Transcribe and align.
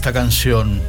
Esta 0.00 0.14
canción, 0.14 0.80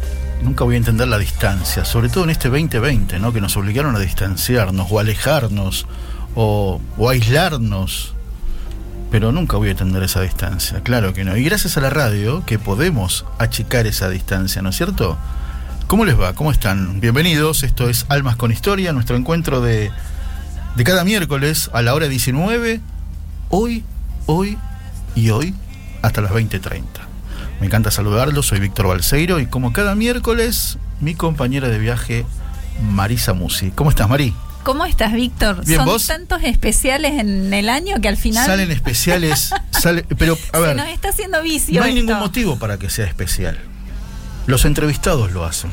nunca 0.41 0.63
voy 0.63 0.75
a 0.75 0.77
entender 0.77 1.05
la 1.05 1.17
distancia, 1.17 1.83
sobre 1.83 2.07
todo 2.07 2.23
en 2.23 2.29
este 2.29 2.47
2020, 2.47 3.19
¿no? 3.19 3.33
que 3.33 3.41
nos 3.41 3.57
obligaron 3.57 3.93
a 3.93 3.99
distanciarnos 3.99 4.87
o 4.89 4.99
alejarnos 4.99 5.85
o, 6.33 6.79
aislarnos. 7.09 8.13
Pero 9.11 9.33
nunca 9.33 9.57
voy 9.57 9.67
a 9.67 9.71
entender 9.71 10.01
esa 10.03 10.21
distancia, 10.21 10.79
claro 10.79 11.11
que 11.11 11.25
no. 11.25 11.35
Y 11.35 11.43
gracias 11.43 11.75
a 11.75 11.81
la 11.81 11.89
radio 11.89 12.45
que 12.45 12.57
podemos 12.57 13.25
achicar 13.37 13.85
esa 13.85 14.07
distancia, 14.07 14.61
¿no 14.61 14.69
es 14.69 14.77
cierto? 14.77 15.17
¿Cómo 15.87 16.05
les 16.05 16.17
va? 16.17 16.31
¿Cómo 16.33 16.49
están? 16.49 17.01
Bienvenidos, 17.01 17.63
esto 17.63 17.89
es 17.89 18.05
Almas 18.07 18.37
con 18.37 18.53
Historia, 18.53 18.93
nuestro 18.93 19.17
encuentro 19.17 19.59
de, 19.59 19.91
de 20.77 20.83
cada 20.85 21.03
miércoles 21.03 21.69
a 21.73 21.81
la 21.81 21.93
hora 21.95 22.07
19, 22.07 22.79
hoy, 23.49 23.83
hoy 24.25 24.57
y 25.15 25.31
hoy, 25.31 25.53
hasta 26.01 26.21
las 26.21 26.31
20.30. 26.31 27.00
Me 27.61 27.67
encanta 27.67 27.91
saludarlos, 27.91 28.47
soy 28.47 28.59
Víctor 28.59 28.87
Balseiro 28.87 29.39
y 29.39 29.45
como 29.45 29.71
cada 29.71 29.93
miércoles, 29.93 30.79
mi 30.99 31.13
compañera 31.13 31.69
de 31.69 31.77
viaje, 31.77 32.25
Marisa 32.81 33.33
Musi. 33.33 33.69
¿Cómo 33.69 33.91
estás, 33.91 34.09
Mari? 34.09 34.33
¿Cómo 34.63 34.83
estás, 34.83 35.13
Víctor? 35.13 35.63
Son 35.63 36.01
tantos 36.07 36.41
especiales 36.43 37.19
en 37.19 37.53
el 37.53 37.69
año 37.69 38.01
que 38.01 38.07
al 38.07 38.17
final. 38.17 38.47
Salen 38.47 38.71
especiales, 38.71 39.51
sale, 39.69 40.03
pero 40.17 40.39
a 40.53 40.57
ver. 40.57 40.69
Se 40.69 40.75
nos 40.75 40.87
está 40.87 41.09
haciendo 41.09 41.43
vicio. 41.43 41.79
No 41.79 41.85
hay 41.85 41.93
ningún 41.93 42.17
motivo 42.17 42.57
para 42.57 42.79
que 42.79 42.89
sea 42.89 43.05
especial. 43.05 43.59
Los 44.47 44.65
entrevistados 44.65 45.31
lo 45.31 45.45
hacen. 45.45 45.69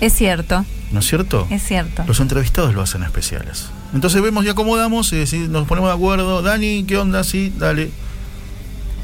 Es 0.00 0.14
cierto. 0.14 0.66
¿No 0.90 0.98
es 0.98 1.06
cierto? 1.06 1.46
Es 1.48 1.62
cierto. 1.62 2.02
Los 2.08 2.18
entrevistados 2.18 2.74
lo 2.74 2.82
hacen 2.82 3.04
especiales. 3.04 3.66
Entonces 3.94 4.20
vemos 4.20 4.44
y 4.44 4.48
acomodamos 4.48 5.12
y 5.12 5.48
nos 5.48 5.68
ponemos 5.68 5.90
de 5.90 5.94
acuerdo. 5.94 6.42
Dani, 6.42 6.82
¿qué 6.82 6.98
onda? 6.98 7.22
Sí, 7.22 7.52
dale. 7.56 7.92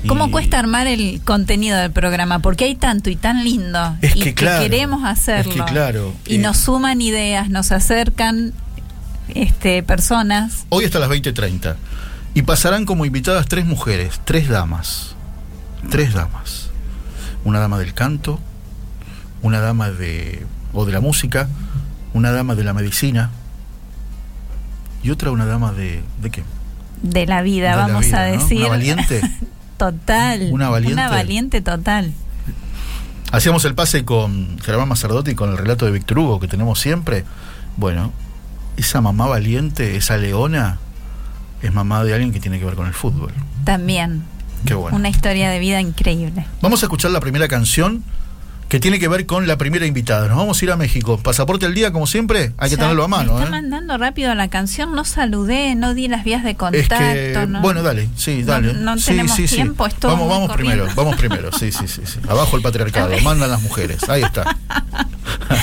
¿Cómo 0.07 0.31
cuesta 0.31 0.59
armar 0.59 0.87
el 0.87 1.21
contenido 1.25 1.77
del 1.79 1.91
programa? 1.91 2.39
Porque 2.39 2.65
hay 2.65 2.75
tanto 2.75 3.11
y 3.11 3.17
tan 3.17 3.45
lindo. 3.45 3.97
Es 4.01 4.17
y 4.17 4.21
que, 4.21 4.35
queremos 4.35 5.05
hacerlo. 5.05 5.53
Es 5.53 5.61
que 5.61 5.65
claro. 5.65 6.15
Y 6.27 6.39
nos 6.39 6.59
suman 6.59 7.01
ideas, 7.01 7.51
nos 7.51 7.73
acercan 7.73 8.53
este, 9.35 9.83
personas. 9.83 10.67
Hoy 10.71 10.85
hasta 10.85 10.99
las 10.99 11.11
20.30. 11.11 11.77
Y 12.35 12.43
pasarán 12.43 12.87
como 12.87 13.05
invitadas 13.05 13.47
tres 13.47 13.67
mujeres, 13.67 14.21
tres 14.25 14.49
damas. 14.49 15.15
Tres 15.91 16.15
damas. 16.15 16.71
Una 17.45 17.59
dama 17.59 17.79
del 17.79 17.95
canto, 17.95 18.39
una 19.43 19.61
dama 19.61 19.91
de. 19.91 20.47
o 20.73 20.85
de 20.85 20.93
la 20.93 21.01
música, 21.01 21.49
una 22.15 22.31
dama 22.31 22.55
de 22.55 22.65
la 22.65 22.73
medicina. 22.73 23.31
Y 25.03 25.11
otra 25.11 25.31
una 25.31 25.47
dama 25.47 25.73
de. 25.73 26.03
¿de 26.21 26.31
qué? 26.31 26.45
De 27.03 27.27
la 27.27 27.43
vida, 27.43 27.77
vamos 27.77 28.13
a 28.13 28.23
decir. 28.23 28.59
Una 28.59 28.69
valiente. 28.69 29.21
Total. 29.81 30.51
Una 30.53 30.69
valiente. 30.69 30.93
Una 30.93 31.09
valiente 31.09 31.63
total. 31.63 32.13
Hacíamos 33.33 33.65
el 33.65 33.75
pase 33.75 34.05
con 34.05 34.59
Germán 34.59 34.89
Macerdotti 34.89 35.35
con 35.35 35.53
el 35.53 35.57
relato 35.57 35.87
de 35.87 35.93
Víctor 35.93 36.19
Hugo 36.19 36.39
que 36.39 36.49
tenemos 36.49 36.79
siempre. 36.79 37.25
Bueno, 37.79 38.13
esa 38.77 39.01
mamá 39.01 39.27
valiente, 39.27 39.97
esa 39.97 40.19
leona, 40.19 40.77
es 41.63 41.73
mamá 41.73 42.05
de 42.05 42.13
alguien 42.13 42.31
que 42.31 42.41
tiene 42.41 42.59
que 42.59 42.67
ver 42.67 42.75
con 42.75 42.89
el 42.89 42.93
fútbol. 42.93 43.33
También. 43.65 44.23
Qué 44.67 44.75
bueno. 44.75 44.95
Una 44.95 45.09
historia 45.09 45.49
de 45.49 45.59
vida 45.59 45.81
increíble. 45.81 46.45
Vamos 46.61 46.83
a 46.83 46.85
escuchar 46.85 47.11
la 47.13 47.21
primera 47.21 47.49
canción 47.49 48.05
que 48.71 48.79
tiene 48.79 49.01
que 49.01 49.09
ver 49.09 49.27
con 49.27 49.49
la 49.49 49.59
primera 49.59 49.85
invitada. 49.85 50.29
Nos 50.29 50.37
vamos 50.37 50.63
a 50.63 50.65
ir 50.65 50.71
a 50.71 50.77
México. 50.77 51.19
Pasaporte 51.19 51.67
al 51.67 51.75
día, 51.75 51.91
como 51.91 52.07
siempre, 52.07 52.53
hay 52.57 52.71
que 52.71 52.77
tenerlo 52.77 53.03
a 53.03 53.09
mano. 53.09 53.33
Me 53.35 53.39
está 53.41 53.49
¿eh? 53.49 53.51
mandando 53.51 53.99
rápido 53.99 54.33
la 54.37 54.47
canción, 54.47 54.95
no 54.95 55.05
saludé, 55.05 55.75
no 55.75 55.93
di 55.93 56.07
las 56.07 56.23
vías 56.23 56.45
de 56.45 56.55
contacto. 56.55 56.95
Es 56.95 57.37
que, 57.37 57.47
Bueno, 57.61 57.83
dale, 57.83 58.09
sí, 58.15 58.45
dale. 58.45 58.73
No, 58.73 58.97
sí, 58.97 59.07
tenemos 59.07 59.35
sí, 59.35 59.49
tiempo, 59.49 59.89
sí. 59.91 59.97
Vamos, 60.03 60.29
vamos 60.29 60.49
corriendo. 60.51 60.85
primero, 60.85 60.95
vamos 60.95 61.17
primero, 61.17 61.51
sí, 61.51 61.73
sí, 61.73 61.89
sí, 61.89 62.03
sí. 62.05 62.21
Abajo 62.29 62.57
el 62.57 62.63
patriarcado, 62.63 63.19
mandan 63.25 63.51
las 63.51 63.61
mujeres, 63.61 64.09
ahí 64.09 64.23
está. 64.23 64.57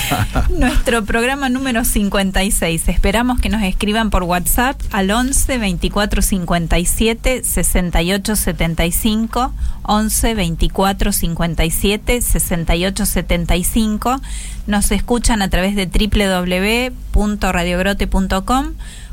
Nuestro 0.50 1.04
programa 1.04 1.48
número 1.48 1.84
56. 1.84 2.88
Esperamos 2.88 3.40
que 3.40 3.48
nos 3.48 3.62
escriban 3.62 4.10
por 4.10 4.24
WhatsApp 4.24 4.80
al 4.90 5.10
11 5.10 5.58
24 5.58 6.22
57 6.22 7.44
68 7.44 8.36
75. 8.36 9.52
11 9.82 10.34
24 10.34 11.12
57 11.12 12.22
68 12.22 13.06
75. 13.06 14.20
Nos 14.66 14.90
escuchan 14.90 15.40
a 15.42 15.48
través 15.48 15.76
de 15.76 15.86
www.radiogrote.com. 15.86 18.66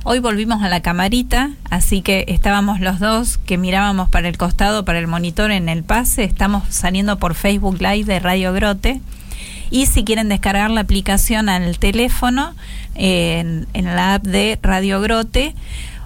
Hoy 0.04 0.20
volvimos 0.20 0.62
a 0.62 0.70
la 0.70 0.82
camarita, 0.82 1.50
así 1.72 2.04
que 2.04 2.26
estábamos 2.28 2.80
los 2.80 3.00
dos 3.00 3.40
que 3.40 3.58
mirábamos 3.58 4.08
para 4.10 4.28
el 4.28 4.38
costado, 4.38 4.86
para 4.86 5.00
el 5.00 5.08
monitor 5.08 5.50
en 5.50 5.68
el 5.68 5.84
pase. 5.84 6.24
Estamos 6.24 6.62
saliendo 6.70 7.18
por 7.18 7.34
Facebook 7.34 7.82
Live 7.82 8.04
de 8.04 8.20
Radio 8.20 8.54
Grote. 8.54 9.02
Y 9.76 9.88
si 9.88 10.04
quieren 10.06 10.30
descargar 10.30 10.70
la 10.72 10.80
aplicación 10.82 11.50
al 11.50 11.78
teléfono, 11.80 12.54
en, 12.96 13.68
en 13.74 13.86
la 13.86 14.14
app 14.16 14.24
de 14.24 14.58
Radio 14.62 15.02
Grote, 15.02 15.54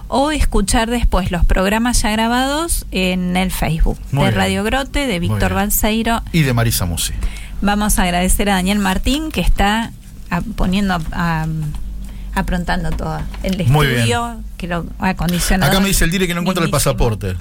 o 0.08 0.32
escuchar 0.32 0.90
después 0.90 1.30
los 1.30 1.44
programas 1.44 2.02
ya 2.02 2.10
grabados 2.10 2.84
en 2.90 3.36
el 3.36 3.52
Facebook 3.52 3.96
Muy 4.10 4.24
de 4.24 4.30
bien. 4.30 4.38
Radio 4.40 4.64
Grote, 4.64 5.06
de 5.06 5.20
Víctor 5.20 5.38
bien. 5.50 5.54
Balseiro. 5.54 6.20
Y 6.32 6.42
de 6.42 6.52
Marisa 6.52 6.84
Musi. 6.84 7.12
Vamos 7.62 8.00
a 8.00 8.02
agradecer 8.02 8.50
a 8.50 8.54
Daniel 8.54 8.80
Martín 8.80 9.30
que 9.30 9.40
está 9.40 9.92
a- 10.30 10.40
poniendo, 10.40 10.98
a- 11.12 11.46
aprontando 12.34 12.90
todo. 12.90 13.20
El 13.44 13.66
Muy 13.68 13.86
estudio, 13.86 14.40
que 14.56 14.66
lo 14.66 14.84
acondicionado. 14.98 15.70
Acá 15.70 15.80
me 15.80 15.86
dice 15.88 16.04
el 16.04 16.10
dire 16.10 16.26
que 16.26 16.34
no 16.34 16.40
encuentra 16.40 16.64
el 16.64 16.70
pasaporte. 16.72 17.36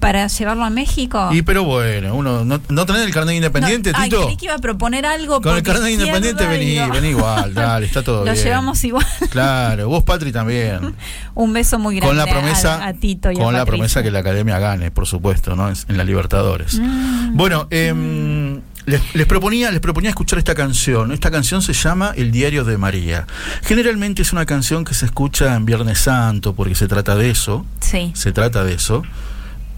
Para 0.00 0.26
llevarlo 0.26 0.64
a 0.64 0.70
México. 0.70 1.28
Y 1.30 1.42
pero 1.42 1.62
bueno, 1.64 2.14
uno 2.14 2.44
no, 2.44 2.60
no 2.68 2.86
tenés 2.86 3.02
el 3.02 3.12
carnet 3.12 3.36
independiente, 3.36 3.92
No, 3.92 3.98
ay, 3.98 4.08
Tito. 4.10 4.24
creí 4.24 4.36
que 4.38 4.46
iba 4.46 4.54
a 4.54 4.58
proponer 4.58 5.04
algo. 5.06 5.40
Con 5.42 5.54
el 5.56 5.62
carnet 5.62 5.92
independiente 5.92 6.46
vení, 6.46 6.64
digo. 6.70 6.88
vení 6.88 7.08
igual, 7.08 7.52
dale, 7.54 7.86
está 7.86 8.02
todo 8.02 8.24
Lo 8.24 8.32
bien. 8.32 8.44
llevamos 8.44 8.82
igual. 8.84 9.06
Claro, 9.30 9.88
vos 9.88 10.02
Patri 10.02 10.32
también. 10.32 10.94
Un 11.34 11.52
beso 11.52 11.78
muy 11.78 11.96
grande 11.96 12.08
Con 12.08 12.16
la 12.16 12.24
a- 12.24 12.26
promesa, 12.34 12.86
a, 12.86 12.92
Tito 12.94 13.30
y 13.30 13.36
a 13.36 13.38
con 13.44 13.52
la 13.54 13.64
promesa 13.66 14.02
que 14.02 14.10
la 14.10 14.20
academia 14.20 14.58
gane, 14.58 14.90
por 14.90 15.06
supuesto, 15.06 15.54
¿no? 15.54 15.68
En, 15.68 15.74
en 15.88 15.96
la 15.98 16.04
Libertadores. 16.04 16.78
Mm. 16.80 17.36
Bueno, 17.36 17.66
em, 17.70 18.60
les, 18.86 19.00
les 19.14 19.26
proponía, 19.26 19.70
les 19.70 19.80
proponía 19.80 20.10
escuchar 20.10 20.38
esta 20.38 20.54
canción. 20.54 21.12
Esta 21.12 21.30
canción 21.30 21.60
se 21.62 21.72
llama 21.74 22.12
El 22.16 22.32
Diario 22.32 22.64
de 22.64 22.78
María. 22.78 23.26
Generalmente 23.62 24.22
es 24.22 24.32
una 24.32 24.46
canción 24.46 24.84
que 24.84 24.94
se 24.94 25.04
escucha 25.06 25.54
en 25.54 25.66
Viernes 25.66 25.98
Santo, 25.98 26.54
porque 26.54 26.74
se 26.74 26.88
trata 26.88 27.14
de 27.16 27.30
eso. 27.30 27.66
Sí. 27.80 28.10
Se 28.14 28.32
trata 28.32 28.64
de 28.64 28.74
eso. 28.74 29.02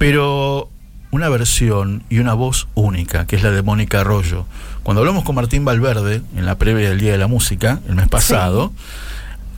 Pero 0.03 0.69
una 1.13 1.29
versión 1.29 2.03
y 2.11 2.19
una 2.19 2.35
voz 2.35 2.67
única, 2.75 3.25
que 3.29 3.37
es 3.37 3.45
la 3.45 3.53
de 3.53 3.63
Mónica 3.63 4.01
Arroyo. 4.01 4.47
Cuando 4.83 5.01
hablamos 5.01 5.23
con 5.23 5.37
Martín 5.37 5.65
Valverde 5.65 6.23
en 6.37 6.45
la 6.45 6.59
previa 6.59 6.89
del 6.89 6.99
Día 6.99 7.13
de 7.13 7.19
la 7.19 7.29
Música, 7.29 7.79
el 7.89 7.95
mes 7.95 8.09
pasado, 8.09 8.73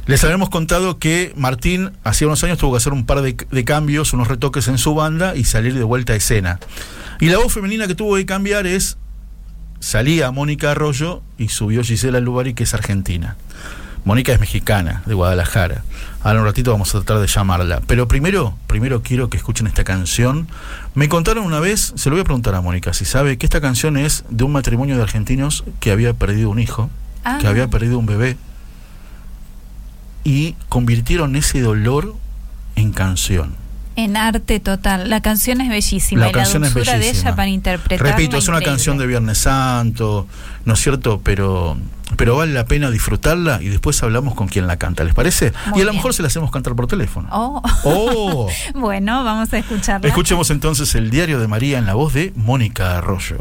les 0.05 0.23
habíamos 0.23 0.51
contado 0.51 0.99
que 0.99 1.33
Martín 1.35 1.93
hacía 2.05 2.27
unos 2.27 2.45
años 2.45 2.59
tuvo 2.59 2.73
que 2.73 2.77
hacer 2.77 2.93
un 2.93 3.07
par 3.07 3.23
de, 3.23 3.39
de 3.51 3.65
cambios, 3.65 4.13
unos 4.13 4.29
retoques 4.29 4.69
en 4.69 4.77
su 4.77 4.95
banda 4.95 5.35
y 5.35 5.45
salir 5.45 5.73
de 5.73 5.83
vuelta 5.83 6.13
a 6.13 6.17
escena. 6.17 6.61
Y 7.21 7.31
la 7.31 7.39
voz 7.39 7.51
femenina 7.51 7.87
que 7.87 7.95
tuvo 7.95 8.17
que 8.17 8.27
cambiar 8.27 8.67
es, 8.67 8.99
salía 9.81 10.31
Mónica 10.31 10.73
Arroyo 10.73 11.23
y 11.39 11.49
subió 11.49 11.83
Gisela 11.83 12.21
Lubari, 12.21 12.53
que 12.53 12.65
es 12.65 12.75
argentina. 12.75 13.39
Mónica 14.05 14.35
es 14.35 14.41
mexicana, 14.41 15.03
de 15.07 15.15
Guadalajara. 15.15 15.85
Ahora 16.25 16.41
un 16.41 16.47
ratito 16.47 16.73
vamos 16.73 16.89
a 16.95 16.99
tratar 17.03 17.21
de 17.21 17.27
llamarla. 17.29 17.81
Pero 17.87 18.09
primero, 18.09 18.57
primero 18.67 19.03
quiero 19.03 19.29
que 19.31 19.37
escuchen 19.37 19.67
esta 19.67 19.85
canción. 19.85 20.49
Me 20.95 21.09
contaron 21.09 21.45
una 21.45 21.61
vez, 21.61 21.93
se 21.97 22.09
lo 22.11 22.17
voy 22.17 22.23
a 22.23 22.25
preguntar 22.25 22.55
a 22.55 22.61
Mónica, 22.63 22.93
si 22.95 23.05
sabe 23.05 23.37
que 23.39 23.45
esta 23.47 23.61
canción 23.61 23.97
es 23.99 24.25
de 24.31 24.43
un 24.45 24.51
matrimonio 24.53 24.97
de 24.97 25.03
argentinos 25.03 25.65
que 25.81 25.93
había 25.93 26.15
perdido 26.15 26.49
un 26.51 26.59
hijo, 26.59 26.89
que 27.41 27.47
Ah. 27.47 27.51
había 27.51 27.69
perdido 27.69 27.99
un 27.99 28.07
bebé, 28.07 28.37
y 30.25 30.55
convirtieron 30.69 31.37
ese 31.37 31.61
dolor 31.61 32.15
en 32.77 32.93
canción. 32.93 33.55
En 33.97 34.17
arte 34.17 34.59
total. 34.59 35.09
La 35.11 35.21
canción 35.21 35.61
es 35.61 35.69
bellísima. 35.69 36.23
La 36.23 36.29
y 36.31 36.33
canción 36.33 36.63
la 36.63 36.69
es 36.69 36.75
dulzura 36.75 36.95
de 36.95 36.99
bellísima. 37.01 37.29
ella 37.29 37.37
para 37.37 37.49
interpretar. 37.49 38.07
Repito, 38.07 38.37
es 38.39 38.49
una 38.49 38.61
canción 38.61 38.99
de 38.99 39.07
Viernes 39.07 39.39
Santo, 39.39 40.27
¿no 40.65 40.75
es 40.75 40.81
cierto? 40.81 41.21
Pero, 41.23 41.77
pero 42.17 42.37
vale 42.37 42.53
la 42.53 42.67
pena 42.67 42.91
disfrutarla 42.91 43.61
y 43.63 43.69
después 43.69 44.03
hablamos 44.03 44.35
con 44.35 44.49
quien 44.49 44.67
la 44.67 44.77
canta, 44.77 45.05
¿les 45.05 45.15
parece? 45.15 45.53
Muy 45.67 45.79
y 45.79 45.83
a 45.83 45.85
lo 45.85 45.91
bien. 45.91 45.97
mejor 45.97 46.15
se 46.15 46.23
la 46.23 46.29
hacemos 46.29 46.51
cantar 46.51 46.75
por 46.75 46.87
teléfono. 46.87 47.29
Oh. 47.33 47.63
Oh. 47.85 48.49
bueno, 48.75 49.25
vamos 49.25 49.53
a 49.53 49.59
escucharla. 49.59 50.07
Escuchemos 50.07 50.51
entonces 50.51 50.95
el 50.95 51.11
diario 51.11 51.41
de 51.41 51.49
María 51.49 51.79
en 51.79 51.87
la 51.87 51.95
voz 51.95 52.13
de 52.13 52.33
Mónica 52.37 52.99
Arroyo. 52.99 53.39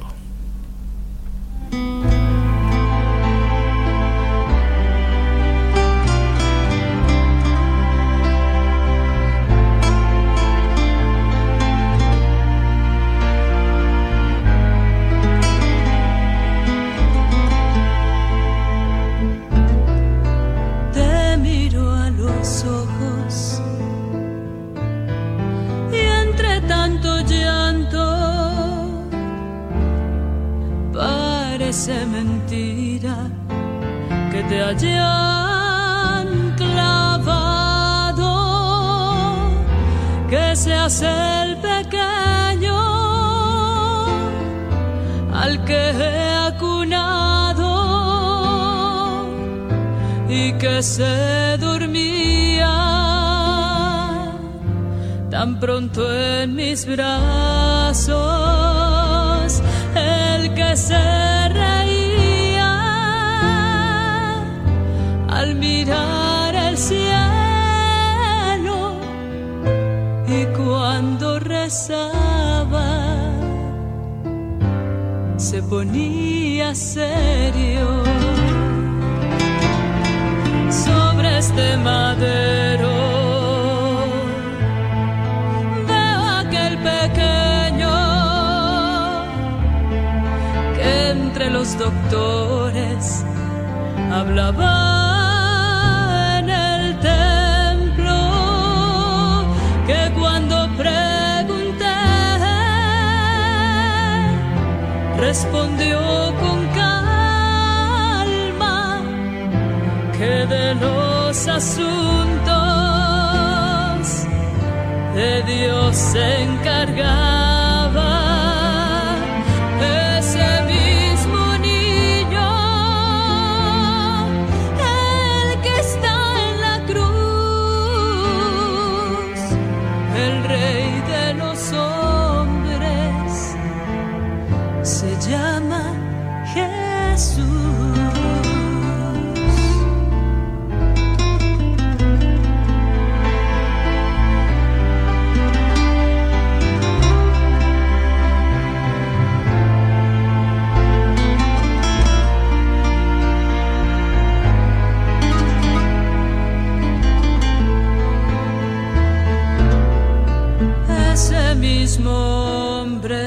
Ese 161.26 161.56
mismo 161.56 162.12
hombre. 162.12 163.24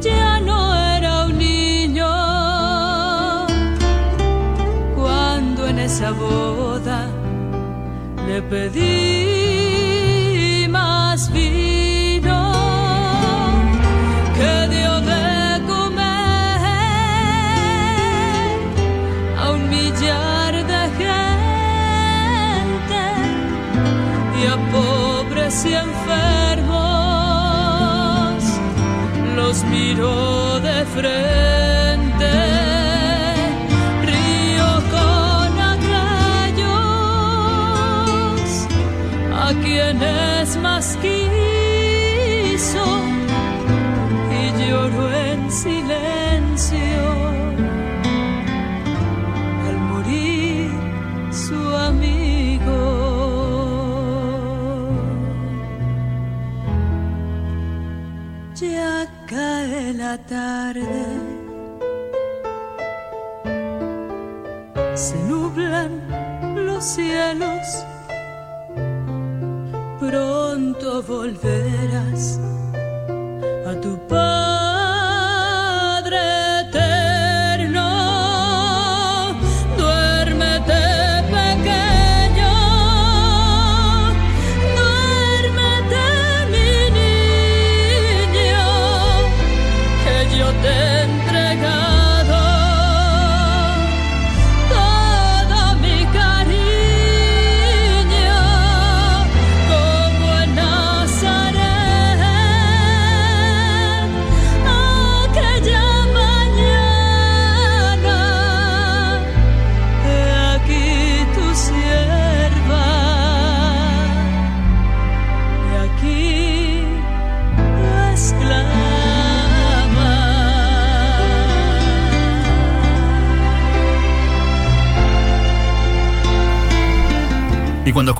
Ya 0.00 0.40
no 0.40 0.74
era 0.74 1.26
un 1.26 1.36
niño 1.36 2.08
cuando 4.96 5.66
en 5.66 5.80
esa 5.80 6.12
boda 6.12 7.10
le 8.26 8.40
pedí 8.40 9.41
los 29.52 29.64
miró 29.64 30.60
de 30.60 30.84
frente. 30.96 32.32
Río 34.10 34.70
con 34.96 35.50
aquellos 35.74 36.62
a 39.44 39.48
quienes 39.62 40.56
más 40.56 40.96
quiso 41.02 41.11
tarde, 60.18 60.82
se 64.94 65.16
nublan 65.24 66.02
los 66.66 66.84
cielos, 66.84 67.84
pronto 70.00 71.02
volverás 71.02 71.61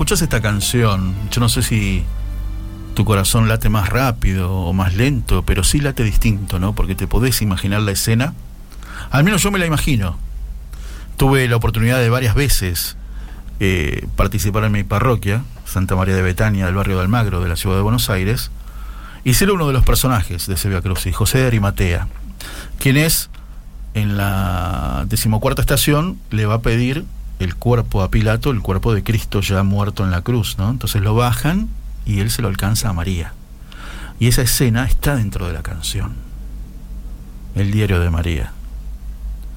escuchas 0.03 0.21
esta 0.21 0.41
canción, 0.41 1.15
yo 1.31 1.39
no 1.39 1.47
sé 1.47 1.63
si 1.63 2.03
tu 2.93 3.05
corazón 3.05 3.47
late 3.47 3.69
más 3.69 3.87
rápido 3.87 4.51
o 4.51 4.73
más 4.73 4.95
lento, 4.95 5.43
pero 5.43 5.63
sí 5.63 5.79
late 5.79 6.03
distinto, 6.03 6.59
¿no? 6.59 6.75
Porque 6.75 6.93
te 6.93 7.07
podés 7.07 7.41
imaginar 7.41 7.81
la 7.83 7.91
escena. 7.91 8.33
Al 9.11 9.23
menos 9.23 9.41
yo 9.43 9.49
me 9.49 9.59
la 9.59 9.65
imagino. 9.65 10.17
Tuve 11.15 11.47
la 11.47 11.55
oportunidad 11.55 11.99
de 11.99 12.09
varias 12.09 12.35
veces 12.35 12.97
eh, 13.61 14.05
participar 14.17 14.65
en 14.65 14.73
mi 14.73 14.83
parroquia, 14.83 15.45
Santa 15.63 15.95
María 15.95 16.15
de 16.15 16.21
Betania, 16.21 16.65
del 16.65 16.75
barrio 16.75 16.97
de 16.97 17.03
Almagro, 17.03 17.39
de 17.39 17.47
la 17.47 17.55
ciudad 17.55 17.77
de 17.77 17.83
Buenos 17.83 18.09
Aires, 18.09 18.51
y 19.23 19.35
ser 19.35 19.51
uno 19.51 19.67
de 19.67 19.71
los 19.71 19.85
personajes 19.85 20.47
de 20.47 20.55
ese 20.55 20.67
Via 20.67 20.81
Crucis, 20.81 21.15
José 21.15 21.37
de 21.37 21.47
Arimatea, 21.47 22.09
quien 22.77 22.97
es, 22.97 23.29
en 23.93 24.17
la 24.17 25.05
decimocuarta 25.07 25.61
estación, 25.61 26.19
le 26.29 26.45
va 26.45 26.55
a 26.55 26.61
pedir 26.61 27.05
el 27.39 27.55
cuerpo 27.55 28.01
a 28.01 28.11
Pilato, 28.11 28.51
el 28.51 28.61
cuerpo 28.61 28.93
de 28.93 29.03
Cristo 29.03 29.41
ya 29.41 29.63
muerto 29.63 30.03
en 30.03 30.11
la 30.11 30.21
cruz, 30.21 30.57
¿no? 30.57 30.69
Entonces 30.69 31.01
lo 31.01 31.15
bajan 31.15 31.69
y 32.05 32.19
él 32.19 32.31
se 32.31 32.41
lo 32.41 32.47
alcanza 32.47 32.89
a 32.89 32.93
María. 32.93 33.33
Y 34.19 34.27
esa 34.27 34.41
escena 34.41 34.85
está 34.85 35.15
dentro 35.15 35.47
de 35.47 35.53
la 35.53 35.63
canción. 35.63 36.15
El 37.55 37.71
diario 37.71 37.99
de 37.99 38.09
María. 38.09 38.51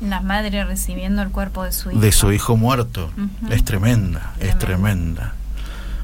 La 0.00 0.20
madre 0.20 0.64
recibiendo 0.64 1.22
el 1.22 1.30
cuerpo 1.30 1.64
de 1.64 1.72
su 1.72 1.90
hijo. 1.90 2.00
De 2.00 2.12
su 2.12 2.32
hijo 2.32 2.56
muerto. 2.56 3.10
Es 3.50 3.64
tremenda, 3.64 4.34
es 4.40 4.58
tremenda. 4.58 5.34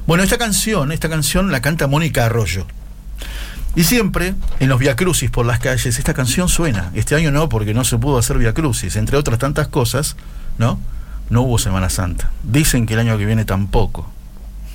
Bueno, 0.07 0.23
esta 0.23 0.37
canción, 0.37 0.91
esta 0.91 1.09
canción 1.09 1.51
la 1.51 1.61
canta 1.61 1.87
Mónica 1.87 2.25
Arroyo. 2.25 2.65
Y 3.75 3.83
siempre, 3.83 4.35
en 4.59 4.69
los 4.69 4.79
viacrucis 4.79 5.29
por 5.31 5.45
las 5.45 5.59
calles, 5.59 5.97
esta 5.97 6.13
canción 6.13 6.47
suena. 6.47 6.91
Este 6.93 7.15
año 7.15 7.31
no, 7.31 7.49
porque 7.49 7.73
no 7.73 7.83
se 7.83 7.97
pudo 7.97 8.17
hacer 8.17 8.37
viacrucis. 8.37 8.95
Entre 8.95 9.17
otras 9.17 9.39
tantas 9.39 9.67
cosas, 9.67 10.15
¿no? 10.57 10.79
No 11.29 11.41
hubo 11.43 11.57
Semana 11.57 11.89
Santa. 11.89 12.31
Dicen 12.43 12.85
que 12.85 12.93
el 12.93 12.99
año 12.99 13.17
que 13.17 13.25
viene 13.25 13.45
tampoco. 13.45 14.09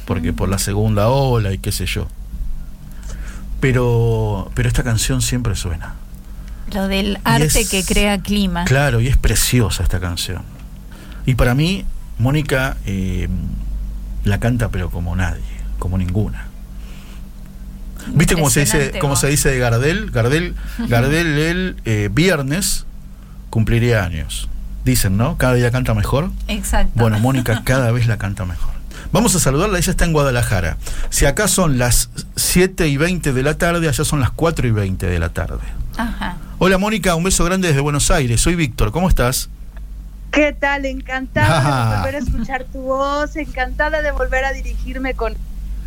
Porque 0.06 0.32
por 0.32 0.48
la 0.48 0.58
segunda 0.58 1.08
ola 1.08 1.52
y 1.52 1.58
qué 1.58 1.70
sé 1.72 1.86
yo. 1.86 2.08
Pero, 3.60 4.50
pero 4.54 4.68
esta 4.68 4.82
canción 4.82 5.20
siempre 5.20 5.54
suena. 5.56 5.94
Lo 6.72 6.86
del 6.88 7.18
arte 7.24 7.60
es- 7.60 7.68
que 7.70 7.84
crea 7.84 8.18
clima. 8.18 8.64
Claro, 8.64 9.00
y 9.00 9.08
es 9.08 9.16
preciosa 9.16 9.82
esta 9.82 10.00
canción. 10.00 10.42
Y 11.26 11.34
para 11.34 11.54
mí, 11.54 11.84
Mónica 12.18 12.76
eh, 12.86 13.28
la 14.24 14.38
canta 14.40 14.68
pero 14.70 14.90
como 14.90 15.14
nadie, 15.16 15.42
como 15.78 15.98
ninguna. 15.98 16.46
¿Viste 18.14 18.34
cómo 18.34 18.48
se 18.48 18.60
dice, 18.60 18.98
cómo 19.00 19.16
se 19.16 19.26
dice 19.28 19.50
de 19.50 19.58
Gardel? 19.58 20.10
Gardel, 20.10 20.54
Gardel 20.88 21.38
el 21.38 21.76
eh, 21.84 22.08
viernes 22.12 22.86
cumpliría 23.50 24.04
años. 24.04 24.48
Dicen, 24.88 25.18
¿no? 25.18 25.36
Cada 25.36 25.52
día 25.52 25.70
canta 25.70 25.92
mejor. 25.92 26.30
Exacto. 26.46 26.92
Bueno, 26.94 27.18
Mónica 27.18 27.60
cada 27.62 27.92
vez 27.92 28.06
la 28.06 28.16
canta 28.16 28.46
mejor. 28.46 28.72
Vamos 29.12 29.34
a 29.34 29.38
saludarla, 29.38 29.76
ella 29.76 29.90
está 29.90 30.06
en 30.06 30.14
Guadalajara. 30.14 30.78
Si 31.10 31.26
acá 31.26 31.46
son 31.46 31.76
las 31.76 32.08
7 32.36 32.88
y 32.88 32.96
20 32.96 33.34
de 33.34 33.42
la 33.42 33.58
tarde, 33.58 33.86
allá 33.86 34.02
son 34.02 34.20
las 34.20 34.30
4 34.30 34.66
y 34.66 34.70
20 34.70 35.06
de 35.06 35.18
la 35.18 35.28
tarde. 35.28 35.60
Ajá. 35.98 36.38
Hola 36.56 36.78
Mónica, 36.78 37.14
un 37.16 37.24
beso 37.24 37.44
grande 37.44 37.68
desde 37.68 37.82
Buenos 37.82 38.10
Aires. 38.10 38.40
Soy 38.40 38.54
Víctor, 38.54 38.90
¿cómo 38.90 39.10
estás? 39.10 39.50
¿Qué 40.30 40.54
tal? 40.54 40.86
Encantada 40.86 41.90
de 41.90 41.96
volver 41.98 42.14
a 42.14 42.18
escuchar 42.20 42.64
tu 42.64 42.78
voz, 42.78 43.36
encantada 43.36 44.00
de 44.00 44.10
volver 44.10 44.46
a 44.46 44.52
dirigirme 44.52 45.12
con 45.12 45.34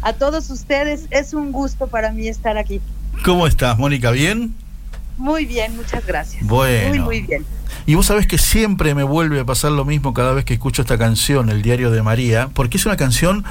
a 0.04 0.14
todos 0.14 0.48
ustedes. 0.52 1.08
Es 1.10 1.34
un 1.34 1.52
gusto 1.52 1.88
para 1.88 2.12
mí 2.12 2.28
estar 2.28 2.56
aquí. 2.60 2.80
¿Cómo 3.26 3.48
estás, 3.48 3.80
Mónica? 3.80 4.12
¿Bien? 4.12 4.54
Muy 5.22 5.46
bien, 5.46 5.76
muchas 5.76 6.04
gracias. 6.04 6.44
Bueno. 6.48 6.90
Muy, 6.90 7.00
muy 7.00 7.22
bien. 7.22 7.46
Y 7.86 7.94
vos 7.94 8.08
sabés 8.08 8.26
que 8.26 8.40
siempre 8.40 8.96
me 8.96 9.04
vuelve 9.04 9.40
a 9.40 9.46
pasar 9.46 9.72
lo 9.72 9.86
mismo 9.86 10.16
cada 10.16 10.34
vez 10.34 10.46
que 10.46 10.56
escucho 10.56 10.82
esta 10.82 10.98
canción, 10.98 11.50
El 11.50 11.62
Diario 11.62 11.92
de 11.92 12.02
María, 12.02 12.50
porque 12.56 12.78
es 12.78 12.88
una 12.88 12.98
canción, 12.98 13.46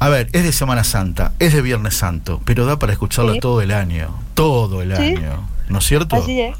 a 0.00 0.08
ver, 0.08 0.28
es 0.32 0.42
de 0.42 0.50
Semana 0.52 0.82
Santa, 0.82 1.32
es 1.38 1.52
de 1.54 1.62
Viernes 1.62 1.94
Santo, 1.96 2.42
pero 2.44 2.66
da 2.66 2.80
para 2.80 2.92
escucharla 2.92 3.34
Sí. 3.34 3.38
todo 3.40 3.60
el 3.62 3.70
año, 3.70 4.12
todo 4.34 4.82
el 4.82 4.96
Sí. 4.96 5.02
año, 5.02 5.48
¿no 5.68 5.78
es 5.78 5.84
cierto? 5.86 6.16
Así 6.16 6.40
es. 6.40 6.56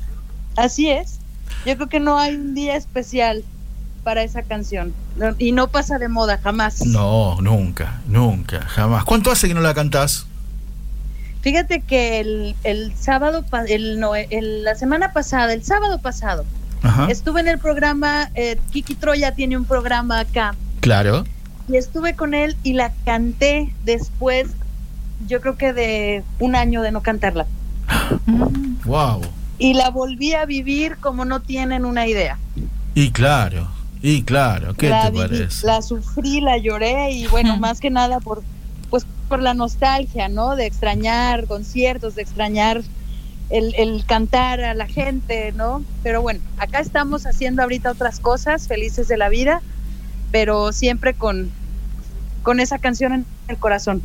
Así 0.57 0.89
es. 0.91 1.19
Yo 1.67 1.75
creo 1.75 1.89
que 1.89 1.99
no 1.99 2.17
hay 2.17 2.37
un 2.37 2.55
día 2.55 2.77
especial 2.77 3.43
para 4.05 4.23
esa 4.23 4.43
canción. 4.43 4.95
Y 5.39 5.51
no 5.51 5.67
pasa 5.69 5.99
de 5.99 6.09
moda 6.09 6.39
jamás. 6.41 6.87
No, 6.87 7.37
nunca, 7.41 8.01
nunca, 8.07 8.61
jamás. 8.63 9.03
¿Cuánto 9.05 9.33
hace 9.33 9.49
que 9.49 9.55
no 9.55 9.61
la 9.61 9.75
cantás? 9.75 10.27
Fíjate 11.43 11.81
que 11.81 12.21
el, 12.21 12.55
el 12.65 12.95
sábado, 12.97 13.45
el, 13.69 13.99
no, 13.99 14.15
el- 14.15 14.65
la 14.65 14.75
semana 14.75 15.13
pasada, 15.13 15.53
el 15.55 15.63
sábado 15.65 15.99
pasado, 15.99 16.45
Ajá. 16.83 17.07
estuve 17.11 17.41
en 17.41 17.49
el 17.49 17.59
programa, 17.59 18.31
eh, 18.35 18.59
Kiki 18.71 18.95
Troya 18.95 19.35
tiene 19.35 19.57
un 19.57 19.65
programa 19.65 20.21
acá. 20.21 20.55
Claro. 20.81 21.25
y 21.69 21.77
estuve 21.77 22.15
con 22.15 22.35
él 22.35 22.57
y 22.65 22.73
la 22.73 22.91
canté 23.05 23.73
después, 23.85 24.49
yo 25.29 25.41
creo 25.41 25.57
que 25.57 25.73
de 25.73 26.25
un 26.41 26.57
año 26.57 26.83
de 26.83 26.91
no 26.93 27.01
cantarla. 27.03 27.47
Wow. 28.85 29.21
Y 29.59 29.75
la 29.75 29.91
volví 29.91 30.33
a 30.33 30.47
vivir 30.47 30.97
como 30.97 31.25
no 31.27 31.41
tienen 31.41 31.85
una 31.85 32.07
idea. 32.07 32.39
Y 32.95 33.11
claro, 33.13 33.69
y 34.03 34.23
claro, 34.23 34.75
¿qué 34.75 34.89
la 34.89 35.11
te 35.11 35.19
parece? 35.19 35.67
La 35.67 35.83
sufrí, 35.83 36.41
la 36.41 36.57
lloré 36.59 37.13
y 37.13 37.27
bueno, 37.27 37.57
más 37.59 37.79
que 37.79 37.91
nada 37.91 38.21
por 38.21 38.43
por 39.31 39.41
la 39.41 39.55
nostalgia, 39.55 40.29
¿no? 40.29 40.57
De 40.57 40.67
extrañar 40.67 41.47
conciertos, 41.47 42.17
de 42.17 42.23
extrañar 42.23 42.83
el, 43.49 43.75
el 43.77 44.05
cantar 44.05 44.61
a 44.61 44.75
la 44.75 44.87
gente, 44.87 45.53
¿no? 45.53 45.83
Pero 46.03 46.21
bueno, 46.21 46.41
acá 46.59 46.81
estamos 46.81 47.25
haciendo 47.27 47.63
ahorita 47.63 47.93
otras 47.93 48.19
cosas, 48.21 48.67
felices 48.69 49.07
de 49.09 49.17
la 49.17 49.29
vida, 49.29 49.63
pero 50.33 50.73
siempre 50.73 51.15
con, 51.15 51.51
con 52.43 52.61
esa 52.61 52.79
canción 52.79 53.13
en 53.13 53.27
el 53.49 53.57
corazón. 53.57 54.03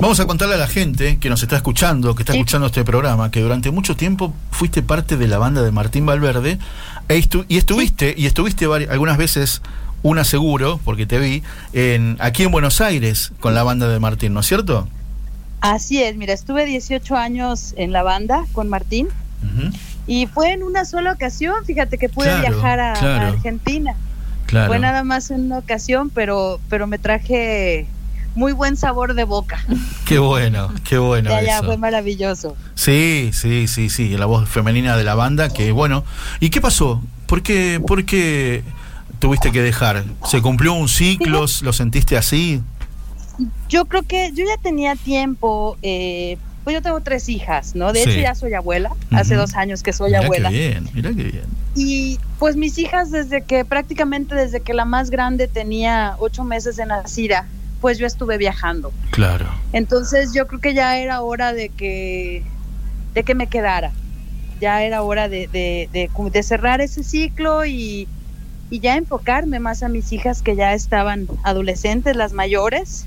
Vamos 0.00 0.20
a 0.20 0.26
contarle 0.26 0.54
a 0.54 0.58
la 0.58 0.68
gente 0.68 1.18
que 1.18 1.28
nos 1.28 1.42
está 1.42 1.56
escuchando, 1.56 2.14
que 2.14 2.22
está 2.22 2.32
Sí. 2.32 2.38
escuchando 2.38 2.68
este 2.68 2.84
programa, 2.84 3.32
que 3.32 3.40
durante 3.40 3.72
mucho 3.72 3.96
tiempo 3.96 4.32
fuiste 4.52 4.80
parte 4.80 5.16
de 5.16 5.26
la 5.26 5.38
banda 5.38 5.62
de 5.62 5.72
Martín 5.72 6.06
Valverde 6.06 6.58
e 7.08 7.16
estu- 7.18 7.44
y 7.48 7.56
estuviste 7.58 8.14
y 8.16 8.26
estuviste 8.26 8.64
algunas 8.66 9.16
veces 9.18 9.62
una 10.02 10.24
seguro, 10.24 10.80
porque 10.84 11.06
te 11.06 11.18
vi, 11.18 11.42
en, 11.72 12.16
aquí 12.20 12.42
en 12.44 12.50
Buenos 12.50 12.80
Aires 12.80 13.32
con 13.40 13.54
la 13.54 13.62
banda 13.62 13.88
de 13.88 13.98
Martín, 13.98 14.34
¿no 14.34 14.40
es 14.40 14.46
cierto? 14.46 14.88
Así 15.60 16.02
es, 16.02 16.16
mira, 16.16 16.32
estuve 16.32 16.64
18 16.64 17.16
años 17.16 17.74
en 17.76 17.92
la 17.92 18.02
banda 18.02 18.44
con 18.52 18.68
Martín 18.68 19.08
y 20.06 20.26
fue 20.26 20.52
en 20.52 20.62
una 20.62 20.84
sola 20.84 21.12
ocasión, 21.12 21.64
fíjate 21.64 21.98
que 21.98 22.08
pude 22.08 22.26
Claro, 22.26 22.40
viajar 22.48 22.80
a. 22.80 23.28
Argentina. 23.28 23.94
Claro. 24.46 24.68
Fue 24.68 24.78
nada 24.78 25.02
más 25.02 25.30
en 25.30 25.46
una 25.46 25.58
ocasión, 25.58 26.10
pero, 26.10 26.60
pero 26.68 26.86
me 26.86 26.98
traje 26.98 27.86
muy 28.36 28.52
buen 28.52 28.76
sabor 28.76 29.14
de 29.14 29.24
boca. 29.24 29.58
Qué 30.04 30.18
bueno, 30.20 30.72
qué 30.84 30.98
bueno 30.98 31.30
de 31.30 31.36
allá 31.36 31.56
eso. 31.56 31.64
fue 31.64 31.78
maravilloso. 31.78 32.54
Sí, 32.76 33.30
sí, 33.32 33.66
sí, 33.66 33.90
sí, 33.90 34.16
la 34.16 34.26
voz 34.26 34.48
femenina 34.48 34.96
de 34.96 35.02
la 35.02 35.16
banda, 35.16 35.48
que 35.48 35.72
bueno. 35.72 36.04
¿Y 36.38 36.50
qué 36.50 36.60
pasó? 36.60 37.02
¿Por 37.26 37.42
qué, 37.42 37.82
por 37.84 38.04
qué 38.04 38.62
tuviste 39.18 39.52
que 39.52 39.62
dejar? 39.62 40.04
¿Se 40.24 40.40
cumplió 40.42 40.72
un 40.74 40.88
ciclo? 40.88 41.44
¿Lo 41.62 41.72
sentiste 41.72 42.16
así? 42.16 42.60
Yo 43.68 43.84
creo 43.86 44.02
que 44.02 44.30
yo 44.32 44.44
ya 44.46 44.60
tenía 44.62 44.96
tiempo, 44.96 45.76
eh, 45.82 46.38
pues 46.64 46.74
yo 46.74 46.82
tengo 46.82 47.00
tres 47.00 47.28
hijas, 47.28 47.74
¿no? 47.74 47.92
De 47.92 48.02
Sí. 48.02 48.10
hecho 48.10 48.20
ya 48.20 48.34
soy 48.34 48.54
abuela, 48.54 48.90
hace 49.12 49.34
dos 49.34 49.54
años 49.54 49.82
que 49.82 49.92
soy 49.92 50.10
Mirá 50.12 50.24
abuela. 50.24 50.50
qué 50.50 50.68
bien, 50.68 50.88
mirá 50.94 51.10
qué 51.10 51.24
bien. 51.24 51.44
Y 51.74 52.18
pues 52.38 52.56
mis 52.56 52.78
hijas 52.78 53.10
desde 53.10 53.42
que 53.42 53.64
prácticamente 53.66 54.34
desde 54.34 54.60
que 54.60 54.72
la 54.72 54.84
más 54.86 55.10
grande 55.10 55.48
tenía 55.48 56.16
ocho 56.18 56.44
meses 56.44 56.76
de 56.76 56.86
nacida, 56.86 57.46
pues 57.82 57.98
yo 57.98 58.06
estuve 58.06 58.38
viajando. 58.38 58.90
Claro. 59.10 59.46
Entonces 59.74 60.32
yo 60.34 60.46
creo 60.46 60.60
que 60.60 60.72
ya 60.72 60.96
era 60.98 61.20
hora 61.20 61.52
de 61.52 61.68
que, 61.68 62.42
de 63.12 63.22
que 63.22 63.34
me 63.34 63.48
quedara. 63.48 63.92
Ya 64.62 64.82
era 64.82 65.02
hora 65.02 65.28
de, 65.28 65.48
de, 65.48 65.90
de, 65.92 66.08
como 66.14 66.30
de 66.30 66.42
cerrar 66.42 66.80
ese 66.80 67.04
ciclo 67.04 67.66
y, 67.66 68.08
y 68.70 68.80
ya 68.80 68.96
enfocarme 68.96 69.60
más 69.60 69.82
a 69.82 69.88
mis 69.88 70.12
hijas 70.12 70.42
que 70.42 70.56
ya 70.56 70.72
estaban 70.74 71.28
adolescentes, 71.44 72.16
las 72.16 72.32
mayores. 72.32 73.06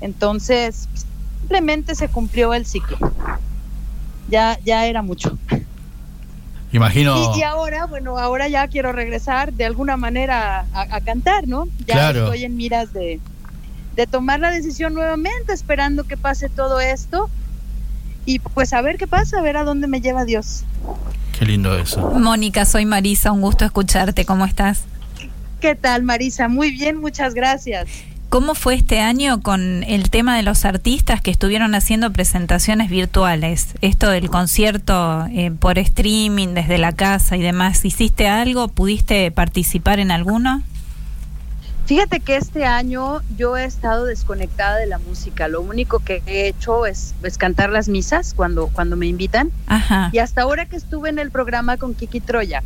Entonces 0.00 0.88
simplemente 1.40 1.94
se 1.94 2.08
cumplió 2.08 2.54
el 2.54 2.64
ciclo. 2.66 2.96
Ya, 4.28 4.58
ya 4.64 4.86
era 4.86 5.02
mucho. 5.02 5.36
Imagino. 6.72 7.32
Y, 7.34 7.40
y 7.40 7.42
ahora, 7.42 7.86
bueno, 7.86 8.18
ahora 8.18 8.48
ya 8.48 8.68
quiero 8.68 8.92
regresar 8.92 9.52
de 9.52 9.64
alguna 9.64 9.96
manera 9.96 10.66
a, 10.72 10.96
a 10.96 11.00
cantar, 11.00 11.48
¿no? 11.48 11.66
Ya 11.86 11.94
Claro. 11.94 12.24
estoy 12.24 12.44
en 12.44 12.56
miras 12.56 12.92
de, 12.92 13.20
de 13.96 14.06
tomar 14.06 14.40
la 14.40 14.50
decisión 14.50 14.92
nuevamente, 14.94 15.52
esperando 15.54 16.04
que 16.04 16.16
pase 16.18 16.48
todo 16.50 16.78
esto. 16.80 17.30
Y 18.26 18.38
pues 18.40 18.74
a 18.74 18.82
ver 18.82 18.98
qué 18.98 19.06
pasa, 19.06 19.38
a 19.38 19.42
ver 19.42 19.56
a 19.56 19.64
dónde 19.64 19.86
me 19.86 20.02
lleva 20.02 20.26
Dios. 20.26 20.64
Qué 21.38 21.46
lindo 21.46 21.78
eso. 21.78 22.00
Mónica, 22.18 22.64
soy 22.64 22.84
Marisa, 22.84 23.30
un 23.30 23.40
gusto 23.40 23.64
escucharte. 23.64 24.24
¿Cómo 24.24 24.44
estás? 24.44 24.84
¿Qué 25.60 25.76
tal, 25.76 26.02
Marisa? 26.02 26.48
Muy 26.48 26.72
bien, 26.72 26.96
muchas 26.96 27.34
gracias. 27.34 27.86
¿Cómo 28.28 28.54
fue 28.54 28.74
este 28.74 29.00
año 29.00 29.40
con 29.40 29.84
el 29.84 30.10
tema 30.10 30.36
de 30.36 30.42
los 30.42 30.64
artistas 30.64 31.22
que 31.22 31.30
estuvieron 31.30 31.74
haciendo 31.74 32.12
presentaciones 32.12 32.90
virtuales? 32.90 33.68
Esto 33.80 34.10
del 34.10 34.28
concierto 34.28 35.26
eh, 35.32 35.50
por 35.50 35.78
streaming 35.78 36.48
desde 36.48 36.76
la 36.76 36.92
casa 36.92 37.36
y 37.36 37.40
demás. 37.40 37.84
¿Hiciste 37.84 38.28
algo? 38.28 38.68
¿Pudiste 38.68 39.30
participar 39.30 40.00
en 40.00 40.10
alguno? 40.10 40.62
Fíjate 41.88 42.20
que 42.20 42.36
este 42.36 42.66
año 42.66 43.22
yo 43.38 43.56
he 43.56 43.64
estado 43.64 44.04
desconectada 44.04 44.76
de 44.76 44.84
la 44.84 44.98
música. 44.98 45.48
Lo 45.48 45.62
único 45.62 46.00
que 46.00 46.22
he 46.26 46.46
hecho 46.46 46.84
es, 46.84 47.14
es 47.22 47.38
cantar 47.38 47.70
las 47.70 47.88
misas 47.88 48.34
cuando, 48.34 48.68
cuando 48.68 48.94
me 48.94 49.06
invitan. 49.06 49.50
Ajá. 49.68 50.10
Y 50.12 50.18
hasta 50.18 50.42
ahora 50.42 50.66
que 50.66 50.76
estuve 50.76 51.08
en 51.08 51.18
el 51.18 51.30
programa 51.30 51.78
con 51.78 51.94
Kiki 51.94 52.20
Troya, 52.20 52.62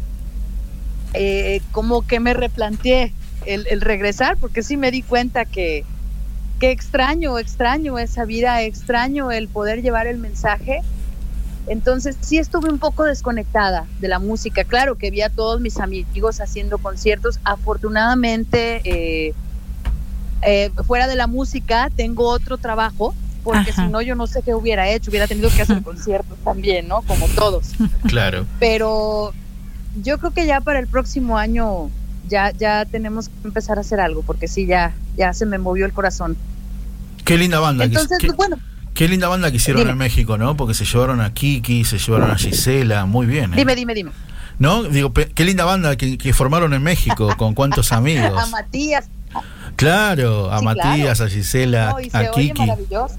eh, 1.15 1.61
como 1.71 2.05
que 2.05 2.19
me 2.19 2.35
replanteé 2.35 3.13
el, 3.47 3.69
el 3.69 3.81
regresar, 3.81 4.39
porque 4.39 4.65
sí 4.65 4.77
me 4.77 4.91
di 4.91 5.03
cuenta 5.03 5.45
que, 5.45 5.85
que 6.59 6.73
extraño, 6.73 7.39
extraño 7.39 8.01
esa 8.01 8.25
vida, 8.25 8.61
extraño 8.63 9.31
el 9.31 9.47
poder 9.47 9.83
llevar 9.83 10.09
el 10.09 10.19
mensaje. 10.19 10.81
Entonces 11.69 12.17
sí 12.21 12.39
estuve 12.39 12.71
un 12.71 12.79
poco 12.79 13.05
desconectada 13.05 13.87
de 14.01 14.09
la 14.09 14.19
música. 14.19 14.65
Claro 14.65 14.97
que 14.97 15.11
vi 15.11 15.23
a 15.23 15.31
todos 15.31 15.61
mis 15.61 15.79
amigos 15.79 16.41
haciendo 16.41 16.79
conciertos. 16.79 17.39
Afortunadamente, 17.45 18.81
eh, 18.85 19.35
eh, 20.43 20.71
fuera 20.87 21.07
de 21.07 21.15
la 21.17 21.27
música, 21.27 21.89
tengo 21.95 22.29
otro 22.29 22.59
trabajo, 22.59 23.15
porque 23.45 23.73
si 23.73 23.83
no 23.89 24.03
yo 24.03 24.15
no 24.15 24.27
sé 24.27 24.43
qué 24.43 24.55
hubiera 24.55 24.89
hecho. 24.89 25.11
Hubiera 25.11 25.27
tenido 25.29 25.51
que 25.51 25.63
hacer 25.63 25.83
conciertos 25.85 26.37
también, 26.45 26.89
¿no? 26.89 27.03
Como 27.03 27.27
todos 27.29 27.71
Claro. 28.09 28.47
pero 28.59 29.33
yo 30.03 30.19
creo 30.19 30.31
que 30.33 30.47
ya 30.47 30.61
para 30.61 30.79
el 30.79 30.87
próximo 30.87 31.37
año 31.39 31.91
ya 32.29 32.51
ya 32.53 32.85
tenemos 32.87 33.29
que 33.29 33.35
empezar 33.49 33.79
a 33.79 33.83
hacer 33.83 34.01
algo 34.01 34.23
porque 34.23 34.49
sí 34.49 34.65
ya 34.67 34.95
ya 35.17 35.33
se 35.35 35.45
me 35.45 35.59
movió 35.59 35.85
el 35.87 35.93
corazón 35.93 36.37
Qué 37.25 37.37
linda 37.37 37.61
banda. 37.61 37.85
que- 37.85 37.89
entonces 37.95 38.19
qué, 38.19 38.31
bueno 38.33 38.57
qué 38.95 39.09
linda 39.09 39.29
banda 39.29 39.51
que 39.51 39.57
hicieron 39.57 39.81
Dime. 39.83 39.93
en 39.93 39.99
México, 39.99 40.39
¿no? 40.39 40.57
Porque 40.57 40.75
se 40.75 40.85
llevaron 40.85 41.21
a 41.21 41.33
Kiki, 41.35 41.85
se 41.85 41.99
llevaron 41.99 42.31
a 42.31 42.37
Gisela, 42.37 43.07
muy 43.07 43.27
bien. 43.27 43.53
¿eh? 43.55 43.57
dime 43.57 43.75
dime 43.75 43.95
dime 43.95 44.11
¿No? 44.59 44.83
Digo, 44.85 45.13
qué 45.13 45.45
linda 45.45 45.65
banda 45.65 45.97
que, 45.97 46.19
que 46.19 46.33
formaron 46.35 46.73
en 46.75 46.83
México, 46.83 47.35
con 47.37 47.55
cuántos 47.55 47.91
amigos. 47.93 48.41
a 48.41 48.47
Matías 48.47 49.07
Claro, 49.77 50.53
a 50.53 50.59
Sí, 50.59 50.65
Matías, 50.67 51.21
a 51.23 51.29
Gisela, 51.29 51.91
no, 51.93 52.01
y 52.01 52.11
se 52.11 52.17
a 52.17 52.21
oye 52.21 52.31
Kiki. 52.49 52.59
maravilloso 52.61 53.17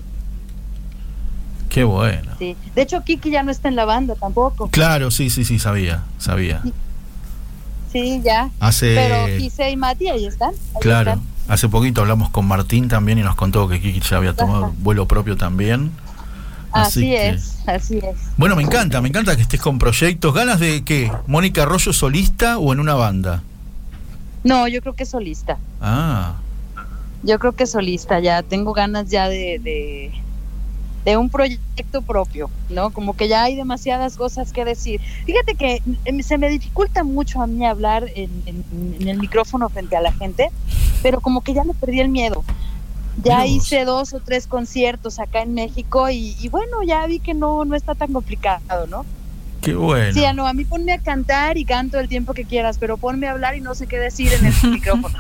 Qué 1.70 1.84
bueno. 1.84 2.32
sí 2.38 2.56
de 2.76 2.82
hecho 2.84 3.04
Kiki 3.04 3.32
ya 3.32 3.42
no 3.42 3.50
está 3.52 3.68
en 3.68 3.76
la 3.76 3.86
banda 3.86 4.14
tampoco 4.16 4.70
Claro, 4.70 5.10
sí, 5.10 5.30
sí, 5.32 5.44
sí, 5.44 5.58
sabía, 5.58 6.04
sabía. 6.20 6.62
sí 7.92 8.22
ya 8.24 8.52
Hace, 8.60 8.94
pero 8.96 9.38
Gise 9.40 9.72
y 9.72 9.76
Mati 9.76 10.08
ahí 10.10 10.26
están 10.28 10.52
ahí 10.52 10.82
claro, 10.82 11.12
están. 11.14 11.26
Hace 11.48 11.70
poquito 11.70 12.02
hablamos 12.02 12.30
con 12.30 12.46
Martín 12.48 12.88
también 12.88 13.18
y 13.20 13.22
nos 13.24 13.36
contó 13.36 13.68
que 13.68 13.80
Kiki 13.82 14.00
ya 14.02 14.18
había 14.18 14.34
tomado 14.36 14.66
Ajá. 14.66 14.74
vuelo 14.80 15.08
propio 15.08 15.36
también. 15.38 15.92
así, 16.72 17.02
que- 17.02 17.30
es 17.30 17.58
así 17.68 17.98
es 18.00 18.16
Bueno, 18.38 18.56
me 18.56 18.64
encanta, 18.64 19.00
me 19.02 19.10
encanta 19.10 19.36
que 19.36 19.44
estés 19.44 19.62
con 19.62 19.78
proyectos. 19.78 20.34
¿Ganas 20.34 20.60
de 20.60 20.84
qué? 20.84 21.12
¿Mónica 21.28 21.62
Arroyo 21.64 21.94
solista 21.94 22.58
o 22.58 22.74
en 22.74 22.80
una 22.80 22.94
banda? 22.96 23.44
no 24.44 24.68
yo 24.68 24.82
creo 24.82 24.94
que 24.94 25.06
solista 25.06 25.58
Ah, 25.82 26.34
yo 27.24 27.40
creo 27.40 27.54
que 27.54 27.66
solista 27.68 28.20
ya 28.20 28.42
tengo 28.44 28.74
ganas 28.74 29.10
ya 29.10 29.30
de, 29.30 29.60
de 29.64 30.12
de 31.06 31.18
un 31.18 31.30
proyecto 31.30 32.02
propio, 32.02 32.50
¿no? 32.70 32.92
Como 32.92 33.16
que 33.16 33.28
ya 33.28 33.44
hay 33.44 33.56
demasiadas 33.56 34.16
cosas 34.16 34.54
que 34.54 34.64
decir. 34.66 35.02
Fíjate 35.26 35.56
que 35.56 35.82
mm, 36.12 36.20
se 36.22 36.38
me 36.38 36.50
dificulta 36.50 37.04
mucho 37.04 37.42
a 37.42 37.48
mí 37.48 37.66
hablar 37.66 38.06
en, 38.16 38.30
en- 38.46 38.96
en 39.02 39.08
el 39.10 39.18
micrófono 39.20 39.68
frente 39.70 39.96
a 39.98 40.02
la 40.02 40.14
gente, 40.14 40.50
pero 41.02 41.20
como 41.20 41.42
que 41.42 41.54
ya 41.54 41.64
le 41.66 41.74
perdí 41.74 42.00
el 42.00 42.10
miedo. 42.10 42.44
Ya 43.24 43.40
vos. 43.42 43.50
hice 43.50 43.86
dos 43.86 44.14
o 44.14 44.20
tres 44.22 44.48
conciertos 44.48 45.20
acá 45.20 45.42
en 45.42 45.54
México 45.54 46.10
y, 46.10 46.36
y 46.42 46.50
bueno, 46.50 46.82
ya 46.86 47.06
vi 47.06 47.20
que 47.20 47.34
no, 47.34 47.64
no 47.66 47.76
está 47.76 47.94
tan 47.96 48.12
complicado, 48.14 48.88
¿no? 48.88 49.06
qué 49.62 49.76
bueno. 49.76 50.14
Sí, 50.14 50.26
no, 50.36 50.46
a 50.46 50.52
mí 50.54 50.66
ponme 50.66 50.92
a 50.92 50.98
cantar 50.98 51.58
y 51.58 51.64
canto 51.64 51.98
el 51.98 52.10
tiempo 52.10 52.34
que 52.34 52.44
quieras, 52.44 52.78
pero 52.80 52.98
ponme 52.98 53.28
a 53.28 53.32
hablar 53.32 53.56
y 53.56 53.62
no 53.62 53.76
sé 53.76 53.88
qué 53.88 53.98
decir 53.98 54.34
en 54.34 54.46
el 54.48 54.54
micrófono. 54.72 55.18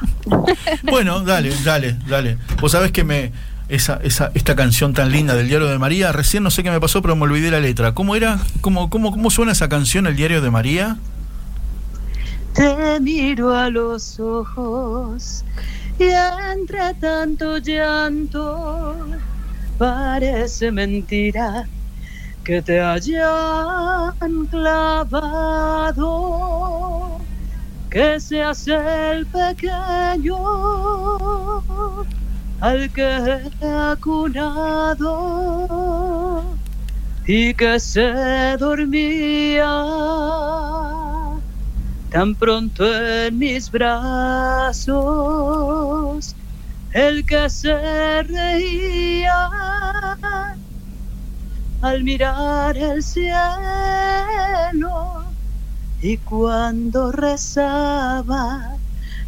Bueno, 0.83 1.21
dale, 1.21 1.53
dale, 1.63 1.95
dale. 2.07 2.37
Vos 2.59 2.71
sabés 2.73 2.91
que 2.91 3.03
me. 3.05 3.31
Esa, 3.73 3.99
esa, 4.03 4.29
esta 4.35 4.55
canción 4.55 4.93
tan 4.93 5.11
linda 5.11 5.33
del 5.33 5.47
Diario 5.47 5.67
de 5.67 5.79
María, 5.79 6.11
recién 6.11 6.43
no 6.43 6.51
sé 6.51 6.61
qué 6.61 6.69
me 6.69 6.79
pasó, 6.79 7.01
pero 7.01 7.15
me 7.15 7.23
olvidé 7.23 7.49
la 7.49 7.59
letra. 7.59 7.95
¿Cómo 7.95 8.15
era? 8.15 8.37
¿Cómo, 8.61 8.91
cómo, 8.91 9.09
cómo 9.09 9.31
suena 9.31 9.51
esa 9.51 9.67
canción, 9.67 10.05
el 10.05 10.15
Diario 10.15 10.41
de 10.41 10.51
María? 10.51 10.97
Te 12.53 12.99
miro 12.99 13.51
a 13.51 13.71
los 13.71 14.19
ojos 14.19 15.43
y 15.97 16.03
entre 16.03 16.93
tanto 17.01 17.57
llanto 17.57 18.95
parece 19.79 20.71
mentira 20.71 21.67
que 22.43 22.61
te 22.61 22.79
hayan 22.79 24.45
clavado, 24.51 25.97
que 27.89 28.19
seas 28.19 28.67
el 28.67 29.25
pequeño 29.25 30.37
al 32.63 32.89
que 32.93 33.03
he 33.61 33.67
acunado 33.91 35.11
y 37.27 37.53
que 37.55 37.77
se 37.77 38.55
dormía 38.57 39.67
tan 42.09 42.33
pronto 42.35 42.85
en 42.85 43.37
mis 43.37 43.69
brazos, 43.69 44.95
el 46.93 47.25
que 47.25 47.49
se 47.49 48.23
reía 48.23 49.49
al 51.81 52.01
mirar 52.05 52.77
el 52.77 53.03
cielo 53.03 53.35
y 56.01 56.15
cuando 56.15 57.11
rezaba 57.11 58.77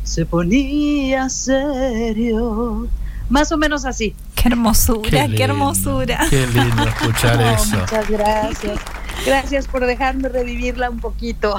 se 0.04 0.26
ponía 0.26 1.28
serio. 1.30 2.88
Más 3.30 3.52
o 3.52 3.58
menos 3.58 3.86
así. 3.86 4.16
Qué 4.36 4.50
hermosura, 4.50 5.10
qué, 5.10 5.28
lindo, 5.28 5.44
hermosura. 5.44 6.28
Qué 6.30 6.46
lindo 6.48 6.84
escuchar 6.88 7.38
Oh, 7.38 7.50
eso. 7.50 7.78
muchas 7.78 8.10
gracias. 8.10 8.80
Gracias 9.26 9.68
por 9.68 9.86
dejarme 9.86 10.30
revivirla 10.30 10.90
un 10.90 11.00
poquito. 11.00 11.56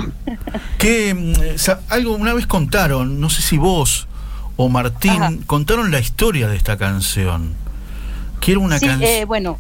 Que 0.79 1.13
mm, 1.15 1.33
algo 1.89 2.15
una 2.15 2.35
vez 2.35 2.47
contaron, 2.47 3.21
no 3.21 3.29
sé 3.31 3.43
si 3.43 3.57
vos 3.59 4.07
o 4.57 4.69
Martín, 4.69 5.23
Ajá. 5.23 5.33
contaron 5.47 5.91
la 5.91 5.99
historia 5.99 6.47
de 6.49 6.57
esta 6.57 6.77
canción. 6.77 7.55
Quiero 8.41 8.61
una 8.61 8.79
sí, 8.79 8.87
canción. 8.87 9.11
eh, 9.11 9.25
bueno, 9.25 9.59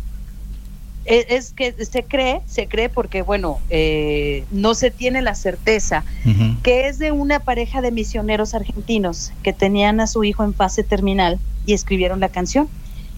es 1.07 1.53
que 1.53 1.73
se 1.85 2.03
cree, 2.03 2.40
se 2.47 2.66
cree 2.66 2.88
porque, 2.88 3.23
bueno, 3.23 3.59
eh, 3.71 4.45
no 4.51 4.75
se 4.75 4.90
tiene 4.90 5.23
la 5.23 5.35
certeza, 5.35 6.05
que 6.62 6.88
es 6.88 6.99
de 6.99 7.12
una 7.12 7.40
pareja 7.40 7.81
de 7.81 7.90
misioneros 7.90 8.55
argentinos 8.55 9.33
que 9.42 9.53
tenían 9.53 10.01
a 10.01 10.07
su 10.07 10.25
hijo 10.25 10.42
en 10.45 10.53
fase 10.55 10.83
terminal 10.83 11.38
y 11.64 11.75
escribieron 11.75 12.21
la 12.21 12.29
canción 12.29 12.69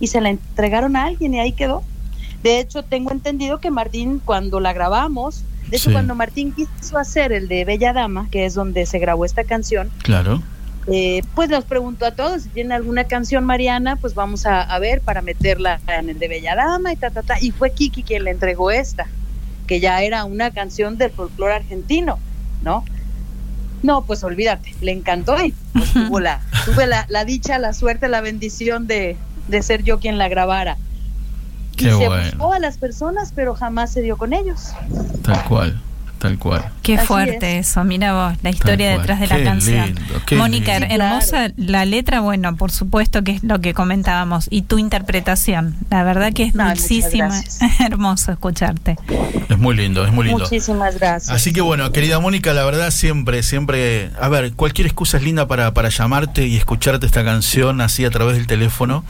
y 0.01 0.09
se 0.09 0.21
la 0.21 0.29
entregaron 0.31 0.97
a 0.97 1.05
alguien 1.05 1.35
y 1.35 1.41
ahí 1.41 1.53
quedó. 1.53 1.83
De 2.43 2.61
hecho, 2.61 2.83
tengo 2.85 3.11
entendido 3.11 3.59
que 3.59 3.71
Martín, 3.71 4.21
cuando 4.25 4.61
la 4.61 4.73
grabamos, 4.73 5.43
de 5.71 5.77
hecho, 5.77 5.91
Sí. 5.91 5.93
cuando 5.93 6.15
Martín 6.15 6.53
quiso 6.53 6.99
hacer 6.99 7.33
el 7.33 7.49
de 7.49 7.65
Bella 7.65 7.93
Dama, 7.93 8.29
que 8.31 8.45
es 8.47 8.55
donde 8.55 8.87
se 8.87 8.99
grabó 8.99 9.25
esta 9.25 9.45
canción, 9.45 9.91
Claro. 10.03 10.43
Eh, 10.91 11.23
pues 11.35 11.49
nos 11.51 11.65
preguntó 11.65 12.07
a 12.07 12.13
todos 12.13 12.43
si 12.43 12.49
tienen 12.49 12.73
alguna 12.73 13.05
canción 13.05 13.45
Mariana, 13.45 13.97
pues 13.97 14.15
vamos 14.15 14.47
a, 14.47 14.63
a 14.63 14.79
ver 14.79 15.01
para 15.01 15.23
meterla 15.23 15.81
en 15.87 16.09
el 16.09 16.19
de 16.19 16.29
Bella 16.29 16.55
Dama 16.55 16.93
y 16.93 16.97
ta, 16.97 17.11
ta, 17.11 17.23
ta. 17.23 17.37
Y 17.41 17.51
fue 17.51 17.73
Kiki 17.73 18.03
quien 18.03 18.25
le 18.25 18.31
entregó 18.31 18.71
esta, 18.71 19.07
que 19.67 19.81
ya 19.81 20.03
era 20.03 20.25
una 20.25 20.51
canción 20.51 20.97
del 20.97 21.11
folclore 21.11 21.55
argentino, 21.55 22.19
¿no? 22.63 22.85
No, 23.83 24.03
pues 24.03 24.25
olvídate, 24.25 24.75
le 24.81 24.93
encantó 24.93 25.37
y 25.45 25.55
pues, 25.73 25.93
tuvo 25.93 26.21
la, 26.21 26.41
tuve 26.65 26.87
la, 26.87 27.07
la 27.09 27.25
dicha, 27.25 27.59
la 27.59 27.73
suerte, 27.73 28.09
la 28.09 28.21
bendición 28.21 28.87
de, 28.87 29.17
de 29.47 29.63
ser 29.63 29.83
yo 29.83 30.01
quien 30.01 30.19
la 30.19 30.29
grabara. 30.29 30.77
Qué 31.77 31.87
y 31.87 31.91
se 31.91 32.09
buscó 32.09 32.53
a 32.53 32.59
las 32.59 32.77
personas, 32.77 33.33
pero 33.35 33.55
jamás 33.55 33.93
se 33.93 34.03
dio 34.03 34.17
con 34.17 34.33
ellos. 34.33 34.73
Tal 35.23 35.45
cual, 35.45 35.81
tal 36.19 36.39
cual. 36.39 36.65
Qué 36.83 36.97
Así 36.97 37.07
fuerte 37.07 37.59
eso, 37.59 37.85
mira 37.85 38.13
vos, 38.13 38.39
la 38.43 38.51
historia 38.51 38.91
detrás 38.91 39.21
de 39.21 39.27
la 39.27 39.43
canción. 39.43 39.87
lindo, 39.87 40.03
qué 40.27 40.37
Mónica, 40.37 40.77
hermosa 40.77 41.51
la 41.57 41.85
letra, 41.85 42.21
bueno, 42.21 42.57
por 42.57 42.71
supuesto 42.71 43.23
que 43.25 43.33
es 43.33 43.45
lo 43.45 43.61
que 43.61 43.75
comentábamos, 43.75 44.47
y 44.51 44.63
tu 44.63 44.79
interpretación, 44.79 45.77
la 45.91 46.03
verdad 46.03 46.33
que 46.33 46.45
es 46.45 46.53
dulcísima, 46.53 47.29
gracias. 47.29 47.61
hermoso 47.81 48.33
escucharte. 48.33 48.97
Es 49.49 49.59
muy 49.59 49.77
lindo, 49.77 50.05
es 50.05 50.13
muy 50.13 50.27
lindo. 50.27 50.45
Muchísimas 50.45 50.99
gracias. 50.99 51.35
Así 51.35 51.53
que 51.53 51.61
bueno, 51.61 51.91
querida 51.93 52.21
Mónica, 52.21 52.53
la 52.53 52.65
verdad 52.65 52.91
siempre, 52.91 53.43
siempre, 53.43 54.11
a 54.21 54.29
ver, 54.29 54.53
cualquier 54.53 54.87
excusa 54.87 55.19
es 55.19 55.23
linda 55.23 55.47
para, 55.47 55.73
para 55.75 55.89
llamarte 55.89 56.47
y 56.47 56.57
escucharte 56.57 57.07
esta 57.07 57.25
canción 57.25 57.81
así 57.81 58.05
a 58.05 58.11
través 58.11 58.37
del 58.37 58.47
teléfono, 58.47 59.05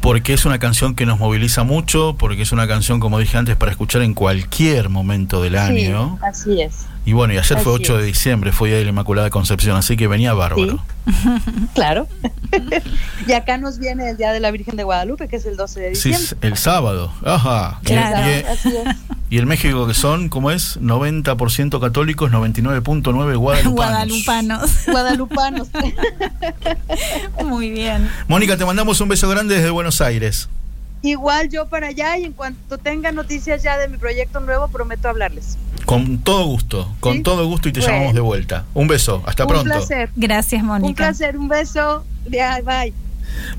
porque 0.00 0.32
es 0.34 0.44
una 0.44 0.58
canción 0.58 0.94
que 0.94 1.06
nos 1.06 1.18
moviliza 1.18 1.64
mucho, 1.64 2.16
porque 2.18 2.42
es 2.42 2.52
una 2.52 2.66
canción, 2.68 3.00
como 3.00 3.18
dije 3.18 3.36
antes, 3.38 3.56
para 3.56 3.72
escuchar 3.72 4.02
en 4.02 4.14
cualquier 4.14 4.88
momento 4.88 5.42
del 5.42 5.54
Sí, 5.54 5.58
año. 5.58 6.18
así 6.22 6.60
es. 6.62 6.86
Y 7.06 7.12
bueno, 7.12 7.32
y 7.32 7.38
ayer 7.38 7.58
fue 7.60 7.72
así 7.72 7.82
8 7.84 7.98
de 7.98 8.04
diciembre, 8.04 8.50
fue 8.52 8.68
Día 8.68 8.78
de 8.78 8.84
la 8.84 8.90
Inmaculada 8.90 9.30
Concepción, 9.30 9.76
así 9.76 9.96
que 9.96 10.06
venía 10.08 10.34
bárbaro. 10.34 10.78
Claro. 11.74 12.08
y 13.28 13.32
acá 13.32 13.58
nos 13.58 13.78
viene 13.78 14.10
el 14.10 14.16
Día 14.16 14.32
de 14.32 14.40
la 14.40 14.50
Virgen 14.50 14.74
de 14.74 14.82
Guadalupe, 14.82 15.28
que 15.28 15.36
es 15.36 15.46
el 15.46 15.56
12 15.56 15.80
de 15.80 15.94
Sí, 15.94 16.08
diciembre. 16.10 16.48
el 16.48 16.56
sábado. 16.56 17.12
Ajá. 17.24 17.78
Claro. 17.84 18.26
Bien, 18.26 18.44
Así 18.46 18.68
es. 18.76 18.96
Y 19.30 19.38
el 19.38 19.46
México 19.46 19.86
que 19.86 19.94
son, 19.94 20.28
¿cómo 20.28 20.50
es? 20.50 20.80
90% 20.80 21.80
católicos, 21.80 22.32
99.9 22.32 23.36
guadalupanos. 23.36 23.72
Guadalupanos. 23.72 24.70
Guadalupanos. 24.86 25.68
Muy 27.44 27.70
bien. 27.70 28.10
Mónica, 28.26 28.56
te 28.56 28.64
mandamos 28.64 29.00
un 29.00 29.08
beso 29.08 29.28
grande 29.28 29.54
desde 29.54 29.70
Buenos 29.70 30.00
Aires. 30.00 30.48
Igual 31.06 31.48
yo 31.50 31.66
para 31.68 31.88
allá 31.88 32.18
y 32.18 32.24
en 32.24 32.32
cuanto 32.32 32.78
tenga 32.78 33.12
noticias 33.12 33.62
ya 33.62 33.78
de 33.78 33.88
mi 33.88 33.96
proyecto 33.96 34.40
nuevo, 34.40 34.68
prometo 34.68 35.08
hablarles. 35.08 35.56
Con 35.84 36.18
todo 36.18 36.44
gusto, 36.46 36.92
con 37.00 37.18
¿Sí? 37.18 37.22
todo 37.22 37.46
gusto 37.46 37.68
y 37.68 37.72
te 37.72 37.80
Bueno. 37.80 37.92
llamamos 37.94 38.14
de 38.14 38.20
vuelta. 38.20 38.64
Un 38.74 38.88
beso, 38.88 39.22
hasta 39.26 39.44
un 39.44 39.48
pronto. 39.50 39.64
placer. 39.70 40.10
Gracias, 40.16 40.62
Mónica. 40.64 40.88
Un 40.88 40.94
placer, 40.94 41.36
un 41.38 41.48
beso. 41.48 42.04
Bye. 42.28 42.92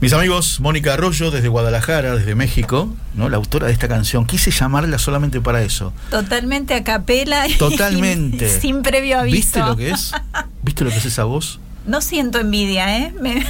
Mis 0.02 0.12
amigos, 0.14 0.60
Mónica 0.60 0.94
Arroyo 0.94 1.32
desde 1.32 1.48
Guadalajara, 1.48 2.16
desde 2.16 2.36
México, 2.36 2.94
¿no? 3.16 3.30
la 3.30 3.38
autora 3.38 3.68
de 3.68 3.74
esta 3.74 3.88
canción. 3.88 4.26
Quise 4.26 4.52
llamarla 4.52 4.98
solamente 4.98 5.40
para 5.42 5.62
eso. 5.62 5.94
Totalmente 6.10 6.74
a 6.74 6.84
capela. 6.84 7.48
y 7.48 7.54
Totalmente. 7.58 8.50
sin 8.62 8.82
previo 8.82 9.20
aviso. 9.20 9.36
¿Viste 9.38 9.60
lo 9.60 9.76
que 9.78 9.92
es? 9.92 10.12
¿Viste 10.64 10.84
lo 10.84 10.90
que 10.90 10.98
es 10.98 11.06
esa 11.06 11.24
voz? 11.24 11.60
No 11.86 12.02
siento 12.02 12.40
envidia, 12.40 12.98
¿eh? 12.98 13.14
Me- 13.22 13.46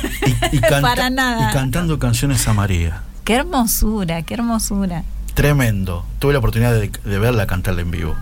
Y, 0.51 0.57
y 0.57 0.59
canta- 0.61 0.81
Para 0.81 1.09
nada. 1.09 1.49
Y 1.49 1.53
cantando 1.53 1.97
canciones 1.97 2.47
a 2.47 2.53
María. 2.53 3.01
Qué 3.27 3.33
hermosura, 3.33 4.21
qué 4.21 4.35
hermosura. 4.35 5.03
Tremendo. 5.33 6.05
Tuve 6.17 6.31
la 6.31 6.39
oportunidad 6.39 6.71
de, 6.71 6.87
de 6.87 7.19
verla 7.19 7.45
cantarla 7.45 7.81
en 7.81 7.91
vivo. 7.91 8.15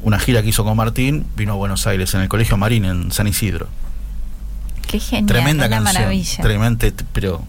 Una 0.00 0.18
gira 0.18 0.40
que 0.40 0.48
hizo 0.48 0.64
con 0.64 0.74
Martín, 0.74 1.26
vino 1.36 1.52
a 1.52 1.56
Buenos 1.56 1.86
Aires, 1.86 2.14
en 2.14 2.22
el 2.22 2.30
Colegio 2.30 2.56
Marín, 2.56 2.86
en 2.86 3.12
San 3.12 3.26
Isidro. 3.26 3.68
Qué 4.88 5.00
genial. 5.00 5.26
Tremenda 5.26 5.68
canción. 5.68 5.92
maravilla. 5.92 6.42
Tremenda, 6.42 6.88
pero 7.12 7.44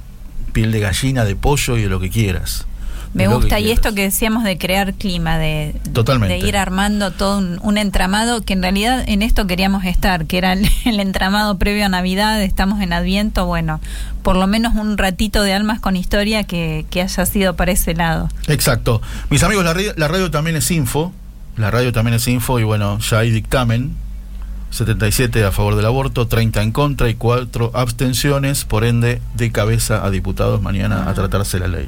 piel 0.52 0.74
de 0.74 0.82
gallina, 0.82 1.24
de 1.24 1.38
pollo 1.38 1.78
y 1.78 1.84
de 1.84 1.88
lo 1.88 2.02
que 2.02 2.10
quieras. 2.10 2.66
Me 3.14 3.28
gusta, 3.28 3.60
y 3.60 3.72
esto 3.72 3.94
que 3.94 4.04
decíamos 4.04 4.44
de 4.44 4.58
crear 4.58 4.94
clima, 4.94 5.38
de, 5.38 5.76
Totalmente. 5.94 6.36
de 6.36 6.48
ir 6.48 6.56
armando 6.56 7.12
todo 7.12 7.40
un, 7.40 7.60
un 7.62 7.78
entramado, 7.78 8.42
que 8.42 8.54
en 8.54 8.62
realidad 8.62 9.04
en 9.06 9.22
esto 9.22 9.48
queríamos 9.48 9.84
estar, 9.84 10.26
que 10.26 10.38
era 10.38 10.54
el, 10.54 10.70
el 10.86 11.00
entramado 11.00 11.58
previo 11.58 11.86
a 11.86 11.90
Navidad, 11.90 12.42
estamos 12.42 12.82
en 12.82 12.94
Adviento, 12.94 13.46
bueno, 13.46 13.82
por 14.24 14.36
lo 14.36 14.48
menos 14.48 14.76
un 14.76 14.98
ratito 14.98 15.44
de 15.44 15.54
almas 15.54 15.80
con 15.80 15.96
historia 15.96 16.44
que, 16.44 16.86
que 16.90 17.02
haya 17.02 17.26
sido 17.26 17.56
para 17.56 17.72
ese 17.72 17.94
lado. 17.94 18.30
Exacto. 18.48 19.02
Mis 19.30 19.44
amigos, 19.44 19.66
la 19.66 19.74
radio, 19.74 19.94
la 19.98 20.08
radio 20.08 20.32
también 20.32 20.56
es 20.56 20.70
info. 20.72 21.14
La 21.58 21.70
radio 21.70 21.92
también 21.92 22.16
es 22.16 22.28
info 22.28 22.60
y 22.60 22.64
bueno, 22.64 22.98
ya 23.00 23.20
hay 23.20 23.32
dictamen. 23.32 23.96
77 24.72 25.44
a 25.44 25.52
favor 25.52 25.76
del 25.76 25.86
aborto, 25.86 26.28
30 26.28 26.64
en 26.64 26.72
contra 26.72 27.10
y 27.10 27.14
4 27.16 27.72
abstenciones, 27.76 28.66
por 28.66 28.84
ende, 28.84 29.22
de 29.36 29.52
cabeza 29.52 30.04
a 30.06 30.10
diputados 30.10 30.62
mañana 30.62 31.08
a 31.10 31.14
tratarse 31.14 31.60
la 31.60 31.68
ley. 31.68 31.88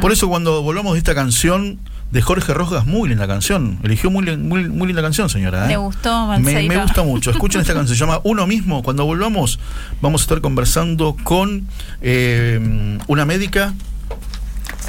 Por 0.00 0.10
eso 0.12 0.28
cuando 0.28 0.62
volvamos 0.62 0.94
de 0.94 0.98
esta 0.98 1.14
canción 1.14 1.78
de 2.10 2.22
Jorge 2.22 2.54
Rojas, 2.54 2.86
muy 2.86 3.08
linda 3.08 3.26
canción, 3.26 3.78
eligió 3.82 4.10
muy, 4.10 4.24
lin- 4.24 4.42
muy, 4.48 4.68
muy 4.68 4.86
linda 4.86 5.02
canción, 5.02 5.28
señora. 5.28 5.66
¿eh? 5.66 5.68
¿Le 5.68 5.76
gustó, 5.76 6.26
me 6.28 6.82
gusta 6.84 7.02
mucho. 7.02 7.30
Escuchen 7.30 7.60
esta 7.60 7.74
canción, 7.74 7.96
se 7.96 8.00
llama 8.00 8.20
Uno 8.24 8.46
mismo. 8.46 8.82
Cuando 8.82 9.04
volvamos, 9.04 9.58
vamos 10.00 10.20
a 10.20 10.24
estar 10.24 10.40
conversando 10.40 11.16
con 11.24 11.66
eh, 12.00 12.98
una 13.08 13.24
médica, 13.26 13.74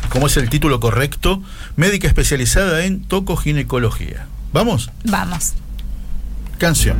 como 0.09 0.27
es 0.27 0.37
el 0.37 0.49
título 0.49 0.79
correcto, 0.79 1.41
médica 1.75 2.07
especializada 2.07 2.85
en 2.85 3.01
tocoginecología. 3.01 4.27
¿Vamos? 4.53 4.91
Vamos. 5.03 5.55
Canción. 6.57 6.97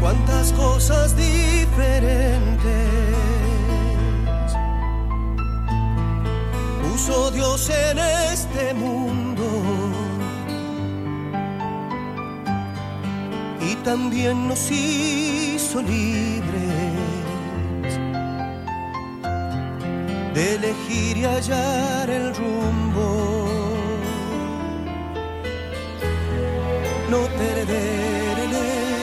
cuántas 0.00 0.52
cosas 0.52 1.16
diferentes 1.16 2.72
puso 6.82 7.30
Dios 7.30 7.70
en 7.70 7.98
este 8.32 8.74
mundo 8.74 9.44
y 13.60 13.74
también 13.84 14.48
nos 14.48 14.70
hizo 14.70 15.80
libres 15.82 16.91
de 20.34 20.54
elegir 20.54 21.16
y 21.18 21.24
hallar 21.24 22.08
el 22.08 22.34
rumbo 22.34 23.52
no 27.12 27.26
perder 27.36 28.38
el 28.46 28.52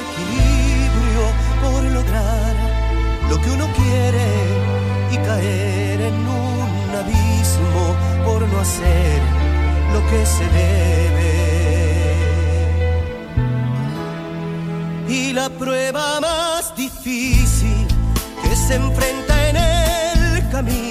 equilibrio 0.01 1.23
por 1.61 1.83
lograr 1.97 2.55
lo 3.29 3.39
que 3.39 3.51
uno 3.51 3.67
quiere 3.79 4.27
y 5.11 5.17
caer 5.17 6.01
en 6.01 6.15
un 6.15 6.95
abismo 7.01 7.83
por 8.25 8.47
no 8.47 8.59
hacer 8.59 9.21
lo 9.93 9.99
que 10.09 10.25
se 10.25 10.45
debe. 10.59 11.31
Y 15.07 15.33
la 15.33 15.49
prueba 15.49 16.19
más 16.19 16.75
difícil 16.75 17.85
que 18.41 18.55
se 18.55 18.73
enfrenta 18.73 19.49
en 19.49 19.57
el 19.57 20.49
camino 20.49 20.88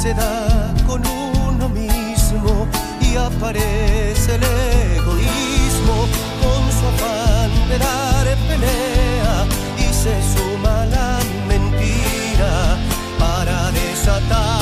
se 0.00 0.14
da 0.14 0.72
con 0.86 1.02
uno 1.06 1.68
mismo 1.68 2.66
y 3.02 3.16
aparece 3.16 4.36
el 4.36 4.44
egoísmo. 4.96 5.96
Con 6.40 6.62
su 6.76 6.86
afán 6.92 7.50
de 7.68 7.78
dar 7.78 8.26
pelea 8.48 9.44
y 9.78 9.92
se 9.92 10.14
suma 10.32 10.86
la 10.86 11.18
mentira 11.46 12.78
para 13.18 13.70
desatar 13.72 14.59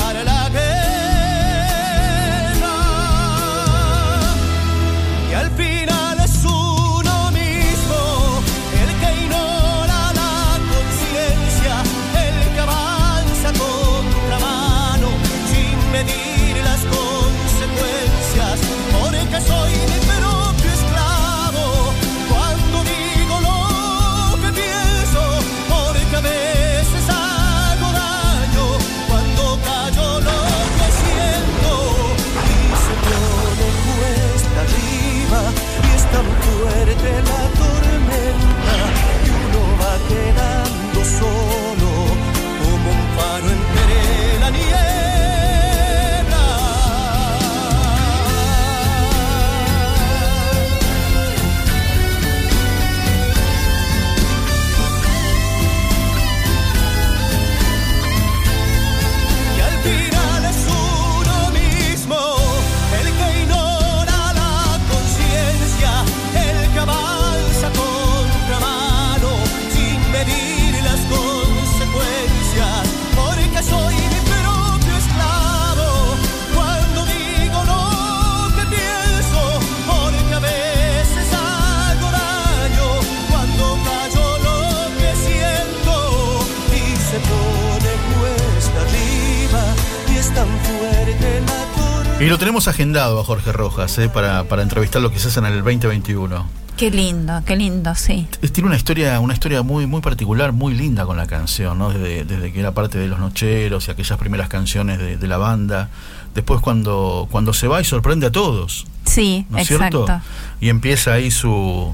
Y 92.19 92.25
lo 92.25 92.37
tenemos 92.37 92.67
agendado 92.67 93.19
a 93.21 93.23
Jorge 93.23 93.53
Rojas 93.53 93.97
¿eh? 93.97 94.09
para, 94.09 94.43
para 94.43 94.61
entrevistar 94.61 95.01
lo 95.01 95.09
que 95.09 95.19
se 95.19 95.29
hace 95.29 95.39
en 95.39 95.45
el 95.45 95.63
2021. 95.63 96.45
Qué 96.75 96.91
lindo, 96.91 97.41
qué 97.45 97.55
lindo, 97.55 97.95
sí. 97.95 98.27
Tiene 98.53 98.67
una 98.67 98.75
historia, 98.75 99.19
una 99.21 99.33
historia 99.33 99.63
muy, 99.63 99.85
muy 99.85 100.01
particular, 100.01 100.51
muy 100.51 100.73
linda 100.73 101.05
con 101.05 101.15
la 101.15 101.27
canción, 101.27 101.77
¿no? 101.77 101.91
Desde, 101.91 102.25
desde 102.25 102.51
que 102.51 102.59
era 102.59 102.73
parte 102.73 102.97
de 102.97 103.07
los 103.07 103.19
nocheros 103.19 103.87
y 103.87 103.91
aquellas 103.91 104.17
primeras 104.17 104.49
canciones 104.49 104.99
de, 104.99 105.17
de 105.17 105.27
la 105.27 105.37
banda. 105.37 105.89
Después 106.35 106.59
cuando, 106.61 107.27
cuando 107.31 107.53
se 107.53 107.67
va 107.67 107.79
y 107.81 107.85
sorprende 107.85 108.27
a 108.27 108.31
todos, 108.31 108.85
Sí, 109.05 109.45
¿no 109.49 109.57
exacto. 109.57 110.05
cierto? 110.05 110.21
Y 110.59 110.69
empieza 110.69 111.13
ahí 111.13 111.31
su 111.31 111.93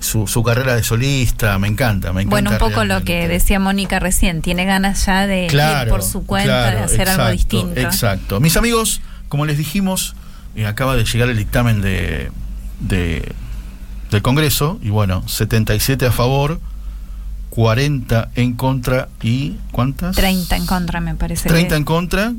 su, 0.00 0.26
su 0.26 0.42
carrera 0.42 0.76
de 0.76 0.82
solista, 0.82 1.58
me 1.58 1.68
encanta, 1.68 2.12
me 2.12 2.22
encanta. 2.22 2.30
Bueno, 2.30 2.50
un 2.52 2.58
poco 2.58 2.84
lo 2.84 3.02
que 3.02 3.26
decía 3.28 3.58
Mónica 3.58 3.98
recién, 3.98 4.42
tiene 4.42 4.64
ganas 4.64 5.04
ya 5.06 5.26
de 5.26 5.46
ir 5.46 5.88
por 5.88 6.02
su 6.02 6.24
cuenta, 6.24 6.70
de 6.70 6.78
hacer 6.78 7.08
algo 7.08 7.28
distinto. 7.30 7.80
Exacto. 7.80 8.40
Mis 8.40 8.56
amigos, 8.56 9.00
como 9.28 9.44
les 9.46 9.58
dijimos, 9.58 10.14
eh, 10.56 10.66
acaba 10.66 10.96
de 10.96 11.04
llegar 11.04 11.28
el 11.28 11.36
dictamen 11.36 11.80
de, 11.80 12.30
de- 12.80 13.32
del 14.10 14.22
Congreso 14.22 14.78
y 14.82 14.88
bueno, 14.90 15.26
77 15.28 16.06
a 16.06 16.12
favor, 16.12 16.60
40 17.50 18.30
en 18.34 18.54
contra 18.54 19.08
y 19.22 19.56
¿cuántas? 19.72 20.16
30 20.16 20.56
en 20.56 20.66
contra, 20.66 21.00
me 21.00 21.14
parece. 21.14 21.48
30 21.48 21.68
que- 21.70 21.76
en 21.76 21.84
contra 21.84 22.32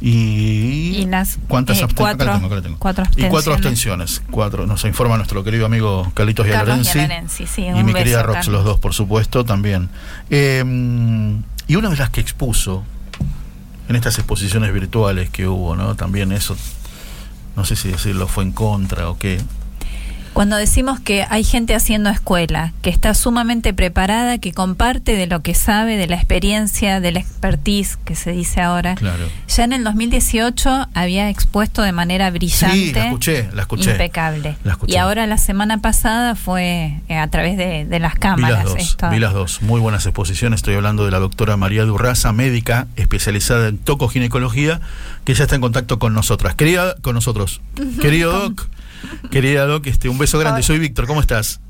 y, 0.00 0.94
Y 0.98 1.06
las, 1.06 1.38
¿cuántas 1.48 1.78
eh, 1.80 1.86
cuatro- 1.94 2.06
acá 2.06 2.24
la 2.24 2.32
tengo, 2.34 2.46
acá 2.46 2.54
la 2.56 2.62
tengo. 2.62 2.76
cuatro 2.78 3.04
y 3.16 3.22
cuatro 3.28 3.54
abstenciones. 3.54 4.16
abstenciones 4.18 4.22
cuatro 4.30 4.66
nos 4.66 4.84
informa 4.84 5.16
nuestro 5.16 5.42
querido 5.42 5.64
amigo 5.64 6.10
Carlitos 6.14 6.44
Villarenzi, 6.46 7.46
sí, 7.46 7.62
y 7.66 7.82
mi 7.82 7.94
querida 7.94 8.22
Rox 8.22 8.48
los 8.48 8.64
dos 8.64 8.78
por 8.78 8.92
supuesto 8.92 9.44
también 9.46 9.88
Eh, 10.28 10.62
y 11.68 11.76
una 11.76 11.88
de 11.88 11.96
las 11.96 12.10
que 12.10 12.20
expuso 12.20 12.84
en 13.88 13.96
estas 13.96 14.18
exposiciones 14.18 14.72
virtuales 14.72 15.30
que 15.30 15.46
hubo 15.46 15.76
no 15.76 15.94
también 15.94 16.32
eso 16.32 16.56
no 17.56 17.64
sé 17.64 17.76
si 17.76 17.88
decirlo 17.88 18.26
fue 18.26 18.44
en 18.44 18.52
contra 18.52 19.08
o 19.08 19.18
qué 19.18 19.40
Cuando 20.36 20.56
decimos 20.56 21.00
que 21.00 21.24
hay 21.30 21.44
gente 21.44 21.74
haciendo 21.74 22.10
escuela, 22.10 22.74
que 22.82 22.90
está 22.90 23.14
sumamente 23.14 23.72
preparada, 23.72 24.36
que 24.36 24.52
comparte 24.52 25.16
de 25.16 25.26
lo 25.26 25.40
que 25.40 25.54
sabe, 25.54 25.96
de 25.96 26.06
la 26.08 26.16
experiencia, 26.16 27.00
de 27.00 27.10
la 27.10 27.20
expertise 27.20 27.96
que 28.04 28.14
se 28.16 28.32
dice 28.32 28.60
ahora. 28.60 28.96
claro 28.96 29.24
Ya 29.48 29.64
en 29.64 29.72
el 29.72 29.82
2018 29.82 30.88
había 30.92 31.30
expuesto 31.30 31.80
de 31.80 31.92
manera 31.92 32.30
brillante. 32.30 32.76
sí 32.76 32.92
la 32.92 33.06
escuché 33.06 33.48
la 33.54 33.62
escuché 33.62 33.92
Impecable. 33.92 34.58
La 34.62 34.72
escuché. 34.72 34.92
Y 34.92 34.96
ahora 34.98 35.26
la 35.26 35.38
semana 35.38 35.80
pasada 35.80 36.34
fue 36.34 37.00
eh, 37.08 37.16
a 37.16 37.28
través 37.28 37.56
de, 37.56 37.86
de 37.86 37.98
las 37.98 38.12
Vi 38.12 38.20
cámaras. 38.20 38.64
las 38.64 38.74
dos, 38.74 38.76
esto. 38.76 39.08
vi 39.08 39.18
las 39.18 39.32
dos, 39.32 39.62
muy 39.62 39.80
buenas 39.80 40.04
exposiciones. 40.04 40.58
Estoy 40.58 40.74
hablando 40.74 41.06
de 41.06 41.12
la 41.12 41.18
doctora 41.18 41.56
María 41.56 41.84
Durraza, 41.84 42.32
médica 42.32 42.88
especializada 42.96 43.68
en 43.68 43.78
tocoginecología, 43.78 44.82
que 45.24 45.32
ya 45.32 45.44
está 45.44 45.54
en 45.54 45.62
contacto 45.62 45.98
con 45.98 46.12
nosotras. 46.12 46.54
Querida, 46.56 46.94
con 47.00 47.14
nosotros. 47.14 47.62
Querido 48.02 48.32
Doc, 48.38 48.68
querida 49.30 49.66
Doc, 49.66 49.86
este, 49.86 50.08
un 50.08 50.18
beso 50.18 50.38
grande. 50.38 50.62
Soy 50.62 50.78
Víctor, 50.78 51.06
¿cómo 51.06 51.20
estás? 51.20 51.60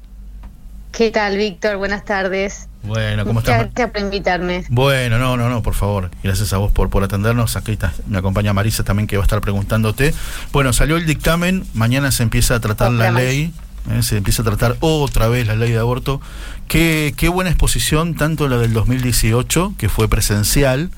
¿Qué 0.93 1.11
tal, 1.11 1.37
Víctor? 1.37 1.77
Buenas 1.77 2.05
tardes. 2.05 2.69
Bueno, 2.83 3.25
¿cómo 3.25 3.41
Muchas 3.41 3.57
estás? 3.57 3.75
gracias 3.75 3.91
por 3.91 4.01
invitarme. 4.01 4.65
Bueno, 4.71 5.19
no, 5.19 5.37
no, 5.37 5.51
no, 5.51 5.62
por 5.62 5.75
favor. 5.75 6.11
Gracias 6.23 6.53
a 6.53 6.59
vos 6.59 6.73
por, 6.73 6.89
por 6.89 7.03
atendernos. 7.05 7.57
Aquí 7.57 7.73
está, 7.73 7.93
me 8.07 8.17
acompaña 8.19 8.53
Marisa 8.55 8.83
también 8.85 9.07
que 9.07 9.17
va 9.17 9.25
a 9.25 9.27
estar 9.27 9.41
preguntándote. 9.43 10.15
Bueno, 10.53 10.73
salió 10.73 10.97
el 10.97 11.05
dictamen, 11.05 11.67
mañana 11.75 12.11
se 12.12 12.23
empieza 12.23 12.55
a 12.55 12.61
tratar 12.61 12.93
Otra 12.93 13.07
la 13.07 13.12
más. 13.12 13.23
ley, 13.23 13.53
eh, 13.91 14.03
se 14.03 14.17
empieza 14.17 14.41
a 14.43 14.45
tratar 14.47 14.77
otra 14.81 15.29
vez 15.29 15.47
la 15.47 15.57
ley 15.57 15.73
de 15.73 15.79
aborto. 15.79 16.21
Qué, 16.69 17.12
qué 17.17 17.29
buena 17.29 17.51
exposición, 17.51 18.15
tanto 18.15 18.49
la 18.49 18.57
del 18.57 18.73
2018, 18.73 19.75
que 19.77 19.89
fue 19.91 20.09
presencial, 20.09 20.91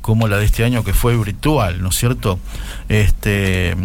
como 0.00 0.26
la 0.26 0.38
de 0.38 0.46
este 0.46 0.64
año, 0.64 0.82
que 0.82 0.94
fue 0.94 1.16
virtual, 1.16 1.82
¿no 1.82 1.90
es 1.90 1.96
cierto? 1.96 2.40
Este. 2.88 3.76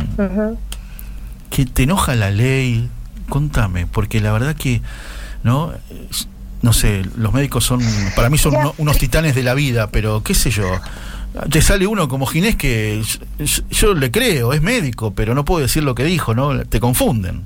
Que 1.55 1.65
te 1.65 1.83
enoja 1.83 2.15
la 2.15 2.31
ley, 2.31 2.89
contame, 3.29 3.87
porque 3.87 4.19
la 4.19 4.31
verdad 4.33 4.55
que, 4.55 4.81
¿no? 5.43 5.71
No 6.61 6.73
sé, 6.73 7.03
los 7.15 7.31
médicos 7.31 7.63
son, 7.63 7.79
para 8.15 8.29
mí 8.29 8.37
son 8.37 8.55
uno- 8.55 8.73
unos 8.77 8.97
titanes 8.97 9.35
de 9.35 9.43
la 9.43 9.53
vida, 9.53 9.87
pero 9.87 10.21
qué 10.23 10.33
sé 10.33 10.49
yo, 10.51 10.65
te 11.49 11.61
sale 11.61 11.87
uno 11.87 12.07
como 12.07 12.25
Ginés 12.25 12.55
que 12.55 13.01
yo, 13.39 13.61
yo 13.69 13.93
le 13.93 14.11
creo, 14.11 14.51
es 14.51 14.61
médico, 14.61 15.11
pero 15.11 15.33
no 15.33 15.45
puedo 15.45 15.61
decir 15.61 15.83
lo 15.83 15.95
que 15.95 16.03
dijo, 16.03 16.33
¿no? 16.35 16.65
Te 16.65 16.79
confunden. 16.79 17.43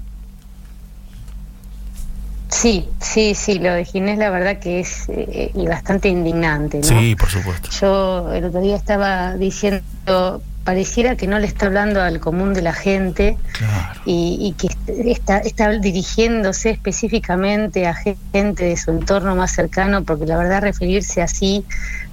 Sí, 2.50 2.88
sí, 3.00 3.36
sí, 3.36 3.60
lo 3.60 3.72
de 3.74 3.86
Ginés 3.86 4.18
la 4.18 4.32
verdad 4.32 4.58
que 4.58 4.80
es 4.80 5.04
eh, 5.10 5.52
y 5.54 5.68
bastante 5.68 6.10
indignante, 6.10 6.80
¿no? 6.80 6.84
Sí, 6.84 7.16
por 7.16 7.30
supuesto. 7.30 7.70
Yo 7.80 8.34
el 8.34 8.46
otro 8.46 8.60
día 8.62 8.76
estaba 8.76 9.36
diciendo, 9.36 10.42
pareciera 10.64 11.16
que 11.16 11.26
no 11.28 11.40
le 11.40 11.48
está 11.48 11.66
hablando 11.68 12.02
al 12.02 12.20
común 12.20 12.54
de 12.54 12.62
la 12.62 12.74
gente 12.74 13.38
Claro. 13.54 14.02
y, 14.06 14.38
y 14.42 14.54
que 14.54 14.68
está, 15.12 15.38
está 15.40 15.70
dirigiéndose 15.72 16.70
específicamente 16.70 17.88
a 17.88 17.96
gente 17.96 18.66
de 18.66 18.78
su 18.78 18.92
entorno 18.92 19.36
más 19.36 19.52
cercano, 19.52 20.04
porque 20.04 20.26
la 20.26 20.38
verdad 20.38 20.62
referirse 20.62 21.22
así 21.22 21.66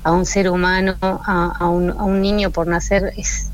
a 0.05 0.13
un 0.13 0.25
ser 0.25 0.49
humano, 0.49 0.97
a, 1.03 1.53
a 1.59 1.69
un, 1.69 1.91
a 1.91 2.05
un 2.05 2.21
niño 2.23 2.51
por 2.51 2.67
nacer, 2.67 3.13
es, 3.17 3.49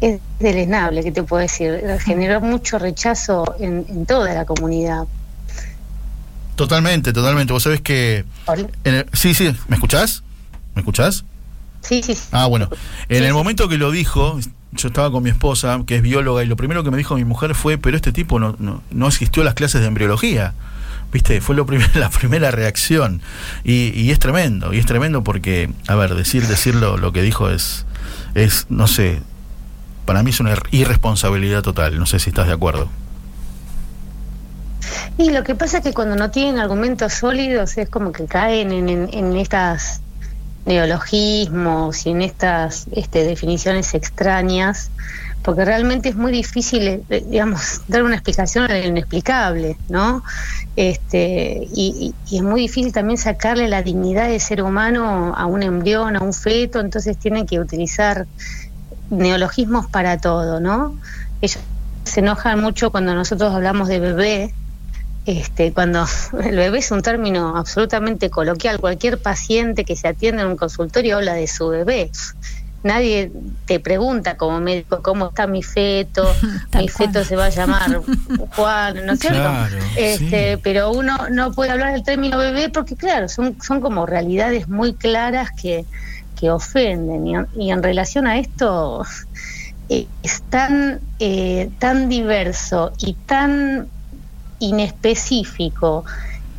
es 0.00 0.20
deleznable, 0.40 1.02
¿qué 1.02 1.12
te 1.12 1.22
puedo 1.22 1.42
decir? 1.42 1.82
Generó 2.04 2.40
mucho 2.40 2.78
rechazo 2.78 3.54
en, 3.60 3.84
en 3.88 4.06
toda 4.06 4.32
la 4.34 4.44
comunidad. 4.44 5.04
Totalmente, 6.54 7.12
totalmente. 7.12 7.52
Vos 7.52 7.62
sabés 7.64 7.82
que... 7.82 8.24
Hola. 8.46 8.66
en 8.84 8.94
el- 8.94 9.06
sí, 9.12 9.34
sí, 9.34 9.54
¿me 9.68 9.76
escuchás? 9.76 10.22
¿Me 10.74 10.80
escuchás? 10.80 11.24
Sí, 11.86 12.02
sí, 12.02 12.14
sí. 12.14 12.28
Ah, 12.32 12.46
bueno. 12.46 12.68
En 13.08 13.24
el 13.24 13.32
momento 13.32 13.68
que 13.68 13.78
lo 13.78 13.90
dijo, 13.90 14.38
yo 14.72 14.88
estaba 14.88 15.10
con 15.10 15.22
mi 15.22 15.30
esposa, 15.30 15.80
que 15.86 15.96
es 15.96 16.02
bióloga, 16.02 16.42
y 16.42 16.46
lo 16.46 16.56
primero 16.56 16.82
que 16.84 16.90
me 16.90 16.96
dijo 16.96 17.14
mi 17.16 17.24
mujer 17.24 17.54
fue, 17.54 17.78
pero 17.78 17.96
este 17.96 18.12
tipo 18.12 18.38
no, 18.40 18.56
no, 18.58 18.82
no 18.90 19.06
asistió 19.06 19.42
a 19.42 19.44
las 19.44 19.54
clases 19.54 19.80
de 19.80 19.86
embriología. 19.86 20.54
¿Viste? 21.12 21.40
Fue 21.40 21.54
lo 21.54 21.64
primer- 21.66 21.94
la 21.96 22.10
primera 22.10 22.50
reacción. 22.50 23.22
Y, 23.64 23.92
y 23.98 24.10
es 24.10 24.18
tremendo, 24.18 24.74
y 24.74 24.78
es 24.78 24.86
tremendo 24.86 25.22
porque, 25.22 25.70
a 25.86 25.94
ver, 25.94 26.14
decir, 26.14 26.46
decirlo 26.46 26.96
lo 26.96 27.12
que 27.12 27.22
dijo 27.22 27.48
es, 27.50 27.86
es, 28.34 28.66
no 28.68 28.86
sé, 28.88 29.20
para 30.04 30.22
mí 30.24 30.30
es 30.30 30.40
una 30.40 30.52
ir- 30.54 30.66
irresponsabilidad 30.72 31.62
total. 31.62 31.98
No 31.98 32.06
sé 32.06 32.18
si 32.18 32.30
estás 32.30 32.48
de 32.48 32.52
acuerdo. 32.54 32.88
Y 35.18 35.30
lo 35.30 35.42
que 35.44 35.54
pasa 35.54 35.78
es 35.78 35.84
que 35.84 35.92
cuando 35.94 36.16
no 36.16 36.30
tienen 36.30 36.58
argumentos 36.58 37.12
sólidos 37.14 37.78
es 37.78 37.88
como 37.88 38.12
que 38.12 38.26
caen 38.26 38.70
en, 38.72 38.88
en, 38.88 39.08
en 39.12 39.36
estas 39.36 40.00
neologismos 40.66 42.06
y 42.06 42.10
en 42.10 42.22
estas 42.22 42.86
este, 42.92 43.24
definiciones 43.24 43.94
extrañas, 43.94 44.92
porque 45.42 45.64
realmente 45.64 46.10
es 46.10 46.16
muy 46.16 46.32
difícil, 46.32 46.82
eh, 46.88 47.04
eh, 47.08 47.22
digamos, 47.26 47.82
dar 47.88 48.02
una 48.04 48.16
explicación 48.16 48.64
a 48.64 48.68
lo 48.78 48.86
inexplicable, 48.86 49.80
¿no? 49.88 50.22
Este, 50.76 51.60
y- 51.62 52.16
y 52.28 52.36
es 52.38 52.42
muy 52.42 52.62
difícil 52.62 52.92
también 52.92 53.18
sacarle 53.18 53.68
la 53.68 53.82
dignidad 53.82 54.28
de 54.28 54.40
ser 54.40 54.62
humano 54.62 55.34
a 55.36 55.46
un 55.46 55.62
embrión, 55.62 56.16
a 56.16 56.20
un 56.22 56.32
feto, 56.34 56.80
entonces 56.80 57.18
tienen 57.18 57.46
que 57.46 57.60
utilizar 57.60 58.28
neologismos 59.08 59.86
para 59.90 60.18
todo, 60.18 60.60
¿no? 60.60 60.98
Ellos 61.40 61.64
se 62.04 62.20
enojan 62.20 62.60
mucho 62.60 62.90
cuando 62.90 63.14
nosotros 63.14 63.52
hablamos 63.54 63.88
de 63.88 64.00
bebé, 64.00 64.56
este, 65.26 65.72
cuando 65.72 66.06
el 66.44 66.56
bebé 66.56 66.78
es 66.78 66.90
un 66.90 67.02
término 67.02 67.56
absolutamente 67.56 68.30
coloquial, 68.30 68.80
cualquier 68.80 69.18
paciente 69.18 69.84
que 69.84 69.96
se 69.96 70.08
atiende 70.08 70.42
en 70.42 70.48
un 70.48 70.56
consultorio 70.56 71.16
habla 71.16 71.34
de 71.34 71.46
su 71.46 71.68
bebé. 71.68 72.10
Nadie 72.82 73.32
te 73.64 73.80
pregunta 73.80 74.36
como 74.36 74.60
médico 74.60 75.02
cómo 75.02 75.28
está 75.28 75.48
mi 75.48 75.64
feto, 75.64 76.32
mi 76.74 76.88
feto 76.88 77.14
cual. 77.14 77.24
se 77.24 77.36
va 77.36 77.46
a 77.46 77.48
llamar 77.48 78.00
Juan, 78.56 79.06
¿no 79.06 79.12
es 79.14 79.18
cierto? 79.18 79.40
Claro, 79.40 79.76
este, 79.96 80.54
sí. 80.54 80.60
Pero 80.62 80.92
uno 80.92 81.16
no 81.30 81.52
puede 81.52 81.72
hablar 81.72 81.94
del 81.94 82.04
término 82.04 82.38
bebé 82.38 82.68
porque, 82.68 82.94
claro, 82.94 83.28
son, 83.28 83.60
son 83.60 83.80
como 83.80 84.06
realidades 84.06 84.68
muy 84.68 84.94
claras 84.94 85.50
que, 85.50 85.84
que 86.38 86.50
ofenden. 86.50 87.26
Y 87.26 87.34
en, 87.34 87.46
y 87.56 87.72
en 87.72 87.82
relación 87.82 88.28
a 88.28 88.38
esto, 88.38 89.04
eh, 89.88 90.06
es 90.22 90.42
tan, 90.42 91.00
eh, 91.18 91.70
tan 91.80 92.08
diverso 92.08 92.92
y 92.98 93.14
tan 93.14 93.88
inespecífico 94.58 96.04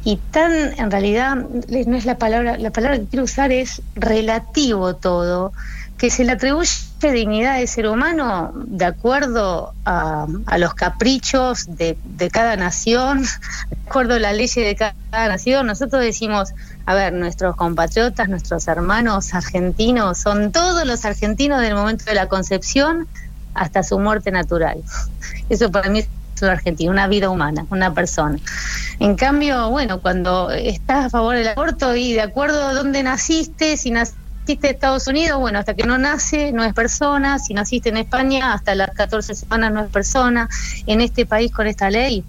y 0.03 0.17
tan, 0.31 0.51
en 0.79 0.89
realidad, 0.89 1.36
no 1.36 1.97
es 1.97 2.05
la 2.05 2.17
palabra, 2.17 2.57
la 2.57 2.71
palabra 2.71 2.97
que 2.97 3.05
quiero 3.07 3.25
usar 3.25 3.51
es 3.51 3.81
relativo 3.95 4.95
todo, 4.95 5.51
que 5.97 6.10
se 6.10 6.23
le 6.23 6.33
atribuye 6.33 6.69
dignidad 7.01 7.60
de 7.60 7.67
ser 7.67 7.88
humano 7.88 8.51
de 8.55 8.86
acuerdo 8.86 9.73
a, 9.86 10.25
a 10.45 10.57
los 10.57 10.73
caprichos 10.73 11.65
de, 11.77 11.97
de 12.03 12.29
cada 12.29 12.55
nación, 12.55 13.23
de 13.69 13.77
acuerdo 13.88 14.15
a 14.15 14.19
la 14.19 14.33
ley 14.33 14.47
de 14.47 14.75
cada 14.75 15.27
nación. 15.27 15.67
Nosotros 15.67 16.01
decimos, 16.01 16.53
a 16.86 16.95
ver, 16.95 17.13
nuestros 17.13 17.55
compatriotas, 17.55 18.29
nuestros 18.29 18.67
hermanos 18.67 19.33
argentinos, 19.33 20.17
son 20.17 20.51
todos 20.51 20.86
los 20.86 21.05
argentinos 21.05 21.62
del 21.62 21.75
momento 21.75 22.05
de 22.05 22.15
la 22.15 22.27
concepción 22.27 23.07
hasta 23.53 23.83
su 23.83 23.99
muerte 23.99 24.31
natural. 24.31 24.83
Eso 25.49 25.71
para 25.71 25.89
mí 25.89 26.03
un 26.45 26.52
argentino, 26.52 26.91
una 26.91 27.08
vida 27.08 27.30
humana, 27.30 27.65
una 27.69 27.93
persona. 27.93 28.38
En 29.00 29.15
cambio, 29.15 29.69
bueno, 29.69 30.02
cuando 30.02 30.52
estás 30.52 31.06
a 31.06 31.10
favor 31.10 31.36
del 31.36 31.50
aborto 31.50 31.95
y 31.95 32.13
de 32.13 32.21
acuerdo 32.21 32.63
a 32.63 32.73
dónde 32.73 33.04
naciste, 33.04 33.78
si 33.78 33.91
naciste 33.91 34.67
en 34.67 34.76
Estados 34.76 35.08
Unidos, 35.08 35.39
bueno, 35.39 35.60
hasta 35.60 35.73
que 35.73 35.84
no 35.84 35.97
nace 35.97 36.52
no 36.52 36.63
es 36.63 36.73
persona, 36.73 37.39
si 37.39 37.54
naciste 37.54 37.89
en 37.89 37.97
España, 37.97 38.54
hasta 38.54 38.76
las 38.76 38.91
14 38.91 39.36
semanas 39.36 39.71
no 39.73 39.84
es 39.84 39.91
persona, 39.91 40.50
en 40.86 41.02
este 41.02 41.26
país 41.26 41.52
con 41.52 41.67
esta 41.67 41.89
ley, 41.89 42.23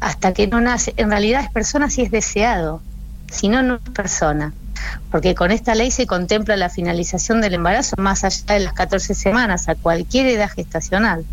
hasta 0.00 0.32
que 0.32 0.46
no 0.46 0.60
nace, 0.60 0.92
en 0.96 1.10
realidad 1.10 1.42
es 1.42 1.50
persona 1.50 1.88
si 1.88 2.02
es 2.02 2.10
deseado, 2.10 2.82
si 3.30 3.48
no, 3.48 3.62
no 3.62 3.76
es 3.76 3.90
persona. 3.90 4.52
Porque 5.10 5.34
con 5.34 5.50
esta 5.50 5.74
ley 5.74 5.90
se 5.90 6.06
contempla 6.06 6.56
la 6.56 6.68
finalización 6.68 7.40
del 7.40 7.54
embarazo 7.54 7.96
más 7.98 8.24
allá 8.24 8.54
de 8.54 8.60
las 8.60 8.74
14 8.74 9.14
semanas, 9.14 9.68
a 9.68 9.74
cualquier 9.74 10.26
edad 10.26 10.50
gestacional. 10.50 11.24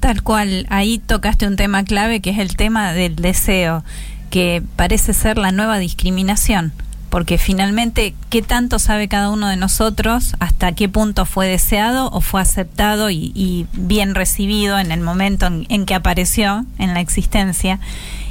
Tal 0.00 0.22
cual, 0.22 0.66
ahí 0.68 0.98
tocaste 0.98 1.46
un 1.46 1.56
tema 1.56 1.84
clave 1.84 2.20
que 2.20 2.30
es 2.30 2.38
el 2.38 2.56
tema 2.56 2.92
del 2.92 3.16
deseo, 3.16 3.82
que 4.30 4.62
parece 4.76 5.12
ser 5.14 5.38
la 5.38 5.52
nueva 5.52 5.78
discriminación, 5.78 6.72
porque 7.08 7.38
finalmente, 7.38 8.14
¿qué 8.28 8.42
tanto 8.42 8.78
sabe 8.78 9.08
cada 9.08 9.30
uno 9.30 9.48
de 9.48 9.56
nosotros 9.56 10.34
hasta 10.38 10.72
qué 10.72 10.88
punto 10.88 11.24
fue 11.24 11.46
deseado 11.46 12.10
o 12.10 12.20
fue 12.20 12.42
aceptado 12.42 13.10
y, 13.10 13.66
bien 13.72 14.14
recibido 14.14 14.78
en 14.78 14.92
el 14.92 15.00
momento 15.00 15.46
en, 15.46 15.66
en 15.70 15.86
que 15.86 15.94
apareció 15.94 16.66
en 16.78 16.92
la 16.92 17.00
existencia? 17.00 17.80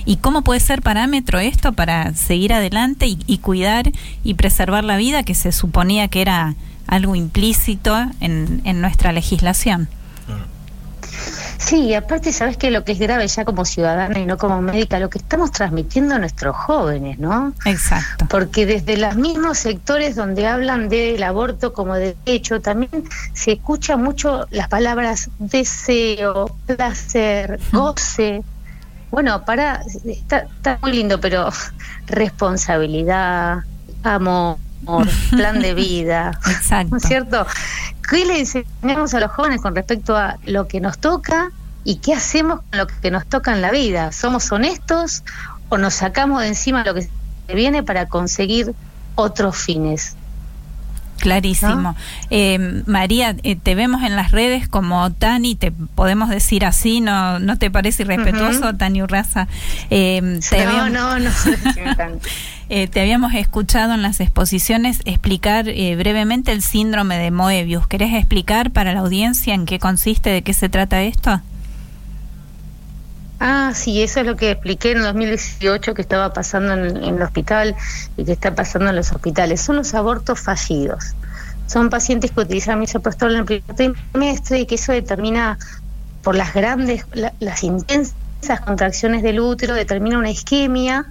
¿Y 0.06 0.18
cómo 0.18 0.44
puede 0.44 0.60
ser 0.60 0.84
parámetro 0.84 1.40
esto 1.40 1.74
para 1.74 2.14
seguir 2.14 2.54
adelante 2.54 3.08
y, 3.08 3.18
y 3.26 3.40
cuidar 3.40 3.92
y 4.24 4.36
preservar 4.36 4.84
la 4.84 4.98
vida 4.98 5.24
que 5.24 5.34
se 5.34 5.52
suponía 5.52 6.08
que 6.10 6.22
era 6.22 6.56
algo 6.86 7.16
implícito 7.16 7.98
en, 8.20 8.62
en 8.66 8.82
nuestra 8.82 9.12
legislación? 9.12 9.90
Sí, 11.58 11.86
y 11.86 11.94
aparte, 11.94 12.32
¿sabes 12.32 12.58
que 12.58 12.72
Lo 12.72 12.84
que 12.84 12.92
es 12.94 13.00
grave 13.00 13.28
ya 13.28 13.46
como 13.46 13.66
ciudadana 13.66 14.20
y 14.20 14.26
no 14.26 14.38
como 14.38 14.62
médica, 14.62 15.00
lo 15.00 15.10
que 15.10 15.18
estamos 15.18 15.52
transmitiendo 15.52 16.16
a 16.16 16.20
nuestros 16.20 16.56
jóvenes, 16.56 17.20
¿no? 17.20 17.54
Exacto. 17.66 18.26
Porque 18.30 18.66
desde 18.66 18.98
los 18.98 19.16
mismos 19.16 19.58
sectores 19.60 20.16
donde 20.16 20.48
hablan 20.48 20.90
del 20.90 21.22
aborto 21.24 21.74
como 21.74 21.96
derecho, 21.96 22.62
también 22.62 23.10
se 23.34 23.54
escucha 23.54 23.98
mucho 23.98 24.48
las 24.52 24.68
palabras 24.68 25.30
deseo, 25.40 26.56
placer, 26.66 27.60
goce. 27.72 28.44
Bueno, 29.12 29.46
para, 29.46 29.82
está, 30.06 30.40
está 30.40 30.80
muy 30.82 30.92
lindo, 30.92 31.20
pero 31.20 31.50
responsabilidad, 32.08 33.60
amor, 34.04 34.58
plan 35.30 35.60
de 35.60 35.74
vida, 35.74 36.40
Exacto. 36.48 36.90
¿no 36.92 36.98
es 36.98 37.04
cierto? 37.04 37.46
¿Qué 38.10 38.26
le 38.26 38.40
enseñamos 38.40 39.14
a 39.14 39.20
los 39.20 39.32
jóvenes 39.32 39.62
con 39.62 39.76
respecto 39.76 40.16
a 40.16 40.38
lo 40.46 40.68
que 40.68 40.80
nos 40.80 40.98
toca 41.00 41.52
y 41.84 41.98
qué 41.98 42.14
hacemos 42.14 42.62
con 42.70 42.80
lo 42.80 42.88
que 42.88 43.12
nos 43.12 43.26
toca 43.26 43.54
en 43.54 43.62
la 43.62 43.72
vida? 43.72 44.12
¿Somos 44.12 44.52
honestos 44.52 45.24
o 45.70 45.78
nos 45.78 45.96
sacamos 45.96 46.42
de 46.42 46.48
encima 46.50 46.84
lo 46.84 46.94
que 46.94 47.10
viene 47.54 47.84
para 47.84 48.08
conseguir 48.08 48.74
otros 49.16 49.58
fines? 49.58 50.16
Clarísimo. 51.26 51.76
¿No? 51.76 51.96
Eh, 52.30 52.84
María, 52.86 53.36
eh, 53.44 53.56
te 53.56 53.76
vemos 53.76 54.04
en 54.04 54.16
las 54.16 54.32
redes 54.32 54.68
como 54.68 55.12
Tani, 55.12 55.56
te 55.56 55.72
podemos 55.72 56.30
decir 56.30 56.66
así, 56.66 57.02
¿no, 57.02 57.40
no 57.40 57.58
te 57.58 57.70
parece 57.70 58.04
irrespetuoso, 58.04 58.70
Ujú. 58.70 58.78
Tani 58.78 59.02
Urraza? 59.04 59.48
Eh, 59.90 60.40
te 60.50 60.64
no, 60.66 60.70
habíamos- 60.72 60.92
no, 60.92 61.20
no, 61.20 61.30
eh, 62.70 62.88
te 62.88 63.02
habíamos 63.02 63.34
escuchado 63.34 63.94
en 63.94 64.02
las 64.02 64.20
exposiciones 64.20 65.02
explicar 65.06 65.68
eh, 65.70 65.96
brevemente 65.96 66.52
el 66.52 66.62
síndrome 66.62 67.18
de 67.18 67.32
Moebius. 67.32 67.88
¿Querés 67.88 68.14
explicar 68.14 68.72
para 68.72 68.94
la 68.94 69.02
audiencia 69.02 69.54
en 69.54 69.66
qué 69.66 69.80
consiste, 69.80 70.30
de 70.30 70.42
qué 70.42 70.54
se 70.54 70.70
trata 70.70 71.02
esto? 71.04 71.42
Ah, 73.40 73.74
sí, 73.76 74.02
eso 74.02 74.22
es 74.22 74.26
lo 74.26 74.36
que 74.36 74.52
expliqué 74.52 74.92
en 74.92 75.02
2018 75.02 75.94
que 75.94 76.02
estaba 76.02 76.32
pasando 76.34 76.74
en, 76.74 76.98
el 77.04 77.22
hospital 77.22 77.76
y 78.16 78.26
que 78.26 78.32
está 78.32 78.56
pasando 78.56 78.90
en 78.90 78.96
los 78.96 79.12
hospitales. 79.12 79.62
Son 79.62 79.76
los 79.78 79.94
abortos 79.94 80.40
fallidos. 80.40 81.18
Son 81.66 81.90
pacientes 81.90 82.32
que 82.32 82.42
utilizan 82.42 82.80
misoprostol 82.80 83.34
en 83.34 83.40
el 83.40 83.46
primer 83.46 83.98
trimestre 84.14 84.60
y 84.62 84.66
que 84.66 84.76
eso 84.76 84.94
determina 84.94 85.58
por 86.22 86.36
las 86.36 86.54
grandes, 86.54 87.06
la- 87.12 87.36
las 87.40 87.64
intensas 87.64 88.16
contracciones 88.66 89.22
del 89.24 89.40
útero, 89.40 89.74
determina 89.76 90.18
una 90.18 90.32
isquemia 90.32 91.06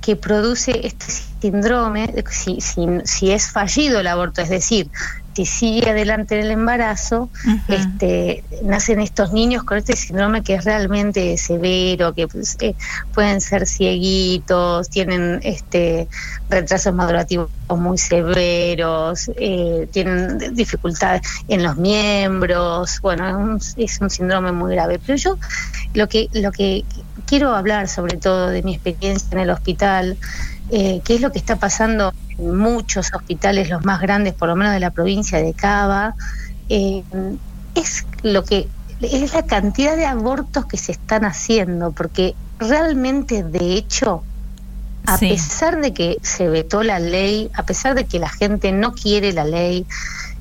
que 0.00 0.16
produce 0.16 0.86
este 0.86 1.06
síndrome, 1.40 2.14
si 3.04 3.30
es 3.32 3.50
fallido 3.52 4.00
el 4.00 4.06
aborto, 4.06 4.40
es 4.42 4.48
decir, 4.48 4.90
si 5.34 5.46
sigue 5.46 5.90
adelante 5.90 6.38
el 6.40 6.50
embarazo, 6.50 7.30
este, 7.68 8.44
nacen 8.62 9.00
estos 9.00 9.32
niños 9.32 9.62
con 9.62 9.78
este 9.78 9.96
síndrome 9.96 10.42
que 10.42 10.54
es 10.54 10.64
realmente 10.64 11.36
severo, 11.36 12.12
que 12.14 12.26
pues, 12.28 12.56
eh, 12.60 12.74
pueden 13.14 13.40
ser 13.40 13.66
cieguitos, 13.66 14.90
tienen 14.90 15.40
este 15.42 16.08
retrasos 16.48 16.94
madurativos 16.94 17.48
muy 17.68 17.96
severos, 17.96 19.30
eh, 19.36 19.88
tienen 19.92 20.54
dificultades 20.54 21.22
en 21.48 21.62
los 21.62 21.76
miembros, 21.76 23.00
bueno, 23.00 23.28
es 23.28 23.34
un, 23.34 23.82
es 23.84 24.00
un 24.00 24.10
síndrome 24.10 24.52
muy 24.52 24.72
grave. 24.72 24.98
Pero 25.04 25.16
yo 25.16 25.38
lo 25.94 26.08
que, 26.08 26.28
lo 26.32 26.50
que 26.52 26.84
quiero 27.26 27.54
hablar 27.54 27.88
sobre 27.88 28.16
todo 28.16 28.48
de 28.48 28.62
mi 28.62 28.74
experiencia 28.74 29.28
en 29.32 29.38
el 29.38 29.50
hospital, 29.50 30.16
eh, 30.70 31.00
qué 31.04 31.16
es 31.16 31.20
lo 31.20 31.32
que 31.32 31.38
está 31.38 31.56
pasando 31.56 32.12
en 32.38 32.56
muchos 32.56 33.12
hospitales, 33.14 33.68
los 33.70 33.84
más 33.84 34.00
grandes, 34.00 34.34
por 34.34 34.48
lo 34.48 34.56
menos 34.56 34.72
de 34.72 34.80
la 34.80 34.90
provincia 34.90 35.38
de 35.42 35.52
Cava, 35.54 36.14
eh, 36.68 37.02
es 37.74 38.06
lo 38.22 38.44
que 38.44 38.68
es 39.00 39.32
la 39.32 39.44
cantidad 39.46 39.96
de 39.96 40.04
abortos 40.06 40.66
que 40.66 40.76
se 40.76 40.92
están 40.92 41.24
haciendo, 41.24 41.92
porque 41.92 42.34
realmente, 42.58 43.42
de 43.42 43.74
hecho, 43.74 44.22
a 45.06 45.16
Sí. 45.16 45.28
pesar 45.30 45.80
de 45.80 45.94
que 45.94 46.18
se 46.22 46.48
vetó 46.48 46.82
la 46.82 46.98
ley, 46.98 47.50
a 47.54 47.62
pesar 47.64 47.94
de 47.94 48.04
que 48.04 48.18
la 48.18 48.28
gente 48.28 48.70
no 48.72 48.92
quiere 48.92 49.32
la 49.32 49.44
ley, 49.44 49.86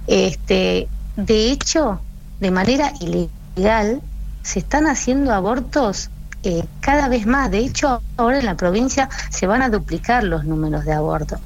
este, 0.07 0.87
de 1.15 1.51
hecho, 1.51 2.01
de 2.41 2.51
manera 2.51 2.91
ilegal, 2.99 4.01
se 4.43 4.59
están 4.59 4.87
haciendo 4.87 5.33
abortos 5.33 6.09
eh, 6.43 6.63
cada 6.79 7.09
vez 7.09 7.25
más. 7.25 7.51
De 7.51 7.59
hecho, 7.59 8.01
ahora 8.17 8.39
en 8.39 8.45
la 8.45 8.55
provincia 8.55 9.09
se 9.29 9.47
van 9.47 9.61
a 9.61 9.69
duplicar 9.69 10.23
los 10.23 10.45
números 10.45 10.85
de 10.85 10.93
abortos. 10.93 11.39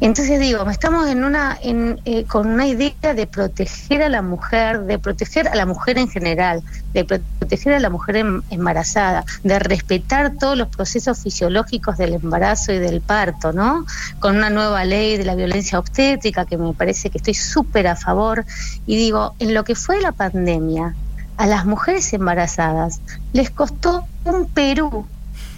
Entonces 0.00 0.38
digo, 0.38 0.68
estamos 0.70 1.08
en 1.08 1.24
una, 1.24 1.58
en, 1.60 2.00
eh, 2.04 2.24
con 2.24 2.46
una 2.46 2.66
idea 2.66 3.14
de 3.14 3.26
proteger 3.26 4.02
a 4.02 4.08
la 4.08 4.22
mujer, 4.22 4.82
de 4.82 4.98
proteger 4.98 5.48
a 5.48 5.54
la 5.54 5.66
mujer 5.66 5.98
en 5.98 6.08
general, 6.08 6.62
de 6.92 7.04
proteger 7.04 7.74
a 7.74 7.80
la 7.80 7.90
mujer 7.90 8.16
em- 8.16 8.42
embarazada, 8.50 9.24
de 9.42 9.58
respetar 9.58 10.34
todos 10.38 10.56
los 10.56 10.68
procesos 10.68 11.18
fisiológicos 11.18 11.98
del 11.98 12.14
embarazo 12.14 12.72
y 12.72 12.78
del 12.78 13.00
parto, 13.00 13.52
¿no? 13.52 13.84
Con 14.20 14.36
una 14.36 14.50
nueva 14.50 14.84
ley 14.84 15.16
de 15.16 15.24
la 15.24 15.34
violencia 15.34 15.78
obstétrica 15.78 16.44
que 16.44 16.56
me 16.56 16.72
parece 16.72 17.10
que 17.10 17.18
estoy 17.18 17.34
súper 17.34 17.88
a 17.88 17.96
favor. 17.96 18.44
Y 18.86 18.96
digo, 18.96 19.34
en 19.38 19.54
lo 19.54 19.64
que 19.64 19.74
fue 19.74 20.00
la 20.00 20.12
pandemia, 20.12 20.94
a 21.38 21.46
las 21.46 21.64
mujeres 21.64 22.12
embarazadas 22.12 23.00
les 23.32 23.50
costó 23.50 24.04
un 24.24 24.48
Perú 24.48 25.06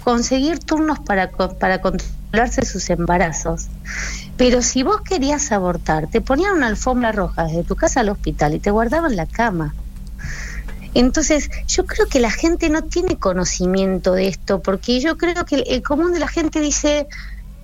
conseguir 0.05 0.59
turnos 0.59 0.99
para, 1.01 1.31
para 1.31 1.81
controlarse 1.81 2.65
sus 2.67 2.91
embarazos. 2.91 3.67
Pero 4.37 4.63
si 4.63 4.83
vos 4.83 5.01
querías 5.01 5.51
abortar, 5.53 6.07
te 6.07 6.21
ponían 6.21 6.55
una 6.57 6.67
alfombra 6.67 7.13
roja 7.13 7.45
desde 7.45 7.65
tu 7.65 7.77
casa 7.77 8.01
al 8.01 8.11
hospital 8.11 8.55
y 8.55 8.61
te 8.61 8.71
guardaban 8.71 9.17
la 9.17 9.27
cama. 9.27 9.75
Entonces, 10.93 11.51
yo 11.67 11.87
creo 11.87 12.07
que 12.07 12.21
la 12.21 12.31
gente 12.31 12.69
no 12.69 12.83
tiene 12.83 13.17
conocimiento 13.17 14.13
de 14.13 14.29
esto, 14.29 14.61
porque 14.61 15.01
yo 15.01 15.17
creo 15.17 15.47
que 15.47 15.57
el, 15.57 15.65
el 15.67 15.83
común 15.83 16.13
de 16.13 16.19
la 16.19 16.29
gente 16.29 16.61
dice, 16.61 17.07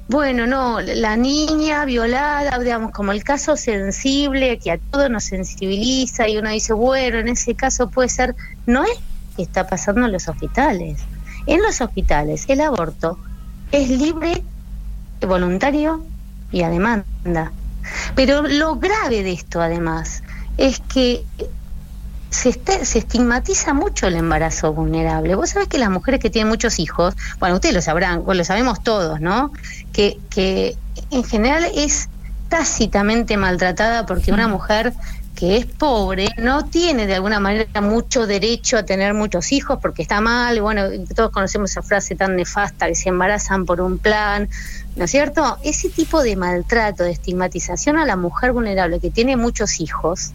bueno, 0.08 0.46
no, 0.46 0.80
la 0.80 1.16
niña 1.16 1.84
violada, 1.84 2.58
digamos, 2.58 2.92
como 2.92 3.12
el 3.12 3.24
caso 3.24 3.56
sensible, 3.56 4.58
que 4.58 4.70
a 4.70 4.78
todos 4.78 5.10
nos 5.10 5.24
sensibiliza, 5.24 6.28
y 6.28 6.38
uno 6.38 6.50
dice, 6.50 6.72
bueno, 6.74 7.18
en 7.18 7.28
ese 7.28 7.54
caso 7.54 7.90
puede 7.90 8.08
ser, 8.08 8.36
no 8.66 8.84
es 8.84 8.98
que 9.36 9.42
está 9.42 9.66
pasando 9.66 10.06
en 10.06 10.12
los 10.12 10.28
hospitales. 10.28 11.00
En 11.46 11.62
los 11.62 11.80
hospitales 11.80 12.44
el 12.48 12.60
aborto 12.60 13.18
es 13.72 13.88
libre, 13.88 14.42
voluntario 15.26 16.04
y 16.52 16.62
a 16.62 16.70
demanda. 16.70 17.52
Pero 18.14 18.42
lo 18.42 18.76
grave 18.76 19.22
de 19.22 19.32
esto, 19.32 19.60
además, 19.60 20.22
es 20.56 20.80
que 20.80 21.24
se, 22.30 22.50
este- 22.50 22.84
se 22.84 22.98
estigmatiza 22.98 23.74
mucho 23.74 24.06
el 24.06 24.16
embarazo 24.16 24.72
vulnerable. 24.72 25.34
Vos 25.34 25.50
sabés 25.50 25.68
que 25.68 25.78
las 25.78 25.90
mujeres 25.90 26.20
que 26.20 26.30
tienen 26.30 26.48
muchos 26.48 26.78
hijos, 26.78 27.14
bueno, 27.38 27.54
ustedes 27.56 27.74
lo 27.74 27.82
sabrán, 27.82 28.22
lo 28.26 28.44
sabemos 28.44 28.82
todos, 28.82 29.20
¿no? 29.20 29.52
Que, 29.92 30.18
que 30.30 30.76
en 31.10 31.24
general 31.24 31.66
es 31.74 32.08
tácitamente 32.48 33.36
maltratada 33.36 34.06
porque 34.06 34.32
una 34.32 34.48
mujer 34.48 34.92
que 35.34 35.58
es 35.58 35.66
pobre 35.66 36.30
no 36.38 36.64
tiene 36.64 37.06
de 37.06 37.16
alguna 37.16 37.40
manera 37.40 37.80
mucho 37.82 38.26
derecho 38.26 38.78
a 38.78 38.84
tener 38.84 39.12
muchos 39.12 39.52
hijos 39.52 39.78
porque 39.82 40.00
está 40.00 40.22
mal, 40.22 40.56
y 40.56 40.60
bueno, 40.60 40.84
todos 41.14 41.30
conocemos 41.30 41.70
esa 41.70 41.82
frase 41.82 42.14
tan 42.14 42.36
nefasta 42.36 42.86
que 42.86 42.94
se 42.94 43.10
embarazan 43.10 43.66
por 43.66 43.82
un 43.82 43.98
plan, 43.98 44.48
¿no 44.96 45.04
es 45.04 45.10
cierto? 45.10 45.58
Ese 45.62 45.90
tipo 45.90 46.22
de 46.22 46.36
maltrato, 46.36 47.04
de 47.04 47.10
estigmatización 47.10 47.98
a 47.98 48.06
la 48.06 48.16
mujer 48.16 48.52
vulnerable 48.52 48.98
que 48.98 49.10
tiene 49.10 49.36
muchos 49.36 49.78
hijos, 49.80 50.32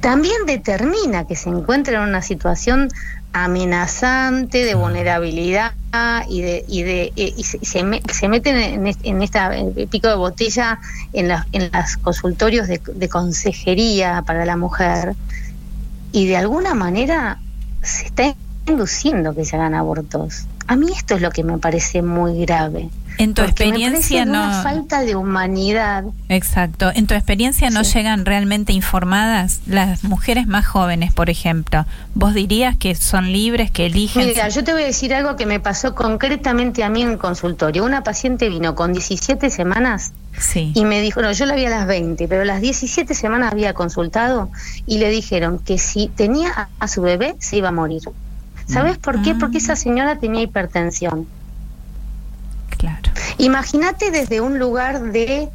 también 0.00 0.36
determina 0.46 1.26
que 1.26 1.36
se 1.36 1.48
encuentra 1.50 2.02
en 2.02 2.08
una 2.08 2.22
situación 2.22 2.88
amenazante 3.32 4.64
de 4.64 4.74
vulnerabilidad 4.74 5.72
y 6.28 6.40
de 6.42 6.64
y 6.68 6.82
de 6.82 7.12
eh, 7.16 7.34
y 7.36 7.44
se, 7.44 7.58
y 7.60 7.66
se 7.66 7.82
me- 7.84 8.02
se 8.12 8.28
meten 8.28 8.56
en, 8.56 8.86
est- 8.86 9.00
en 9.04 9.22
esta 9.22 9.50
pico 9.90 10.08
de 10.08 10.14
botella 10.16 10.80
en 11.12 11.28
las 11.28 11.46
en 11.52 11.70
los 11.72 11.96
consultorios 11.98 12.68
de, 12.68 12.80
de 12.94 13.08
consejería 13.08 14.22
para 14.26 14.44
la 14.44 14.56
mujer 14.56 15.14
y 16.12 16.26
de 16.26 16.36
alguna 16.36 16.74
manera 16.74 17.38
se 17.82 18.06
está 18.06 18.34
induciendo 18.66 19.34
que 19.34 19.44
se 19.44 19.56
hagan 19.56 19.74
abortos. 19.74 20.46
A 20.66 20.76
mí 20.76 20.86
esto 20.96 21.14
es 21.16 21.22
lo 21.22 21.30
que 21.30 21.44
me 21.44 21.58
parece 21.58 22.02
muy 22.02 22.38
grave. 22.44 22.90
En 23.22 23.34
tu 23.34 23.42
Porque 23.42 23.64
experiencia 23.64 24.24
de 24.24 24.30
una 24.30 24.56
no. 24.56 24.62
falta 24.62 25.00
de 25.02 25.14
humanidad. 25.16 26.04
Exacto. 26.28 26.90
En 26.94 27.06
tu 27.06 27.14
experiencia 27.14 27.70
no 27.70 27.84
Sí. 27.84 27.94
llegan 27.98 28.24
realmente 28.24 28.72
informadas 28.72 29.60
las 29.66 30.04
mujeres 30.04 30.46
más 30.46 30.66
jóvenes, 30.66 31.12
por 31.12 31.30
ejemplo. 31.30 31.84
¿Vos 32.14 32.34
dirías 32.34 32.76
que 32.76 32.94
son 32.94 33.32
libres, 33.32 33.70
que 33.70 33.86
eligen? 33.86 34.26
Mira, 34.26 34.48
yo 34.48 34.64
te 34.64 34.72
voy 34.72 34.82
a 34.82 34.86
decir 34.86 35.12
algo 35.14 35.36
que 35.36 35.46
me 35.46 35.60
pasó 35.60 35.94
concretamente 35.94 36.82
a 36.82 36.88
mí 36.88 37.02
en 37.02 37.18
consultorio. 37.18 37.84
Una 37.84 38.02
paciente 38.02 38.48
vino 38.48 38.74
con 38.74 38.92
17 38.92 39.50
semanas 39.50 40.12
Sí. 40.38 40.72
y 40.74 40.84
me 40.84 41.00
dijo, 41.00 41.20
no, 41.22 41.30
yo 41.32 41.44
la 41.46 41.54
vi 41.56 41.66
a 41.66 41.70
las 41.70 41.86
20, 41.86 42.26
pero 42.28 42.42
a 42.42 42.44
las 42.44 42.60
17 42.60 43.14
semanas 43.14 43.52
había 43.52 43.74
consultado 43.74 44.50
y 44.86 44.98
le 44.98 45.10
dijeron 45.10 45.58
que 45.58 45.76
si 45.78 46.08
tenía 46.08 46.50
a, 46.56 46.68
a 46.78 46.88
su 46.88 47.02
bebé 47.02 47.34
se 47.38 47.56
iba 47.56 47.68
a 47.68 47.72
morir. 47.72 48.02
¿Sabes 48.66 48.98
por 48.98 49.20
qué? 49.22 49.30
Ah. 49.32 49.36
Porque 49.40 49.58
esa 49.58 49.74
señora 49.74 50.18
tenía 50.20 50.42
hipertensión. 50.42 51.26
Claro. 52.80 53.10
Imagínate 53.38 54.10
desde 54.10 54.40
un 54.40 54.58
lugar 54.58 55.00
de 55.12 55.48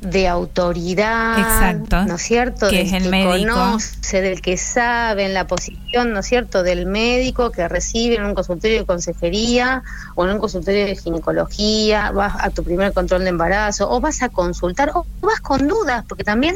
de 0.00 0.28
autoridad, 0.28 1.38
Exacto. 1.40 2.04
¿no 2.06 2.14
es 2.14 2.22
cierto? 2.22 2.68
Que 2.68 2.76
del 2.76 2.86
es 2.86 2.92
el 2.92 3.02
que 3.04 3.08
médico. 3.08 3.52
conoce, 3.52 4.22
del 4.22 4.40
que 4.40 4.56
sabe, 4.56 5.24
en 5.24 5.34
la 5.34 5.48
posición, 5.48 6.12
¿no 6.12 6.20
es 6.20 6.26
cierto?, 6.26 6.62
del 6.62 6.86
médico 6.86 7.50
que 7.50 7.66
recibe 7.66 8.14
en 8.14 8.24
un 8.24 8.34
consultorio 8.34 8.78
de 8.78 8.86
consejería 8.86 9.82
o 10.14 10.24
en 10.24 10.34
un 10.34 10.38
consultorio 10.38 10.86
de 10.86 10.94
ginecología, 10.94 12.12
vas 12.12 12.34
a 12.38 12.50
tu 12.50 12.62
primer 12.62 12.92
control 12.92 13.24
de 13.24 13.30
embarazo, 13.30 13.90
o 13.90 14.00
vas 14.00 14.22
a 14.22 14.28
consultar, 14.28 14.92
o 14.94 15.04
vas 15.20 15.40
con 15.40 15.66
dudas, 15.66 16.04
porque 16.08 16.22
también 16.22 16.54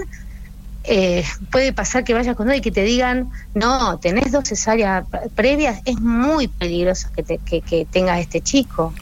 eh, 0.84 1.24
puede 1.50 1.72
pasar 1.72 2.04
que 2.04 2.14
vayas 2.14 2.36
con 2.36 2.46
dudas 2.46 2.58
y 2.58 2.62
que 2.62 2.70
te 2.70 2.84
digan, 2.84 3.30
no, 3.54 3.98
tenés 3.98 4.30
dos 4.30 4.48
cesáreas 4.48 5.04
previas, 5.34 5.80
es 5.84 6.00
muy 6.00 6.46
peligroso 6.46 7.08
que, 7.12 7.24
te, 7.24 7.38
que, 7.38 7.60
que 7.60 7.86
tengas 7.90 8.20
este 8.20 8.40
chico. 8.40 8.94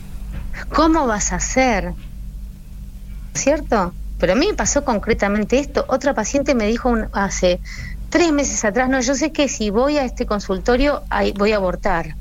¿Cómo 0.68 1.06
vas 1.06 1.32
a 1.32 1.36
hacer? 1.36 1.92
¿Cierto? 3.34 3.94
Pero 4.18 4.34
a 4.34 4.36
mí 4.36 4.46
me 4.48 4.54
pasó 4.54 4.84
concretamente 4.84 5.58
esto. 5.58 5.84
Otra 5.88 6.14
paciente 6.14 6.54
me 6.54 6.66
dijo 6.66 6.88
un- 6.90 7.08
hace 7.12 7.60
tres 8.10 8.32
meses 8.32 8.64
atrás, 8.64 8.88
no, 8.88 9.00
yo 9.00 9.14
sé 9.14 9.32
que 9.32 9.48
si 9.48 9.70
voy 9.70 9.96
a 9.98 10.04
este 10.04 10.26
consultorio 10.26 11.02
voy 11.36 11.52
a 11.52 11.56
abortar. 11.56 12.16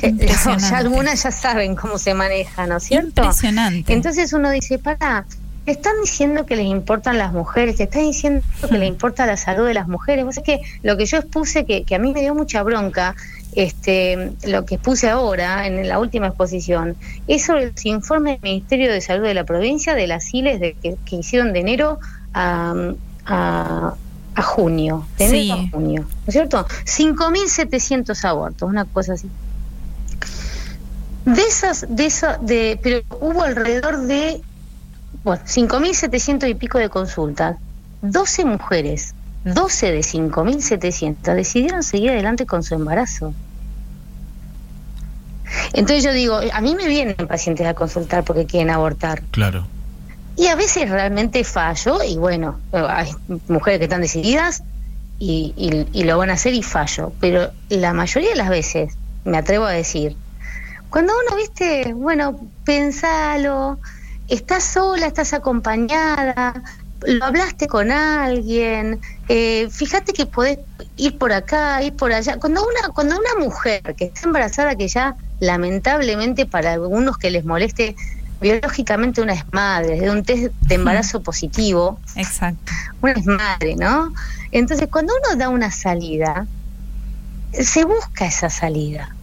Eh, 0.00 0.14
ya 0.58 0.76
algunas 0.76 1.22
ya 1.22 1.30
saben 1.30 1.74
cómo 1.74 1.98
se 1.98 2.12
maneja, 2.14 2.66
¿no 2.66 2.76
es 2.76 2.84
cierto? 2.84 3.22
Impresionante. 3.22 3.92
Entonces 3.92 4.32
uno 4.32 4.50
dice, 4.50 4.78
para, 4.78 5.24
te 5.64 5.72
están 5.72 5.94
diciendo 6.02 6.44
que 6.44 6.56
les 6.56 6.66
importan 6.66 7.18
las 7.18 7.32
mujeres, 7.32 7.76
te 7.76 7.84
están 7.84 8.02
diciendo 8.02 8.42
que 8.68 8.78
les 8.78 8.88
importa 8.88 9.24
la 9.26 9.36
salud 9.36 9.66
de 9.66 9.74
las 9.74 9.88
mujeres. 9.88 10.24
Vos 10.24 10.34
sabés 10.34 10.60
que 10.60 10.78
lo 10.82 10.96
que 10.96 11.06
yo 11.06 11.18
expuse, 11.18 11.64
que, 11.64 11.84
que 11.84 11.94
a 11.94 11.98
mí 11.98 12.12
me 12.12 12.20
dio 12.20 12.34
mucha 12.34 12.62
bronca, 12.62 13.14
este, 13.58 14.30
lo 14.46 14.64
que 14.64 14.76
expuse 14.76 15.08
ahora 15.10 15.66
en 15.66 15.88
la 15.88 15.98
última 15.98 16.28
exposición, 16.28 16.94
es 17.26 17.44
sobre 17.46 17.72
los 17.72 17.86
informes 17.86 18.40
del 18.40 18.50
Ministerio 18.52 18.92
de 18.92 19.00
Salud 19.00 19.24
de 19.24 19.34
la 19.34 19.42
provincia 19.42 19.96
de 19.96 20.06
las 20.06 20.32
ILES 20.32 20.60
de, 20.60 20.74
que, 20.74 20.96
que 21.04 21.16
hicieron 21.16 21.52
de 21.52 21.58
enero 21.58 21.98
a, 22.34 22.72
a, 23.26 23.94
a 24.36 24.42
junio, 24.42 25.08
de 25.18 25.24
enero 25.24 25.56
Sí. 25.56 25.66
a 25.66 25.70
junio, 25.72 26.02
¿no 26.02 26.24
es 26.28 26.32
cierto? 26.34 26.66
5.700 26.84 28.24
abortos, 28.24 28.68
una 28.68 28.84
cosa 28.84 29.14
así. 29.14 29.28
De 31.24 31.42
esas, 31.42 31.84
de 31.88 32.06
esa, 32.06 32.38
de, 32.38 32.78
pero 32.80 33.00
hubo 33.20 33.42
alrededor 33.42 34.02
de, 34.02 34.40
bueno, 35.24 35.42
5.700 35.44 36.48
y 36.48 36.54
pico 36.54 36.78
de 36.78 36.88
consultas. 36.90 37.56
12 38.02 38.44
mujeres, 38.44 39.14
12 39.44 39.90
de 39.90 39.98
5.700 40.00 41.34
decidieron 41.34 41.82
seguir 41.82 42.10
adelante 42.12 42.46
con 42.46 42.62
su 42.62 42.74
embarazo. 42.76 43.34
Entonces 45.72 46.04
yo 46.04 46.12
digo, 46.12 46.40
a 46.52 46.60
mí 46.60 46.74
me 46.74 46.86
vienen 46.88 47.16
pacientes 47.28 47.66
a 47.66 47.74
consultar 47.74 48.24
porque 48.24 48.46
quieren 48.46 48.70
abortar. 48.70 49.22
Claro. 49.30 49.66
Y 50.36 50.46
a 50.46 50.54
veces 50.54 50.88
realmente 50.88 51.42
fallo, 51.44 52.02
y 52.04 52.16
bueno, 52.16 52.60
hay 52.72 53.10
mujeres 53.48 53.78
que 53.80 53.84
están 53.84 54.02
decididas 54.02 54.62
y, 55.18 55.52
y- 55.56 56.00
y 56.00 56.04
lo 56.04 56.16
van 56.18 56.30
a 56.30 56.34
hacer 56.34 56.54
y 56.54 56.62
fallo. 56.62 57.12
Pero 57.20 57.50
la 57.68 57.92
mayoría 57.92 58.30
de 58.30 58.36
las 58.36 58.48
veces, 58.48 58.94
me 59.24 59.38
atrevo 59.38 59.64
a 59.64 59.72
decir, 59.72 60.16
cuando 60.90 61.12
uno, 61.26 61.36
viste, 61.36 61.92
bueno, 61.92 62.38
pensalo, 62.64 63.80
estás 64.28 64.64
sola, 64.64 65.06
estás 65.06 65.32
acompañada, 65.34 66.54
lo 67.00 67.24
hablaste 67.24 67.66
con 67.66 67.90
alguien, 67.90 69.00
eh, 69.28 69.68
fíjate 69.70 70.12
que 70.12 70.26
podés 70.26 70.58
ir 70.96 71.18
por 71.18 71.32
acá, 71.32 71.82
ir 71.82 71.94
por 71.96 72.12
allá. 72.12 72.38
Cuando 72.38 72.62
una, 72.62 72.92
cuando 72.94 73.16
una 73.18 73.44
mujer 73.44 73.82
que 73.96 74.06
está 74.06 74.26
embarazada, 74.26 74.76
que 74.76 74.88
ya 74.88 75.16
lamentablemente 75.40 76.46
para 76.46 76.72
algunos 76.72 77.18
que 77.18 77.30
les 77.30 77.44
moleste, 77.44 77.94
biológicamente 78.40 79.20
una 79.20 79.32
es 79.34 79.44
madre, 79.52 80.00
de 80.00 80.10
un 80.10 80.22
test 80.24 80.52
de 80.62 80.74
embarazo 80.76 81.22
positivo, 81.22 81.98
Exacto. 82.16 82.72
una 83.02 83.12
es 83.12 83.26
madre, 83.26 83.76
¿no? 83.76 84.12
Entonces, 84.52 84.88
cuando 84.90 85.12
uno 85.14 85.36
da 85.38 85.48
una 85.48 85.70
salida, 85.70 86.46
se 87.52 87.84
busca 87.84 88.26
esa 88.26 88.48
salida. 88.50 89.14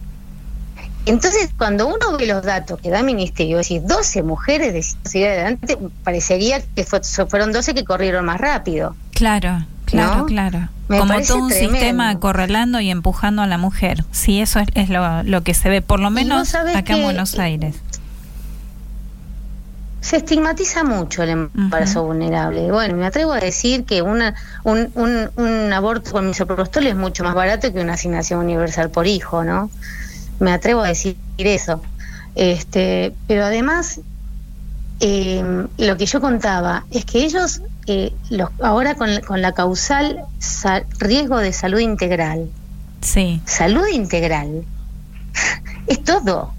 Entonces, 1.06 1.50
cuando 1.56 1.86
uno 1.86 2.16
ve 2.18 2.26
los 2.26 2.42
datos 2.42 2.80
que 2.80 2.90
da 2.90 2.98
el 2.98 3.06
ministerio, 3.06 3.60
es 3.60 3.68
decir, 3.68 3.82
12 3.86 4.22
mujeres 4.24 4.72
decidieron 4.72 5.04
seguir 5.10 5.28
adelante, 5.28 5.78
parecería 6.02 6.60
que 6.74 6.82
fue- 6.84 7.00
fueron 7.28 7.52
12 7.52 7.74
que 7.74 7.84
corrieron 7.84 8.24
más 8.24 8.40
rápido. 8.40 8.96
Claro, 9.12 9.64
claro, 9.86 10.18
¿No? 10.18 10.26
claro. 10.26 10.68
Me 10.88 10.98
Como 10.98 11.14
todo 11.22 11.38
un 11.38 11.48
tremendo. 11.48 11.72
sistema 11.74 12.10
acorralando 12.10 12.78
y 12.80 12.90
empujando 12.90 13.42
a 13.42 13.46
la 13.46 13.58
mujer. 13.58 14.04
Sí, 14.12 14.40
eso 14.40 14.60
es, 14.60 14.68
es 14.74 14.88
lo, 14.90 15.22
lo 15.24 15.42
que 15.42 15.54
se 15.54 15.68
ve, 15.68 15.82
por 15.82 15.98
lo 15.98 16.10
menos 16.10 16.54
acá 16.54 16.94
en 16.96 17.02
Buenos 17.02 17.38
Aires. 17.38 17.76
Se 20.00 20.18
estigmatiza 20.18 20.84
mucho 20.84 21.24
el 21.24 21.30
embarazo 21.30 22.04
vulnerable. 22.04 22.70
Bueno, 22.70 22.96
me 22.96 23.06
atrevo 23.06 23.32
a 23.32 23.40
decir 23.40 23.84
que 23.84 24.02
una, 24.02 24.36
un, 24.62 24.90
un, 24.94 25.30
un 25.34 25.72
aborto 25.72 26.12
con 26.12 26.28
misoprostol 26.28 26.86
es 26.86 26.94
mucho 26.94 27.24
más 27.24 27.34
barato 27.34 27.72
que 27.72 27.80
una 27.80 27.94
asignación 27.94 28.38
universal 28.38 28.90
por 28.90 29.08
hijo, 29.08 29.42
¿no? 29.42 29.68
Me 30.38 30.52
atrevo 30.52 30.82
a 30.82 30.88
decir 30.88 31.16
eso. 31.38 31.82
Este, 32.36 33.14
pero 33.26 33.44
además, 33.46 33.98
eh, 35.00 35.66
lo 35.78 35.96
que 35.96 36.06
yo 36.06 36.20
contaba 36.20 36.84
es 36.92 37.04
que 37.04 37.24
ellos, 37.24 37.62
eh, 37.86 38.12
los, 38.30 38.50
ahora 38.62 38.94
con, 38.94 39.14
la- 39.14 39.20
con 39.20 39.40
la 39.42 39.52
causal 39.52 40.20
sa- 40.38 40.84
riesgo 40.98 41.38
de 41.38 41.52
salud 41.52 41.78
integral, 41.80 42.48
Sí, 43.00 43.40
salud 43.44 43.86
integral 43.92 44.64
es 45.86 46.02
todo. 46.02 46.52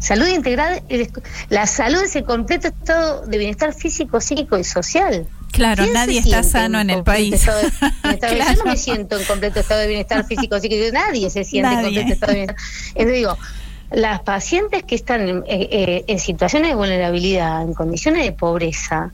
Salud 0.00 0.26
integral, 0.26 0.82
la 1.48 1.66
salud 1.66 2.02
es 2.02 2.14
el 2.16 2.24
completo 2.24 2.68
estado 2.68 3.24
de 3.26 3.38
bienestar 3.38 3.72
físico, 3.72 4.20
psíquico 4.20 4.58
y 4.58 4.64
social. 4.64 5.26
claro, 5.50 5.84
¿Quién 5.84 5.94
se 5.94 5.98
nadie 6.00 6.18
está 6.18 6.42
sano 6.42 6.78
en 6.80 6.90
el 6.90 7.02
país. 7.04 7.30
de 7.30 7.38
bienestar? 7.38 7.90
Yo 8.04 8.10
no 8.12 8.34
Claro. 8.44 8.64
me 8.66 8.76
siento 8.76 9.18
en 9.18 9.24
completo 9.24 9.60
estado 9.60 9.80
de 9.80 9.86
bienestar 9.86 10.26
físico, 10.26 10.60
psíquico, 10.60 10.84
nadie 10.92 11.30
se 11.30 11.44
siente 11.44 11.72
en 11.72 11.82
completo 11.84 12.12
estado 12.12 12.32
de 12.32 12.38
bienestar. 12.38 12.58
Entonces 12.96 13.14
digo, 13.14 13.38
las 13.92 14.20
pacientes 14.20 14.82
que 14.82 14.94
están 14.94 15.26
en, 15.28 15.38
eh, 15.46 15.68
eh, 15.70 16.04
en 16.08 16.18
situaciones 16.18 16.68
de 16.70 16.74
vulnerabilidad, 16.74 17.62
en 17.62 17.72
condiciones 17.72 18.24
de 18.24 18.32
pobreza, 18.32 19.10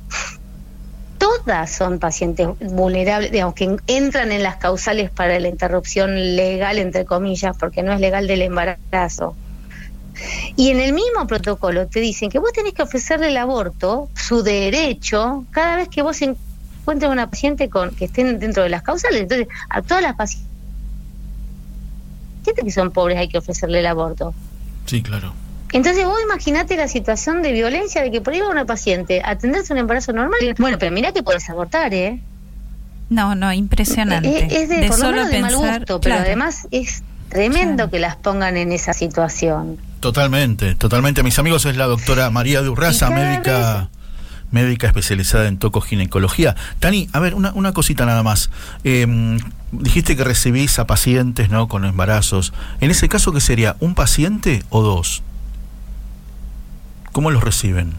todas 1.45 1.71
son 1.71 1.99
pacientes 1.99 2.49
vulnerables, 2.61 3.31
digamos, 3.31 3.55
que 3.55 3.77
entran 3.87 4.33
en 4.33 4.43
las 4.43 4.57
causales 4.57 5.11
para 5.11 5.39
la 5.39 5.49
interrupción 5.49 6.37
legal, 6.37 6.79
entre 6.79 7.05
comillas, 7.05 7.57
porque 7.57 7.83
no 7.83 7.93
es 7.93 8.01
legal 8.01 8.27
del 8.27 8.43
embarazo. 8.43 9.35
Y 10.57 10.71
en 10.71 10.81
el 10.81 10.93
mismo 10.93 11.27
protocolo 11.27 11.87
te 11.87 12.01
dicen 12.01 12.31
que 12.31 12.39
vos 12.39 12.53
tenés 12.53 12.75
que 12.75 12.83
ofrecerle 12.83 13.29
el 13.29 13.37
aborto, 13.37 14.11
su 14.15 14.43
derecho, 14.43 15.45
cada 15.51 15.77
vez 15.77 15.89
que 15.89 16.03
vos 16.03 16.21
encuentres 16.21 17.11
una 17.11 17.31
paciente 17.31 17.69
con 17.69 17.95
que 17.95 18.07
estén 18.07 18.39
dentro 18.39 18.63
de 18.63 18.69
las 18.69 18.83
causales. 18.83 19.23
Entonces, 19.23 19.49
a 19.69 19.83
todas 19.83 20.03
las 20.03 20.17
pacientes 20.17 20.51
que 22.45 22.71
son 22.71 22.91
pobres 22.91 23.19
hay 23.19 23.29
que 23.29 23.39
ofrecerle 23.39 23.81
el 23.81 23.87
aborto. 23.87 24.35
Sí, 24.87 25.03
claro. 25.03 25.33
Entonces 25.73 26.05
vos 26.05 26.19
imaginate 26.23 26.77
la 26.77 26.89
situación 26.89 27.43
de 27.43 27.53
violencia 27.53 28.03
de 28.03 28.11
que 28.11 28.21
por 28.21 28.33
ahí 28.35 28.41
va 28.41 28.49
una 28.49 28.65
paciente 28.65 29.23
a 29.25 29.31
atenderse 29.31 29.73
un 29.73 29.79
embarazo 29.79 30.13
normal. 30.13 30.39
Bueno, 30.59 30.79
pero 30.79 30.91
mira 30.93 31.13
que 31.13 31.23
podés 31.23 31.49
abortar, 31.49 31.95
¿eh? 31.95 32.21
No, 33.09 33.35
no, 33.35 33.53
impresionante. 33.53 34.47
Es, 34.47 34.53
es 34.53 34.69
de, 34.69 34.89
por 34.89 34.99
lo 35.01 35.11
menos 35.11 35.31
de 35.31 35.41
mal 35.41 35.57
gusto, 35.57 36.01
pero 36.01 36.15
claro. 36.17 36.23
además 36.23 36.69
es 36.71 37.03
tremendo 37.29 37.75
Claro. 37.77 37.91
que 37.91 37.99
las 38.01 38.17
pongan 38.17 38.57
en 38.57 38.73
esa 38.73 38.93
situación. 38.93 39.79
Totalmente, 40.01 40.75
totalmente. 40.75 41.23
Mis 41.23 41.39
amigos 41.39 41.65
es 41.67 41.77
la 41.77 41.87
doctora 41.87 42.31
María 42.31 42.61
Durraza, 42.63 43.11
médica 43.11 43.89
médica 44.53 44.89
especializada 44.89 45.47
en 45.47 45.59
tocoginecología. 45.59 46.57
Tani, 46.81 47.09
a 47.13 47.21
ver, 47.21 47.35
una, 47.35 47.53
una 47.55 47.73
cosita 47.73 48.05
nada 48.05 48.25
más. 48.25 48.51
Eh, 48.83 49.07
dijiste 49.71 50.17
que 50.17 50.25
recibís 50.25 50.79
a 50.81 50.87
pacientes 50.89 51.51
¿no? 51.51 51.69
con 51.69 51.85
embarazos. 51.85 52.53
En 52.81 52.91
ese 52.91 53.09
caso, 53.09 53.33
¿qué 53.33 53.41
sería? 53.41 53.77
¿Un 53.79 53.95
paciente 53.95 54.65
o 54.71 54.83
dos? 54.83 55.23
¿Cómo 57.13 57.31
los 57.31 57.43
reciben? 57.43 57.93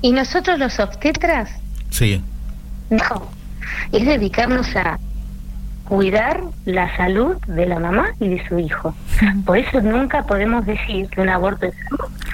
Y 0.00 0.12
nosotros 0.12 0.58
los 0.58 0.78
obstetras, 0.80 1.50
Sí, 1.90 2.22
no, 2.90 3.30
es 3.92 4.06
dedicarnos 4.06 4.74
a 4.76 4.98
cuidar 5.84 6.42
la 6.64 6.94
salud 6.96 7.36
de 7.46 7.66
la 7.66 7.78
mamá 7.78 8.12
y 8.18 8.28
de 8.28 8.48
su 8.48 8.58
hijo. 8.58 8.94
Por 9.44 9.58
eso 9.58 9.80
nunca 9.80 10.24
podemos 10.24 10.64
decir 10.64 11.08
que 11.08 11.20
un 11.20 11.28
aborto 11.28 11.66
es 11.66 11.74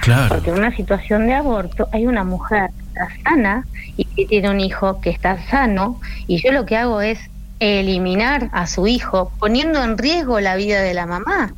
Claro. 0.01 0.29
Porque 0.29 0.49
en 0.49 0.57
una 0.57 0.75
situación 0.75 1.27
de 1.27 1.33
aborto 1.33 1.89
hay 1.91 2.07
una 2.07 2.23
mujer 2.23 2.69
que 2.71 2.87
está 2.87 3.09
sana 3.23 3.65
y 3.97 4.05
que 4.05 4.25
tiene 4.25 4.49
un 4.49 4.59
hijo 4.59 5.01
que 5.01 5.09
está 5.09 5.37
sano 5.49 5.99
y 6.25 6.41
yo 6.41 6.51
lo 6.51 6.65
que 6.65 6.77
hago 6.77 7.01
es 7.01 7.19
eliminar 7.59 8.49
a 8.53 8.65
su 8.65 8.87
hijo 8.87 9.31
poniendo 9.39 9.83
en 9.83 9.97
riesgo 9.97 10.39
la 10.39 10.55
vida 10.55 10.81
de 10.81 10.93
la 10.93 11.05
mamá. 11.05 11.53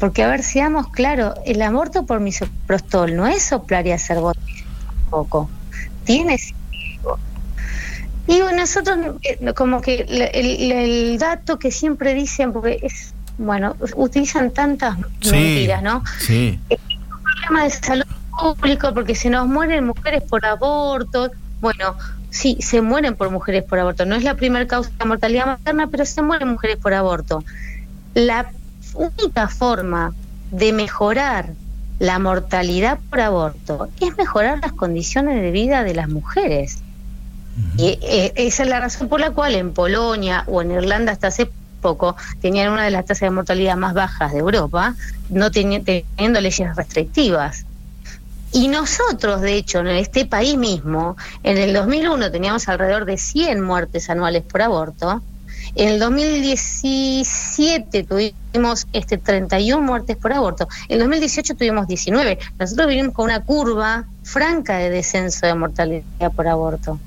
Porque, 0.00 0.22
a 0.24 0.28
ver, 0.28 0.42
seamos 0.42 0.88
claros, 0.88 1.34
el 1.44 1.60
aborto 1.62 2.06
por 2.06 2.20
misoprostol 2.20 3.14
no 3.14 3.26
es 3.26 3.42
soplar 3.42 3.86
y 3.86 3.92
hacer 3.92 4.18
botellas 4.18 4.64
tampoco. 5.04 5.48
Tiene. 6.04 6.38
Y 8.26 8.40
bueno, 8.40 8.58
nosotros, 8.60 8.98
eh, 9.22 9.52
como 9.54 9.80
que 9.80 10.06
el, 10.08 10.22
el- 10.32 10.72
el 10.72 11.18
dato 11.18 11.58
que 11.58 11.70
siempre 11.70 12.14
dicen, 12.14 12.52
porque 12.52 12.78
es, 12.82 13.12
bueno, 13.38 13.76
utilizan 13.96 14.50
tantas 14.52 14.96
Sí. 15.20 15.30
mentiras, 15.32 15.82
¿no? 15.82 16.02
Sí. 16.20 16.58
problema 17.22 17.64
de 17.64 17.70
salud 17.70 18.04
público 18.38 18.92
porque 18.94 19.14
se 19.14 19.30
nos 19.30 19.46
mueren 19.48 19.86
mujeres 19.86 20.22
por 20.22 20.44
aborto. 20.46 21.30
Bueno, 21.60 21.96
sí, 22.30 22.56
se 22.60 22.80
mueren 22.80 23.16
por 23.16 23.30
mujeres 23.30 23.64
por 23.64 23.78
aborto. 23.78 24.04
No 24.06 24.14
es 24.14 24.22
la 24.24 24.34
primera 24.34 24.66
causa 24.66 24.90
de 24.98 25.04
mortalidad 25.04 25.46
materna, 25.46 25.88
pero 25.88 26.04
se 26.06 26.22
mueren 26.22 26.48
mujeres 26.48 26.76
por 26.76 26.94
aborto. 26.94 27.44
La 28.14 28.50
única 29.00 29.48
forma 29.48 30.12
de 30.50 30.72
mejorar 30.72 31.50
la 31.98 32.18
mortalidad 32.18 32.98
por 33.10 33.20
aborto 33.20 33.88
es 34.00 34.16
mejorar 34.16 34.58
las 34.60 34.72
condiciones 34.72 35.40
de 35.42 35.50
vida 35.50 35.84
de 35.84 35.94
las 35.94 36.08
mujeres. 36.08 36.78
Y 37.76 37.98
eh, 38.02 38.32
esa 38.36 38.62
es 38.62 38.68
la 38.68 38.80
razón 38.80 39.08
por 39.08 39.20
la 39.20 39.30
cual 39.32 39.54
en 39.54 39.72
Polonia 39.72 40.44
o 40.46 40.62
en 40.62 40.70
Irlanda 40.70 41.12
hasta 41.12 41.26
hace 41.28 41.50
poco 41.82 42.16
tenían 42.40 42.72
una 42.72 42.84
de 42.84 42.90
las 42.90 43.04
tasas 43.06 43.22
de 43.22 43.30
mortalidad 43.30 43.76
más 43.76 43.92
bajas 43.94 44.32
de 44.32 44.38
Europa, 44.38 44.94
no 45.28 45.50
teni- 45.50 45.84
teniendo 45.84 46.40
leyes 46.40 46.74
restrictivas. 46.76 47.66
Y 48.52 48.68
nosotros, 48.68 49.40
de 49.42 49.54
hecho, 49.54 49.80
en 49.80 49.88
este 49.88 50.26
país 50.26 50.56
mismo, 50.56 51.16
en 51.42 51.56
el 51.56 51.72
2001 51.72 52.30
teníamos 52.30 52.68
alrededor 52.68 53.04
de 53.04 53.16
100 53.16 53.60
muertes 53.60 54.10
anuales 54.10 54.42
por 54.42 54.62
aborto. 54.62 55.22
En 55.74 55.88
el 55.88 55.98
2017 55.98 58.04
tuvimos 58.04 58.86
este 58.92 59.18
31 59.18 59.82
muertes 59.82 60.16
por 60.16 60.32
aborto. 60.32 60.68
En 60.88 60.94
el 60.94 61.00
2018 61.00 61.54
tuvimos 61.54 61.86
19. 61.86 62.38
Nosotros 62.58 62.88
vinimos 62.88 63.12
con 63.14 63.26
una 63.26 63.44
curva 63.44 64.08
franca 64.22 64.78
de 64.78 64.88
descenso 64.90 65.46
de 65.46 65.54
mortalidad 65.54 66.32
por 66.34 66.48
aborto. 66.48 66.98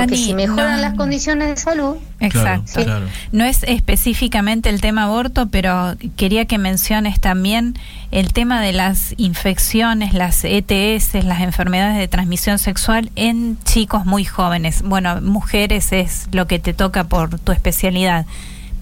Porque 0.00 0.16
si 0.16 0.34
mejoran 0.34 0.76
no- 0.76 0.82
las 0.82 0.94
condiciones 0.94 1.48
de 1.48 1.56
salud, 1.56 1.96
Exacto. 2.20 2.72
Claro, 2.74 2.86
claro. 2.86 3.06
No 3.32 3.44
es 3.44 3.62
específicamente 3.64 4.68
el 4.70 4.80
tema 4.80 5.04
aborto, 5.04 5.48
pero 5.48 5.96
quería 6.16 6.46
que 6.46 6.58
menciones 6.58 7.20
también 7.20 7.74
el 8.10 8.32
tema 8.32 8.60
de 8.60 8.72
las 8.72 9.14
infecciones, 9.18 10.14
las 10.14 10.44
ETS, 10.44 11.14
las 11.24 11.40
enfermedades 11.40 11.96
de 11.98 12.08
transmisión 12.08 12.58
sexual 12.58 13.10
en 13.16 13.58
chicos 13.64 14.04
muy 14.06 14.24
jóvenes. 14.24 14.82
Bueno, 14.82 15.20
mujeres 15.20 15.92
es 15.92 16.28
lo 16.32 16.46
que 16.46 16.58
te 16.58 16.72
toca 16.74 17.04
por 17.04 17.38
tu 17.38 17.52
especialidad, 17.52 18.26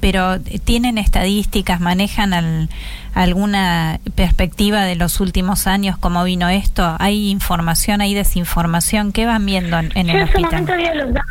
pero 0.01 0.41
¿tienen 0.41 0.99
estadísticas, 0.99 1.81
manejan 1.81 2.33
al- 2.35 2.69
alguna 3.17 3.99
perspectiva 4.15 4.85
de 4.85 4.95
los 4.95 5.21
últimos 5.21 5.67
años, 5.67 5.97
cómo 5.99 6.23
vino 6.25 6.49
esto? 6.49 6.97
¿Hay 6.99 7.31
información, 7.31 8.01
hay 8.03 8.15
desinformación? 8.15 9.13
¿Qué 9.13 9.25
van 9.27 9.45
viendo 9.47 9.79
en, 9.79 9.91
en 9.95 10.11
el 10.11 10.17
en 10.17 10.27
su 10.29 10.41
momento 10.41 10.57
hospital? 10.57 10.75
había 10.75 10.95
los 10.95 11.15
datos. 11.15 11.31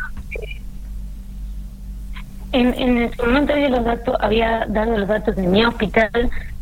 En, 2.52 2.74
en 2.74 3.12
su 3.12 3.22
momento 3.24 3.52
había 3.52 3.68
los 3.68 3.84
datos, 3.84 4.16
había 4.20 4.64
dado 4.68 4.96
los 4.98 5.08
datos 5.08 5.36
de 5.36 5.46
mi 5.46 5.64
hospital, 5.64 6.10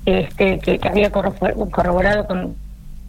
este, 0.06 0.58
que, 0.58 0.78
que 0.78 0.88
había 0.88 1.10
corrobor- 1.12 1.70
corroborado 1.70 2.26
con, 2.26 2.54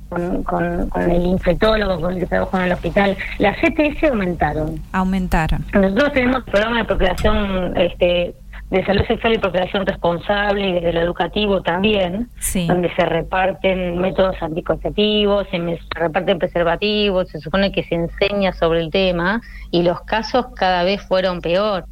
con, 0.09 0.43
con, 0.43 0.89
con 0.89 1.09
el 1.09 1.25
infectólogo, 1.25 1.99
con 1.99 2.13
el 2.13 2.19
que 2.19 2.25
trabaja 2.27 2.59
en 2.59 2.63
el 2.65 2.71
hospital. 2.73 3.17
Las 3.39 3.57
CTS 3.57 4.03
aumentaron. 4.11 4.79
Aumentaron. 4.91 5.65
Nosotros 5.73 6.13
tenemos 6.13 6.37
el 6.37 6.43
programa 6.51 6.77
de 6.77 6.85
procreación 6.85 7.77
este, 7.77 8.35
de 8.69 8.83
salud 8.83 9.05
sexual 9.05 9.33
y 9.35 9.37
procreación 9.37 9.85
responsable 9.85 10.69
y 10.69 10.73
desde 10.73 10.93
lo 10.93 11.01
educativo 11.01 11.61
también, 11.61 12.29
Sí. 12.39 12.65
donde 12.67 12.93
se 12.95 13.05
reparten 13.05 13.99
métodos 13.99 14.35
anticonceptivos, 14.41 15.47
se 15.51 15.79
reparten 15.93 16.39
preservativos, 16.39 17.29
se 17.29 17.39
supone 17.39 17.71
que 17.71 17.83
se 17.83 17.95
enseña 17.95 18.53
sobre 18.53 18.79
el 18.81 18.89
tema 18.89 19.41
y 19.71 19.83
los 19.83 20.01
casos 20.01 20.47
cada 20.55 20.83
vez 20.83 21.01
fueron 21.03 21.41
peor, 21.41 21.85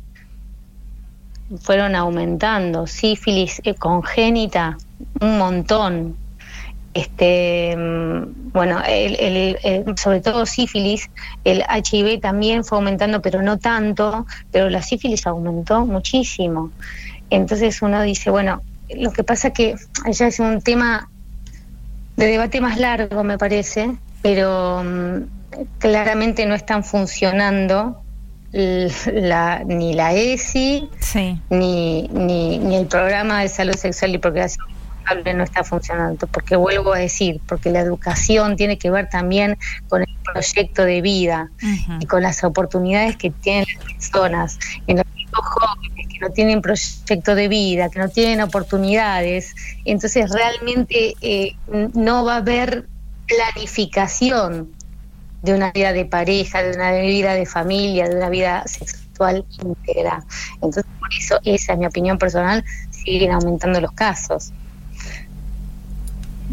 fueron 1.62 1.96
aumentando, 1.96 2.88
sífilis 2.88 3.62
eh, 3.66 3.76
congénita, 3.76 4.78
un 5.22 5.38
montón. 5.38 6.18
Este, 6.94 7.76
mm, 7.76 8.52
bueno, 8.52 8.82
el, 8.88 9.16
el- 9.20 9.58
el- 9.64 9.98
sobre 9.98 10.22
todo 10.22 10.46
sífilis, 10.46 11.10
el 11.44 11.64
HIV 11.64 12.20
también 12.22 12.64
fue 12.64 12.78
aumentando, 12.78 13.22
pero 13.22 13.42
no 13.42 13.58
tanto, 13.58 14.26
pero 14.52 14.70
la 14.70 14.82
sífilis 14.82 15.26
aumentó 15.26 15.86
muchísimo. 15.86 16.70
Entonces 17.30 17.82
uno 17.82 18.02
dice, 18.04 18.30
bueno, 18.30 18.62
lo 18.96 19.12
que 19.12 19.24
pasa 19.24 19.52
que 19.52 19.76
ya 20.12 20.28
es 20.28 20.40
un 20.40 20.62
tema 20.62 21.10
de 22.16 22.28
debate 22.28 22.62
más 22.62 22.78
largo, 22.78 23.24
me 23.24 23.40
parece, 23.40 23.96
pero 24.22 24.84
mm, 24.84 25.18
claramente 25.80 26.46
no 26.46 26.54
están 26.54 26.84
funcionando 26.84 28.00
la, 28.52 29.64
ni 29.66 29.94
la 29.94 30.14
ESI, 30.14 30.88
Sí. 31.00 31.40
ni, 31.50 32.08
ni, 32.10 32.60
ni 32.60 32.76
el 32.76 32.86
programa 32.86 33.42
de 33.42 33.50
salud 33.50 33.74
sexual 33.76 34.14
y 34.14 34.20
procreación 34.20 34.68
no 35.36 35.44
está 35.44 35.64
funcionando, 35.64 36.28
porque 36.28 36.56
vuelvo 36.56 36.94
a 36.94 37.00
decir, 37.00 37.42
porque 37.48 37.70
la 37.70 37.80
educación 37.80 38.56
tiene 38.56 38.78
que 38.78 38.90
ver 38.90 39.10
también 39.10 39.58
con 39.88 40.02
el 40.02 40.08
proyecto 40.24 40.84
de 40.84 41.02
vida 41.02 41.50
y 42.00 42.06
con 42.06 42.24
las 42.24 42.44
oportunidades 42.44 43.18
que 43.18 43.30
tienen 43.30 43.66
las 43.76 43.86
personas, 43.86 44.60
en 44.88 44.98
los 44.98 45.06
chicos 45.16 45.46
jóvenes 45.46 46.08
que 46.08 46.20
no 46.20 46.30
tienen 46.30 46.62
proyecto 46.62 47.36
de 47.36 47.48
vida, 47.48 47.90
que 47.90 48.00
no 48.00 48.10
tienen 48.10 48.42
oportunidades, 48.42 49.56
entonces 49.86 50.32
realmente 50.32 51.16
eh, 51.22 51.56
no 51.94 52.26
va 52.26 52.36
a 52.36 52.38
haber 52.38 52.88
planificación 53.28 54.72
de 55.42 55.54
una 55.54 55.72
vida 55.72 55.92
de 55.92 56.06
pareja, 56.06 56.64
de 56.64 56.76
una 56.76 56.92
vida 56.94 57.34
de 57.34 57.46
familia, 57.46 58.08
de 58.08 58.16
una 58.16 58.30
vida 58.30 58.64
sexual 58.66 59.46
íntegra. 59.62 60.24
Entonces, 60.56 60.86
por 61.00 61.10
eso, 61.14 61.40
esa 61.44 61.74
es 61.74 61.80
mi 61.80 61.86
opinión 61.86 62.18
personal, 62.18 62.64
siguen 62.90 63.32
aumentando 63.32 63.82
los 63.82 63.92
casos. 63.92 64.54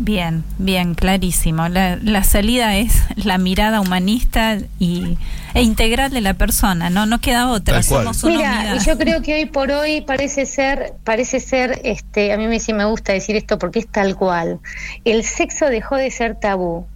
Bien, 0.02 0.44
bien, 0.56 0.94
clarísimo. 0.94 1.68
La, 1.68 1.96
la 1.96 2.24
salida 2.24 2.74
es 2.78 3.02
la 3.16 3.36
mirada 3.36 3.82
humanista 3.82 4.56
y, 4.78 5.18
e 5.52 5.60
integral 5.60 6.10
de 6.10 6.22
la 6.22 6.32
persona, 6.32 6.88
¿no? 6.88 7.04
No 7.04 7.20
queda 7.20 7.50
otra, 7.50 7.82
somos 7.82 8.24
una 8.24 8.34
Mira, 8.34 8.50
unidad. 8.60 8.76
y 8.76 8.86
yo 8.86 8.96
creo 8.96 9.20
que 9.20 9.34
hoy 9.34 9.44
por 9.44 9.70
hoy 9.70 10.00
parece 10.00 10.46
ser, 10.46 10.94
parece 11.04 11.38
ser, 11.38 11.82
este, 11.84 12.32
a 12.32 12.38
mí 12.38 12.46
me 12.46 12.60
sí 12.60 12.72
me 12.72 12.86
gusta 12.86 13.12
decir 13.12 13.36
esto 13.36 13.58
porque 13.58 13.80
es 13.80 13.88
tal 13.88 14.16
cual. 14.16 14.60
El 15.04 15.22
sexo 15.22 15.66
dejó 15.66 15.96
de 15.96 16.10
ser 16.10 16.34
tabú 16.40 16.86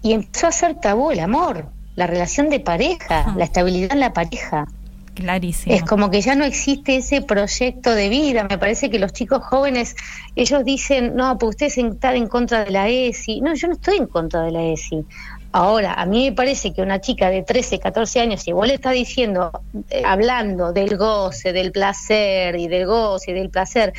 y 0.00 0.12
empezó 0.12 0.46
a 0.46 0.52
ser 0.52 0.76
tabú 0.76 1.10
el 1.10 1.18
amor, 1.18 1.66
la 1.96 2.06
relación 2.06 2.48
de 2.48 2.60
pareja, 2.60 3.34
la 3.36 3.42
estabilidad 3.42 3.90
en 3.90 3.98
la 3.98 4.12
pareja. 4.12 4.68
Clarísimo. 5.14 5.74
Es 5.74 5.82
como 5.84 6.10
que 6.10 6.20
ya 6.20 6.34
no 6.34 6.44
existe 6.44 6.96
ese 6.96 7.22
proyecto 7.22 7.94
de 7.94 8.08
vida. 8.08 8.46
Me 8.48 8.58
parece 8.58 8.90
que 8.90 8.98
los 8.98 9.12
chicos 9.12 9.42
jóvenes, 9.44 9.94
ellos 10.34 10.64
dicen, 10.64 11.14
no, 11.14 11.38
pues 11.38 11.50
ustedes 11.50 11.78
están 11.78 12.16
en 12.16 12.26
contra 12.26 12.64
de 12.64 12.70
la 12.70 12.88
ESI. 12.88 13.40
No, 13.40 13.54
yo 13.54 13.68
no 13.68 13.74
estoy 13.74 13.96
en 13.96 14.06
contra 14.06 14.42
de 14.42 14.50
la 14.50 14.62
ESI. 14.64 15.04
Ahora, 15.52 15.94
a 15.94 16.04
mí 16.04 16.30
me 16.30 16.32
parece 16.34 16.74
que 16.74 16.82
una 16.82 17.00
chica 17.00 17.30
de 17.30 17.44
13, 17.44 17.78
14 17.78 18.20
años, 18.20 18.42
si 18.42 18.50
vos 18.50 18.66
le 18.66 18.74
estás 18.74 18.92
diciendo, 18.92 19.52
eh, 19.88 20.02
hablando 20.04 20.72
del 20.72 20.96
goce, 20.96 21.52
del 21.52 21.70
placer 21.70 22.56
y 22.56 22.66
del 22.66 22.86
goce 22.86 23.30
y 23.30 23.34
del 23.34 23.50
placer, 23.50 23.92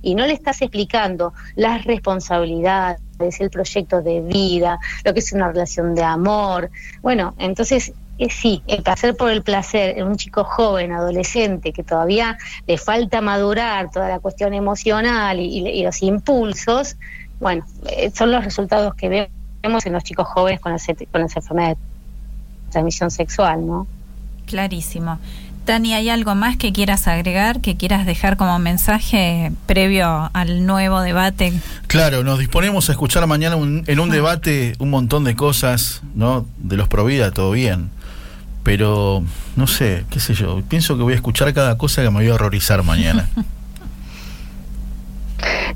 y 0.00 0.14
no 0.14 0.26
le 0.26 0.32
estás 0.32 0.62
explicando 0.62 1.34
las 1.54 1.84
responsabilidades, 1.84 3.02
el 3.40 3.50
proyecto 3.50 4.00
de 4.00 4.22
vida, 4.22 4.78
lo 5.04 5.12
que 5.12 5.20
es 5.20 5.32
una 5.34 5.48
relación 5.48 5.94
de 5.94 6.02
amor, 6.02 6.70
bueno, 7.02 7.34
entonces 7.38 7.92
eh, 8.24 8.28
sí, 8.30 8.62
el 8.66 8.82
placer 8.82 9.16
por 9.16 9.30
el 9.30 9.42
placer 9.42 9.98
en 9.98 10.06
un 10.06 10.16
chico 10.16 10.44
joven, 10.44 10.92
adolescente, 10.92 11.72
que 11.72 11.82
todavía 11.82 12.38
le 12.66 12.78
falta 12.78 13.20
madurar 13.20 13.90
toda 13.90 14.08
la 14.08 14.18
cuestión 14.20 14.54
emocional 14.54 15.40
y, 15.40 15.46
y- 15.46 15.68
y 15.68 15.82
los 15.84 16.02
impulsos, 16.02 16.96
bueno, 17.40 17.64
eh, 17.88 18.10
son 18.14 18.30
los 18.30 18.44
resultados 18.44 18.94
que 18.94 19.28
vemos 19.62 19.86
en 19.86 19.92
los 19.92 20.04
chicos 20.04 20.26
jóvenes 20.28 20.60
con 20.60 20.72
las, 20.72 20.86
con 21.10 21.20
las 21.22 21.36
enfermedades 21.36 21.76
de 21.78 22.72
transmisión 22.72 23.10
sexual, 23.10 23.66
¿no? 23.66 23.86
Clarísimo. 24.46 25.18
Tani, 25.64 25.94
¿hay 25.94 26.08
algo 26.08 26.34
más 26.34 26.56
que 26.56 26.72
quieras 26.72 27.06
agregar, 27.06 27.60
que 27.60 27.76
quieras 27.76 28.04
dejar 28.04 28.36
como 28.36 28.58
mensaje 28.58 29.52
previo 29.66 30.28
al 30.32 30.66
nuevo 30.66 31.00
debate? 31.02 31.52
Claro, 31.86 32.24
nos 32.24 32.40
disponemos 32.40 32.88
a 32.88 32.92
escuchar 32.92 33.24
mañana 33.28 33.54
un- 33.54 33.84
en 33.86 34.00
un 34.00 34.10
debate 34.10 34.74
un 34.80 34.90
montón 34.90 35.22
de 35.22 35.36
cosas, 35.36 36.02
¿no? 36.16 36.46
De 36.58 36.76
los 36.76 36.88
Provida, 36.88 37.30
todo 37.30 37.52
bien. 37.52 37.90
Pero, 38.62 39.22
no 39.56 39.66
sé, 39.66 40.04
qué 40.10 40.20
sé 40.20 40.34
yo, 40.34 40.62
pienso 40.68 40.96
que 40.96 41.02
voy 41.02 41.14
a 41.14 41.16
escuchar 41.16 41.52
cada 41.52 41.76
cosa 41.76 42.02
que 42.02 42.10
me 42.10 42.18
voy 42.18 42.28
a 42.28 42.34
horrorizar 42.34 42.82
mañana. 42.82 43.28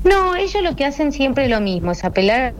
No, 0.03 0.35
ellos 0.35 0.63
lo 0.63 0.75
que 0.75 0.85
hacen 0.85 1.11
siempre 1.11 1.45
es 1.45 1.49
lo 1.49 1.59
mismo, 1.59 1.91
es 1.91 2.05
apelar 2.05 2.53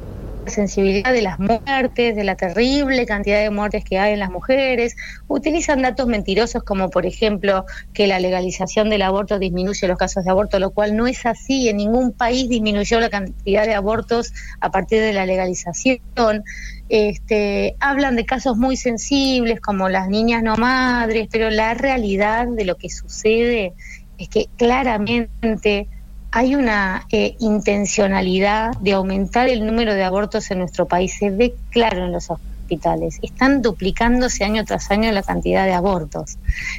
sensibilidad 0.50 1.12
de 1.12 1.22
las 1.22 1.40
muertes, 1.40 2.16
de 2.16 2.24
la 2.24 2.36
terrible 2.36 3.06
cantidad 3.06 3.40
de 3.42 3.50
muertes 3.50 3.84
que 3.84 4.00
hay 4.00 4.14
en 4.14 4.20
las 4.20 4.30
mujeres. 4.30 4.96
Utilizan 5.28 5.82
datos 5.82 6.08
mentirosos 6.08 6.64
como, 6.64 6.90
por 6.90 7.06
ejemplo, 7.06 7.66
que 7.94 8.08
la 8.08 8.20
legalización 8.20 8.90
del 8.90 9.02
aborto 9.02 9.40
disminuye 9.40 9.88
los 9.88 9.98
casos 9.98 10.24
de 10.24 10.32
aborto, 10.32 10.60
lo 10.60 10.72
cual 10.72 10.96
no 10.96 11.08
es 11.08 11.26
así. 11.26 11.70
En 11.70 11.78
ningún 11.78 12.12
país 12.12 12.50
disminuyó 12.50 13.00
la 13.00 13.10
cantidad 13.10 13.66
de 13.66 13.76
abortos 13.76 14.34
a 14.60 14.72
partir 14.72 15.02
de 15.02 15.14
la 15.14 15.26
legalización. 15.26 16.44
Este, 16.90 17.76
hablan 17.80 18.16
de 18.16 18.26
casos 18.26 18.58
muy 18.58 18.78
sensibles 18.78 19.60
como 19.60 19.90
las 19.90 20.08
niñas 20.08 20.44
no 20.44 20.56
madres, 20.56 21.28
pero 21.32 21.50
la 21.50 21.74
realidad 21.74 22.48
de 22.48 22.66
lo 22.66 22.76
que 22.76 22.90
sucede 22.90 23.74
es 24.18 24.30
que 24.30 24.48
claramente 24.58 25.88
hay 26.32 26.56
una 26.56 27.06
eh, 27.12 27.36
intencionalidad 27.40 28.76
de 28.78 28.94
aumentar 28.94 29.48
el 29.50 29.66
número 29.66 29.94
de 29.94 30.04
abortos 30.04 30.52
en 30.52 30.60
nuestro 30.60 30.86
país. 30.88 31.16
Se 31.18 31.30
ve 31.30 31.56
claro 31.72 32.06
en 32.06 32.12
los 32.12 32.30
hospitales. 32.30 33.20
Están 33.22 33.62
duplicándose 33.62 34.44
año 34.44 34.66
tras 34.66 34.92
año 34.92 35.12
la 35.12 35.24
cantidad 35.24 35.66
de 35.66 35.74
abortos. 35.74 36.38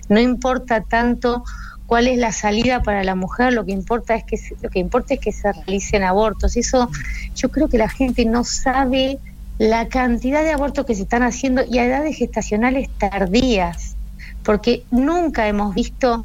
No 0.08 0.20
importa 0.20 0.82
tanto 0.82 1.44
cuál 1.86 2.06
es 2.08 2.18
la 2.18 2.32
salida 2.32 2.82
para 2.82 3.02
la 3.04 3.14
mujer, 3.14 3.54
lo 3.54 3.64
que 3.64 3.72
importa 3.72 4.14
es 4.14 4.24
que 4.24 4.36
se- 4.36 4.54
lo 4.60 4.68
que 4.68 4.78
importa 4.78 5.14
es 5.14 5.20
que 5.20 5.32
se 5.32 5.50
realicen 5.50 6.04
abortos. 6.04 6.56
Eso 6.56 6.90
yo 7.34 7.50
creo 7.50 7.68
que 7.68 7.78
la 7.78 7.88
gente 7.88 8.26
no 8.26 8.44
sabe 8.44 9.18
la 9.58 9.88
cantidad 9.88 10.42
de 10.42 10.52
abortos 10.52 10.84
que 10.84 10.94
se 10.94 11.02
están 11.02 11.22
haciendo 11.22 11.62
y 11.64 11.78
a 11.78 11.86
edades 11.86 12.16
gestacionales 12.16 12.90
tardías, 12.98 13.96
porque 14.44 14.84
nunca 14.90 15.48
hemos 15.48 15.74
visto 15.74 16.22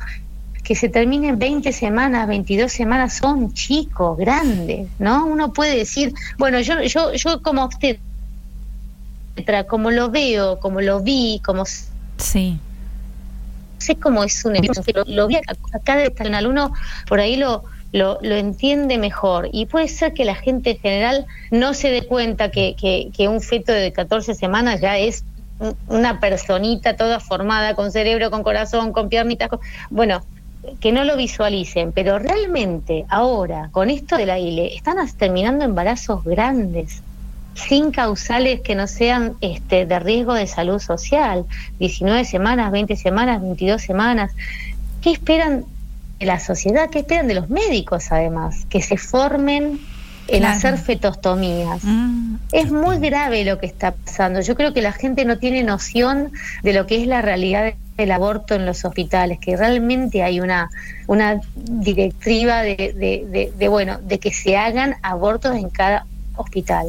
que 0.63 0.75
se 0.75 0.87
terminen 0.89 1.37
20 1.37 1.71
semanas, 1.73 2.27
22 2.27 2.71
semanas, 2.71 3.17
son 3.17 3.53
chicos, 3.53 4.17
grandes, 4.17 4.87
¿no? 4.97 5.25
Uno 5.25 5.51
puede 5.51 5.75
decir, 5.75 6.13
bueno, 6.37 6.59
yo, 6.61 6.81
yo, 6.83 7.13
yo 7.13 7.41
como 7.41 7.63
obstetra, 7.65 8.01
como 9.67 9.91
lo 9.91 10.09
veo, 10.09 10.59
como 10.59 10.79
lo 10.81 11.01
vi, 11.01 11.41
como 11.43 11.65
Sí. 12.17 12.57
sé 13.77 13.95
cómo 13.97 14.23
es 14.23 14.45
un 14.45 14.53
lo, 14.53 15.03
lo 15.05 15.27
vi 15.27 15.35
acá, 15.73 15.97
de 15.97 16.13
un 16.25 16.35
alumno, 16.35 16.73
por 17.09 17.19
ahí 17.19 17.35
lo, 17.35 17.65
lo, 17.91 18.17
lo 18.21 18.35
entiende 18.35 18.97
mejor. 18.97 19.49
Y 19.51 19.65
puede 19.65 19.89
ser 19.89 20.13
que 20.13 20.23
la 20.23 20.35
gente 20.35 20.71
en 20.71 20.77
general 20.79 21.25
no 21.51 21.73
se 21.73 21.89
dé 21.91 22.03
cuenta 22.07 22.49
que, 22.51 22.75
que, 22.79 23.09
que 23.15 23.27
un 23.27 23.41
feto 23.41 23.73
de 23.73 23.91
14 23.91 24.33
semanas 24.35 24.79
ya 24.79 24.97
es 24.97 25.25
un- 25.59 25.75
una 25.87 26.19
personita 26.21 26.95
toda 26.95 27.19
formada, 27.19 27.75
con 27.75 27.91
cerebro, 27.91 28.31
con 28.31 28.43
corazón, 28.43 28.93
con 28.93 29.09
piernitas. 29.09 29.49
con- 29.49 29.59
Bueno, 29.89 30.23
que 30.79 30.91
no 30.91 31.03
lo 31.03 31.17
visualicen, 31.17 31.91
pero 31.91 32.19
realmente 32.19 33.05
ahora, 33.09 33.69
con 33.71 33.89
esto 33.89 34.17
de 34.17 34.25
la 34.25 34.39
ILE, 34.39 34.75
están 34.75 34.97
terminando 35.17 35.65
embarazos 35.65 36.23
grandes 36.23 37.01
sin 37.55 37.91
causales 37.91 38.61
que 38.61 38.75
no 38.75 38.87
sean 38.87 39.35
este, 39.41 39.85
de 39.85 39.99
riesgo 39.99 40.33
de 40.33 40.47
salud 40.47 40.79
social, 40.79 41.45
19 41.79 42.25
semanas, 42.25 42.71
20 42.71 42.95
semanas, 42.95 43.41
22 43.41 43.81
semanas. 43.81 44.31
¿Qué 45.01 45.11
esperan 45.11 45.65
de 46.19 46.25
la 46.25 46.39
sociedad? 46.39 46.89
¿Qué 46.89 46.99
esperan 46.99 47.27
de 47.27 47.35
los 47.35 47.49
médicos 47.49 48.11
además? 48.11 48.65
Que 48.69 48.81
se 48.81 48.97
formen 48.97 49.79
en 50.27 50.39
Claro. 50.39 50.55
hacer 50.57 50.77
fetostomías. 50.77 51.83
Mm, 51.83 52.35
Es 52.51 52.71
muy 52.71 52.97
grave 52.99 53.43
lo 53.45 53.59
que 53.59 53.65
está 53.65 53.91
pasando. 53.93 54.41
Yo 54.41 54.55
creo 54.55 54.73
que 54.73 54.81
la 54.81 54.91
gente 54.93 55.25
no 55.25 55.37
tiene 55.37 55.63
noción 55.63 56.31
de 56.63 56.73
lo 56.73 56.85
que 56.87 57.01
es 57.01 57.07
la 57.07 57.21
realidad 57.21 57.73
del 57.97 58.11
aborto 58.11 58.55
en 58.55 58.65
los 58.65 58.85
hospitales, 58.85 59.39
que 59.39 59.55
realmente 59.57 60.23
hay 60.23 60.39
una, 60.39 60.69
una 61.07 61.41
directiva 61.83 62.61
de, 62.61 62.75
de- 62.75 63.25
de- 63.29 63.51
de, 63.57 63.67
bueno, 63.67 63.99
de 64.03 64.19
que 64.19 64.31
se 64.33 64.57
hagan 64.57 64.95
abortos 65.03 65.55
en 65.55 65.69
cada 65.69 66.05
hospital. 66.35 66.87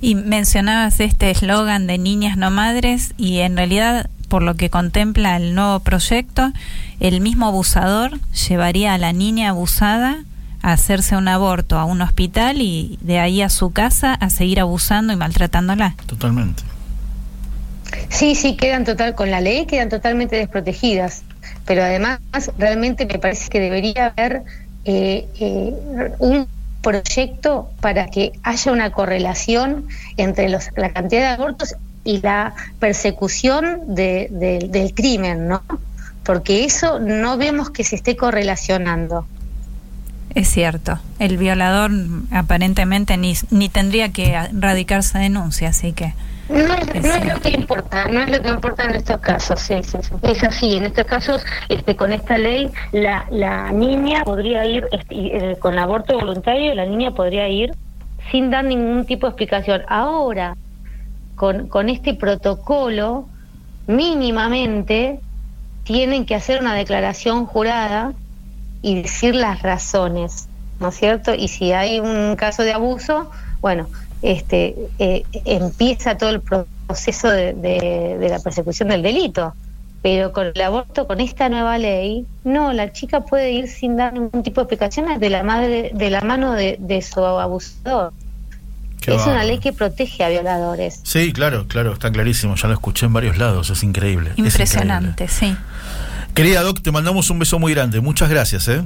Y 0.00 0.14
mencionabas 0.16 0.98
este 1.00 1.30
eslogan 1.30 1.86
de 1.86 1.98
niñas 1.98 2.36
no 2.36 2.50
madres 2.50 3.14
y 3.16 3.38
en 3.40 3.56
realidad 3.56 4.08
por 4.28 4.42
lo 4.42 4.54
que 4.54 4.70
contempla 4.70 5.36
el 5.36 5.54
nuevo 5.54 5.78
proyecto, 5.80 6.52
el 7.00 7.20
mismo 7.20 7.46
abusador 7.46 8.18
llevaría 8.48 8.94
a 8.94 8.98
la 8.98 9.12
niña 9.12 9.50
abusada 9.50 10.24
a 10.62 10.72
hacerse 10.72 11.16
un 11.16 11.28
aborto 11.28 11.78
a 11.78 11.84
un 11.84 12.00
hospital 12.02 12.60
y 12.62 12.98
de 13.02 13.18
ahí 13.18 13.42
a 13.42 13.48
su 13.48 13.72
casa 13.72 14.14
a 14.14 14.30
seguir 14.30 14.60
abusando 14.60 15.12
y 15.12 15.16
maltratándola. 15.16 15.94
Totalmente. 16.06 16.62
Sí, 18.08 18.34
sí, 18.34 18.56
quedan 18.56 18.84
total 18.84 19.14
con 19.14 19.30
la 19.30 19.40
ley, 19.40 19.66
quedan 19.66 19.88
totalmente 19.88 20.36
desprotegidas. 20.36 21.24
Pero 21.66 21.82
además, 21.82 22.20
realmente 22.58 23.06
me 23.06 23.18
parece 23.18 23.48
que 23.48 23.60
debería 23.60 24.06
haber 24.16 24.42
eh, 24.84 25.26
eh, 25.38 25.74
un 26.18 26.46
proyecto 26.80 27.70
para 27.80 28.06
que 28.08 28.32
haya 28.42 28.72
una 28.72 28.90
correlación 28.90 29.86
entre 30.16 30.48
los, 30.48 30.68
la 30.76 30.92
cantidad 30.92 31.20
de 31.20 31.42
abortos 31.42 31.74
y 32.04 32.20
la 32.20 32.54
persecución 32.80 33.94
de- 33.94 34.28
de- 34.30 34.68
del 34.68 34.92
crimen, 34.94 35.46
¿no? 35.48 35.62
Porque 36.24 36.64
eso 36.64 36.98
no 36.98 37.36
vemos 37.36 37.70
que 37.70 37.84
se 37.84 37.96
esté 37.96 38.16
correlacionando. 38.16 39.26
Es 40.34 40.48
cierto, 40.48 40.98
el 41.18 41.36
violador 41.36 41.90
aparentemente 42.30 43.16
ni, 43.16 43.34
ni 43.50 43.68
tendría 43.68 44.12
que 44.12 44.34
radicarse 44.52 45.18
denuncia, 45.18 45.68
así 45.68 45.92
que... 45.92 46.14
No 46.48 46.74
es, 46.74 47.02
no 47.02 47.14
es 47.14 47.24
lo 47.34 47.40
que 47.40 47.50
importa, 47.50 48.08
no 48.08 48.20
es 48.20 48.30
lo 48.30 48.42
que 48.42 48.48
importa 48.48 48.84
en 48.84 48.96
estos 48.96 49.20
casos, 49.20 49.60
sí, 49.60 49.82
sí, 49.82 49.98
sí. 50.02 50.14
Es 50.22 50.42
así, 50.42 50.76
en 50.76 50.84
estos 50.84 51.04
casos, 51.06 51.44
este, 51.68 51.96
con 51.96 52.12
esta 52.12 52.36
ley, 52.36 52.70
la, 52.92 53.26
la 53.30 53.72
niña 53.72 54.24
podría 54.24 54.66
ir, 54.66 54.86
este, 54.92 55.52
eh, 55.52 55.56
con 55.58 55.78
aborto 55.78 56.18
voluntario, 56.18 56.74
la 56.74 56.84
niña 56.84 57.12
podría 57.12 57.48
ir 57.48 57.72
sin 58.30 58.50
dar 58.50 58.64
ningún 58.64 59.06
tipo 59.06 59.26
de 59.26 59.30
explicación. 59.30 59.82
Ahora, 59.88 60.56
con, 61.36 61.68
con 61.68 61.88
este 61.88 62.14
protocolo, 62.14 63.28
mínimamente 63.86 65.20
tienen 65.84 66.26
que 66.26 66.34
hacer 66.34 66.60
una 66.60 66.74
declaración 66.74 67.46
jurada 67.46 68.12
y 68.82 69.00
decir 69.02 69.34
las 69.34 69.62
razones, 69.62 70.48
¿no 70.80 70.88
es 70.88 70.96
cierto? 70.96 71.34
Y 71.34 71.48
si 71.48 71.72
hay 71.72 72.00
un 72.00 72.36
caso 72.36 72.62
de 72.64 72.72
abuso, 72.72 73.30
bueno, 73.60 73.88
este 74.22 74.74
eh, 74.98 75.24
empieza 75.44 76.16
todo 76.18 76.30
el 76.30 76.40
proceso 76.40 77.30
de, 77.30 77.52
de- 77.54 78.16
de 78.18 78.28
la 78.28 78.38
persecución 78.40 78.88
del 78.88 79.02
delito. 79.02 79.54
Pero 80.02 80.32
con 80.32 80.50
el 80.52 80.60
aborto, 80.60 81.06
con 81.06 81.20
esta 81.20 81.48
nueva 81.48 81.78
ley, 81.78 82.26
no, 82.42 82.72
la 82.72 82.92
chica 82.92 83.20
puede 83.20 83.52
ir 83.52 83.68
sin 83.68 83.96
dar 83.96 84.12
ningún 84.12 84.42
tipo 84.42 84.60
de 84.60 84.64
explicaciones 84.64 85.20
de 85.20 85.30
la 85.30 85.44
madre, 85.44 85.92
de 85.94 86.10
la 86.10 86.20
mano 86.22 86.54
de, 86.54 86.76
de 86.80 87.02
su 87.02 87.24
abusador. 87.24 88.12
Qué 89.00 89.14
es 89.14 89.24
una 89.26 89.44
ley 89.44 89.58
que 89.58 89.72
protege 89.72 90.24
a 90.24 90.28
violadores. 90.28 91.00
Sí, 91.04 91.32
claro, 91.32 91.66
claro, 91.68 91.92
está 91.92 92.10
clarísimo. 92.10 92.56
Ya 92.56 92.66
lo 92.68 92.74
escuché 92.74 93.06
en 93.06 93.12
varios 93.12 93.38
lados, 93.38 93.70
es 93.70 93.82
increíble. 93.84 94.30
es 94.32 94.38
Impresionante, 94.38 95.28
sí. 95.28 95.56
Querida 96.34 96.62
Doc, 96.62 96.80
te 96.80 96.90
mandamos 96.92 97.28
un 97.30 97.38
beso 97.38 97.58
muy 97.58 97.74
grande. 97.74 98.00
Muchas 98.00 98.30
gracias, 98.30 98.66
¿eh? 98.68 98.82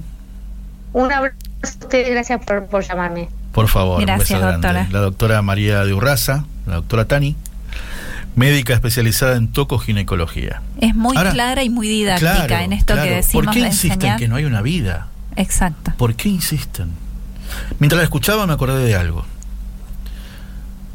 Un 0.93 1.13
abrazo 1.13 1.37
a 1.63 1.67
ustedes, 1.69 2.11
gracias 2.11 2.45
por, 2.45 2.67
por 2.67 2.83
llamarme. 2.87 3.29
Por 3.53 3.69
favor, 3.69 4.01
Gracias, 4.03 4.31
un 4.31 4.37
beso 4.37 4.47
grande. 4.49 4.67
doctora. 4.69 4.89
La 4.91 4.99
doctora 5.01 5.43
María 5.43 5.85
de 5.85 5.95
Urraza, 5.95 6.45
la 6.67 6.77
doctora 6.77 7.07
Tani, 7.07 7.37
médica 8.35 8.75
especializada 8.75 9.37
en 9.37 9.49
tocoginecología. 9.49 10.61
Es 10.81 10.95
muy 10.95 11.17
Ahora, 11.17 11.33
clara 11.33 11.63
y 11.63 11.71
muy 11.71 11.89
didáctica 11.89 12.47
Claro, 12.47 12.65
en 12.65 12.73
esto 12.73 12.95
claro. 12.95 13.09
que 13.09 13.15
decimos 13.17 13.45
¿Por 13.47 13.55
qué 13.55 13.61
de 13.61 13.67
insisten 13.69 13.93
enseñar. 13.93 14.19
que 14.19 14.29
no 14.29 14.37
hay 14.37 14.45
una 14.45 14.61
vida? 14.63 15.07
Exacto. 15.37 15.93
¿Por 15.97 16.15
qué 16.17 16.29
insisten? 16.29 16.91
Mientras 17.79 17.99
la 17.99 18.05
escuchaba 18.05 18.47
me 18.47 18.53
acordé 18.53 18.85
de 18.85 18.95
algo. 18.97 19.25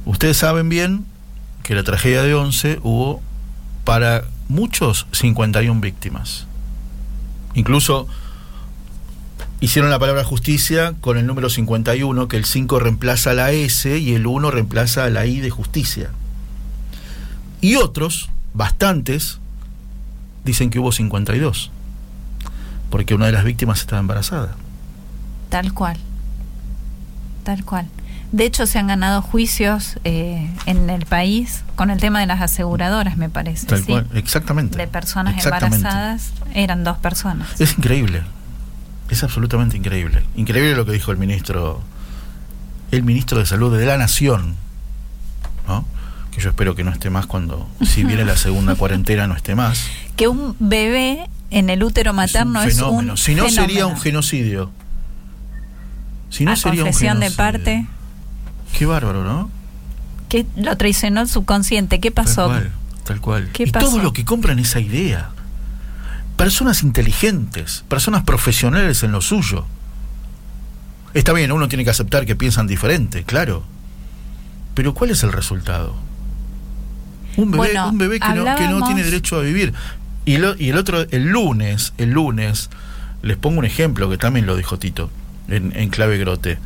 Ustedes 0.06 0.38
saben 0.38 0.68
bien 0.70 1.06
que 1.64 1.76
la 1.76 1.84
tragedia 1.84 2.22
de 2.24 2.34
Once 2.36 2.80
hubo 2.84 3.22
para 3.86 4.24
muchos 4.52 5.08
51 5.12 5.80
víctimas. 5.82 6.46
Incluso 7.54 8.08
hicieron 9.62 9.90
la 9.90 10.00
palabra 10.00 10.24
justicia 10.24 10.94
con 11.02 11.18
el 11.18 11.26
número 11.26 11.50
51, 11.50 12.28
que 12.28 12.38
el 12.38 12.46
5 12.46 12.80
reemplaza 12.80 13.34
la 13.34 13.52
S 13.52 13.98
y 13.98 14.14
el 14.14 14.28
1 14.28 14.52
reemplaza 14.52 15.10
la 15.10 15.26
I 15.26 15.40
de 15.40 15.50
justicia. 15.50 16.12
Y 17.62 17.76
otros, 17.76 18.30
bastantes, 18.54 19.40
dicen 20.44 20.70
que 20.70 20.80
hubo 20.80 20.92
52, 20.92 21.72
porque 22.90 23.16
una 23.16 23.28
de 23.28 23.32
las 23.32 23.46
víctimas 23.46 23.80
estaba 23.80 24.00
embarazada. 24.00 24.56
Tal 25.50 25.74
cual. 25.74 25.98
Tal 27.44 27.64
cual. 27.64 27.88
De 28.32 28.46
hecho, 28.46 28.66
se 28.66 28.80
han 28.80 28.88
ganado 28.88 29.22
juicios 29.22 29.98
eh, 30.06 30.50
en 30.66 30.90
el 30.90 31.06
país 31.06 31.64
con 31.76 31.90
el 31.90 32.00
tema 32.00 32.22
de 32.22 32.28
las 32.28 32.40
aseguradoras, 32.42 33.18
me 33.18 33.30
parece. 33.30 33.68
Tal 33.68 33.80
¿sí? 33.80 33.92
cual, 33.92 34.08
exactamente. 34.14 34.78
De 34.78 34.88
personas 34.88 35.36
Exactamente. 35.36 35.76
embarazadas, 35.78 36.32
eran 36.54 36.84
dos 36.86 36.98
personas. 36.98 37.60
Es 37.60 37.78
increíble. 37.78 38.22
Es 39.10 39.24
absolutamente 39.24 39.76
increíble. 39.76 40.24
Increíble 40.36 40.76
lo 40.76 40.86
que 40.86 40.94
dijo 40.94 41.12
el 41.12 41.18
ministro, 41.18 41.82
el 42.92 43.04
ministro 43.04 43.40
de 43.40 43.46
Salud 43.46 43.78
de 43.78 43.86
la 43.86 43.98
Nación, 43.98 44.56
¿no? 45.68 45.86
Que 46.32 46.40
yo 46.40 46.50
espero 46.50 46.76
que 46.76 46.86
no 46.86 46.92
esté 46.92 47.10
más 47.10 47.26
cuando, 47.26 47.68
si 47.84 48.04
viene 48.06 48.24
la 48.24 48.38
segunda 48.38 48.76
cuarentena, 48.76 49.28
no 49.28 49.36
esté 49.36 49.56
más. 49.56 49.88
Que 50.16 50.30
un 50.30 50.56
bebé 50.60 51.28
en 51.50 51.70
el 51.70 51.84
útero 51.84 52.14
materno 52.14 52.62
es 52.62 52.76
es 52.76 52.78
un 52.78 52.84
un 52.84 52.90
fenómeno. 52.92 53.18
si 53.18 53.36
no, 53.36 53.50
sería 53.50 53.86
un 53.88 54.00
genocidio. 54.00 54.72
Si 56.30 56.46
no 56.46 56.52
a 56.52 56.56
sería 56.56 56.84
un 56.84 56.88
confesión 56.88 57.20
de 57.20 57.30
genocidio. 57.30 57.38
parte, 57.38 57.88
Qué 58.78 58.86
bárbaro, 58.86 59.24
¿no? 59.24 59.50
que 60.30 60.46
lo 60.56 60.78
traicionó 60.78 61.20
el 61.22 61.28
subconsciente. 61.28 62.00
¿Qué 62.00 62.10
pasó? 62.10 62.48
Tal 62.48 62.62
cual, 62.62 62.72
tal 63.04 63.20
cual. 63.22 63.50
¿Qué 63.52 63.64
y 63.64 63.72
pasó? 63.72 63.88
todo 63.88 64.00
lo 64.02 64.14
que 64.14 64.24
compran 64.24 64.60
esa 64.60 64.80
idea. 64.80 65.32
Personas 66.38 66.84
inteligentes, 66.84 67.84
personas 67.90 68.24
profesionales 68.24 69.04
en 69.04 69.12
lo 69.12 69.20
suyo. 69.20 69.66
Está 71.14 71.34
bien, 71.34 71.52
uno 71.52 71.68
tiene 71.68 71.84
que 71.84 71.90
aceptar 71.90 72.26
que 72.26 72.38
piensan 72.38 72.66
diferente, 72.66 73.24
claro. 73.26 73.64
Pero 74.74 74.94
¿cuál 74.94 75.10
es 75.12 75.22
el 75.24 75.34
resultado? 75.34 75.96
Un 77.36 77.52
bebé, 77.52 77.58
Bueno, 77.58 77.90
un 77.90 77.98
bebé 77.98 78.20
que, 78.22 78.28
no, 78.30 78.34
que 78.36 78.40
no 78.42 78.50
hablábamos- 78.52 78.88
tiene 78.88 79.04
derecho 79.04 79.38
a 79.38 79.42
vivir. 79.42 79.74
Y, 80.24 80.38
lo- 80.38 80.56
y 80.58 80.70
el 80.70 80.78
otro, 80.78 81.02
el 81.12 81.26
lunes, 81.26 81.94
el 81.98 82.12
lunes, 82.12 82.70
les 83.22 83.36
pongo 83.36 83.60
un 83.60 83.66
ejemplo 83.66 84.10
que 84.10 84.18
también 84.18 84.46
lo 84.46 84.56
dijo 84.56 84.80
Tito, 84.80 85.10
en, 85.50 85.74
en 85.76 85.90
clave 85.90 86.18
grote. 86.18 86.58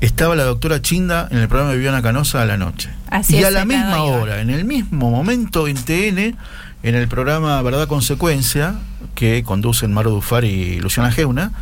Estaba 0.00 0.34
la 0.34 0.44
doctora 0.44 0.80
Chinda 0.80 1.28
en 1.30 1.38
el 1.38 1.48
programa 1.48 1.72
de 1.72 1.76
Viviana 1.76 2.00
Canosa 2.00 2.40
a 2.40 2.46
la 2.46 2.56
noche. 2.56 2.90
Así 3.10 3.36
y 3.36 3.44
a 3.44 3.50
la 3.50 3.66
misma 3.66 3.98
iba. 3.98 4.02
hora, 4.02 4.40
en 4.40 4.48
el 4.48 4.64
mismo 4.64 5.10
momento 5.10 5.68
en 5.68 5.76
TN, 5.76 6.36
en 6.82 6.94
el 6.94 7.06
programa 7.06 7.60
Verdad 7.60 7.86
Consecuencia, 7.86 8.76
que 9.14 9.42
conducen 9.42 9.92
Maro 9.92 10.10
Dufar 10.10 10.44
y 10.44 10.80
Luciana 10.80 11.12
Geuna, 11.12 11.52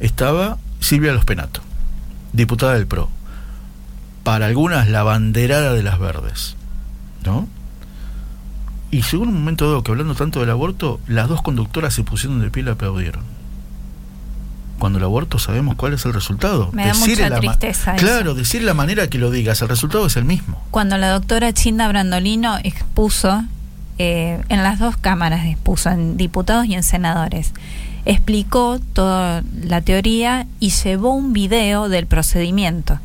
estaba 0.00 0.58
Silvia 0.80 1.12
Los 1.12 1.24
Penato, 1.24 1.60
diputada 2.32 2.74
del 2.74 2.88
PRO. 2.88 3.08
Para 4.24 4.46
algunas, 4.46 4.88
la 4.88 5.04
banderada 5.04 5.72
de 5.72 5.82
las 5.84 6.00
verdes. 6.00 6.56
¿No? 7.24 7.48
Y 8.90 9.02
según 9.02 9.28
un 9.28 9.34
momento 9.34 9.66
dado 9.66 9.82
que 9.84 9.92
hablando 9.92 10.14
tanto 10.14 10.40
del 10.40 10.50
aborto, 10.50 11.00
las 11.06 11.28
dos 11.28 11.42
conductoras 11.42 11.94
se 11.94 12.02
pusieron 12.02 12.40
de 12.40 12.50
pie 12.50 12.62
y 12.62 12.64
le 12.66 12.72
aplaudieron. 12.72 13.33
Cuando 14.78 14.98
el 14.98 15.04
aborto 15.04 15.38
sabemos 15.38 15.76
cuál 15.76 15.94
es 15.94 16.04
el 16.04 16.12
resultado. 16.12 16.70
Me 16.72 16.86
da 16.86 16.94
mucha 16.94 17.30
tristeza 17.38 17.96
eso. 17.96 18.04
Claro, 18.04 18.34
decir 18.34 18.62
la 18.62 18.74
manera 18.74 19.08
que 19.08 19.18
lo 19.18 19.30
digas, 19.30 19.62
el 19.62 19.68
resultado 19.68 20.06
es 20.06 20.16
el 20.16 20.24
mismo. 20.24 20.60
Cuando 20.70 20.98
la 20.98 21.10
doctora 21.10 21.52
Chinda 21.52 21.88
Brandolino 21.88 22.58
expuso, 22.62 23.44
eh, 23.98 24.42
en 24.48 24.62
las 24.62 24.78
dos 24.78 24.96
cámaras 24.96 25.46
expuso, 25.46 25.90
en 25.90 26.16
diputados 26.16 26.66
y 26.66 26.74
en 26.74 26.82
senadores, 26.82 27.52
explicó 28.04 28.80
toda 28.92 29.42
la 29.62 29.80
teoría 29.80 30.46
y 30.60 30.70
llevó 30.70 31.14
un 31.14 31.32
video 31.32 31.88
del 31.88 32.06
procedimiento. 32.06 32.98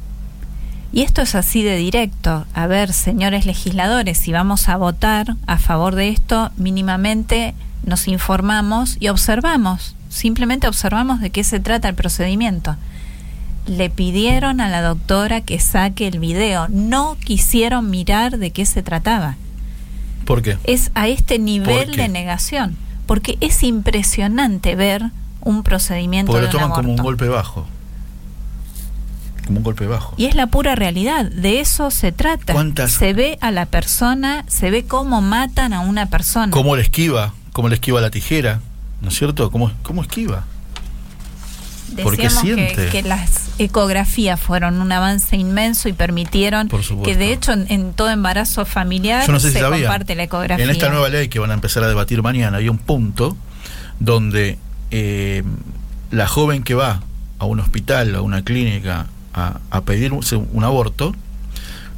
Y 0.91 1.03
esto 1.03 1.21
es 1.21 1.35
así 1.35 1.61
de 1.61 1.77
directo. 1.77 2.45
A 2.53 2.67
ver, 2.67 2.93
señores 2.93 3.45
legisladores, 3.45 4.17
si 4.17 4.31
vamos 4.31 4.67
a 4.69 4.77
votar 4.77 5.35
a 5.45 5.57
favor 5.59 5.95
de 5.95 6.09
esto, 6.09 6.51
mínimamente 6.57 7.53
nos 7.85 8.07
informamos 8.07 8.97
y 8.99 9.09
observamos. 9.09 9.95
Simplemente 10.09 10.67
observamos 10.67 11.21
de 11.21 11.29
qué 11.29 11.43
se 11.43 11.59
trata 11.59 11.87
el 11.87 11.95
procedimiento. 11.95 12.75
Le 13.67 13.89
pidieron 13.89 14.59
a 14.61 14.69
la 14.69 14.81
doctora 14.81 15.41
que 15.41 15.59
saque 15.59 16.07
el 16.07 16.19
video. 16.19 16.67
No 16.69 17.15
quisieron 17.23 17.89
mirar 17.89 18.37
de 18.39 18.51
qué 18.51 18.65
se 18.65 18.81
trataba. 18.81 19.35
¿Por 20.25 20.41
qué? 20.41 20.57
Es 20.63 20.91
a 20.95 21.07
este 21.07 21.37
nivel 21.39 21.91
de 21.95 22.07
negación. 22.07 22.75
Porque 23.05 23.37
es 23.41 23.63
impresionante 23.63 24.75
ver 24.75 25.03
un 25.41 25.63
procedimiento 25.63 26.31
Porque 26.31 26.47
de 26.47 26.51
lo 26.53 26.57
un 26.59 26.63
toman 26.63 26.75
como 26.75 26.89
un 26.89 26.97
golpe 26.97 27.27
bajo. 27.27 27.65
Como 29.45 29.59
un 29.59 29.63
golpe 29.63 29.87
bajo. 29.87 30.13
Y 30.17 30.25
es 30.25 30.35
la 30.35 30.47
pura 30.47 30.75
realidad, 30.75 31.25
de 31.25 31.59
eso 31.59 31.89
se 31.91 32.11
trata. 32.11 32.53
¿Cuántas- 32.53 32.91
Se 32.91 33.13
ve 33.13 33.37
a 33.41 33.49
la 33.51 33.65
persona, 33.65 34.43
se 34.47 34.69
ve 34.71 34.85
cómo 34.85 35.21
matan 35.21 35.73
a 35.73 35.79
una 35.81 36.07
persona. 36.07 36.51
¿Cómo 36.51 36.75
le 36.75 36.81
esquiva? 36.83 37.33
¿Cómo 37.53 37.67
le 37.69 37.75
esquiva 37.75 37.99
la 38.01 38.09
tijera? 38.11 38.61
¿No 39.01 39.09
es 39.09 39.15
cierto? 39.17 39.49
¿Cómo, 39.51 39.71
cómo 39.83 40.01
esquiva? 40.01 40.45
porque 42.03 42.23
que, 42.23 42.29
siente. 42.29 42.89
que 42.89 43.01
las 43.01 43.49
ecografías 43.57 44.39
fueron 44.39 44.81
un 44.81 44.91
avance 44.91 45.35
inmenso 45.35 45.89
y 45.89 45.93
permitieron 45.93 46.69
que 47.03 47.15
de 47.15 47.33
hecho 47.33 47.53
en, 47.53 47.65
en 47.69 47.93
todo 47.93 48.09
embarazo 48.09 48.65
familiar 48.65 49.25
Yo 49.25 49.33
no 49.33 49.39
sé 49.39 49.49
si 49.51 49.57
se 49.57 49.61
comparte 49.61 50.15
la 50.15 50.23
ecografía. 50.23 50.63
En 50.63 50.71
esta 50.71 50.89
nueva 50.89 51.09
ley 51.09 51.29
que 51.29 51.39
van 51.39 51.51
a 51.51 51.53
empezar 51.53 51.83
a 51.83 51.87
debatir 51.87 52.21
mañana 52.21 52.57
hay 52.57 52.69
un 52.69 52.77
punto 52.77 53.35
donde 53.99 54.57
eh, 54.91 55.43
la 56.11 56.27
joven 56.27 56.63
que 56.63 56.73
va 56.73 57.01
a 57.37 57.45
un 57.45 57.59
hospital, 57.59 58.15
a 58.15 58.21
una 58.21 58.43
clínica, 58.43 59.07
a, 59.33 59.59
a 59.71 59.81
pedir 59.81 60.13
un, 60.13 60.23
un 60.53 60.63
aborto, 60.63 61.15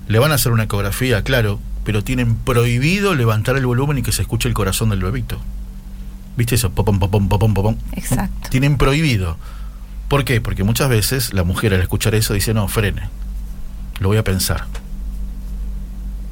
le 0.08 0.20
van 0.20 0.32
a 0.32 0.36
hacer 0.36 0.52
una 0.52 0.64
ecografía, 0.64 1.24
claro, 1.24 1.60
pero 1.84 2.04
tienen 2.04 2.36
prohibido 2.36 3.16
levantar 3.16 3.58
el 3.58 3.66
volumen 3.66 3.97
y 3.97 4.02
que 4.04 4.12
se 4.12 4.22
escuche 4.22 4.47
el 4.47 4.54
corazón 4.54 4.89
del 4.89 5.02
bebito. 5.02 5.39
¿Viste 6.38 6.56
eso? 6.56 6.70
Popom, 6.72 7.00
popom, 7.00 7.28
popom, 7.30 7.54
popom. 7.54 7.76
Exacto. 7.94 8.50
Tienen 8.50 8.78
prohibido. 8.78 9.38
¿Por 10.08 10.24
qué? 10.26 10.42
Porque 10.42 10.64
muchas 10.64 10.90
veces 10.90 11.34
la 11.34 11.44
mujer 11.44 11.74
al 11.74 11.82
escuchar 11.82 12.16
eso 12.16 12.34
dice, 12.34 12.54
no, 12.54 12.68
frene, 12.68 13.04
lo 14.00 14.08
voy 14.10 14.18
a 14.18 14.24
pensar. 14.24 14.66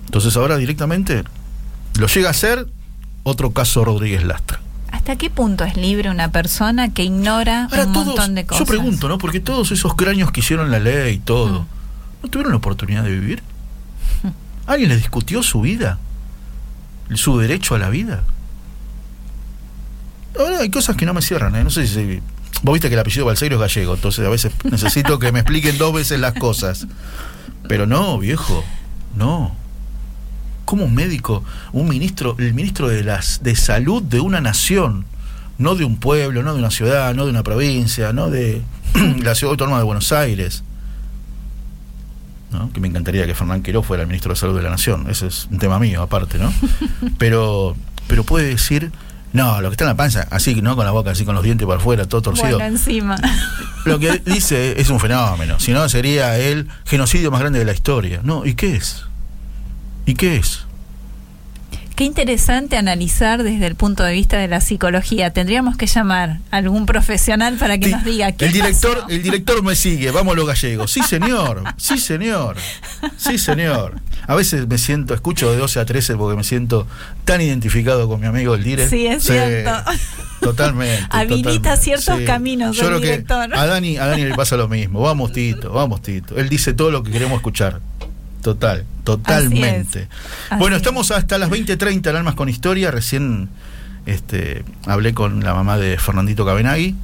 Entonces 0.06 0.36
ahora 0.38 0.58
directamente 0.58 1.24
lo 2.00 2.08
llega 2.08 2.28
a 2.30 2.32
hacer 2.32 2.68
otro 3.24 3.52
caso 3.52 3.86
Rodríguez 3.86 4.24
Lastra. 4.24 4.60
¿Hasta 4.92 5.16
qué 5.18 5.30
punto 5.30 5.64
es 5.64 5.78
libre 5.78 6.10
una 6.10 6.32
persona 6.32 6.94
que 6.94 7.04
ignora 7.04 7.66
Ahora 7.66 7.86
un 7.86 7.94
todos, 7.94 8.08
montón 8.08 8.36
de 8.36 8.46
cosas? 8.46 8.60
yo 8.60 8.66
pregunto, 8.66 9.08
¿no? 9.08 9.18
Porque 9.18 9.40
todos 9.40 9.72
esos 9.72 9.94
cráneos 9.96 10.32
que 10.32 10.40
hicieron 10.40 10.72
la 10.72 10.80
ley 10.80 11.16
y 11.16 11.20
todo, 11.20 11.62
Mm. 11.62 11.66
¿no 12.24 12.30
tuvieron 12.30 12.52
la 12.52 12.58
oportunidad 12.58 13.04
de 13.04 13.12
vivir? 13.12 13.44
¿Alguien 14.68 14.90
les 14.90 14.98
discutió 15.00 15.44
su 15.44 15.62
vida? 15.62 16.00
¿Su 17.14 17.38
derecho 17.38 17.76
a 17.76 17.80
la 17.80 17.90
vida? 17.90 18.24
Ahora 20.38 20.60
hay 20.60 20.70
cosas 20.70 20.96
que 20.96 21.06
no 21.06 21.14
me 21.14 21.22
cierran, 21.22 21.56
¿eh? 21.56 21.64
No 21.64 21.70
sé 21.70 21.88
si... 21.88 22.22
Vos 22.62 22.74
viste 22.74 22.90
que 22.90 22.96
el 22.96 23.00
apellido 23.00 23.26
Balseiro 23.26 23.56
es 23.56 23.62
gallego, 23.62 23.96
entonces 23.96 24.26
a 24.26 24.30
veces 24.30 24.52
necesito 24.70 25.18
que 25.18 25.32
me 25.32 25.40
expliquen 25.40 25.78
dos 25.78 25.94
veces 25.94 26.20
las 26.20 26.34
cosas. 26.34 26.88
Pero 27.68 27.86
no, 27.86 28.18
viejo, 28.20 28.64
no. 29.16 29.56
¿Cómo 30.66 30.84
un 30.86 30.94
médico, 30.94 31.44
un 31.72 31.88
ministro, 31.88 32.36
el 32.38 32.54
ministro 32.54 32.90
de 32.90 33.04
las 33.04 33.42
de 33.44 33.56
salud 33.56 34.04
de 34.04 34.20
una 34.20 34.42
nación, 34.42 35.06
no 35.58 35.76
de 35.76 35.86
un 35.86 35.98
pueblo, 35.98 36.44
no 36.44 36.54
de 36.54 36.60
una 36.60 36.70
ciudad, 36.70 37.16
no 37.16 37.26
de 37.26 37.32
una 37.32 37.44
provincia, 37.44 38.12
no 38.12 38.30
de 38.30 38.62
la 39.24 39.36
ciudad 39.36 39.52
autónoma 39.52 39.78
de 39.78 39.86
Buenos 39.86 40.12
Aires? 40.12 40.64
¿no? 42.52 42.72
Que 42.74 42.80
me 42.80 42.88
encantaría 42.88 43.26
que 43.26 43.36
Fernán 43.36 43.64
Quiró 43.64 43.84
fuera 43.84 44.04
el 44.04 44.08
ministro 44.08 44.34
de 44.34 44.40
salud 44.40 44.56
de 44.56 44.64
la 44.64 44.70
nación, 44.70 45.08
ese 45.10 45.28
es 45.28 45.48
un 45.52 45.60
tema 45.60 45.80
mío 45.80 46.02
aparte, 46.02 46.38
¿no? 46.38 46.52
Pero 47.18 47.76
pero 48.08 48.24
puede 48.24 48.48
decir, 48.48 48.92
no, 49.32 49.62
lo 49.62 49.70
que 49.70 49.74
está 49.74 49.84
en 49.84 49.90
la 49.90 49.96
panza, 49.96 50.28
así, 50.32 50.62
¿no? 50.62 50.76
Con 50.76 50.86
la 50.86 50.92
boca 50.92 51.12
así 51.12 51.24
con 51.24 51.36
los 51.36 51.44
dientes 51.44 51.68
para 51.68 51.80
afuera, 51.80 52.06
todo 52.06 52.22
torcido. 52.22 52.58
Bueno, 52.58 52.66
encima. 52.66 53.16
Lo 53.86 53.98
que 53.98 54.22
dice 54.26 54.80
es 54.80 54.90
un 54.90 55.00
fenómeno, 55.00 55.60
si 55.60 55.72
no 55.72 55.88
sería 55.88 56.38
el 56.38 56.68
genocidio 56.86 57.32
más 57.32 57.40
grande 57.40 57.60
de 57.60 57.66
la 57.66 57.74
historia. 57.74 58.20
No, 58.24 58.46
¿y 58.46 58.56
qué 58.56 58.76
es? 58.76 59.06
¿Y 60.06 60.16
qué 60.16 60.36
es? 60.36 60.66
Qué 62.00 62.06
interesante 62.06 62.78
analizar 62.78 63.44
desde 63.44 63.68
el 63.68 63.76
punto 63.76 64.04
de 64.06 64.14
vista 64.14 64.38
de 64.38 64.48
la 64.48 64.62
psicología. 64.62 65.34
Tendríamos 65.34 65.76
que 65.76 65.86
llamar 65.86 66.38
a 66.50 66.56
algún 66.56 66.86
profesional 66.86 67.58
para 67.58 67.78
que 67.78 67.88
Di- 67.88 67.92
nos 67.92 68.06
diga 68.06 68.32
qué 68.32 68.46
el 68.46 68.54
director, 68.54 69.02
pasó? 69.02 69.10
el 69.10 69.22
director 69.22 69.62
me 69.64 69.76
sigue, 69.76 70.10
vamos 70.10 70.38
los 70.38 70.48
gallegos. 70.48 70.92
Sí, 70.94 71.02
señor, 71.04 71.62
sí, 71.76 71.98
señor, 71.98 72.56
sí, 73.18 73.38
señor. 73.38 74.00
A 74.28 74.36
veces 74.36 74.66
me 74.70 74.78
siento, 74.78 75.14
escucho 75.14 75.52
de 75.52 75.58
12 75.58 75.78
a 75.82 75.84
13 75.86 76.16
porque 76.16 76.38
me 76.38 76.46
siento 76.46 76.88
tan 77.26 77.42
identificado 77.42 78.08
con 78.08 78.22
mi 78.22 78.28
amigo 78.28 78.56
el 78.56 78.64
Dire. 78.64 78.88
Sí, 78.88 79.06
es 79.06 79.24
cierto. 79.24 79.72
Totalmente. 80.40 81.04
Habilita 81.10 81.50
totalmente, 81.52 81.84
ciertos 81.84 82.22
caminos 82.26 82.78
Yo 82.78 82.84
el 82.84 82.88
creo 82.88 83.02
que 83.02 83.08
director. 83.08 83.54
a 83.54 83.66
Dani, 83.66 83.98
a 83.98 84.06
Dani 84.06 84.24
le 84.24 84.36
pasa 84.36 84.56
lo 84.56 84.70
mismo. 84.70 85.02
Vamos, 85.02 85.34
Tito, 85.34 85.74
vamos, 85.74 86.02
Tito. 86.02 86.38
Él 86.38 86.48
dice 86.48 86.72
todo 86.72 86.92
lo 86.92 87.04
que 87.04 87.12
queremos 87.12 87.36
escuchar. 87.36 87.82
Total, 88.42 88.86
totalmente. 89.04 90.08
Así 90.50 90.60
Bueno, 90.60 90.76
es. 90.76 90.82
estamos 90.82 91.12
hasta 91.12 91.38
las 91.38 91.50
20:30 91.50 92.10
en 92.10 92.16
Almas 92.16 92.36
con 92.36 92.50
Historia. 92.50 92.92
Recién 92.92 93.50
este, 94.06 94.64
hablé 94.86 95.14
con 95.14 95.44
la 95.44 95.54
mamá 95.54 95.78
de 95.78 95.98
Fernandito 95.98 96.46
Cabenagui, 96.46 96.96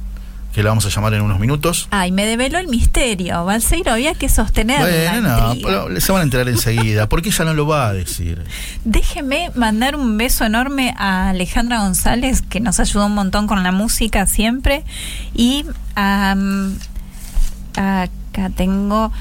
que 0.54 0.62
la 0.62 0.70
vamos 0.70 0.86
a 0.86 0.88
llamar 0.88 1.12
en 1.12 1.20
unos 1.20 1.38
minutos. 1.38 1.88
Ay, 1.90 2.10
me 2.12 2.24
develó 2.24 2.58
el 2.58 2.68
misterio. 2.68 3.44
Balseiro, 3.44 3.92
había 3.92 4.14
que 4.14 4.30
sostener 4.30 4.80
Bueno, 4.80 5.54
no, 5.54 6.00
se 6.00 6.12
van 6.12 6.20
a 6.22 6.24
enterar 6.24 6.48
enseguida, 6.48 7.08
porque 7.08 7.28
ella 7.28 7.44
no 7.44 7.52
lo 7.52 7.66
va 7.66 7.88
a 7.88 7.92
decir. 7.92 8.42
Déjeme 8.84 9.50
mandar 9.54 9.94
un 9.96 10.16
beso 10.16 10.46
enorme 10.46 10.94
a 10.96 11.28
Alejandra 11.28 11.80
González, 11.80 12.40
que 12.40 12.60
nos 12.60 12.80
ayudó 12.80 13.04
un 13.06 13.14
montón 13.14 13.46
con 13.46 13.62
la 13.62 13.72
música 13.72 14.26
siempre. 14.26 14.84
Y 15.34 15.66
mm, 15.94 16.70
acá 17.76 18.50
tengo 18.56 19.12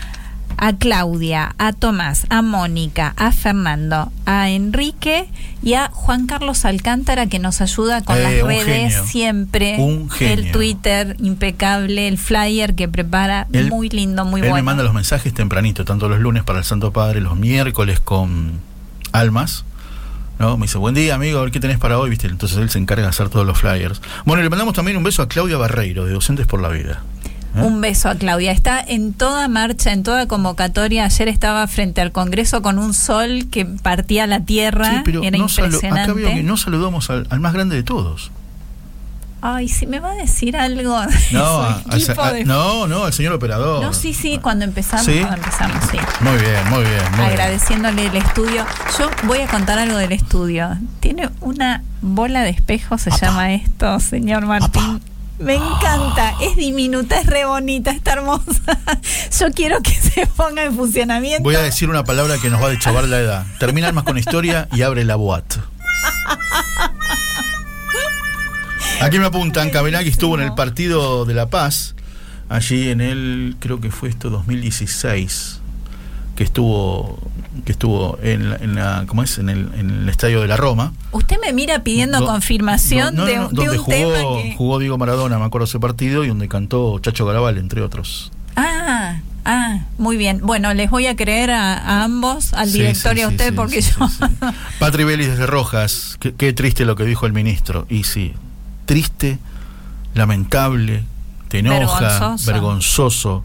a 0.58 0.74
Claudia, 0.74 1.54
a 1.58 1.74
Tomás, 1.74 2.26
a 2.30 2.42
Mónica, 2.42 3.14
a 3.18 3.32
Fernando, 3.32 4.12
a 4.26 4.50
Enrique 4.50 5.28
y 5.62 5.74
a 5.74 5.90
Juan 5.92 6.28
Carlos 6.28 6.66
Alcántara, 6.66 7.28
que 7.28 7.40
nos 7.40 7.62
ayuda 7.62 8.02
con 8.04 8.18
Eh, 8.18 8.22
las 8.22 8.44
un 8.44 8.50
redes 8.50 8.94
genio. 8.94 9.06
siempre. 9.08 9.76
Un 9.80 10.10
genio. 10.10 10.34
El 10.46 10.52
Twitter 10.52 11.16
impecable, 11.20 12.08
el 12.08 12.18
flyer 12.18 12.76
que 12.76 12.88
prepara, 12.88 13.48
Él- 13.52 13.70
muy 13.70 13.90
lindo, 13.90 14.26
muy 14.26 14.42
Él 14.42 14.48
bueno. 14.50 14.56
me 14.58 14.64
manda 14.64 14.84
los 14.84 14.94
mensajes 14.94 15.34
tempranito, 15.34 15.86
tanto 15.86 16.08
los 16.10 16.20
lunes 16.20 16.44
para 16.44 16.60
el 16.60 16.66
Santo 16.66 16.92
Padre, 16.92 17.22
los 17.22 17.36
miércoles 17.36 18.00
con 18.00 18.60
Almas. 19.12 19.66
¿no? 20.38 20.58
Me 20.58 20.64
dice, 20.66 20.78
buen 20.78 20.94
día 20.94 21.16
amigo, 21.16 21.40
a 21.40 21.44
ver 21.44 21.52
qué 21.52 21.62
tenés 21.62 21.78
para 21.78 21.98
hoy, 21.98 22.10
¿viste? 22.10 22.28
Entonces 22.28 22.58
él 22.58 22.70
se 22.70 22.78
encarga 22.78 23.04
de 23.04 23.10
hacer 23.10 23.30
todos 23.30 23.46
los 23.46 23.58
flyers. 23.58 24.02
Bueno, 24.26 24.42
y 24.42 24.44
le 24.44 24.50
mandamos 24.50 24.74
también 24.74 24.98
un 24.98 25.04
beso 25.04 25.22
a 25.22 25.30
Claudia 25.30 25.56
Barreiro, 25.56 26.04
de 26.04 26.12
Docentes 26.12 26.46
por 26.46 26.62
la 26.62 26.68
Vida. 26.68 27.02
¿Eh? 27.56 27.62
Un 27.62 27.82
beso 27.82 28.10
a 28.10 28.16
Claudia. 28.16 28.52
Está 28.52 28.80
en 28.80 29.14
toda 29.14 29.48
marcha, 29.48 29.92
en 29.94 30.04
toda 30.04 30.28
convocatoria. 30.28 31.06
Ayer 31.06 31.28
estaba 31.28 31.66
frente 31.68 32.02
al 32.02 32.12
Congreso 32.12 32.62
con 32.62 32.80
un 32.80 32.94
sol 32.94 33.48
que 33.52 33.66
partía 33.66 34.28
la 34.28 34.42
tierra. 34.42 34.90
Sí, 34.90 35.02
pero 35.06 35.22
Era 35.24 35.38
no 35.38 35.46
impresionante. 35.48 36.00
acá 36.02 36.14
veo 36.14 36.30
que 36.30 36.44
no 36.44 36.58
saludamos 36.58 37.10
al, 37.10 37.28
al 37.30 37.40
más 37.40 37.54
grande 37.54 37.76
de 37.76 37.84
todos. 37.84 38.32
Ay, 39.48 39.68
si 39.68 39.86
me 39.86 40.00
va 40.00 40.10
a 40.12 40.16
decir 40.16 40.58
algo. 40.58 40.98
No, 41.32 41.46
a- 41.62 41.84
a- 41.88 42.32
de- 42.34 42.46
no, 42.46 42.88
no, 42.88 43.04
al 43.06 43.14
señor 43.14 43.34
operador. 43.34 43.84
No, 43.84 43.94
sí, 43.94 44.14
sí, 44.14 44.40
cuando 44.42 44.66
empezamos, 44.66 45.06
¿Sí? 45.06 45.20
cuando 45.20 45.36
empezamos, 45.38 45.78
sí. 45.92 45.98
Muy 46.22 46.32
bien, 46.38 46.70
muy 46.70 46.80
bien. 46.82 47.02
Muy 47.12 47.20
bien. 47.20 47.30
Agradeciéndole 47.30 48.08
el 48.08 48.16
estudio. 48.16 48.66
Yo 48.98 49.10
voy 49.28 49.40
a 49.42 49.48
contar 49.48 49.78
algo 49.78 49.98
del 49.98 50.14
estudio. 50.14 50.76
Tiene 51.00 51.30
una 51.42 51.84
bola 52.02 52.42
de 52.42 52.50
espejo, 52.50 52.98
se 52.98 53.12
llama 53.12 53.54
esto, 53.54 54.00
señor 54.00 54.46
Martín. 54.48 55.00
Me 55.38 55.56
encanta, 55.56 56.34
es 56.42 56.56
diminuta, 56.56 57.20
es 57.20 57.28
re 57.28 57.46
bonita, 57.46 57.92
está 57.92 58.14
hermosa. 58.14 58.80
Yo 59.40 59.52
quiero 59.54 59.82
que 59.82 59.92
se 59.92 60.28
ponga 60.28 60.64
en 60.64 60.76
funcionamiento. 60.76 61.44
Voy 61.44 61.56
a 61.56 61.62
decir 61.62 61.90
una 61.90 62.04
palabra 62.06 62.38
que 62.38 62.50
nos 62.50 62.62
va 62.62 62.68
a 62.68 62.70
dechavar 62.70 63.04
la 63.08 63.20
edad. 63.20 63.46
Termina 63.60 63.92
más 63.92 64.06
con 64.06 64.18
historia 64.18 64.70
y 64.72 64.82
abre 64.84 65.04
la 65.04 65.16
boat. 65.16 65.58
Aquí 69.02 69.20
me 69.20 69.26
apuntan, 69.26 69.70
Cabelagui 69.70 70.10
estuvo 70.10 70.36
en 70.36 70.42
el 70.42 70.54
Partido 70.54 71.26
de 71.26 71.34
la 71.34 71.50
Paz, 71.50 71.96
allí 72.48 72.90
en 72.90 73.02
el, 73.02 73.58
creo 73.60 73.82
que 73.82 73.92
fue 73.92 74.08
esto 74.10 74.30
2016, 74.30 75.60
que 76.36 76.44
estuvo 76.44 77.18
que 77.64 77.72
estuvo 77.72 78.20
en 78.22 78.50
la, 78.50 78.56
en 78.58 78.76
la- 78.76 79.06
¿cómo 79.08 79.24
es? 79.24 79.38
En 79.38 79.48
el, 79.50 79.70
en 79.78 79.90
el 79.90 80.10
estadio 80.10 80.42
de 80.42 80.48
la 80.48 80.58
Roma. 80.58 80.92
Usted 81.14 81.38
me 81.42 81.54
mira 81.54 81.84
pidiendo 81.84 82.20
Do- 82.20 82.26
confirmación 82.28 83.16
do- 83.16 83.22
no, 83.22 83.26
de, 83.28 83.36
no, 83.38 83.48
de 83.48 83.54
donde 83.56 83.70
un 83.72 83.78
jugó, 83.86 83.92
tema 83.96 84.18
que... 84.44 84.56
jugó 84.58 84.80
Diego 84.80 84.98
Maradona, 84.98 85.40
me 85.40 85.46
acuerdo 85.46 85.64
ese 85.66 85.80
partido, 85.80 86.24
y 86.26 86.28
donde 86.28 86.48
cantó 86.50 87.00
Chacho 87.00 87.26
Garabal, 87.26 87.58
entre 87.58 87.82
otros. 87.82 88.32
Ah, 88.58 89.22
ah, 89.46 89.80
muy 89.98 90.18
bien. 90.18 90.42
Bueno, 90.44 90.74
les 90.74 90.90
voy 90.92 91.08
a 91.08 91.16
creer 91.16 91.52
a, 91.52 91.74
a 91.78 92.04
ambos, 92.04 92.54
al 92.54 92.68
Sí, 92.70 92.80
director 92.80 93.14
sí, 93.14 93.20
y 93.20 93.22
a 93.24 93.28
usted, 93.30 93.50
sí, 93.50 93.56
porque 93.56 93.82
yo... 93.82 93.92
Patri 94.80 95.06
Vélez 95.06 95.30
desde 95.30 95.46
Rojas, 95.48 96.18
qué, 96.20 96.34
qué 96.34 96.52
triste 96.52 96.84
lo 96.86 96.96
que 96.98 97.06
dijo 97.06 97.26
el 97.26 97.32
ministro. 97.34 97.86
Y 97.90 98.04
sí, 98.04 98.34
triste, 98.86 99.40
lamentable, 100.14 101.04
te 101.50 101.60
enoja, 101.60 102.00
Vergonzoso. 102.02 102.52
vergonzoso. 102.52 103.44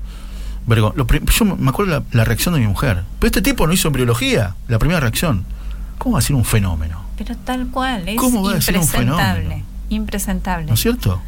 Lo 0.77 1.07
yo 1.07 1.45
me 1.45 1.69
acuerdo 1.71 1.93
la, 1.93 2.03
la 2.13 2.25
reacción 2.25 2.55
de 2.55 2.61
mi 2.61 2.67
mujer. 2.67 3.03
Pero 3.19 3.27
este 3.29 3.43
tipo 3.43 3.67
no 3.67 3.73
hizo 3.73 3.89
embriología, 3.89 4.55
la 4.69 4.79
primera 4.79 5.01
reacción. 5.01 5.45
¿Cómo 5.99 6.15
va 6.15 6.19
a 6.21 6.23
ser 6.23 6.37
un 6.37 6.45
fenómeno? 6.45 7.01
Pero 7.19 7.37
tal 7.37 7.67
cual, 7.69 8.09
es 8.09 8.17
¿Cómo 8.17 8.43
va 8.43 8.55
a 8.57 8.61
ser 8.61 8.77
un 8.77 8.83
impresentable. 8.85 9.43
fenómeno? 9.43 9.65
Impresentable. 9.91 10.67
¿No 10.67 10.75
es 10.75 10.81
cierto? 10.81 11.21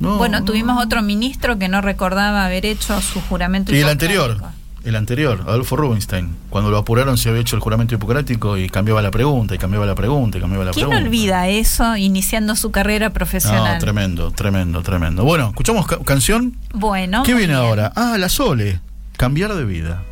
No, 0.00 0.16
bueno, 0.18 0.40
no. 0.40 0.44
tuvimos 0.44 0.84
otro 0.84 1.02
ministro 1.02 1.58
que 1.58 1.68
no 1.68 1.80
recordaba 1.80 2.44
haber 2.44 2.66
hecho 2.66 3.00
su 3.00 3.20
juramento 3.22 3.74
Y 3.74 3.78
el 3.78 3.88
anterior, 3.88 4.38
el 4.84 4.94
anterior, 4.96 5.42
Adolfo 5.48 5.76
Rubinstein, 5.76 6.36
cuando 6.50 6.70
lo 6.70 6.78
apuraron 6.78 7.18
se 7.18 7.30
había 7.30 7.40
hecho 7.40 7.56
el 7.56 7.62
juramento 7.62 7.94
hipocrático 7.96 8.56
y 8.56 8.68
cambiaba 8.68 9.02
la 9.02 9.10
pregunta, 9.10 9.54
y 9.54 9.58
cambiaba 9.58 9.86
la 9.86 9.94
pregunta, 9.96 10.38
y 10.38 10.40
cambiaba 10.40 10.64
la 10.66 10.70
¿Quién 10.72 10.86
pregunta. 10.88 11.08
olvida 11.08 11.48
eso 11.48 11.96
iniciando 11.96 12.54
su 12.54 12.70
carrera 12.70 13.10
profesional? 13.10 13.74
No, 13.74 13.78
tremendo, 13.80 14.30
tremendo, 14.30 14.82
tremendo. 14.82 15.24
Bueno, 15.24 15.48
escuchamos 15.48 15.86
ca- 15.86 15.98
canción. 16.04 16.56
Bueno, 16.74 17.22
¿Qué 17.24 17.32
viene 17.34 17.54
bien. 17.54 17.58
ahora? 17.58 17.92
Ah, 17.96 18.16
la 18.18 18.28
Sole. 18.28 18.80
Cambiar 19.18 19.52
de 19.52 19.64
vida. 19.64 20.04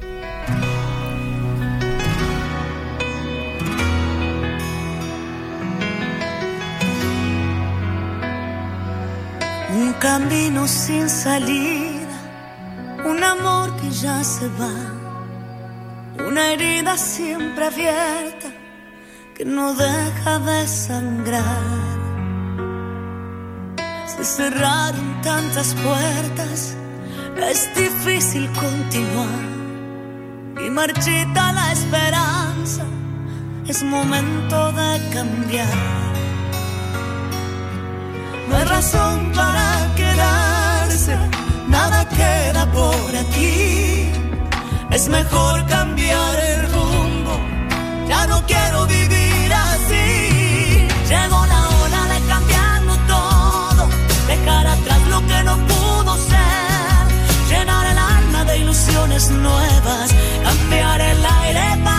Un 9.71 9.93
camino 10.01 10.67
sin 10.67 11.09
salida, 11.09 12.19
un 13.05 13.23
amor 13.23 13.77
que 13.77 13.91
ya 13.91 14.25
se 14.25 14.49
va, 14.61 14.75
una 16.27 16.51
herida 16.51 16.97
siempre 16.97 17.67
abierta 17.67 18.49
que 19.37 19.45
no 19.45 19.73
deja 19.75 20.39
de 20.41 20.67
sangrar. 20.67 21.97
Se 24.05 24.25
cerraron 24.25 25.21
tantas 25.23 25.75
puertas, 25.75 26.77
es 27.45 27.75
difícil 27.75 28.49
continuar 28.53 29.47
y 30.65 30.71
marchita 30.71 31.53
la 31.53 31.73
esperanza, 31.73 32.85
es 33.67 33.83
momento 33.83 34.73
de 34.73 35.11
cambiar. 35.13 35.69
No 38.49 38.57
hay 38.57 38.65
razón 38.65 39.33
para 39.35 39.93
quedarse, 39.97 41.17
nada 41.69 42.09
queda 42.09 42.71
por 42.73 43.17
aquí. 43.17 44.11
Es 44.91 45.09
mejor 45.09 45.67
cambiar 45.67 46.39
el 46.41 46.73
rumbo, 46.73 47.39
ya 48.09 48.27
no 48.27 48.41
quiero 48.47 48.87
vivir 48.87 49.53
así. 49.53 50.89
Llegó 51.09 51.45
la 51.47 51.56
nuevas, 59.31 60.15
cambiar 60.45 61.01
el 61.01 61.25
aire 61.25 61.83
para 61.83 61.96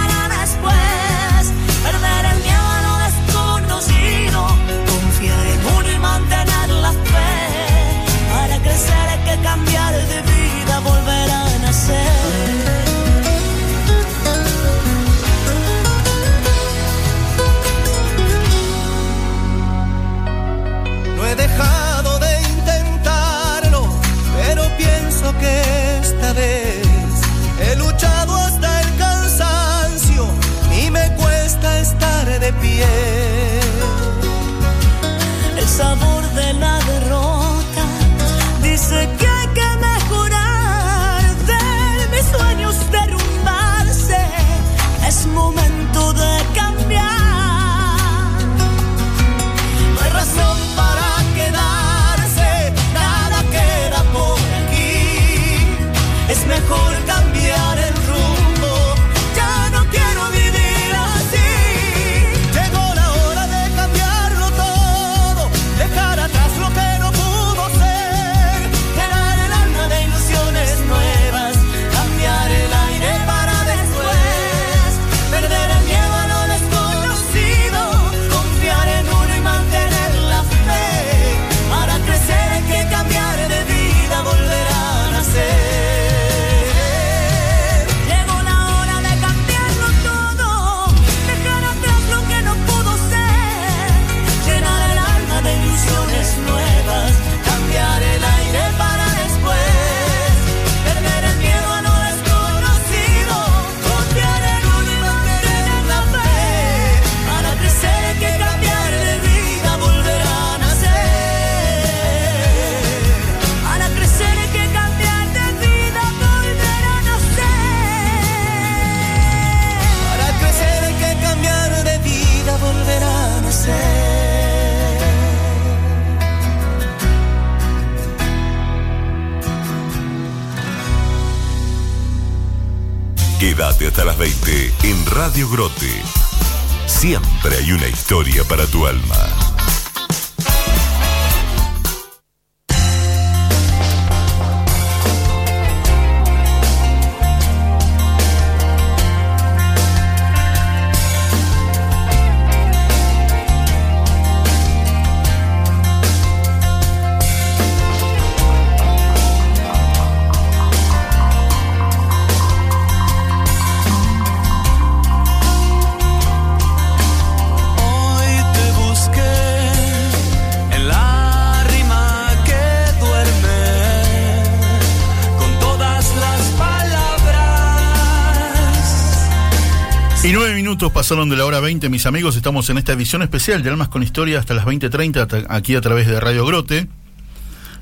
pasaron 181.07 181.29
de 181.29 181.37
la 181.37 181.45
hora 181.45 181.61
20, 181.61 181.87
mis 181.87 182.05
amigos. 182.05 182.35
Estamos 182.35 182.69
en 182.69 182.77
esta 182.77 182.91
edición 182.91 183.21
especial 183.21 183.63
de 183.63 183.69
Almas 183.69 183.87
con 183.87 184.03
Historia 184.03 184.39
hasta 184.39 184.53
las 184.53 184.65
20.30, 184.65 185.25
ta- 185.25 185.55
aquí 185.55 185.73
a 185.73 185.79
través 185.79 186.05
de 186.05 186.19
Radio 186.19 186.45
Grote, 186.45 186.89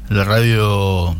la 0.09 0.23
radio 0.25 1.15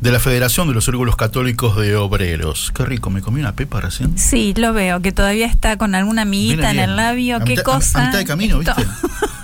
de 0.00 0.12
la 0.12 0.20
Federación 0.20 0.68
de 0.68 0.74
los 0.74 0.84
Círculos 0.84 1.16
Católicos 1.16 1.76
de 1.76 1.96
Obreros. 1.96 2.70
Qué 2.72 2.84
rico, 2.84 3.10
me 3.10 3.20
comí 3.20 3.40
una 3.40 3.50
pepa 3.56 3.80
recién. 3.80 4.16
Sí, 4.16 4.54
lo 4.56 4.72
veo, 4.72 5.02
que 5.02 5.10
todavía 5.10 5.46
está 5.46 5.76
con 5.76 5.96
alguna 5.96 6.22
amiguita 6.22 6.70
en 6.70 6.78
el 6.78 6.94
labio. 6.94 7.38
A 7.38 7.40
¿Qué 7.40 7.56
mitad- 7.56 7.62
a- 7.62 7.64
cosa? 7.64 8.00
A, 8.00 8.06
mitad 8.06 8.18
de 8.20 8.24
camino, 8.24 8.58
¿viste? 8.60 8.74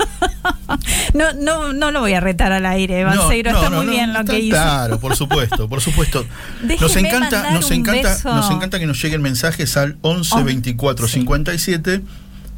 No, 1.14 1.32
no, 1.32 1.72
no 1.72 1.90
lo 1.92 2.01
voy 2.01 2.12
a 2.14 2.20
retar 2.20 2.51
al 2.53 2.66
aire, 2.66 3.05
Balseiro. 3.05 3.53
No, 3.53 3.59
no, 3.59 3.64
está 3.64 3.76
muy 3.76 3.86
bien 3.86 4.12
lo 4.12 4.24
que 4.24 4.40
hizo. 4.40 4.57
Claro, 4.57 4.99
por 4.99 5.14
supuesto, 5.16 5.68
por 5.68 5.80
supuesto. 5.80 6.26
nos 6.80 6.97
encanta, 6.97 7.51
nos 7.53 7.70
encanta, 7.70 8.09
beso. 8.11 8.34
nos 8.34 8.51
encanta 8.51 8.78
que 8.78 8.86
nos 8.86 9.01
lleguen 9.01 9.22
mensajes 9.22 9.76
al 9.76 9.97
11 10.03 10.34
On- 10.34 10.45
24 10.45 11.07
sí. 11.07 11.20
57 11.20 12.03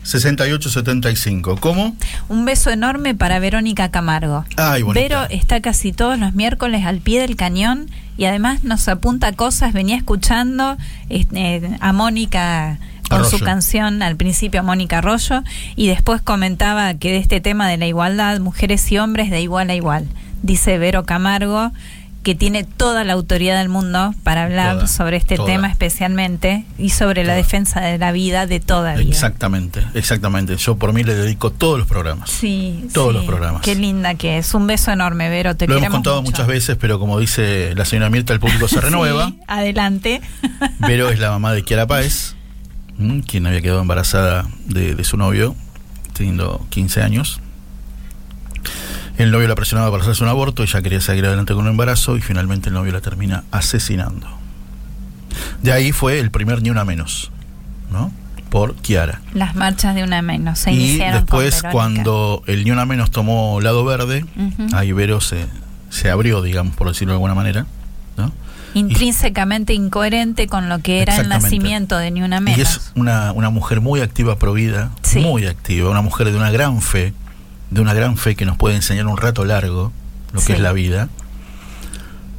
68 0.03 0.71
75. 0.71 1.57
¿Cómo? 1.61 1.97
Un 2.29 2.45
beso 2.45 2.71
enorme 2.71 3.15
para 3.15 3.39
Verónica 3.41 3.91
Camargo. 3.91 4.45
Ay. 4.57 4.83
Vero 4.95 5.25
está 5.31 5.61
casi 5.61 5.93
todos 5.93 6.19
los 6.19 6.33
miércoles 6.33 6.85
al 6.87 6.99
pie 7.01 7.21
del 7.21 7.37
cañón 7.37 7.91
y 8.17 8.25
además 8.25 8.63
nos 8.63 8.87
apunta 8.89 9.33
cosas. 9.33 9.73
Venía 9.73 9.97
escuchando 9.97 10.77
este, 11.09 11.77
a 11.81 11.93
Mónica 11.93 12.79
con 13.09 13.25
su 13.25 13.39
canción 13.41 14.03
al 14.03 14.17
principio 14.17 14.63
Mónica 14.63 14.99
Arroyo 14.99 15.43
y 15.77 15.89
después 15.89 16.23
comentaba 16.23 16.95
que 16.95 17.13
de 17.13 17.19
este 17.19 17.41
tema 17.41 17.69
de 17.69 17.77
la 17.77 17.87
igualdad, 17.87 18.39
mujeres 18.41 18.91
y 18.93 18.99
hombres 18.99 19.31
de 19.31 19.41
igual 19.41 19.71
a 19.71 19.75
igual. 19.75 20.07
Dice 20.43 20.79
Vero 20.79 21.05
Camargo 21.05 21.73
que 22.23 22.35
tiene 22.35 22.65
toda 22.65 23.05
la 23.05 23.13
autoridad 23.13 23.57
del 23.61 23.69
mundo 23.69 24.13
para 24.25 24.43
hablar 24.43 24.75
Toda, 24.75 24.87
sobre 24.89 25.17
este 25.17 25.37
toda. 25.37 25.47
tema 25.47 25.69
especialmente 25.69 26.65
y 26.77 26.91
sobre 26.91 27.23
la 27.23 27.35
defensa 27.35 27.81
de 27.81 27.99
la 27.99 28.11
vida 28.11 28.47
de 28.49 28.59
toda 28.59 28.97
vida. 28.97 29.09
Exactamente, 29.11 29.85
exactamente. 29.95 30.57
Yo 30.57 30.75
por 30.77 30.93
mí 30.93 31.05
le 31.05 31.15
dedico 31.15 31.53
todos 31.53 31.79
los 31.79 31.87
programas. 31.87 32.29
Sí, 32.29 32.89
Todos 32.93 33.11
sí. 33.13 33.15
los 33.19 33.27
programas. 33.27 33.63
Qué 33.63 33.77
linda 33.77 34.17
que 34.17 34.39
es. 34.39 34.53
Un 34.55 34.67
beso 34.67 34.91
enorme, 34.91 35.29
Vero. 35.29 35.57
Te 35.57 35.69
Lo 35.69 35.77
hemos 35.77 35.89
contado 35.91 36.21
mucho. 36.21 36.33
muchas 36.33 36.49
veces, 36.49 36.77
pero 36.81 36.99
como 36.99 37.21
dice 37.21 37.73
la 37.77 37.85
señora 37.85 38.11
Mirta, 38.11 38.33
el 38.33 38.41
público 38.41 38.67
se 38.67 38.81
renueva. 38.81 39.29
Sí, 39.29 39.39
adelante. 39.47 40.21
Vero 40.81 41.11
es 41.11 41.21
la 41.21 41.31
mamá 41.31 41.53
de 41.53 41.63
Kiara 41.63 41.87
Páez. 41.87 42.35
Quien 43.27 43.47
había 43.47 43.61
quedado 43.61 43.81
embarazada 43.81 44.47
de, 44.67 44.95
de 44.95 45.05
su 45.05 45.17
novio, 45.17 45.55
teniendo 46.13 46.65
15 46.71 47.03
años. 47.03 47.41
El 49.19 49.31
novio 49.31 49.49
la 49.49 49.55
presionaba 49.55 49.91
para 49.91 50.03
hacerse 50.03 50.23
un 50.23 50.29
aborto, 50.29 50.63
ella 50.63 50.83
quería 50.83 51.01
seguir 51.01 51.25
adelante 51.25 51.55
con 51.55 51.65
un 51.65 51.71
embarazo 51.71 52.17
y 52.17 52.21
finalmente 52.21 52.69
el 52.69 52.75
novio 52.75 52.93
la 52.93 53.01
termina 53.01 53.45
asesinando. 53.51 54.27
De 55.63 55.73
ahí 55.73 55.93
fue 55.93 56.19
el 56.19 56.31
primer 56.31 56.63
Ni 56.63 56.71
Una 56.71 56.85
Menos, 56.85 57.31
¿no? 57.91 58.13
Por 58.51 58.75
Kiara. 58.77 59.23
Las 59.35 59.55
marchas 59.55 59.95
de 59.95 60.05
una 60.05 60.23
menos 60.23 60.59
se 60.59 60.73
y 60.73 60.75
iniciaron 60.75 61.27
con 61.27 61.43
después, 61.45 61.73
cuando 61.73 62.43
el 62.47 62.65
Ni 62.65 62.71
Una 62.71 62.85
Menos 62.87 63.11
tomó 63.11 63.61
lado 63.61 63.85
verde, 63.85 64.25
ahí 64.75 64.93
Vero 64.93 65.21
se, 65.21 65.47
se 65.91 66.11
abrió, 66.11 66.43
digamos, 66.43 66.77
por 66.77 66.89
decirlo 66.89 67.13
de 67.13 67.17
alguna 67.17 67.35
manera, 67.35 67.67
Intrínsecamente 68.79 69.73
incoherente 69.75 70.47
con 70.49 70.69
lo 70.69 70.81
que 70.81 71.01
era 71.01 71.17
el 71.17 71.29
nacimiento 71.29 71.97
de 71.97 72.11
Ni 72.11 72.23
Una 72.23 72.41
Menos. 72.41 72.59
Y 72.59 72.63
es 72.63 72.93
una, 72.95 73.33
una 73.33 73.51
mujer 73.51 73.81
muy 73.81 74.01
activa, 74.01 74.39
provida, 74.39 74.91
Sí. 75.03 75.21
muy 75.21 75.47
activa, 75.47 75.91
una 75.91 76.03
mujer 76.03 76.31
de 76.31 76.37
una 76.37 76.51
gran 76.51 76.81
fe, 76.83 77.13
de 77.71 77.81
una 77.81 77.95
gran 77.95 78.17
fe 78.19 78.37
que 78.37 78.45
nos 78.45 78.57
puede 78.59 78.77
enseñar 78.77 79.07
un 79.07 79.17
rato 79.17 79.45
largo 79.45 79.93
lo 80.33 80.41
que 80.41 80.47
Sí. 80.47 80.53
es 80.53 80.61
la 80.61 80.73
vida. 80.73 81.09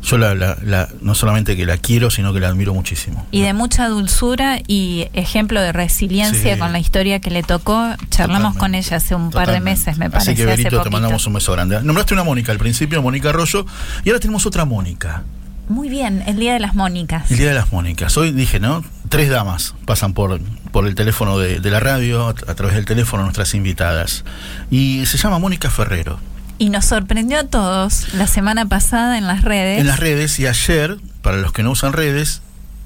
Yo 0.03 0.17
la, 0.17 0.35
la- 0.35 0.57
la- 0.63 0.87
no 1.01 1.15
solamente 1.15 1.57
que 1.57 1.65
la 1.65 1.77
quiero, 1.77 2.09
sino 2.11 2.31
que 2.31 2.39
la 2.39 2.47
admiro 2.49 2.73
muchísimo. 2.73 3.25
Y 3.31 3.41
de 3.41 3.53
mucha 3.53 3.89
dulzura 3.89 4.59
y 4.67 5.07
ejemplo 5.13 5.59
de 5.59 5.73
resiliencia 5.73 6.53
Sí. 6.53 6.59
con 6.59 6.71
la 6.71 6.79
historia 6.79 7.19
que 7.19 7.29
le 7.31 7.43
tocó. 7.43 7.83
Charlamos 8.09 8.55
con 8.55 8.73
ella 8.75 8.97
hace 8.97 9.15
un 9.15 9.31
par 9.31 9.51
de 9.51 9.59
meses, 9.59 9.97
me 9.97 10.05
Así 10.05 10.11
parece. 10.13 10.35
que 10.35 10.43
hace 10.43 10.51
Berito, 10.51 10.69
te 10.69 10.75
poquito. 10.77 10.91
mandamos 10.91 11.25
un 11.27 11.33
beso 11.33 11.51
grande. 11.51 11.81
Nombraste 11.81 12.13
una 12.13 12.23
Mónica 12.23 12.51
al 12.53 12.57
principio, 12.59 13.01
Mónica 13.01 13.29
Arroyo, 13.29 13.65
y 14.05 14.09
ahora 14.09 14.19
tenemos 14.19 14.45
otra 14.45 14.63
Mónica. 14.65 15.23
Muy 15.67 15.89
bien, 15.89 16.23
el 16.27 16.37
Día 16.37 16.53
de 16.53 16.59
las 16.59 16.75
Mónicas. 16.75 17.29
El 17.31 17.37
Día 17.37 17.49
de 17.49 17.55
las 17.55 17.71
Mónicas. 17.71 18.15
Hoy 18.17 18.31
dije, 18.31 18.59
¿no? 18.59 18.83
Tres 19.09 19.29
damas 19.29 19.75
pasan 19.85 20.13
por, 20.13 20.39
por 20.71 20.87
el 20.87 20.95
teléfono 20.95 21.37
de, 21.37 21.59
de 21.59 21.69
la 21.71 21.79
radio, 21.79 22.27
a, 22.27 22.29
a 22.29 22.55
través 22.55 22.75
del 22.75 22.85
teléfono, 22.85 23.23
nuestras 23.23 23.53
invitadas. 23.53 24.23
Y 24.71 25.05
se 25.05 25.17
llama 25.17 25.39
Mónica 25.39 25.69
Ferrero. 25.69 26.19
Y 26.57 26.69
nos 26.69 26.85
sorprendió 26.85 27.39
a 27.39 27.43
todos 27.43 28.13
la 28.13 28.27
semana 28.27 28.65
pasada 28.65 29.17
en 29.17 29.27
las 29.27 29.43
redes. 29.43 29.79
En 29.79 29.87
las 29.87 29.99
redes, 29.99 30.39
y 30.39 30.47
ayer, 30.47 30.97
para 31.21 31.37
los 31.37 31.51
que 31.51 31.63
no 31.63 31.71
usan 31.71 31.93
redes, 31.93 32.41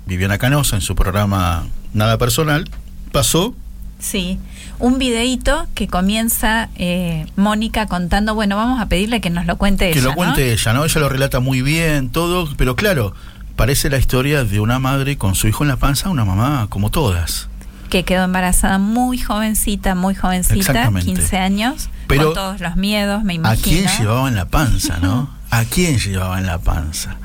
Viviana 0.05 0.37
Canosa, 0.37 0.75
en 0.75 0.81
su 0.81 0.95
programa 0.95 1.67
Nada 1.93 2.17
Personal, 2.17 2.69
pasó 3.11 3.55
Sí, 3.99 4.39
un 4.81 4.97
videíto 4.97 5.67
que 5.75 5.87
comienza 5.87 6.69
eh, 6.75 7.27
Mónica 7.35 7.85
contando, 7.87 8.33
bueno, 8.35 8.55
vamos 8.55 8.81
a 8.81 8.87
pedirle 8.87 9.21
que 9.21 9.29
nos 9.29 9.45
lo 9.45 9.57
cuente 9.57 9.91
que 9.91 9.99
ella, 9.99 10.09
lo 10.09 10.15
cuente 10.15 10.41
¿no? 10.45 10.51
ella, 10.51 10.73
¿no? 10.73 10.85
Ella 10.85 11.01
lo 11.01 11.09
relata 11.09 11.39
muy 11.39 11.61
bien, 11.61 12.09
todo, 12.09 12.49
pero 12.57 12.75
claro, 12.75 13.13
parece 13.55 13.89
la 13.89 13.97
historia 13.97 14.43
de 14.43 14.59
una 14.59 14.79
madre 14.79 15.17
con 15.17 15.35
su 15.35 15.47
hijo 15.47 15.63
en 15.63 15.67
la 15.69 15.77
panza, 15.77 16.09
una 16.09 16.25
mamá 16.25 16.65
como 16.69 16.89
todas. 16.89 17.47
Que 17.89 18.03
quedó 18.03 18.23
embarazada 18.23 18.79
muy 18.79 19.19
jovencita, 19.19 19.95
muy 19.95 20.15
jovencita, 20.15 20.55
Exactamente. 20.55 21.13
15 21.13 21.37
años, 21.37 21.89
Pero, 22.07 22.25
con 22.25 22.33
todos 22.33 22.61
los 22.61 22.75
miedos, 22.75 23.23
me 23.23 23.33
¿A 23.33 23.35
imagino. 23.35 23.63
quién 23.63 23.99
llevaba 23.99 24.27
en 24.29 24.35
la 24.35 24.45
panza, 24.45 24.97
no? 24.99 25.29
¿A 25.51 25.63
quién 25.65 25.99
llevaba 25.99 26.39
en 26.39 26.47
la 26.47 26.57
panza? 26.57 27.17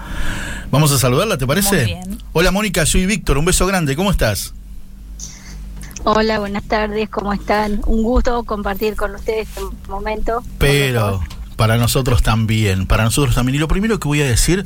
Vamos 0.71 0.93
a 0.93 0.99
saludarla, 0.99 1.39
¿te 1.39 1.47
parece? 1.47 1.77
Muy 1.77 1.85
bien. 1.87 2.19
Hola 2.33 2.51
Mónica, 2.51 2.85
soy 2.85 3.07
Víctor, 3.07 3.39
un 3.39 3.45
beso 3.45 3.67
grande, 3.67 3.97
¿cómo 3.97 4.11
estás? 4.11 4.53
Hola, 6.09 6.39
buenas 6.39 6.63
tardes, 6.63 7.09
¿cómo 7.09 7.33
están? 7.33 7.81
Un 7.85 8.05
gusto 8.05 8.45
compartir 8.45 8.95
con 8.95 9.13
ustedes 9.17 9.49
este 9.49 9.61
momento. 9.89 10.41
Pero 10.57 11.21
para 11.57 11.79
nosotros 11.79 12.23
también, 12.23 12.87
para 12.87 13.03
nosotros 13.03 13.35
también. 13.35 13.57
Y 13.57 13.59
lo 13.59 13.67
primero 13.67 13.99
que 13.99 14.07
voy 14.07 14.23
a 14.23 14.25
decir, 14.25 14.65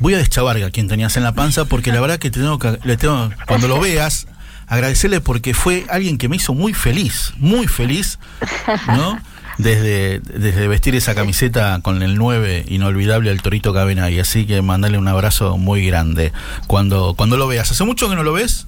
voy 0.00 0.12
a 0.12 0.18
deschavar 0.18 0.62
a 0.62 0.70
quien 0.70 0.86
tenías 0.86 1.16
en 1.16 1.22
la 1.22 1.32
panza, 1.32 1.64
porque 1.64 1.92
la 1.92 2.02
verdad 2.02 2.18
que, 2.18 2.30
te 2.30 2.40
tengo 2.40 2.58
que 2.58 2.78
le 2.84 2.98
tengo, 2.98 3.30
cuando 3.46 3.68
lo 3.68 3.80
veas, 3.80 4.26
agradecerle 4.66 5.22
porque 5.22 5.54
fue 5.54 5.86
alguien 5.88 6.18
que 6.18 6.28
me 6.28 6.36
hizo 6.36 6.52
muy 6.52 6.74
feliz, 6.74 7.32
muy 7.38 7.68
feliz, 7.68 8.18
¿no? 8.86 9.18
Desde, 9.56 10.20
desde 10.20 10.68
vestir 10.68 10.94
esa 10.94 11.14
camiseta 11.14 11.80
con 11.80 12.02
el 12.02 12.18
9 12.18 12.66
inolvidable 12.68 13.30
al 13.30 13.40
Torito 13.40 13.72
Cabenay. 13.72 14.20
Así 14.20 14.44
que 14.44 14.60
mandale 14.60 14.98
un 14.98 15.08
abrazo 15.08 15.56
muy 15.56 15.86
grande 15.86 16.34
cuando, 16.66 17.14
cuando 17.14 17.38
lo 17.38 17.46
veas. 17.46 17.70
¿Hace 17.70 17.84
mucho 17.84 18.10
que 18.10 18.14
no 18.14 18.22
lo 18.22 18.34
ves? 18.34 18.66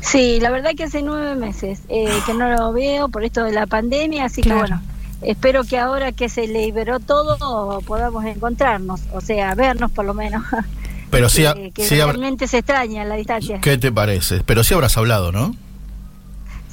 Sí, 0.00 0.38
la 0.40 0.50
verdad 0.50 0.70
que 0.76 0.84
hace 0.84 1.02
nueve 1.02 1.34
meses 1.34 1.80
eh, 1.88 2.08
que 2.26 2.34
no 2.34 2.48
lo 2.50 2.72
veo 2.72 3.08
por 3.08 3.24
esto 3.24 3.44
de 3.44 3.52
la 3.52 3.66
pandemia, 3.66 4.24
así 4.26 4.42
Claro. 4.42 4.60
que 4.60 4.60
bueno, 4.68 4.82
espero 5.22 5.64
que 5.64 5.78
ahora 5.78 6.12
que 6.12 6.28
se 6.28 6.46
liberó 6.46 7.00
todo 7.00 7.80
podamos 7.82 8.24
encontrarnos, 8.24 9.00
o 9.12 9.20
sea, 9.20 9.54
vernos 9.54 9.90
por 9.90 10.04
lo 10.04 10.14
menos. 10.14 10.42
Pero 11.10 11.28
sí, 11.28 11.44
Eh, 11.44 11.72
que 11.74 11.84
sí 11.88 11.96
realmente 11.96 12.46
se 12.46 12.58
extraña 12.58 13.04
la 13.04 13.16
distancia. 13.16 13.60
¿Qué 13.60 13.76
te 13.78 13.90
parece? 13.90 14.42
Pero 14.46 14.62
sí 14.62 14.74
habrás 14.74 14.96
hablado, 14.96 15.32
¿no? 15.32 15.54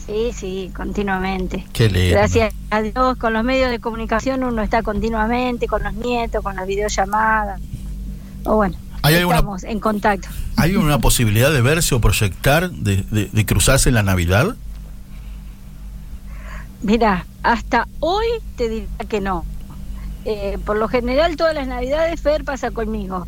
Sí, 0.05 0.31
sí, 0.33 0.71
continuamente. 0.75 1.65
Qué 1.73 1.89
lindo. 1.89 2.11
Gracias 2.15 2.53
a 2.69 2.81
Dios, 2.81 3.17
con 3.17 3.33
los 3.33 3.43
medios 3.43 3.69
de 3.71 3.79
comunicación 3.79 4.43
uno 4.43 4.61
está 4.61 4.81
continuamente, 4.83 5.67
con 5.67 5.83
los 5.83 5.93
nietos, 5.95 6.43
con 6.43 6.55
las 6.55 6.65
videollamadas. 6.67 7.59
O 8.45 8.55
bueno, 8.55 8.77
¿Hay 9.03 9.15
alguna- 9.15 9.37
estamos 9.37 9.63
en 9.63 9.79
contacto. 9.79 10.27
¿Hay 10.57 10.75
una 10.75 10.99
posibilidad 10.99 11.51
de 11.51 11.61
verse 11.61 11.95
o 11.95 12.01
proyectar, 12.01 12.69
de, 12.71 13.03
de- 13.11 13.29
de 13.31 13.45
cruzarse 13.45 13.89
en 13.89 13.95
la 13.95 14.03
Navidad? 14.03 14.55
Mira, 16.81 17.25
hasta 17.43 17.87
hoy 17.99 18.25
te 18.55 18.69
diría 18.69 18.87
que 19.07 19.21
no. 19.21 19.45
Eh, 20.25 20.57
por 20.65 20.77
lo 20.77 20.87
general, 20.87 21.35
todas 21.37 21.55
las 21.55 21.67
navidades 21.67 22.21
Fer 22.21 22.43
pasa 22.43 22.71
conmigo. 22.71 23.27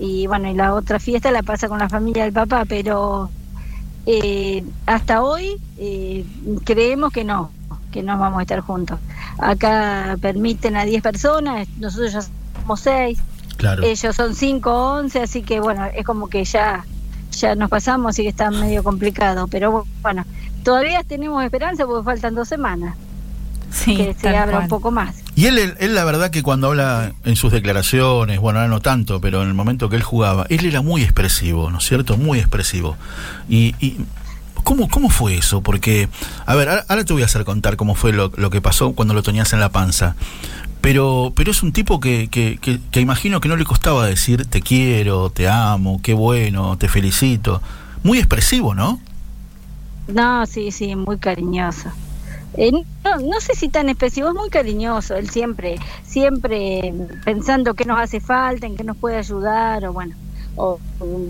y 0.00 0.28
bueno, 0.28 0.48
y 0.48 0.54
la 0.54 0.74
otra 0.74 1.00
fiesta 1.00 1.32
la 1.32 1.42
pasa 1.42 1.68
con 1.68 1.80
la 1.80 1.88
familia 1.88 2.22
del 2.22 2.32
papá, 2.32 2.64
pero 2.64 3.30
eh, 4.06 4.62
hasta 4.86 5.22
hoy 5.24 5.56
eh, 5.76 6.24
creemos 6.64 7.12
que 7.12 7.24
no, 7.24 7.50
que 7.90 8.04
no 8.04 8.16
vamos 8.16 8.38
a 8.38 8.42
estar 8.42 8.60
juntos. 8.60 9.00
Acá 9.38 10.16
permiten 10.20 10.76
a 10.76 10.84
10 10.84 11.02
personas, 11.02 11.66
nosotros 11.78 12.12
ya 12.12 12.20
somos 12.60 12.78
6, 12.80 13.18
Claro. 13.58 13.82
ellos 13.84 14.16
son 14.16 14.34
5 14.34 14.70
o 14.72 14.98
11, 15.00 15.20
así 15.20 15.42
que 15.42 15.60
bueno, 15.60 15.84
es 15.94 16.04
como 16.06 16.28
que 16.28 16.44
ya, 16.44 16.86
ya 17.32 17.54
nos 17.54 17.68
pasamos, 17.68 18.10
así 18.10 18.22
que 18.22 18.28
está 18.30 18.50
medio 18.50 18.82
complicado, 18.82 19.46
pero 19.48 19.84
bueno, 20.00 20.24
todavía 20.64 21.02
tenemos 21.04 21.44
esperanza 21.44 21.84
porque 21.84 22.04
faltan 22.04 22.34
dos 22.34 22.48
semanas, 22.48 22.96
Sí, 23.70 23.96
que 23.96 24.14
se 24.18 24.28
abra 24.28 24.52
cual. 24.52 24.62
un 24.62 24.68
poco 24.70 24.90
más. 24.90 25.16
Y 25.34 25.44
él, 25.46 25.58
él, 25.58 25.74
él, 25.78 25.94
la 25.94 26.04
verdad 26.04 26.30
que 26.30 26.42
cuando 26.42 26.68
habla 26.68 27.12
en 27.24 27.36
sus 27.36 27.52
declaraciones, 27.52 28.40
bueno, 28.40 28.60
ahora 28.60 28.70
no 28.70 28.80
tanto, 28.80 29.20
pero 29.20 29.42
en 29.42 29.48
el 29.48 29.54
momento 29.54 29.90
que 29.90 29.96
él 29.96 30.02
jugaba, 30.02 30.46
él 30.48 30.64
era 30.64 30.80
muy 30.80 31.02
expresivo, 31.02 31.70
¿no 31.70 31.76
es 31.78 31.84
cierto? 31.84 32.16
Muy 32.16 32.38
expresivo. 32.38 32.96
Y, 33.48 33.74
y 33.78 33.98
¿cómo, 34.64 34.88
¿cómo 34.88 35.10
fue 35.10 35.36
eso? 35.36 35.60
Porque, 35.60 36.08
a 36.46 36.54
ver, 36.54 36.68
ahora, 36.70 36.84
ahora 36.88 37.04
te 37.04 37.12
voy 37.12 37.22
a 37.22 37.26
hacer 37.26 37.44
contar 37.44 37.76
cómo 37.76 37.94
fue 37.94 38.12
lo, 38.12 38.32
lo 38.36 38.48
que 38.50 38.60
pasó 38.62 38.92
cuando 38.92 39.12
lo 39.14 39.22
tenías 39.22 39.52
en 39.52 39.60
la 39.60 39.68
panza. 39.68 40.16
Pero, 40.88 41.34
pero 41.36 41.50
es 41.50 41.62
un 41.62 41.70
tipo 41.70 42.00
que, 42.00 42.28
que, 42.28 42.56
que, 42.62 42.80
que 42.90 43.00
imagino 43.00 43.42
que 43.42 43.48
no 43.50 43.56
le 43.56 43.66
costaba 43.66 44.06
decir 44.06 44.46
te 44.46 44.62
quiero, 44.62 45.28
te 45.28 45.46
amo, 45.46 46.00
qué 46.02 46.14
bueno, 46.14 46.78
te 46.78 46.88
felicito. 46.88 47.60
Muy 48.02 48.16
expresivo, 48.16 48.74
¿no? 48.74 48.98
No, 50.06 50.46
sí, 50.46 50.70
sí, 50.70 50.96
muy 50.96 51.18
cariñoso. 51.18 51.90
Eh, 52.54 52.72
no, 52.72 53.18
no 53.18 53.38
sé 53.38 53.54
si 53.54 53.68
tan 53.68 53.90
expresivo, 53.90 54.28
es 54.28 54.34
muy 54.34 54.48
cariñoso, 54.48 55.14
él 55.14 55.28
siempre, 55.28 55.78
siempre 56.06 56.94
pensando 57.22 57.74
qué 57.74 57.84
nos 57.84 58.00
hace 58.00 58.20
falta, 58.20 58.66
en 58.66 58.74
qué 58.74 58.82
nos 58.82 58.96
puede 58.96 59.18
ayudar, 59.18 59.84
o 59.84 59.92
bueno, 59.92 60.16
o 60.56 60.80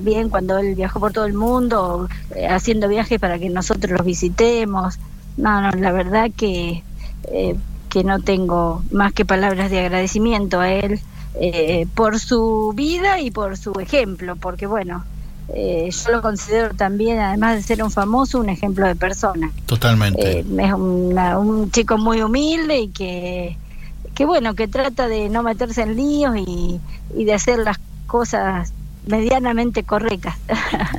bien 0.05 0.29
cuando 0.29 0.57
él 0.59 0.77
viajó 0.77 1.01
por 1.01 1.13
todo 1.13 1.25
el 1.25 1.35
mundo, 1.35 2.07
o, 2.07 2.37
eh, 2.37 2.47
haciendo 2.47 2.87
viajes 2.87 3.19
para 3.19 3.41
que 3.41 3.51
nosotros 3.51 3.91
los 3.91 4.07
visitemos. 4.07 5.01
No, 5.37 5.61
no, 5.61 5.73
la 5.73 5.91
verdad 5.91 6.31
que, 6.37 6.85
eh, 7.33 7.57
que 7.89 8.05
no 8.05 8.21
tengo 8.21 8.83
más 8.91 9.13
que 9.13 9.25
palabras 9.25 9.71
de 9.71 9.81
agradecimiento 9.81 10.61
a 10.61 10.71
él 10.71 11.01
eh, 11.41 11.87
por 11.95 12.19
su 12.19 12.73
vida 12.75 13.21
y 13.21 13.31
por 13.31 13.57
su 13.57 13.73
ejemplo, 13.81 14.37
porque 14.37 14.67
bueno, 14.67 15.05
eh, 15.55 15.89
yo 15.91 16.11
lo 16.13 16.21
considero 16.23 16.75
también, 16.75 17.19
además 17.21 17.57
de 17.57 17.63
ser 17.63 17.83
un 17.83 17.91
famoso, 17.91 18.39
un 18.41 18.49
ejemplo 18.51 18.87
de 18.87 18.95
persona. 18.97 19.51
Totalmente. 19.67 20.41
Eh, 20.41 20.45
es 20.59 20.73
una- 20.73 21.39
un 21.39 21.71
chico 21.71 21.97
muy 21.97 22.21
humilde 22.23 22.81
y 22.81 22.89
que, 22.89 23.57
que 24.15 24.25
bueno, 24.27 24.55
que 24.55 24.69
trata 24.69 25.09
de 25.09 25.29
no 25.29 25.43
meterse 25.43 25.83
en 25.83 25.97
líos 25.97 26.37
y, 26.37 26.81
y 27.17 27.25
de 27.25 27.35
hacer 27.35 27.61
las 27.61 27.79
cosas 28.07 28.73
medianamente 29.09 29.83
correctas. 29.83 30.37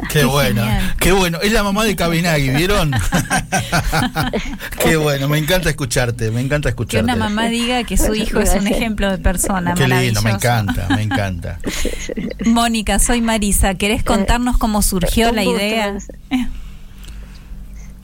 Qué, 0.10 0.20
Qué 0.20 0.26
bueno, 0.26 0.62
genial. 0.64 0.95
qué 0.99 1.12
bueno. 1.12 1.39
Es 1.41 1.51
la 1.53 1.64
mamá 1.64 1.84
de 1.86 1.95
Cabinagui, 1.95 2.49
¿vieron? 2.49 2.91
qué 4.84 4.95
bueno, 4.97 5.28
me 5.30 5.38
encanta 5.38 5.70
escucharte, 5.70 6.32
me 6.32 6.41
encanta 6.41 6.68
Que 6.70 6.72
escucharte. 6.72 7.03
una 7.03 7.16
mamá 7.16 7.47
diga 7.47 7.84
que 7.84 7.97
su 7.97 8.14
hijo 8.16 8.39
es 8.39 8.53
un 8.55 8.68
ejemplo 8.68 9.10
de 9.12 9.18
persona. 9.20 9.74
Qué 9.76 9.88
lindo, 9.88 10.22
me 10.22 10.32
encanta, 10.32 10.88
me 10.89 11.01
encanta. 11.03 11.60
Mónica, 12.45 12.99
soy 12.99 13.22
Marisa. 13.22 13.76
¿Querés 13.76 14.03
contarnos 14.03 14.57
cómo 14.57 14.82
surgió 14.82 15.30
Eh, 15.30 15.34
la 15.34 15.43
idea? 15.43 15.97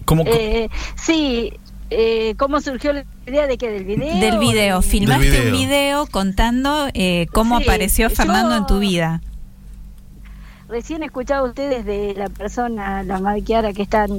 ¿Cómo, 0.06 0.24
Eh, 0.28 0.70
sí, 0.96 1.54
eh, 1.90 2.36
¿cómo 2.38 2.62
surgió 2.62 2.94
la 2.94 3.06
idea 3.26 3.48
de 3.48 3.58
que 3.58 3.70
del 3.72 3.86
video? 3.86 4.16
Del 4.20 4.38
video. 4.38 4.82
Filmaste 4.84 5.32
Del 5.32 5.46
un 5.48 5.52
video. 5.54 5.68
video 5.68 6.08
contando 6.08 6.88
eh, 6.94 7.26
cómo 7.32 7.58
Sí, 7.58 7.64
apareció 7.64 8.10
yo- 8.10 8.16
Fernando 8.16 8.56
en 8.56 8.68
tu 8.68 8.78
vida. 8.80 9.22
Recién 10.68 11.04
escuchaba 11.04 11.48
ustedes 11.48 11.86
de 11.86 12.16
la 12.18 12.28
persona, 12.30 13.04
la 13.04 13.20
madre 13.20 13.44
Kiara, 13.44 13.74
que 13.74 13.84
están 13.84 14.10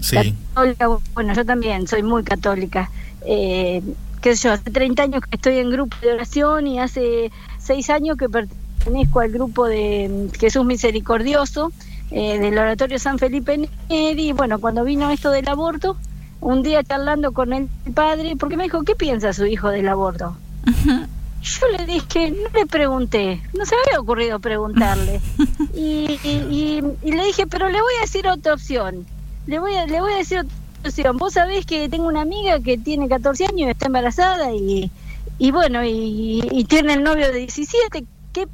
Sí, 0.00 0.34
católica. 0.54 0.88
Bueno, 1.14 1.34
yo 1.34 1.44
también 1.44 1.86
soy 1.86 2.02
muy 2.02 2.22
católica. 2.24 2.90
Eh, 3.26 3.82
qué 4.20 4.36
sé 4.36 4.48
yo, 4.48 4.52
hace 4.52 4.70
30 4.70 5.02
años 5.02 5.22
que 5.22 5.36
estoy 5.36 5.58
en 5.58 5.70
grupo 5.70 5.96
de 6.02 6.12
oración 6.12 6.66
y 6.66 6.78
hace 6.78 7.30
6 7.58 7.90
años 7.90 8.16
que 8.18 8.28
pertenezco 8.28 9.20
al 9.20 9.30
grupo 9.30 9.66
de 9.66 10.28
mm, 10.34 10.38
Jesús 10.38 10.64
Misericordioso 10.64 11.72
eh, 12.10 12.38
del 12.38 12.58
Oratorio 12.58 12.98
San 12.98 13.18
Felipe 13.18 13.56
Neri. 13.88 14.28
Y 14.28 14.32
bueno, 14.32 14.58
cuando 14.58 14.84
vino 14.84 15.10
esto 15.10 15.30
del 15.30 15.48
aborto, 15.48 15.96
un 16.40 16.62
día 16.62 16.82
charlando 16.82 17.32
con 17.32 17.52
el 17.52 17.68
padre, 17.94 18.36
porque 18.38 18.56
me 18.56 18.64
dijo, 18.64 18.82
¿qué 18.82 18.94
piensa 18.94 19.32
su 19.32 19.46
hijo 19.46 19.70
del 19.70 19.88
aborto? 19.88 20.36
Yo 21.44 21.68
le 21.76 21.84
dije, 21.86 22.30
no 22.30 22.48
le 22.58 22.66
pregunté, 22.66 23.42
no 23.52 23.66
se 23.66 23.74
me 23.76 23.82
había 23.86 24.00
ocurrido 24.00 24.40
preguntarle. 24.40 25.20
Y, 25.76 26.20
y- 26.22 26.46
y- 26.50 26.82
y 27.02 27.12
le 27.12 27.24
dije, 27.26 27.46
pero 27.48 27.68
le 27.68 27.80
voy 27.82 27.92
a 27.98 28.02
decir 28.02 28.26
otra 28.28 28.54
opción. 28.54 29.04
Le 29.46 29.58
voy 29.58 29.74
a, 29.74 29.86
le 29.86 30.00
voy 30.00 30.12
a 30.12 30.16
decir 30.18 30.38
otra 30.38 30.52
opción. 30.86 31.16
Vos 31.18 31.32
sabés 31.34 31.66
que 31.66 31.88
tengo 31.88 32.06
una 32.06 32.20
amiga 32.22 32.60
que 32.60 32.78
tiene 32.78 33.08
14 33.08 33.46
años 33.46 33.66
y 33.66 33.70
está 33.70 33.86
embarazada 33.86 34.52
y, 34.54 34.90
y 35.38 35.50
bueno, 35.50 35.84
y, 35.84 36.42
y 36.50 36.64
tiene 36.64 36.94
el 36.94 37.02
novio 37.02 37.26
de 37.32 37.38
17. 37.40 38.04
¿Qué, 38.32 38.46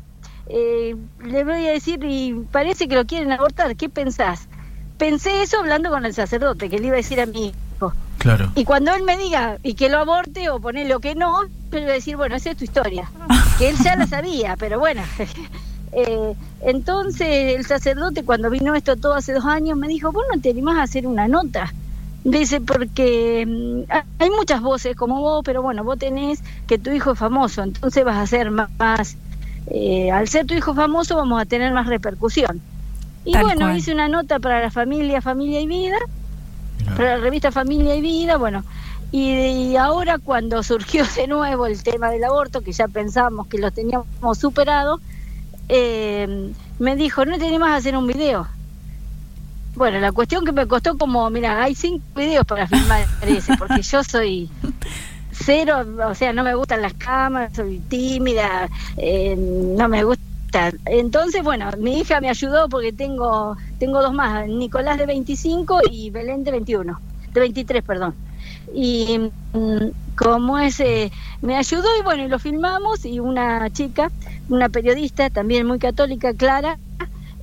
eh, 0.48 0.96
le 1.22 1.44
voy 1.44 1.66
a 1.66 1.72
decir, 1.72 2.02
y 2.02 2.32
parece 2.50 2.88
que 2.88 2.94
lo 2.96 3.04
quieren 3.06 3.30
abortar, 3.32 3.76
¿qué 3.76 3.88
pensás? 3.90 4.48
Pensé 4.96 5.42
eso 5.42 5.58
hablando 5.60 5.90
con 5.90 6.04
el 6.06 6.14
sacerdote, 6.14 6.68
que 6.70 6.78
le 6.78 6.86
iba 6.86 6.94
a 6.94 7.04
decir 7.04 7.20
a 7.20 7.26
mi 7.26 7.48
hijo. 7.76 7.92
Claro. 8.20 8.52
Y 8.54 8.64
cuando 8.64 8.94
él 8.94 9.02
me 9.02 9.16
diga 9.18 9.58
y 9.64 9.74
que 9.74 9.88
lo 9.88 9.98
aborte 9.98 10.48
o 10.50 10.60
ponele 10.60 10.94
o 10.94 11.00
que 11.00 11.14
no, 11.16 11.42
yo 11.42 11.48
le 11.72 11.80
voy 11.80 11.90
a 11.90 11.94
decir, 11.94 12.16
bueno, 12.16 12.36
esa 12.36 12.50
es 12.50 12.56
tu 12.56 12.64
historia. 12.64 13.10
Que 13.58 13.68
él 13.70 13.76
ya 13.84 13.94
la 13.96 14.06
sabía, 14.06 14.56
pero 14.56 14.78
bueno. 14.78 15.02
Eh, 15.92 16.34
entonces 16.60 17.56
el 17.56 17.66
sacerdote 17.66 18.22
cuando 18.24 18.48
vino 18.48 18.76
esto 18.76 18.94
todo 18.94 19.14
hace 19.14 19.32
dos 19.32 19.44
años 19.44 19.76
me 19.76 19.88
dijo, 19.88 20.12
vos 20.12 20.22
no 20.32 20.40
te 20.40 20.50
animás 20.50 20.78
a 20.78 20.82
hacer 20.84 21.04
una 21.04 21.26
nota. 21.26 21.72
Dice, 22.22 22.60
porque 22.60 23.44
mm, 23.44 23.90
ha- 23.92 24.04
hay 24.20 24.30
muchas 24.30 24.60
voces 24.60 24.94
como 24.94 25.20
vos, 25.20 25.42
pero 25.44 25.62
bueno, 25.62 25.82
vos 25.82 25.98
tenés 25.98 26.44
que 26.68 26.78
tu 26.78 26.90
hijo 26.92 27.10
es 27.14 27.18
famoso, 27.18 27.64
entonces 27.64 28.04
vas 28.04 28.18
a 28.18 28.26
ser 28.28 28.52
más, 28.52 28.70
más, 28.78 29.16
eh, 29.66 30.12
al 30.12 30.28
ser 30.28 30.46
tu 30.46 30.54
hijo 30.54 30.74
famoso 30.74 31.16
vamos 31.16 31.42
a 31.42 31.44
tener 31.44 31.72
más 31.72 31.88
repercusión. 31.88 32.60
Y 33.24 33.32
Tal 33.32 33.42
bueno, 33.42 33.62
cual. 33.66 33.76
hice 33.78 33.92
una 33.92 34.06
nota 34.06 34.38
para 34.38 34.60
la 34.60 34.70
familia, 34.70 35.20
familia 35.20 35.60
y 35.60 35.66
vida. 35.66 35.96
Para 36.96 37.16
la 37.16 37.22
revista 37.22 37.52
Familia 37.52 37.94
y 37.94 38.00
Vida, 38.00 38.36
bueno, 38.36 38.64
y, 39.12 39.76
ahora 39.76 40.18
cuando 40.18 40.62
surgió 40.62 41.04
de 41.16 41.26
nuevo 41.26 41.66
el 41.66 41.82
tema 41.82 42.10
del 42.10 42.24
aborto, 42.24 42.60
que 42.60 42.72
ya 42.72 42.88
pensamos 42.88 43.46
que 43.46 43.58
lo 43.58 43.70
teníamos 43.70 44.38
superado, 44.38 45.00
eh, 45.68 46.52
me 46.78 46.96
dijo, 46.96 47.24
no 47.24 47.38
tenés 47.38 47.60
más 47.60 47.78
hacer 47.78 47.96
un 47.96 48.06
video. 48.06 48.46
Bueno, 49.74 50.00
la 50.00 50.12
cuestión 50.12 50.44
que 50.44 50.52
me 50.52 50.66
costó 50.66 50.98
como, 50.98 51.30
mira, 51.30 51.62
hay 51.62 51.74
cinco 51.74 52.04
videos 52.16 52.44
para 52.44 52.66
filmar 52.66 53.06
ese, 53.22 53.56
porque 53.56 53.82
yo 53.82 54.02
soy 54.02 54.50
cero, 55.32 55.84
o 56.06 56.14
sea, 56.14 56.32
no 56.32 56.44
me 56.44 56.54
gustan 56.54 56.82
las 56.82 56.94
cámaras, 56.94 57.54
soy 57.54 57.78
tímida, 57.88 58.68
eh, 58.96 59.36
no 59.36 59.88
me 59.88 60.04
gusta. 60.04 60.29
Entonces, 60.86 61.42
bueno, 61.42 61.70
mi 61.78 62.00
hija 62.00 62.20
me 62.20 62.28
ayudó 62.28 62.68
porque 62.68 62.92
tengo 62.92 63.56
tengo 63.78 64.02
dos 64.02 64.12
más, 64.12 64.48
Nicolás 64.48 64.98
de 64.98 65.06
25 65.06 65.80
y 65.90 66.10
Belén 66.10 66.44
de 66.44 66.50
21, 66.50 67.00
de 67.32 67.40
23, 67.40 67.82
perdón. 67.84 68.14
Y 68.74 69.30
mm, 69.52 70.16
como 70.16 70.58
ese 70.58 71.12
me 71.40 71.56
ayudó 71.56 71.86
y 71.98 72.02
bueno, 72.02 72.24
y 72.24 72.28
lo 72.28 72.38
filmamos 72.38 73.04
y 73.04 73.20
una 73.20 73.70
chica, 73.70 74.10
una 74.48 74.68
periodista 74.68 75.30
también 75.30 75.66
muy 75.66 75.78
católica, 75.78 76.34
Clara, 76.34 76.78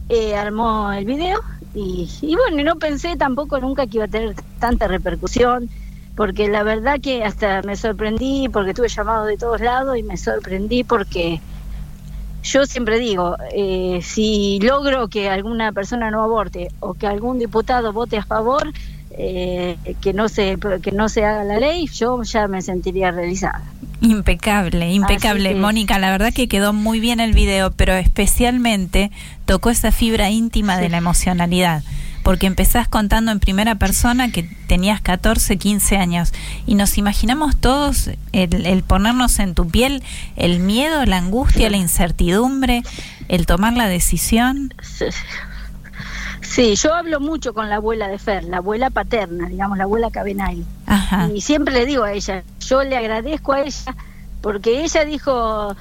eh, 0.10 0.36
armó 0.36 0.92
el 0.92 1.06
video 1.06 1.40
y, 1.74 2.10
y 2.22 2.36
bueno, 2.36 2.64
no 2.64 2.80
pensé 2.80 3.16
tampoco 3.18 3.60
nunca 3.60 3.88
que 3.88 3.98
iba 3.98 4.06
a 4.06 4.10
tener 4.10 4.36
tanta 4.60 4.88
repercusión, 4.88 5.70
porque 6.16 6.48
la 6.50 6.64
verdad 6.64 7.00
que 7.02 7.24
hasta 7.24 7.62
me 7.62 7.76
sorprendí, 7.76 8.50
porque 8.50 8.74
tuve 8.74 8.90
llamados 8.90 9.28
de 9.28 9.38
todos 9.38 9.62
lados 9.62 9.98
y 9.98 10.04
me 10.04 10.18
sorprendí 10.18 10.84
porque 10.84 11.40
yo 12.52 12.66
siempre 12.66 13.00
digo, 13.00 13.36
eh, 13.54 14.00
si 14.04 14.60
logro 14.62 15.08
que 15.08 15.30
alguna 15.30 15.72
persona 15.72 16.10
no 16.12 16.24
aborte 16.24 16.70
o 16.80 16.94
que 16.94 17.08
algún 17.08 17.40
diputado 17.40 17.94
vote 17.94 18.18
a 18.18 18.24
favor, 18.24 18.72
eh, 19.20 19.78
que 20.02 20.14
no 20.14 20.30
se 20.30 20.58
que 20.82 20.92
no 20.92 21.10
se 21.10 21.26
haga 21.26 21.44
la 21.44 21.60
ley, 21.60 21.88
yo 21.88 22.22
ya 22.24 22.48
me 22.48 22.62
sentiría 22.62 23.12
realizada. 23.12 23.62
Impecable, 24.02 24.92
impecable. 24.94 25.50
Que- 25.50 25.56
Mónica, 25.56 25.98
la 25.98 26.12
verdad 26.12 26.32
que 26.34 26.48
quedó 26.48 26.72
muy 26.72 27.00
bien 27.00 27.20
el 27.20 27.34
video, 27.34 27.72
pero 27.72 27.94
especialmente 27.96 29.12
tocó 29.46 29.70
esa 29.72 29.92
fibra 29.92 30.30
íntima 30.30 30.78
de 30.78 30.90
la 30.90 30.98
emocionalidad. 30.98 31.84
Porque 32.28 32.46
empezás 32.46 32.90
contando 32.90 33.32
en 33.32 33.40
primera 33.40 33.76
persona 33.76 34.34
que 34.34 34.44
tenías 34.68 35.00
14, 35.00 35.56
15 35.56 35.96
años 35.96 36.34
y 36.66 36.76
nos 36.76 36.98
imaginamos 36.98 37.56
todos 37.56 38.10
el, 38.34 38.66
el 38.66 38.84
ponernos 38.84 39.40
en 39.40 39.56
tu 39.56 39.66
piel, 39.70 40.04
el 40.36 40.60
miedo, 40.60 41.06
la 41.06 41.20
angustia, 41.20 41.70
la 41.70 41.78
incertidumbre, 41.78 42.84
el 43.30 43.46
tomar 43.46 43.78
la 43.78 43.88
decisión. 43.88 44.74
Sí, 46.42 46.76
yo 46.76 46.94
hablo 46.94 47.22
mucho 47.22 47.54
con 47.54 47.70
la 47.70 47.78
abuela 47.78 48.10
de 48.10 48.20
Fer, 48.20 48.44
la 48.44 48.58
abuela 48.58 48.90
paterna, 48.90 49.48
digamos, 49.48 49.78
la 49.78 49.86
abuela 49.86 50.12
Cabenay. 50.12 50.66
Ajá. 50.86 51.30
Y 51.34 51.40
siempre 51.40 51.74
le 51.74 51.86
digo 51.86 52.04
a 52.04 52.12
ella, 52.12 52.44
yo 52.60 52.84
le 52.84 52.98
agradezco 52.98 53.54
a 53.54 53.62
ella 53.62 53.96
porque 54.42 54.84
ella 54.84 55.06
dijo, 55.06 55.74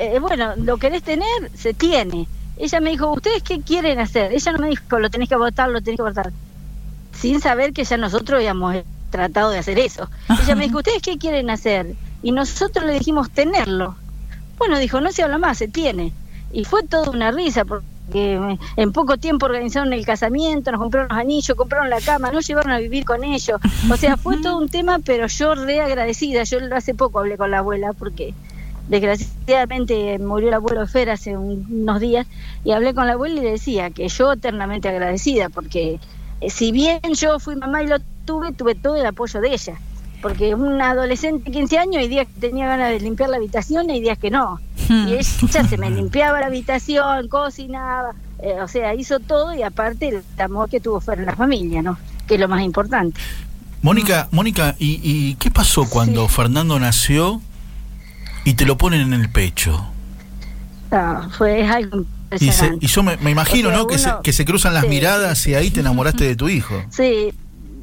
eh, 0.00 0.18
bueno, 0.18 0.56
lo 0.56 0.76
querés 0.76 1.04
tener, 1.04 1.52
se 1.54 1.72
tiene. 1.72 2.26
Ella 2.56 2.80
me 2.80 2.90
dijo, 2.90 3.12
¿ustedes 3.12 3.42
qué 3.42 3.60
quieren 3.60 3.98
hacer? 3.98 4.32
Ella 4.32 4.52
no 4.52 4.58
me 4.58 4.68
dijo, 4.68 4.98
lo 4.98 5.10
tenés 5.10 5.28
que 5.28 5.36
votar, 5.36 5.68
lo 5.68 5.80
tenés 5.80 5.98
que 5.98 6.02
votar. 6.02 6.32
Sin 7.12 7.40
saber 7.40 7.72
que 7.72 7.84
ya 7.84 7.96
nosotros 7.96 8.38
habíamos 8.38 8.76
tratado 9.10 9.50
de 9.50 9.58
hacer 9.58 9.78
eso. 9.78 10.08
Ella 10.42 10.54
me 10.54 10.64
dijo, 10.64 10.78
¿ustedes 10.78 11.02
qué 11.02 11.18
quieren 11.18 11.50
hacer? 11.50 11.94
Y 12.22 12.32
nosotros 12.32 12.84
le 12.84 12.94
dijimos 12.94 13.30
tenerlo. 13.30 13.96
Bueno, 14.58 14.78
dijo, 14.78 15.00
no 15.00 15.12
se 15.12 15.22
habla 15.22 15.38
más, 15.38 15.58
se 15.58 15.68
tiene. 15.68 16.12
Y 16.52 16.64
fue 16.64 16.84
toda 16.84 17.10
una 17.10 17.32
risa, 17.32 17.64
porque 17.64 18.56
en 18.76 18.92
poco 18.92 19.16
tiempo 19.16 19.46
organizaron 19.46 19.92
el 19.92 20.06
casamiento, 20.06 20.70
nos 20.70 20.80
compraron 20.80 21.08
los 21.08 21.18
anillos, 21.18 21.56
compraron 21.56 21.90
la 21.90 22.00
cama, 22.00 22.30
nos 22.30 22.46
llevaron 22.46 22.72
a 22.72 22.78
vivir 22.78 23.04
con 23.04 23.24
ellos. 23.24 23.60
O 23.90 23.96
sea, 23.96 24.16
fue 24.16 24.36
todo 24.38 24.58
un 24.58 24.68
tema, 24.68 25.00
pero 25.00 25.26
yo 25.26 25.54
re 25.54 25.80
agradecida. 25.80 26.44
Yo 26.44 26.58
hace 26.74 26.94
poco 26.94 27.18
hablé 27.18 27.36
con 27.36 27.50
la 27.50 27.58
abuela, 27.58 27.92
porque 27.92 28.34
desgraciadamente 28.88 30.18
murió 30.18 30.48
el 30.48 30.54
abuelo 30.54 30.86
Fer 30.86 31.10
hace 31.10 31.36
un- 31.36 31.66
unos 31.70 32.00
días, 32.00 32.26
y 32.64 32.72
hablé 32.72 32.94
con 32.94 33.06
la 33.06 33.14
abuela 33.14 33.40
y 33.40 33.44
le 33.44 33.50
decía 33.52 33.90
que 33.90 34.08
yo 34.08 34.32
eternamente 34.32 34.88
agradecida, 34.88 35.48
porque 35.48 35.98
eh, 36.40 36.50
si 36.50 36.72
bien 36.72 37.00
yo 37.14 37.38
fui 37.38 37.56
mamá 37.56 37.82
y 37.82 37.86
lo 37.86 37.96
tuve, 38.24 38.52
tuve 38.52 38.74
todo 38.74 38.96
el 38.96 39.06
apoyo 39.06 39.40
de 39.40 39.52
ella. 39.54 39.74
Porque 40.22 40.54
una 40.54 40.90
adolescente 40.90 41.44
de 41.44 41.50
15 41.52 41.78
años 41.78 41.96
hay 41.96 42.08
días 42.08 42.26
que 42.26 42.40
tenía 42.48 42.66
ganas 42.66 42.90
de 42.90 42.98
limpiar 43.00 43.28
la 43.28 43.36
habitación 43.36 43.90
y 43.90 44.00
días 44.00 44.16
que 44.18 44.30
no. 44.30 44.58
Hmm. 44.88 45.08
Y 45.08 45.12
ella 45.14 45.68
se 45.68 45.76
me 45.76 45.90
limpiaba 45.90 46.40
la 46.40 46.46
habitación, 46.46 47.28
cocinaba, 47.28 48.14
eh, 48.42 48.56
o 48.62 48.66
sea, 48.68 48.94
hizo 48.94 49.20
todo 49.20 49.54
y 49.54 49.62
aparte 49.62 50.08
el 50.08 50.22
amor 50.40 50.70
que 50.70 50.80
tuvo 50.80 51.00
fuera 51.00 51.20
en 51.20 51.26
la 51.26 51.36
familia, 51.36 51.82
¿no? 51.82 51.98
Que 52.26 52.34
es 52.34 52.40
lo 52.40 52.48
más 52.48 52.62
importante. 52.62 53.20
Mónica, 53.82 54.28
Mónica, 54.30 54.74
¿y, 54.78 54.98
y 55.02 55.34
qué 55.34 55.50
pasó 55.50 55.88
cuando 55.90 56.26
Fernando 56.28 56.78
nació 56.80 57.42
y 58.44 58.54
te 58.54 58.66
lo 58.66 58.76
ponen 58.76 59.00
en 59.00 59.14
el 59.14 59.28
pecho? 59.30 59.86
Ah, 60.90 61.28
fue 61.36 61.66
algo 61.66 62.04
Y, 62.38 62.52
se- 62.52 62.76
y 62.80 62.86
yo 62.86 63.02
me, 63.02 63.16
me 63.18 63.30
imagino, 63.30 63.68
O 63.68 63.72
sea, 63.72 63.80
¿no? 63.80 63.86
Que, 63.86 63.98
se, 63.98 64.10
que 64.22 64.32
se 64.32 64.44
cruzan 64.44 64.74
las 64.74 64.84
sí, 64.84 64.88
miradas 64.90 65.46
y 65.46 65.54
ahí 65.54 65.70
te 65.70 65.80
enamoraste 65.80 66.24
de 66.24 66.36
tu 66.36 66.48
hijo. 66.48 66.74
Sí, 66.90 67.32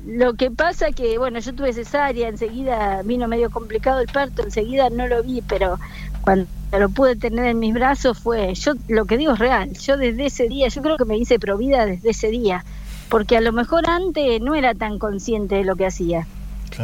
lo 0.07 0.33
que 0.33 0.49
pasa 0.51 0.91
que, 0.91 1.17
bueno, 1.17 1.39
yo 1.39 1.53
tuve 1.53 1.73
cesárea, 1.73 2.27
enseguida 2.27 3.01
vino 3.03 3.27
medio 3.27 3.49
complicado 3.49 3.99
el 3.99 4.07
parto, 4.07 4.43
enseguida 4.43 4.89
no 4.89 5.07
lo 5.07 5.23
vi, 5.23 5.41
pero 5.41 5.79
cuando 6.21 6.47
lo 6.77 6.89
pude 6.89 7.15
tener 7.15 7.45
en 7.45 7.59
mis 7.59 7.73
brazos 7.73 8.17
fue, 8.19 8.53
yo 8.55 8.73
lo 8.87 9.05
que 9.05 9.17
digo 9.17 9.33
es 9.33 9.39
real, 9.39 9.71
yo 9.77 9.97
desde 9.97 10.25
ese 10.27 10.47
día, 10.47 10.67
yo 10.69 10.81
creo 10.81 10.97
que 10.97 11.05
me 11.05 11.17
hice 11.17 11.37
provida 11.39 11.85
desde 11.85 12.11
ese 12.11 12.29
día, 12.29 12.63
porque 13.09 13.37
a 13.37 13.41
lo 13.41 13.51
mejor 13.51 13.89
antes 13.89 14.41
no 14.41 14.55
era 14.55 14.73
tan 14.73 14.97
consciente 14.99 15.55
de 15.55 15.63
lo 15.65 15.75
que 15.75 15.85
hacía, 15.85 16.27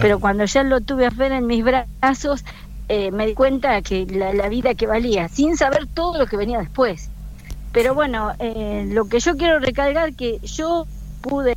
pero 0.01 0.19
cuando 0.19 0.43
ya 0.45 0.63
lo 0.63 0.81
tuve 0.81 1.05
a 1.05 1.11
Fer 1.11 1.31
en 1.31 1.47
mis 1.47 1.63
brazos, 1.63 2.43
eh, 2.89 3.11
me 3.11 3.25
di 3.27 3.33
cuenta 3.33 3.81
que 3.81 4.05
la, 4.05 4.33
la 4.33 4.49
vida 4.49 4.73
que 4.75 4.87
valía, 4.87 5.27
sin 5.29 5.57
saber 5.57 5.87
todo 5.87 6.17
lo 6.17 6.25
que 6.27 6.37
venía 6.37 6.59
después. 6.59 7.09
Pero 7.71 7.93
bueno, 7.93 8.31
eh, 8.39 8.87
lo 8.91 9.05
que 9.05 9.19
yo 9.19 9.35
quiero 9.35 9.59
recalcar 9.59 10.13
que 10.13 10.39
yo 10.39 10.85
pude 11.21 11.55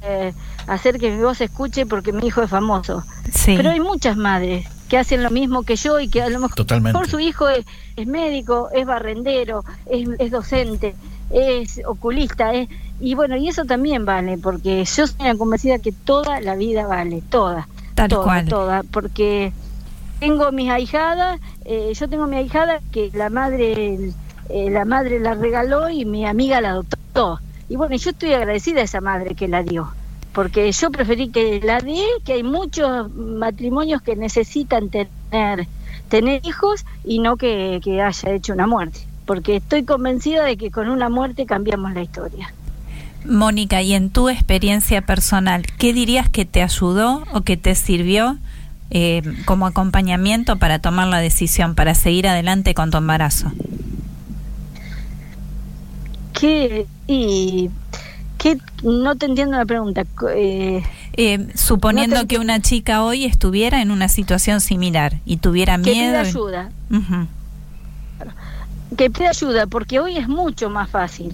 hacer 0.66 0.98
que 0.98 1.10
mi 1.10 1.22
voz 1.22 1.38
se 1.38 1.44
escuche 1.44 1.86
porque 1.86 2.12
mi 2.12 2.26
hijo 2.26 2.42
es 2.42 2.50
famoso. 2.50 3.04
Sí. 3.32 3.54
Pero 3.56 3.70
hay 3.70 3.80
muchas 3.80 4.16
madres 4.16 4.66
que 4.88 4.98
hacen 4.98 5.22
lo 5.22 5.30
mismo 5.30 5.62
que 5.62 5.76
yo 5.76 6.00
y 6.00 6.08
que 6.08 6.20
a 6.20 6.28
lo 6.28 6.40
mejor 6.40 6.56
Totalmente. 6.56 7.08
su 7.08 7.20
hijo 7.20 7.48
es, 7.48 7.64
es 7.96 8.06
médico, 8.06 8.68
es 8.74 8.84
barrendero, 8.84 9.64
es, 9.86 10.08
es 10.18 10.30
docente, 10.32 10.96
es 11.30 11.80
oculista, 11.86 12.52
es, 12.54 12.68
y 12.98 13.14
bueno, 13.14 13.36
y 13.36 13.48
eso 13.48 13.64
también 13.64 14.04
vale, 14.04 14.36
porque 14.36 14.84
yo 14.84 15.06
soy 15.06 15.16
una 15.20 15.36
convencida 15.36 15.78
que 15.78 15.92
toda 15.92 16.40
la 16.40 16.56
vida 16.56 16.88
vale, 16.88 17.22
toda, 17.30 17.68
Tal 17.94 18.08
toda, 18.08 18.24
cual. 18.24 18.48
toda, 18.48 18.82
porque 18.90 19.52
tengo 20.20 20.52
mis 20.52 20.70
ahijadas, 20.70 21.40
eh, 21.64 21.92
yo 21.98 22.08
tengo 22.08 22.26
mi 22.26 22.36
ahijada 22.36 22.80
que 22.92 23.10
la 23.14 23.30
madre, 23.30 24.12
eh, 24.50 24.70
la 24.70 24.84
madre 24.84 25.18
la 25.18 25.34
regaló 25.34 25.88
y 25.88 26.04
mi 26.04 26.26
amiga 26.26 26.60
la 26.60 26.70
adoptó. 26.70 27.40
Y 27.68 27.76
bueno, 27.76 27.96
yo 27.96 28.10
estoy 28.10 28.34
agradecida 28.34 28.82
a 28.82 28.84
esa 28.84 29.00
madre 29.00 29.34
que 29.34 29.48
la 29.48 29.62
dio, 29.62 29.90
porque 30.32 30.70
yo 30.70 30.90
preferí 30.90 31.30
que 31.30 31.60
la 31.64 31.80
dé, 31.80 32.04
que 32.24 32.34
hay 32.34 32.42
muchos 32.42 33.12
matrimonios 33.14 34.02
que 34.02 34.14
necesitan 34.14 34.90
tener, 34.90 35.66
tener 36.08 36.40
hijos 36.44 36.84
y 37.04 37.20
no 37.20 37.36
que, 37.36 37.80
que 37.82 38.02
haya 38.02 38.30
hecho 38.30 38.52
una 38.52 38.66
muerte, 38.66 39.00
porque 39.24 39.56
estoy 39.56 39.84
convencida 39.84 40.44
de 40.44 40.56
que 40.56 40.70
con 40.70 40.90
una 40.90 41.08
muerte 41.08 41.46
cambiamos 41.46 41.94
la 41.94 42.02
historia. 42.02 42.52
Mónica, 43.24 43.82
y 43.82 43.92
en 43.92 44.10
tu 44.10 44.28
experiencia 44.28 45.02
personal, 45.02 45.64
¿qué 45.78 45.92
dirías 45.92 46.28
que 46.28 46.44
te 46.44 46.62
ayudó 46.62 47.24
o 47.32 47.42
que 47.42 47.56
te 47.56 47.74
sirvió 47.74 48.38
eh, 48.90 49.22
como 49.44 49.66
acompañamiento 49.66 50.56
para 50.56 50.78
tomar 50.80 51.08
la 51.08 51.18
decisión, 51.18 51.74
para 51.74 51.94
seguir 51.94 52.26
adelante 52.28 52.74
con 52.74 52.90
tu 52.90 52.98
embarazo? 52.98 53.52
¿Qué? 56.32 56.86
Y, 57.06 57.70
¿qué? 58.38 58.58
No 58.82 59.16
te 59.16 59.26
entiendo 59.26 59.56
la 59.56 59.66
pregunta. 59.66 60.04
Eh, 60.34 60.82
Eh, 61.14 61.46
suponiendo 61.54 62.16
No 62.16 62.22
te 62.22 62.28
que 62.28 62.38
una 62.38 62.60
chica 62.60 63.02
hoy 63.04 63.24
estuviera 63.24 63.82
en 63.82 63.90
una 63.90 64.08
situación 64.08 64.60
similar 64.60 65.18
y 65.26 65.36
tuviera 65.38 65.76
que 65.76 65.90
miedo. 65.90 66.14
y- 66.14 66.26
ayuda. 66.26 66.70
Ujú. 66.90 67.26
que 68.96 69.08
pida 69.10 69.30
ayuda, 69.30 69.66
porque 69.66 70.00
hoy 70.00 70.16
es 70.16 70.28
mucho 70.28 70.68
más 70.70 70.90
fácil. 70.90 71.32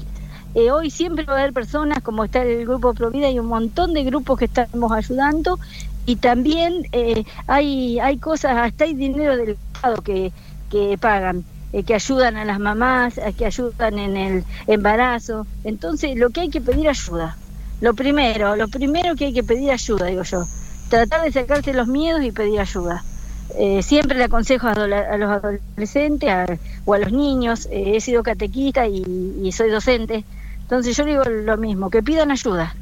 Eh, 0.55 0.70
hoy 0.70 0.91
siempre 0.91 1.24
va 1.24 1.35
a 1.35 1.39
haber 1.41 1.53
personas, 1.53 2.01
como 2.03 2.23
está 2.24 2.43
el 2.43 2.65
grupo 2.66 2.93
Provida, 2.95 3.27
hay 3.28 3.39
un 3.39 3.47
montón 3.47 3.93
de 3.95 4.05
grupos 4.05 4.39
que 4.39 4.45
estamos 4.47 4.93
ayudando 4.93 5.59
y 6.07 6.19
también 6.19 6.85
eh, 6.93 7.24
hay 7.47 7.99
hay 8.01 8.19
cosas, 8.19 8.57
hasta 8.57 8.85
hay 8.85 8.95
dinero 8.95 9.37
del 9.37 9.59
Estado 9.74 10.03
que, 10.03 10.33
que 10.69 10.99
pagan, 10.99 11.47
eh, 11.73 11.85
que 11.85 11.95
ayudan 11.95 12.37
a 12.37 12.45
las 12.45 12.59
mamás, 12.61 13.19
eh, 13.19 13.35
que 13.37 13.47
ayudan 13.47 13.99
en 13.99 14.16
el 14.16 14.47
embarazo. 14.66 15.49
Entonces, 15.62 16.16
lo 16.16 16.31
que 16.31 16.43
hay 16.43 16.51
que 16.51 16.62
pedir 16.62 16.89
ayuda. 16.89 17.41
Lo 17.81 17.95
primero, 17.95 18.57
lo 18.57 18.69
primero 18.69 19.16
que 19.16 19.27
hay 19.27 19.35
que 19.35 19.45
pedir 19.45 19.70
ayuda, 19.73 20.07
digo 20.07 20.23
yo. 20.24 20.49
Tratar 20.89 21.23
de 21.23 21.33
sacarse 21.33 21.73
los 21.74 21.89
miedos 21.89 22.23
y 22.24 22.33
pedir 22.33 22.61
ayuda. 22.61 23.07
Eh, 23.49 23.83
siempre 23.83 24.19
le 24.19 24.24
aconsejo 24.24 24.69
a, 24.69 24.74
los 25.19 25.31
adolescentes 25.31 26.28
a- 26.31 26.47
o 26.85 26.95
a 26.95 26.99
los 26.99 27.12
niños, 27.12 27.66
eh, 27.70 27.97
he 27.97 28.01
sido 28.01 28.23
catequista 28.23 28.87
y, 28.89 29.03
y 29.43 29.53
soy 29.53 29.70
docente, 29.70 30.27
entonces 30.62 30.97
yo 30.97 31.05
digo 31.05 31.23
lo 31.24 31.57
mismo, 31.57 31.91
que 31.91 32.03
pidan 32.03 32.31
ayuda, 32.33 32.77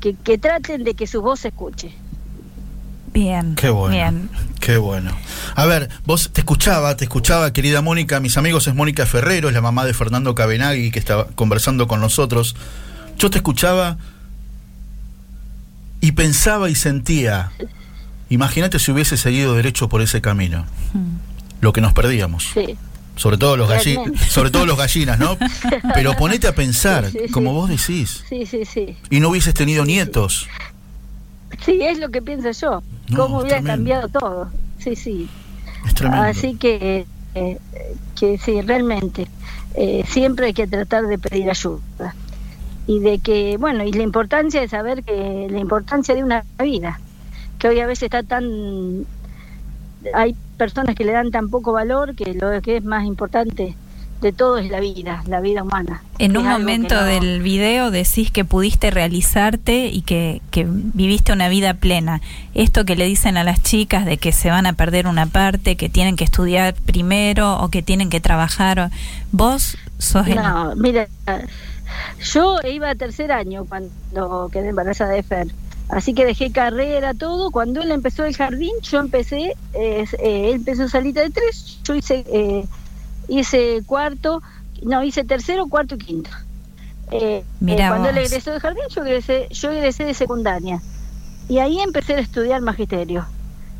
que, 0.00 0.16
que 0.18 0.38
traten 0.38 0.84
de 0.84 0.94
que 0.94 1.06
su 1.06 1.22
voz 1.22 1.40
se 1.40 1.48
escuche. 1.48 2.03
Bien. 3.14 3.54
Qué 3.54 3.70
bueno. 3.70 3.94
Bien. 3.94 4.28
Qué 4.60 4.76
bueno. 4.76 5.16
A 5.54 5.64
ver, 5.66 5.88
vos 6.04 6.30
te 6.32 6.40
escuchaba, 6.40 6.96
te 6.96 7.04
escuchaba, 7.04 7.52
querida 7.52 7.80
Mónica. 7.80 8.18
Mis 8.20 8.36
amigos 8.36 8.66
es 8.66 8.74
Mónica 8.74 9.06
Ferrero, 9.06 9.48
es 9.48 9.54
la 9.54 9.60
mamá 9.60 9.84
de 9.86 9.94
Fernando 9.94 10.34
Cabenagui 10.34 10.90
que 10.90 10.98
estaba 10.98 11.28
conversando 11.36 11.86
con 11.86 12.00
nosotros. 12.00 12.56
Yo 13.16 13.30
te 13.30 13.38
escuchaba 13.38 13.98
y 16.00 16.12
pensaba 16.12 16.68
y 16.68 16.74
sentía. 16.74 17.52
Imagínate 18.30 18.78
si 18.80 18.90
hubiese 18.90 19.16
seguido 19.16 19.54
derecho 19.54 19.88
por 19.88 20.02
ese 20.02 20.20
camino. 20.20 20.66
Mm. 20.92 21.16
Lo 21.60 21.72
que 21.72 21.80
nos 21.80 21.92
perdíamos. 21.92 22.50
Sí, 22.52 22.76
Sobre 23.16 23.38
todo 23.38 23.56
los 23.56 23.68
gallinas, 23.68 24.20
sobre 24.28 24.50
todo 24.50 24.66
los 24.66 24.76
gallinas, 24.76 25.20
¿no? 25.20 25.38
Pero 25.94 26.14
ponete 26.16 26.48
a 26.48 26.54
pensar, 26.54 27.06
Sí, 27.06 27.12
sí, 27.12 27.18
sí. 27.26 27.32
como 27.32 27.52
vos 27.52 27.68
decís, 27.70 28.24
sí, 28.28 28.44
sí, 28.44 28.64
sí. 28.64 28.96
y 29.08 29.20
no 29.20 29.28
hubieses 29.28 29.54
tenido 29.54 29.84
nietos. 29.84 30.48
Sí, 31.60 31.80
es 31.82 31.98
lo 31.98 32.10
que 32.10 32.22
pienso 32.22 32.50
yo, 32.50 32.82
No, 33.08 33.16
cómo 33.16 33.40
hubiera 33.40 33.62
cambiado 33.62 34.08
todo. 34.08 34.50
Sí, 34.78 34.96
sí. 34.96 35.28
Así 36.10 36.56
que, 36.56 37.06
eh, 37.34 37.58
que 38.18 38.38
sí, 38.38 38.60
realmente, 38.62 39.28
eh, 39.74 40.04
siempre 40.06 40.46
hay 40.46 40.54
que 40.54 40.66
tratar 40.66 41.06
de 41.06 41.18
pedir 41.18 41.50
ayuda. 41.50 42.14
Y 42.86 43.00
de 43.00 43.18
que, 43.18 43.56
bueno, 43.56 43.84
y 43.84 43.92
la 43.92 44.02
importancia 44.02 44.60
de 44.60 44.68
saber 44.68 45.02
que 45.04 45.48
la 45.50 45.58
importancia 45.58 46.14
de 46.14 46.22
una 46.22 46.44
vida, 46.62 47.00
que 47.58 47.68
hoy 47.68 47.80
a 47.80 47.86
veces 47.86 48.04
está 48.04 48.22
tan. 48.22 49.06
Hay 50.12 50.36
personas 50.58 50.94
que 50.94 51.04
le 51.04 51.12
dan 51.12 51.30
tan 51.30 51.48
poco 51.48 51.72
valor 51.72 52.14
que 52.14 52.34
lo 52.34 52.60
que 52.60 52.76
es 52.76 52.84
más 52.84 53.04
importante 53.04 53.74
de 54.20 54.32
todo 54.32 54.56
es 54.58 54.70
la 54.70 54.80
vida, 54.80 55.22
la 55.26 55.40
vida 55.40 55.62
humana. 55.62 56.02
En 56.18 56.36
un 56.36 56.46
momento 56.46 56.94
no- 56.94 57.04
del 57.04 57.42
video 57.42 57.90
decís 57.90 58.30
que 58.30 58.44
pudiste 58.44 58.90
realizarte 58.90 59.88
y 59.88 60.00
que, 60.02 60.40
que 60.50 60.66
viviste 60.68 61.32
una 61.32 61.48
vida 61.48 61.74
plena. 61.74 62.20
Esto 62.54 62.84
que 62.84 62.96
le 62.96 63.04
dicen 63.06 63.36
a 63.36 63.44
las 63.44 63.62
chicas 63.62 64.06
de 64.06 64.16
que 64.16 64.32
se 64.32 64.48
van 64.50 64.66
a 64.66 64.72
perder 64.72 65.06
una 65.06 65.26
parte, 65.26 65.76
que 65.76 65.88
tienen 65.88 66.16
que 66.16 66.24
estudiar 66.24 66.74
primero 66.86 67.58
o 67.60 67.68
que 67.68 67.82
tienen 67.82 68.08
que 68.08 68.20
trabajar. 68.20 68.90
Vos 69.30 69.76
sos 69.98 70.26
el... 70.26 70.36
No, 70.36 70.74
mira, 70.76 71.06
yo 72.32 72.58
iba 72.68 72.90
a 72.90 72.94
tercer 72.94 73.30
año 73.32 73.66
cuando 73.66 74.48
quedé 74.50 74.68
embarazada 74.70 75.12
de 75.12 75.22
Fer. 75.22 75.48
Así 75.90 76.14
que 76.14 76.24
dejé 76.24 76.50
carrera, 76.50 77.12
todo. 77.12 77.50
Cuando 77.50 77.82
él 77.82 77.90
empezó 77.90 78.24
el 78.24 78.34
jardín, 78.34 78.72
yo 78.82 79.00
empecé, 79.00 79.54
eh, 79.74 80.06
eh, 80.18 80.48
él 80.48 80.54
empezó 80.54 80.88
salita 80.88 81.20
de 81.20 81.30
tres, 81.30 81.78
yo 81.84 81.94
hice, 81.94 82.24
eh, 82.32 82.64
hice 83.28 83.82
cuarto, 83.86 84.42
no, 84.82 85.02
hice 85.02 85.24
tercero, 85.24 85.66
cuarto 85.66 85.94
y 85.94 85.98
quinto. 85.98 86.30
Eh, 87.10 87.44
eh, 87.66 87.76
cuando 87.76 88.08
él 88.08 88.18
egresó 88.18 88.52
de 88.52 88.60
jardín, 88.60 88.84
yo 88.88 89.04
egresé, 89.04 89.48
yo 89.50 89.70
egresé 89.70 90.04
de 90.04 90.14
secundaria. 90.14 90.80
Y 91.48 91.58
ahí 91.58 91.80
empecé 91.80 92.14
a 92.14 92.20
estudiar 92.20 92.60
magisterio. 92.62 93.26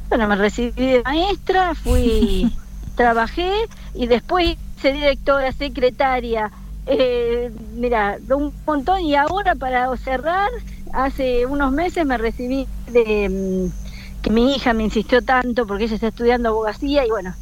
Bueno, 0.09 0.29
me 0.29 0.37
recibí 0.37 0.87
de 0.87 1.03
maestra, 1.03 1.75
fui, 1.75 2.53
trabajé 2.95 3.51
y 3.95 4.07
después 4.07 4.57
hice 4.77 4.93
directora, 4.93 5.51
secretaria, 5.53 6.51
eh, 6.87 7.51
mira, 7.75 8.19
un 8.29 8.53
montón 8.66 9.01
y 9.01 9.15
ahora 9.15 9.55
para 9.55 9.97
cerrar, 9.97 10.51
hace 10.93 11.47
unos 11.47 11.73
meses 11.73 12.05
me 12.05 12.19
recibí 12.19 12.66
de 12.91 13.29
mm, 13.29 14.23
que 14.23 14.31
mi 14.31 14.55
hija 14.55 14.75
me 14.75 14.85
insistió 14.85 15.23
tanto 15.23 15.66
porque 15.66 15.85
ella 15.85 15.95
está 15.95 16.09
estudiando 16.09 16.51
abogacía 16.51 17.07
y 17.07 17.11
bueno, 17.11 17.35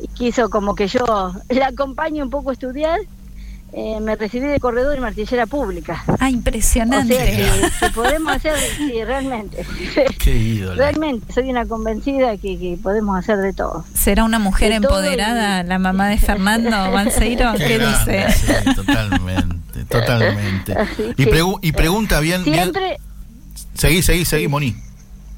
y 0.00 0.08
quiso 0.08 0.50
como 0.50 0.74
que 0.74 0.88
yo 0.88 1.04
la 1.48 1.66
acompañe 1.68 2.22
un 2.22 2.30
poco 2.30 2.50
a 2.50 2.52
estudiar. 2.52 2.98
eh, 3.72 3.98
me 4.00 4.16
recibí 4.16 4.46
de 4.46 4.58
corredor 4.60 4.96
y 4.96 5.00
martillera 5.00 5.44
pública. 5.44 6.02
Ah, 6.20 6.26
O 6.26 6.28
impresionante. 6.28 7.14
sea 7.14 7.26
que, 7.26 7.70
que 7.86 7.90
podemos 7.92 8.32
hacer, 8.32 8.54
sí, 8.76 9.04
realmente. 9.04 9.66
Qué 10.18 10.34
ídolo. 10.34 10.76
Realmente, 10.76 11.30
soy 11.32 11.50
una 11.50 11.66
convencida 11.66 12.36
que, 12.38 12.58
que 12.58 12.78
podemos 12.82 13.18
hacer 13.18 13.36
de 13.38 13.52
todo. 13.52 13.84
¿Será 13.92 14.24
una 14.24 14.38
mujer 14.38 14.70
De 14.70 14.76
empoderada 14.76 15.62
la 15.64 15.78
mamá 15.78 16.08
de 16.08 16.16
Fernando 16.16 16.70
Balseiro? 16.70 17.52
Qué 17.58 17.66
¿Qué 17.66 17.78
grande, 17.78 18.24
dice? 18.26 18.62
sí, 18.64 18.74
totalmente, 18.74 19.84
totalmente. 19.90 20.74
Y, 21.18 21.24
pregu- 21.26 21.58
y 21.60 21.72
pregunta 21.72 22.20
bien, 22.20 22.44
bien. 22.44 22.56
Siempre, 22.56 22.96
Seguí, 23.74 24.00
seguí, 24.02 24.24
seguí, 24.24 24.48
Moni. 24.48 24.74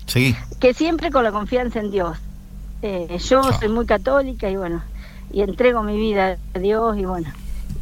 Seguí. 0.07 0.37
que 0.61 0.75
siempre 0.75 1.11
con 1.11 1.25
la 1.25 1.33
confianza 1.33 1.81
en 1.81 1.91
Dios. 1.91 2.17
Eh, 2.83 3.19
yo 3.29 3.41
Ah. 3.41 3.57
soy 3.59 3.69
muy 3.69 3.87
católica 3.87 4.49
y 4.49 4.57
bueno, 4.57 4.83
y 5.33 5.43
entrego 5.43 5.83
mi 5.83 5.97
vida 5.99 6.37
a 6.55 6.59
Dios 6.59 6.97
y 6.99 7.05
bueno, 7.05 7.29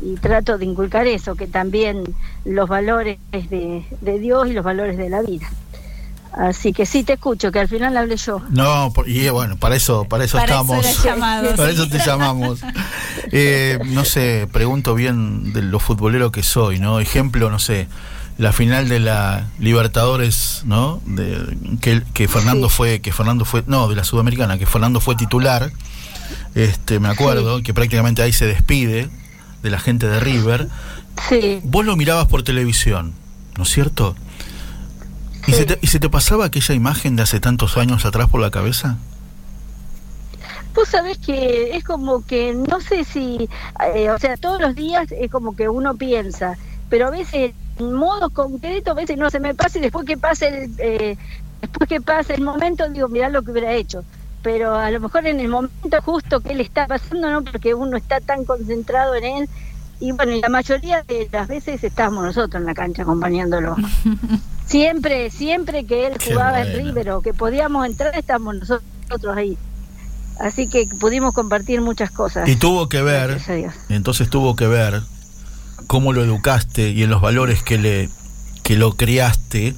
y 0.02 0.14
trato 0.16 0.58
de 0.58 0.64
inculcar 0.64 1.06
eso, 1.06 1.34
que 1.36 1.46
también 1.46 2.02
los 2.44 2.68
valores 2.68 3.18
de, 3.32 3.84
de 4.00 4.18
Dios 4.18 4.48
y 4.48 4.52
los 4.52 4.64
valores 4.64 4.96
de 4.96 5.08
la 5.10 5.22
vida. 5.22 5.46
Así 6.32 6.74
que 6.74 6.84
sí 6.84 7.02
te 7.02 7.14
escucho, 7.14 7.50
que 7.50 7.60
al 7.60 7.68
final 7.68 7.96
hablé 7.96 8.16
yo. 8.18 8.42
No, 8.50 8.92
por- 8.94 9.08
y 9.08 9.26
bueno, 9.30 9.56
para 9.56 9.74
eso, 9.76 10.04
para 10.04 10.24
eso 10.24 10.36
Para 10.36 10.52
estamos. 10.52 10.84
eso 10.84 11.02
era 11.02 11.14
llamado. 11.14 11.50
Para 11.56 11.68
sí. 11.70 11.74
eso 11.74 11.88
te 11.88 11.98
llamamos. 11.98 12.60
Eh, 13.32 13.78
no 13.86 14.04
sé, 14.04 14.46
pregunto 14.52 14.94
bien 14.94 15.52
de 15.54 15.62
lo 15.62 15.78
futbolero 15.80 16.30
que 16.32 16.42
soy, 16.42 16.78
¿no? 16.78 17.00
Ejemplo, 17.00 17.48
no 17.50 17.58
sé, 17.58 17.88
la 18.38 18.52
final 18.52 18.88
de 18.88 19.00
la 19.00 19.46
Libertadores, 19.58 20.62
¿no? 20.64 21.00
De, 21.06 21.56
que, 21.80 22.02
que 22.12 22.28
Fernando 22.28 22.68
Sí. 22.68 22.74
fue, 22.76 23.00
que 23.00 23.12
Fernando 23.12 23.44
fue, 23.44 23.64
no, 23.66 23.88
de 23.88 23.96
la 23.96 24.04
Sudamericana, 24.04 24.58
que 24.58 24.66
Fernando 24.66 25.00
fue 25.00 25.14
titular. 25.16 25.72
Este, 26.54 27.00
me 27.00 27.08
acuerdo 27.08 27.62
que 27.62 27.72
prácticamente 27.72 28.22
ahí 28.22 28.32
se 28.32 28.46
despide 28.46 29.08
de 29.62 29.70
la 29.70 29.78
gente 29.78 30.06
de 30.08 30.20
River. 30.20 30.68
Sí, 31.28 31.60
Vos 31.64 31.84
lo 31.86 31.96
mirabas 31.96 32.26
por 32.26 32.42
televisión, 32.42 33.14
¿no 33.56 33.62
es 33.62 33.70
cierto? 33.70 34.14
¿Y, 35.46 35.52
se 35.52 35.64
te, 35.64 35.78
¿Y 35.80 35.86
se 35.86 36.00
te 36.00 36.10
pasaba 36.10 36.44
aquella 36.46 36.74
imagen 36.74 37.16
de 37.16 37.22
hace 37.22 37.40
tantos 37.40 37.76
años 37.76 38.04
atrás 38.04 38.28
por 38.28 38.40
la 38.40 38.50
cabeza? 38.50 38.98
Vos 40.74 40.88
sabés 40.88 41.16
que 41.18 41.74
es 41.76 41.84
como 41.84 42.24
que, 42.26 42.52
no 42.52 42.80
sé 42.80 43.04
si, 43.04 43.48
eh, 43.94 44.10
o 44.10 44.18
sea, 44.18 44.36
todos 44.36 44.60
los 44.60 44.74
días 44.74 45.06
es 45.10 45.30
como 45.30 45.56
que 45.56 45.68
uno 45.70 45.94
piensa, 45.94 46.58
pero 46.90 47.06
a 47.06 47.10
veces 47.10 47.52
modo 47.80 48.30
concreto, 48.30 48.92
a 48.92 48.94
veces 48.94 49.18
no 49.18 49.30
se 49.30 49.40
me 49.40 49.54
pasa 49.54 49.78
y 49.78 49.82
después 49.82 50.06
que 50.06 50.16
pase 50.16 50.48
el, 50.48 50.74
eh, 50.78 51.16
después 51.60 51.88
que 51.88 52.00
pase 52.00 52.34
el 52.34 52.42
momento 52.42 52.88
digo, 52.88 53.08
mirá 53.08 53.28
lo 53.28 53.42
que 53.42 53.52
hubiera 53.52 53.72
hecho. 53.72 54.04
Pero 54.42 54.74
a 54.74 54.90
lo 54.90 55.00
mejor 55.00 55.26
en 55.26 55.40
el 55.40 55.48
momento 55.48 56.02
justo 56.02 56.40
que 56.40 56.52
él 56.52 56.60
está 56.60 56.86
pasando, 56.86 57.30
no 57.30 57.42
porque 57.42 57.74
uno 57.74 57.96
está 57.96 58.20
tan 58.20 58.44
concentrado 58.44 59.14
en 59.14 59.24
él. 59.24 59.48
Y 59.98 60.12
bueno, 60.12 60.32
y 60.32 60.40
la 60.40 60.48
mayoría 60.48 61.02
de 61.02 61.28
las 61.32 61.48
veces 61.48 61.82
estábamos 61.82 62.22
nosotros 62.22 62.60
en 62.60 62.66
la 62.66 62.74
cancha 62.74 63.02
acompañándolo. 63.02 63.76
siempre, 64.66 65.30
siempre 65.30 65.84
que 65.84 66.06
él 66.06 66.14
jugaba 66.24 66.62
en 66.62 66.76
River 66.76 67.10
o 67.10 67.22
que 67.22 67.34
podíamos 67.34 67.86
entrar, 67.86 68.16
estábamos 68.16 68.56
nosotros 68.56 69.36
ahí. 69.36 69.58
Así 70.38 70.68
que 70.68 70.86
pudimos 71.00 71.34
compartir 71.34 71.80
muchas 71.80 72.10
cosas. 72.10 72.46
Y 72.48 72.56
tuvo 72.56 72.88
que 72.88 73.02
ver, 73.02 73.40
entonces 73.88 74.28
tuvo 74.28 74.54
que 74.54 74.66
ver 74.66 75.02
cómo 75.86 76.12
lo 76.12 76.22
educaste 76.24 76.90
y 76.90 77.02
en 77.02 77.10
los 77.10 77.20
valores 77.20 77.62
que 77.62 77.78
le 77.78 78.10
que 78.62 78.76
lo 78.76 78.94
criaste 78.96 79.74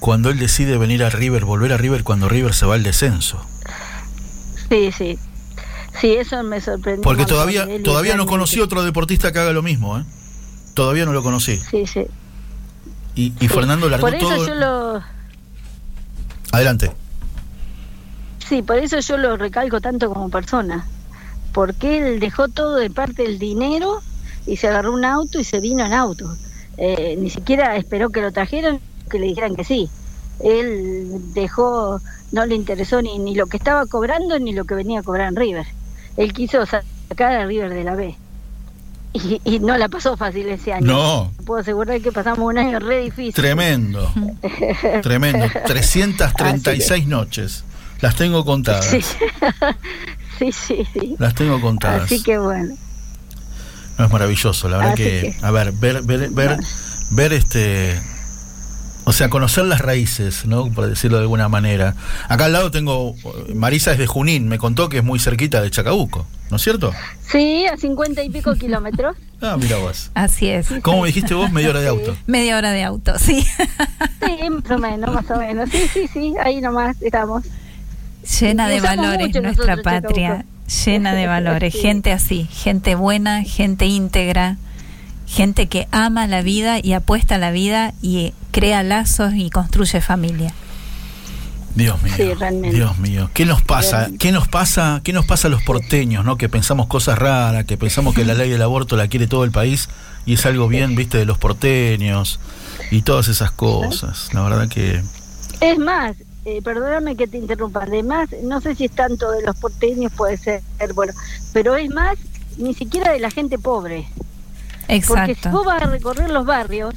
cuando 0.00 0.30
él 0.30 0.38
decide 0.38 0.76
venir 0.78 1.04
a 1.04 1.10
River, 1.10 1.44
volver 1.44 1.72
a 1.72 1.76
River 1.76 2.04
cuando 2.04 2.28
River 2.28 2.54
se 2.54 2.66
va 2.66 2.74
al 2.74 2.82
descenso. 2.82 3.44
Sí, 4.68 4.90
sí. 4.92 5.18
Sí, 6.00 6.14
eso 6.14 6.42
me 6.42 6.60
sorprendió. 6.60 7.02
Porque 7.02 7.24
todavía 7.26 7.66
todavía 7.82 8.16
no 8.16 8.26
conocí 8.26 8.60
otro 8.60 8.82
deportista 8.82 9.32
que 9.32 9.38
haga 9.38 9.52
lo 9.52 9.62
mismo, 9.62 9.98
¿eh? 9.98 10.04
Todavía 10.74 11.04
no 11.04 11.12
lo 11.12 11.22
conocí. 11.22 11.56
Sí, 11.56 11.86
sí. 11.86 12.06
Y, 13.14 13.26
y 13.26 13.34
sí. 13.40 13.48
Fernando 13.48 13.88
largó 13.88 14.06
Por 14.06 14.14
eso 14.16 14.28
todo. 14.28 14.46
yo 14.46 14.54
lo... 14.54 15.02
Adelante. 16.50 16.90
Sí, 18.48 18.62
por 18.62 18.78
eso 18.78 18.98
yo 19.00 19.16
lo 19.16 19.36
recalco 19.36 19.80
tanto 19.80 20.12
como 20.12 20.28
persona. 20.30 20.86
Porque 21.52 21.98
él 21.98 22.20
dejó 22.20 22.48
todo 22.48 22.76
de 22.76 22.90
parte 22.90 23.22
del 23.22 23.38
dinero 23.38 24.02
y 24.46 24.56
se 24.56 24.68
agarró 24.68 24.92
un 24.92 25.04
auto 25.04 25.38
y 25.38 25.44
se 25.44 25.60
vino 25.60 25.84
en 25.84 25.92
auto. 25.92 26.36
Eh, 26.76 27.16
ni 27.18 27.30
siquiera 27.30 27.76
esperó 27.76 28.10
que 28.10 28.20
lo 28.20 28.32
trajeran, 28.32 28.80
que 29.10 29.18
le 29.18 29.26
dijeran 29.26 29.54
que 29.56 29.64
sí. 29.64 29.88
Él 30.40 31.20
dejó, 31.32 32.00
no 32.32 32.44
le 32.46 32.54
interesó 32.54 33.00
ni, 33.00 33.18
ni 33.18 33.34
lo 33.34 33.46
que 33.46 33.56
estaba 33.56 33.86
cobrando 33.86 34.38
ni 34.38 34.52
lo 34.52 34.64
que 34.64 34.74
venía 34.74 35.00
a 35.00 35.02
cobrar 35.02 35.28
en 35.28 35.36
River. 35.36 35.66
Él 36.16 36.32
quiso 36.32 36.64
sacar 36.66 37.32
a 37.32 37.46
River 37.46 37.72
de 37.72 37.84
la 37.84 37.94
B. 37.94 38.16
Y, 39.12 39.40
y 39.44 39.60
no 39.60 39.78
la 39.78 39.88
pasó 39.88 40.16
fácil 40.16 40.48
ese 40.48 40.72
año. 40.72 40.86
No, 40.86 41.32
Puedo 41.46 41.60
asegurar 41.60 42.00
que 42.00 42.10
pasamos 42.10 42.40
un 42.40 42.58
año 42.58 42.80
re 42.80 43.02
difícil. 43.02 43.32
tremendo. 43.32 44.12
Tremendo. 45.02 45.46
336 45.66 47.06
noches. 47.06 47.64
Las 48.00 48.16
tengo 48.16 48.44
contadas. 48.44 48.84
Sí. 48.86 49.00
sí, 50.38 50.50
sí, 50.52 50.86
sí. 50.92 51.14
Las 51.18 51.34
tengo 51.34 51.60
contadas. 51.60 52.02
Así 52.02 52.22
que 52.22 52.38
bueno. 52.38 52.74
No, 53.98 54.04
es 54.06 54.12
maravilloso, 54.12 54.68
la 54.68 54.78
verdad 54.78 54.94
que, 54.94 55.04
que- 55.04 55.36
a 55.42 55.50
ver, 55.50 55.72
ver, 55.72 56.02
ver, 56.02 56.30
ver, 56.30 56.58
ver 57.10 57.32
este, 57.32 58.00
o 59.04 59.12
sea, 59.12 59.28
conocer 59.30 59.64
las 59.66 59.80
raíces, 59.80 60.46
¿no? 60.46 60.66
Por 60.72 60.88
decirlo 60.88 61.18
de 61.18 61.22
alguna 61.24 61.48
manera. 61.48 61.94
Acá 62.28 62.46
al 62.46 62.52
lado 62.52 62.70
tengo, 62.70 63.14
Marisa 63.54 63.92
es 63.92 63.98
de 63.98 64.06
Junín, 64.06 64.48
me 64.48 64.58
contó 64.58 64.88
que 64.88 64.98
es 64.98 65.04
muy 65.04 65.18
cerquita 65.20 65.60
de 65.62 65.70
Chacabuco, 65.70 66.26
¿no 66.50 66.56
es 66.56 66.62
cierto? 66.62 66.92
Sí, 67.30 67.66
a 67.66 67.76
cincuenta 67.76 68.22
y 68.22 68.30
pico 68.30 68.54
kilómetros. 68.54 69.16
Ah, 69.42 69.58
mira 69.58 69.76
vos. 69.76 70.10
Así 70.14 70.48
es. 70.48 70.68
¿Cómo 70.80 71.02
me 71.02 71.08
dijiste 71.08 71.34
vos? 71.34 71.52
Media 71.52 71.68
hora 71.68 71.80
de 71.80 71.86
Sí. 71.90 71.90
auto. 71.90 72.16
Media 72.26 72.56
hora 72.56 72.70
de 72.70 72.82
auto, 72.82 73.12
sí. 73.18 73.42
Sí, 73.42 74.48
más 74.50 74.70
o 74.70 74.78
menos, 74.78 75.12
más 75.14 75.30
o 75.30 75.36
menos. 75.36 75.68
Sí, 75.68 75.86
sí, 75.92 76.08
sí, 76.10 76.34
ahí 76.42 76.62
nomás 76.62 76.96
estamos. 77.02 77.44
Llena 78.40 78.68
de 78.68 78.80
valores 78.80 79.34
nuestra 79.42 79.76
patria, 79.82 80.28
Chacabuco. 80.28 80.53
Llena 80.84 81.14
de 81.14 81.26
valores, 81.26 81.72
Sí. 81.72 81.80
gente 81.80 82.12
así, 82.12 82.48
gente 82.50 82.94
buena, 82.94 83.42
gente 83.42 83.86
íntegra, 83.86 84.56
gente 85.26 85.66
que 85.68 85.88
ama 85.90 86.26
la 86.26 86.42
vida 86.42 86.78
y 86.82 86.92
apuesta 86.92 87.36
a 87.36 87.38
la 87.38 87.50
vida 87.50 87.92
y 88.02 88.32
crea 88.50 88.82
lazos 88.82 89.34
y 89.34 89.50
construye 89.50 90.00
familia. 90.00 90.52
Dios 91.74 92.00
mío. 92.02 92.12
Sí, 92.16 92.34
realmente. 92.34 92.76
Dios 92.76 92.98
mío. 92.98 93.30
¿Qué 93.34 93.46
nos 93.46 93.60
pasa? 93.60 93.98
Realmente. 93.98 94.18
¿Qué 94.18 94.32
nos 94.32 94.46
pasa? 94.46 95.00
¿Qué 95.02 95.12
nos 95.12 95.26
pasa 95.26 95.48
a 95.48 95.50
los 95.50 95.62
porteños, 95.64 96.24
no? 96.24 96.36
Que 96.36 96.48
pensamos 96.48 96.86
cosas 96.86 97.18
raras, 97.18 97.64
que 97.64 97.76
pensamos 97.76 98.14
que 98.14 98.24
la 98.24 98.34
ley 98.34 98.48
del 98.48 98.62
aborto 98.62 98.96
la 98.96 99.08
quiere 99.08 99.26
todo 99.26 99.42
el 99.42 99.50
país 99.50 99.88
y 100.24 100.34
es 100.34 100.46
algo 100.46 100.68
bien, 100.68 100.94
viste, 100.94 101.18
de 101.18 101.24
los 101.24 101.36
porteños 101.36 102.38
y 102.92 103.02
todas 103.02 103.26
esas 103.26 103.50
cosas. 103.50 104.28
La 104.32 104.42
verdad 104.42 104.68
que 104.68 105.02
Es 105.60 105.78
más, 105.78 106.14
eh, 106.44 106.60
perdóname 106.62 107.16
que 107.16 107.26
te 107.26 107.38
interrumpa, 107.38 107.84
además, 107.84 108.28
no 108.42 108.60
sé 108.60 108.74
si 108.74 108.84
es 108.84 108.92
tanto 108.92 109.30
de 109.30 109.42
los 109.42 109.56
porteños, 109.56 110.12
puede 110.12 110.36
ser, 110.36 110.62
bueno, 110.94 111.12
pero 111.52 111.74
es 111.74 111.90
más, 111.90 112.18
ni 112.58 112.74
siquiera 112.74 113.12
de 113.12 113.20
la 113.20 113.30
gente 113.30 113.58
pobre. 113.58 114.06
Porque 114.86 115.00
si 115.00 115.08
vos 115.08 115.18
Exacto. 115.28 115.64
vas 115.64 115.82
a 115.82 115.86
recorrer 115.86 116.30
los 116.30 116.44
barrios, 116.44 116.94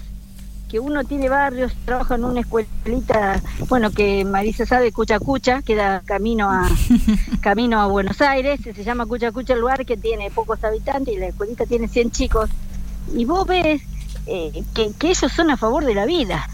que 0.70 0.80
uno 0.82 1.06
tiene 1.06 1.30
barrios, 1.30 1.74
trabaja 1.86 2.16
en 2.16 2.26
una 2.26 2.42
escuelita, 2.42 3.42
bueno, 3.70 3.92
que 3.92 4.26
Marisa 4.26 4.66
sabe, 4.66 4.92
Cucha 4.92 5.20
Cucha, 5.20 5.62
queda 5.62 6.02
camino 6.06 6.52
a 6.52 6.70
camino 7.42 7.80
a 7.80 7.88
Buenos 7.88 8.20
Aires, 8.22 8.60
se 8.62 8.84
llama 8.84 9.06
Cucha 9.06 9.32
Cucha 9.32 9.54
el 9.54 9.62
lugar 9.62 9.86
que 9.86 9.96
tiene 9.96 10.30
pocos 10.30 10.62
habitantes 10.64 11.14
y 11.14 11.18
la 11.18 11.28
escuelita 11.28 11.66
tiene 11.66 11.88
100 11.88 12.12
chicos. 12.12 12.50
Y 13.16 13.24
vos 13.24 13.48
ves 13.48 13.82
eh, 14.26 14.64
que, 14.74 14.92
que 15.00 15.12
ellos 15.12 15.32
son 15.32 15.50
a 15.52 15.56
favor 15.56 15.86
de 15.86 15.96
la 15.96 16.06
vida. 16.06 16.50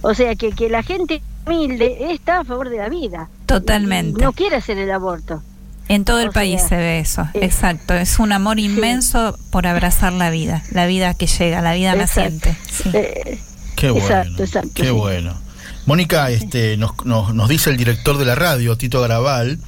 O 0.00 0.14
sea, 0.14 0.34
que, 0.34 0.52
que 0.52 0.70
la 0.70 0.82
gente 0.82 1.20
humilde 1.46 2.12
está 2.12 2.40
a 2.40 2.44
favor 2.44 2.68
de 2.70 2.78
la 2.78 2.88
vida. 2.88 3.28
Totalmente. 3.46 4.20
No 4.22 4.32
quiere 4.32 4.56
hacer 4.56 4.78
el 4.78 4.90
aborto. 4.90 5.42
En 5.88 6.04
todo 6.04 6.20
el 6.20 6.30
o 6.30 6.32
país 6.32 6.58
sea, 6.60 6.68
se 6.70 6.76
ve 6.78 6.98
eso, 6.98 7.22
eh, 7.34 7.38
exacto. 7.42 7.94
Es 7.94 8.18
un 8.18 8.32
amor 8.32 8.58
inmenso 8.58 9.38
por 9.50 9.68
abrazar 9.68 10.12
la 10.12 10.30
vida, 10.30 10.64
la 10.72 10.86
vida 10.86 11.14
que 11.14 11.28
llega, 11.28 11.62
la 11.62 11.74
vida 11.74 11.92
Exacto. 11.94 12.20
naciente. 12.50 12.56
Sí. 12.68 12.90
Eh, 12.92 13.38
Qué 13.76 13.90
bueno. 13.90 14.06
Exacto, 14.06 14.42
exacto, 14.42 14.70
Qué 14.74 14.84
sí. 14.86 14.90
bueno. 14.90 15.34
Mónica, 15.86 16.28
este, 16.30 16.76
nos, 16.76 17.04
nos, 17.06 17.32
nos 17.34 17.48
dice 17.48 17.70
el 17.70 17.76
director 17.76 18.18
de 18.18 18.24
la 18.24 18.34
radio, 18.34 18.76
Tito 18.76 19.00
Garabal, 19.00 19.60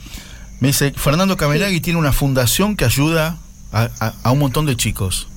me 0.59 0.69
dice, 0.69 0.91
Fernando 0.97 1.37
Cameragui 1.37 1.81
tiene 1.81 2.01
una 2.01 2.11
fundación 2.13 2.75
que 2.75 2.85
ayuda 2.85 3.37
a, 3.71 3.89
a- 4.01 4.15
a 4.25 4.33
un 4.33 4.41
montón 4.41 4.67
de 4.67 4.77
chicos. 4.77 5.29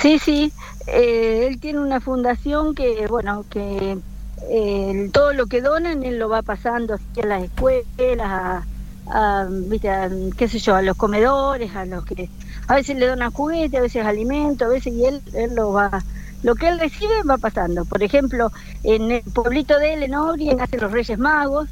Sí, 0.00 0.20
sí. 0.24 0.52
eh, 0.86 1.48
él 1.50 1.58
tiene 1.58 1.80
una 1.80 2.00
fundación 2.00 2.76
que, 2.76 3.06
bueno, 3.08 3.44
que 3.50 3.98
eh, 4.48 5.10
todo 5.12 5.32
lo 5.32 5.46
que 5.46 5.60
donan 5.60 6.02
él 6.04 6.18
lo 6.18 6.28
va 6.28 6.42
pasando 6.42 6.94
así 6.94 7.20
a 7.22 7.26
las 7.26 7.42
escuelas, 7.44 8.64
a, 9.08 9.46
viste, 9.50 9.88
a, 9.90 10.10
qué 10.36 10.48
sé 10.48 10.58
yo, 10.58 10.74
a 10.74 10.82
los 10.82 10.96
comedores, 10.96 11.74
a 11.76 11.84
los 11.84 12.04
que 12.04 12.28
a 12.68 12.74
veces 12.74 12.96
le 12.96 13.06
donan 13.06 13.30
juguete, 13.30 13.76
a 13.78 13.80
veces 13.82 14.04
alimento, 14.04 14.64
a 14.64 14.68
veces 14.68 14.92
y 14.92 15.04
él, 15.04 15.20
él 15.34 15.54
lo 15.54 15.72
va, 15.72 16.02
lo 16.42 16.54
que 16.56 16.68
él 16.68 16.78
recibe 16.80 17.22
va 17.28 17.38
pasando. 17.38 17.84
Por 17.84 18.02
ejemplo, 18.02 18.50
en 18.82 19.10
el 19.10 19.22
pueblito 19.22 19.78
de 19.78 19.94
él, 19.94 20.02
en 20.02 20.14
Orien, 20.14 20.60
hacen 20.60 20.80
los 20.80 20.90
Reyes 20.92 21.18
Magos 21.18 21.68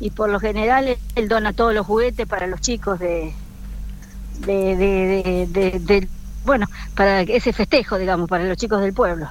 y 0.00 0.10
por 0.10 0.28
lo 0.28 0.38
general 0.40 0.96
él, 1.14 1.28
dona 1.28 1.52
todos 1.52 1.72
los 1.74 1.86
juguetes 1.86 2.26
para 2.26 2.46
los 2.46 2.60
chicos 2.60 2.98
de, 2.98 3.32
de- 4.46 5.46
de- 5.50 5.78
de- 5.80 6.08
bueno, 6.44 6.66
para 6.94 7.22
ese 7.22 7.52
festejo, 7.54 7.96
digamos, 7.96 8.28
para 8.28 8.44
los 8.44 8.56
chicos 8.58 8.80
del 8.82 8.92
pueblo. 8.92 9.28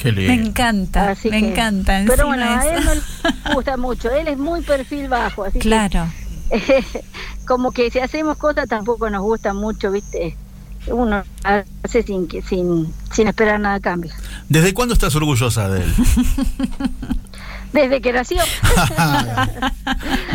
Qué 0.00 0.12
Me 0.12 0.32
encanta, 0.34 1.10
Así 1.10 1.28
me 1.30 1.40
que- 1.40 1.48
encanta. 1.50 2.02
Pero 2.06 2.12
encima 2.12 2.26
bueno, 2.26 2.44
a 2.44 2.66
él 2.66 2.84
no 2.84 2.94
le 2.94 3.54
gusta 3.54 3.76
mucho, 3.76 4.10
él 4.10 4.28
es 4.28 4.38
muy 4.38 4.62
perfil 4.62 5.08
bajo, 5.08 5.44
así 5.44 5.54
que 5.58 5.58
Claro. 5.60 6.06
como 7.46 7.70
que 7.72 7.90
si 7.90 7.98
hacemos 7.98 8.36
cosas 8.38 8.68
tampoco 8.68 9.08
nos 9.10 9.22
gusta 9.22 9.52
mucho, 9.54 9.90
¿viste? 9.92 10.36
Uno 10.86 11.22
hace 11.44 12.02
sin 12.02 12.26
que 12.26 12.40
sin 12.42 12.92
sin 13.12 13.28
esperar 13.28 13.60
nada 13.60 13.74
a 13.76 13.80
cambio. 13.80 14.10
¿Desde 14.48 14.72
cuándo 14.72 14.94
estás 14.94 15.14
orgullosa 15.14 15.68
de 15.68 15.82
él? 15.82 15.94
Desde 17.72 18.00
que 18.00 18.12
nació, 18.12 18.38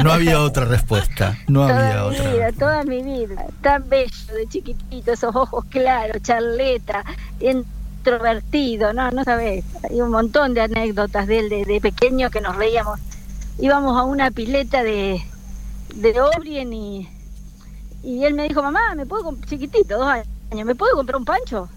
no 0.04 0.12
había 0.14 0.40
otra 0.40 0.64
respuesta. 0.66 1.38
No 1.48 1.64
había 1.64 1.98
toda 1.98 2.10
mi 2.12 2.16
otra. 2.18 2.32
vida, 2.32 2.52
toda 2.58 2.84
mi 2.84 3.04
vida, 3.04 3.46
tan 3.62 3.90
bello 3.90 4.34
de 4.38 4.48
chiquitito, 4.48 5.12
esos 5.12 5.36
ojos 5.36 5.66
claros, 5.66 6.22
charleta, 6.22 7.04
introvertido, 8.10 8.94
no, 8.94 9.10
no 9.12 9.24
sabes, 9.24 9.64
hay 9.90 10.02
un 10.02 10.12
montón 10.12 10.54
de 10.54 10.62
anécdotas 10.62 11.26
de 11.28 11.40
él 11.40 11.50
de, 11.50 11.66
de 11.66 11.82
pequeño 11.82 12.30
que 12.30 12.40
nos 12.42 12.56
reíamos. 12.56 13.00
Íbamos 13.60 13.98
a 13.98 14.04
una 14.04 14.30
pileta 14.32 14.84
de, 14.84 15.22
de 15.96 16.22
Obrien 16.22 16.72
y, 16.72 17.10
y 18.04 18.24
él 18.26 18.36
me 18.36 18.48
dijo, 18.48 18.62
mamá, 18.62 18.94
¿me 18.96 19.06
puedo, 19.06 19.36
chiquitito, 19.48 19.98
dos 19.98 20.08
años, 20.08 20.28
¿me 20.66 20.76
puedo 20.76 20.96
comprar 20.96 21.18
un 21.18 21.26
pancho? 21.26 21.68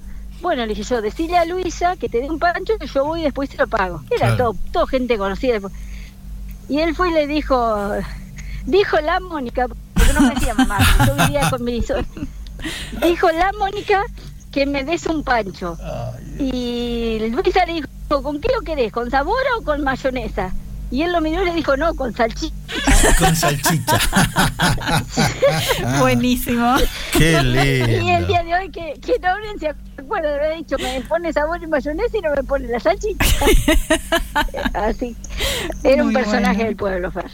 Bueno, 0.43 0.63
le 0.67 0.75
dije 0.75 0.83
yo, 0.85 1.01
decirle 1.01 1.37
a 1.39 1.45
Luisa 1.47 1.97
que 1.97 2.09
te 2.09 2.21
dé 2.21 2.31
un 2.31 2.39
pancho 2.39 2.75
que 2.79 2.87
yo 2.87 3.05
voy 3.05 3.21
y 3.21 3.25
después 3.25 3.49
se 3.51 3.57
lo 3.57 3.67
pago. 3.67 4.03
Era 4.11 4.27
Claro. 4.29 4.37
todo, 4.37 4.57
todo 4.73 4.87
gente 4.87 5.17
conocida. 5.19 5.59
Y 6.69 6.79
él 6.81 6.95
fue 6.95 7.09
y 7.09 7.13
le 7.13 7.27
dijo, 7.27 7.91
dijo 8.67 9.01
la 9.01 9.19
Mónica, 9.21 9.67
porque 9.95 10.13
no 10.13 10.21
me 10.21 10.35
decía 10.35 10.55
mamá, 10.55 10.79
yo 11.07 11.15
vivía 11.27 11.49
con 11.51 11.65
mi 11.65 11.83
Dijo 13.03 13.31
la 13.31 13.51
Mónica 13.59 14.03
que 14.59 14.67
me 14.67 14.83
des 14.83 15.07
un 15.07 15.23
pancho. 15.23 15.79
Y 16.39 17.19
Luisa 17.31 17.65
le 17.67 17.75
dijo, 17.75 18.23
¿con 18.23 18.41
qué 18.41 18.49
lo 18.53 18.61
querés? 18.63 18.91
¿Con 18.93 19.09
sabor 19.09 19.39
o 19.57 19.63
con 19.63 19.85
mayonesa? 19.85 20.53
Y 20.91 21.03
él 21.03 21.13
lo 21.13 21.21
miró 21.21 21.43
y 21.43 21.47
le 21.47 21.55
dijo, 21.55 21.77
no, 21.77 21.95
con 21.95 22.13
salchicha. 22.15 22.55
Con 23.19 23.37
salchicha. 23.37 23.99
Buenísimo. 26.01 26.77
Qué 27.13 27.33
Y 27.33 27.35
el 27.35 27.53
lindo. 27.55 28.27
día 28.27 28.43
de 28.43 28.55
hoy 28.55 28.71
que, 28.71 28.95
que 29.01 29.13
no 29.21 29.29
se 29.61 29.69
acuerda 29.99 30.31
de 30.31 30.35
haber 30.37 30.57
dicho, 30.59 30.77
me 30.79 31.01
pone 31.03 31.33
sabor 31.33 31.63
y 31.63 31.67
mayonesa 31.67 32.17
y 32.17 32.21
no 32.23 32.35
me 32.35 32.43
pone 32.43 32.69
la 32.69 32.81
salchicha. 32.81 33.27
Así, 34.75 35.15
era 35.85 36.03
un 36.05 36.13
personaje 36.13 36.55
bueno. 36.55 36.65
del 36.67 36.77
pueblo, 36.77 37.11
Fer. 37.13 37.31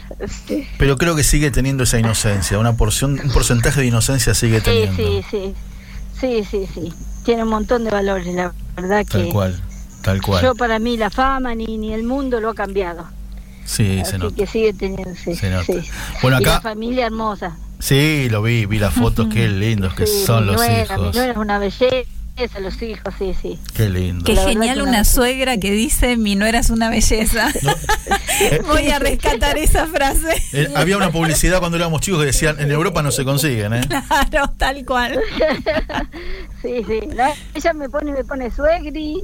Sí. 0.47 0.67
Pero 0.77 0.97
creo 0.97 1.15
que 1.15 1.23
sigue 1.23 1.49
teniendo 1.49 1.83
esa 1.83 1.97
inocencia. 1.97 2.59
Una 2.59 2.75
porción, 2.75 3.19
un 3.23 3.31
porcentaje 3.31 3.81
de 3.81 3.87
inocencia 3.87 4.33
sigue 4.33 4.59
Sí, 4.59 4.65
teniendo. 4.65 4.97
sí, 4.97 5.23
sí. 5.31 5.53
Sí, 6.19 6.43
sí, 6.49 6.67
sí. 6.73 6.93
Tiene 7.25 7.43
un 7.43 7.49
montón 7.49 7.83
de 7.83 7.89
valores, 7.91 8.33
la 8.33 8.53
verdad 8.75 9.05
Tal 9.09 9.23
que 9.25 9.29
cual. 9.31 9.59
Tal 10.03 10.21
cual. 10.21 10.43
yo 10.43 10.55
para 10.55 10.77
mí 10.79 10.95
la 10.97 11.09
fama 11.09 11.55
ni, 11.55 11.77
ni 11.77 11.91
el 11.93 12.03
mundo 12.03 12.39
lo 12.39 12.51
ha 12.51 12.53
cambiado. 12.55 13.05
Sí, 13.65 14.03
se 14.05 14.19
nota. 14.19 14.35
que 14.35 14.45
sigue 14.45 14.73
teniendo, 14.73 15.15
sí. 15.15 15.35
Se 15.35 15.49
nota. 15.49 15.65
sí. 15.65 15.81
Bueno, 16.21 16.39
Y 16.39 16.43
la 16.45 16.51
acá. 16.57 16.61
familia 16.61 17.07
hermosa. 17.07 17.57
Sí, 17.79 18.29
lo 18.29 18.41
vi, 18.43 18.65
vi 18.67 18.77
las 18.79 18.93
fotos. 18.93 19.27
Qué 19.33 19.47
lindos 19.49 19.93
que 19.95 20.05
Sí, 20.05 20.23
son 20.25 20.45
los 20.45 20.55
nuera, 20.57 20.95
Mi 20.97 21.01
hijos. 21.03 21.15
nuera 21.15 21.31
es 21.31 21.37
una 21.37 21.57
belleza, 21.59 22.09
los 22.59 22.81
hijos, 22.81 23.13
sí, 23.17 23.33
sí. 23.41 23.59
Qué 23.75 23.89
lindo. 23.89 24.25
Qué 24.25 24.33
La 24.33 24.43
genial 24.43 24.81
una 24.81 24.89
una- 24.91 25.03
suegra 25.05 25.57
que 25.57 25.71
dice 25.71 26.17
mi 26.17 26.35
nuera 26.35 26.59
es 26.59 26.69
una 26.69 26.89
belleza. 26.89 27.47
Voy 28.67 28.89
a 28.89 28.99
rescatar 28.99 29.57
esa 29.57 29.87
frase. 29.87 30.41
Eh, 30.51 30.67
había 30.75 30.97
una 30.97 31.11
publicidad 31.11 31.59
cuando 31.59 31.77
éramos 31.77 32.01
chicos 32.01 32.19
que 32.19 32.25
decían 32.27 32.59
en 32.59 32.71
Europa 32.71 33.01
no 33.01 33.11
se 33.11 33.23
consiguen, 33.23 33.73
¿eh? 33.73 33.81
Claro, 33.87 34.51
tal 34.57 34.85
cual. 34.85 35.19
Sí, 36.61 36.83
sí. 36.87 36.99
Ella 37.53 37.73
me 37.73 37.87
pone, 37.89 38.11
me 38.11 38.23
pone 38.23 38.49
suegri. 38.49 39.21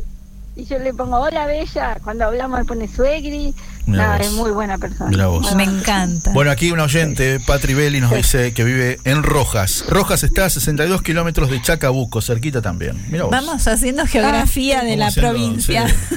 Y 0.61 0.65
yo 0.65 0.77
le 0.77 0.93
pongo, 0.93 1.17
hola 1.19 1.47
bella. 1.47 1.97
Cuando 2.03 2.25
hablamos 2.25 2.59
me 2.59 2.65
pone 2.65 2.87
suegri. 2.87 3.51
Mirá 3.87 4.19
No, 4.19 4.23
es 4.23 4.31
muy 4.33 4.51
buena 4.51 4.77
persona. 4.77 5.09
Mirá 5.09 5.25
vos. 5.25 5.41
Muy 5.41 5.55
Me 5.55 5.63
encanta. 5.63 6.31
Bueno, 6.33 6.51
aquí 6.51 6.69
un 6.71 6.79
oyente, 6.79 7.39
Patri 7.39 7.73
Belli, 7.73 7.99
nos 7.99 8.11
dice 8.11 8.53
que 8.53 8.63
vive 8.63 8.99
en 9.03 9.23
Rojas. 9.23 9.85
Rojas 9.89 10.21
está 10.21 10.45
a 10.45 10.49
62 10.51 11.01
kilómetros 11.01 11.49
de 11.49 11.59
Chacabuco, 11.63 12.21
cerquita 12.21 12.61
también. 12.61 13.03
Mira 13.09 13.23
vos. 13.23 13.31
Vamos 13.31 13.67
haciendo 13.67 14.05
geografía 14.05 14.83
de 14.83 14.95
Vamos 14.95 14.99
la 14.99 15.07
haciendo, 15.07 15.31
provincia. 15.31 15.87
sí, 15.89 16.15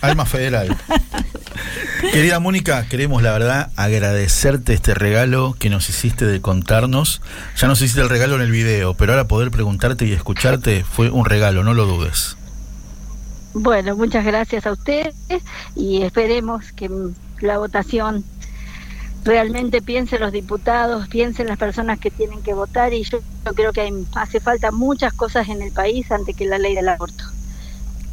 alma 0.00 0.26
federal. 0.26 0.76
Querida 2.12 2.40
Mónica, 2.40 2.86
queremos 2.88 3.22
la 3.22 3.30
verdad 3.30 3.70
agradecerte 3.76 4.74
este 4.74 4.94
regalo 4.94 5.54
que 5.56 5.70
nos 5.70 5.88
hiciste 5.88 6.26
de 6.26 6.40
contarnos. 6.40 7.22
Ya 7.56 7.68
nos 7.68 7.80
hiciste 7.80 8.00
el 8.00 8.08
regalo 8.08 8.34
en 8.34 8.42
el 8.42 8.50
video, 8.50 8.94
pero 8.94 9.12
ahora 9.12 9.28
poder 9.28 9.52
preguntarte 9.52 10.04
y 10.04 10.12
escucharte 10.12 10.82
fue 10.84 11.10
un 11.10 11.24
regalo, 11.26 11.62
no 11.62 11.74
lo 11.74 11.86
dudes. 11.86 12.36
Bueno, 13.54 13.96
muchas 13.96 14.24
gracias 14.24 14.66
a 14.66 14.72
ustedes 14.72 15.14
y 15.76 16.02
esperemos 16.02 16.72
que 16.72 16.90
la 17.40 17.58
votación 17.58 18.24
realmente 19.24 19.80
piensen 19.80 20.20
los 20.20 20.32
diputados, 20.32 21.08
piensen 21.08 21.46
las 21.46 21.56
personas 21.56 21.98
que 21.98 22.10
tienen 22.10 22.42
que 22.42 22.52
votar 22.52 22.92
y 22.92 23.04
yo, 23.04 23.20
yo 23.46 23.54
creo 23.54 23.72
que 23.72 23.82
hay- 23.82 24.06
hace 24.16 24.40
falta 24.40 24.70
muchas 24.70 25.12
cosas 25.14 25.48
en 25.48 25.62
el 25.62 25.72
país 25.72 26.10
antes 26.10 26.36
que 26.36 26.46
la 26.46 26.58
ley 26.58 26.74
del 26.74 26.88
aborto. 26.88 27.24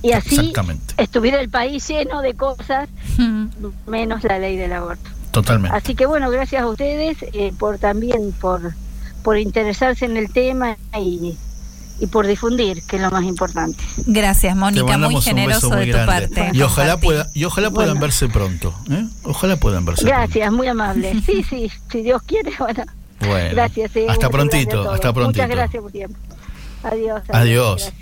Y 0.04 0.14
así 0.14 0.52
estuviera 0.98 1.40
el 1.42 1.50
país 1.50 1.88
lleno 1.88 2.22
de 2.22 2.34
cosas, 2.34 2.88
Mm. 3.18 3.48
menos 3.88 4.24
la 4.24 4.40
ley 4.40 4.56
del 4.58 4.74
aborto. 4.74 5.10
totalmente. 5.32 5.76
Así 5.78 5.96
que 5.96 6.06
bueno, 6.06 6.30
gracias 6.30 6.62
a 6.62 6.68
ustedes 6.68 7.18
eh, 7.34 7.54
por 7.58 7.78
también 7.78 8.32
por, 8.34 8.74
por 9.24 9.38
interesarse 9.38 10.04
en 10.06 10.18
el 10.18 10.30
tema 10.32 10.76
y, 11.00 11.38
y 12.02 12.08
por 12.08 12.26
difundir, 12.26 12.82
que 12.84 12.96
es 12.98 13.02
lo 13.02 13.12
más 13.12 13.24
importante. 13.24 13.82
Gracias, 14.08 14.56
Mónica, 14.56 14.98
muy 14.98 15.22
generoso 15.22 15.70
muy 15.70 15.86
de 15.86 15.94
tu 16.00 16.06
parte. 16.06 16.50
Y 16.52 16.62
ojalá, 16.64 16.98
pueda, 16.98 17.30
y 17.34 17.46
ojalá 17.46 17.70
puedan 17.70 17.92
Bueno. 17.92 18.02
verse 18.02 18.28
pronto. 18.28 18.74
¿eh? 18.90 19.06
Ojalá 19.24 19.56
puedan 19.58 19.86
verse 19.86 20.06
Gracias, 20.06 20.52
muy 20.52 20.68
amable. 20.68 21.14
Sí, 21.26 21.46
sí, 21.48 21.72
si 21.92 22.02
Dios 22.02 22.22
quiere, 22.24 22.52
bueno. 22.60 22.84
pronto. 22.84 22.94
Bueno, 23.28 23.50
Gracias. 23.52 23.96
eh, 23.96 24.08
hasta 24.10 24.30
prontito, 24.32 24.72
gracias 24.82 24.96
hasta 24.96 25.14
prontito. 25.14 25.44
Muchas 25.44 25.56
gracias 25.56 25.82
por 25.84 25.92
tiempo. 25.92 26.18
Adiós. 26.84 27.22
Adiós. 27.30 27.94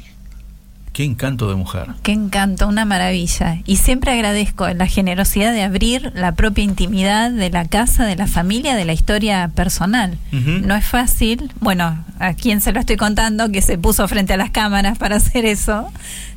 Qué 0.93 1.03
encanto 1.05 1.47
de 1.49 1.55
mujer. 1.55 1.87
Qué 2.03 2.11
encanto, 2.11 2.67
una 2.67 2.83
maravilla. 2.83 3.59
Y 3.65 3.77
siempre 3.77 4.11
agradezco 4.11 4.67
la 4.69 4.85
generosidad 4.87 5.53
de 5.53 5.61
abrir 5.63 6.11
la 6.15 6.33
propia 6.33 6.63
intimidad 6.63 7.31
de 7.31 7.49
la 7.49 7.65
casa, 7.67 8.05
de 8.05 8.15
la 8.17 8.27
familia, 8.27 8.75
de 8.75 8.83
la 8.85 8.93
historia 8.93 9.49
personal. 9.55 10.17
No 10.31 10.75
es 10.75 10.85
fácil, 10.85 11.51
bueno, 11.61 12.03
a 12.19 12.33
quien 12.33 12.59
se 12.59 12.73
lo 12.73 12.79
estoy 12.81 12.97
contando, 12.97 13.49
que 13.49 13.61
se 13.61 13.77
puso 13.77 14.07
frente 14.07 14.33
a 14.33 14.37
las 14.37 14.49
cámaras 14.49 14.97
para 14.97 15.17
hacer 15.17 15.45
eso, 15.45 15.87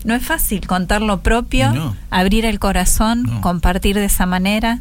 no 0.04 0.14
es 0.14 0.22
fácil 0.24 0.66
contar 0.66 1.02
lo 1.02 1.22
propio, 1.22 1.72
No. 1.72 1.96
abrir 2.10 2.44
el 2.44 2.58
corazón, 2.60 3.22
No. 3.24 3.40
compartir 3.40 3.96
de 3.96 4.04
esa 4.04 4.26
manera. 4.26 4.78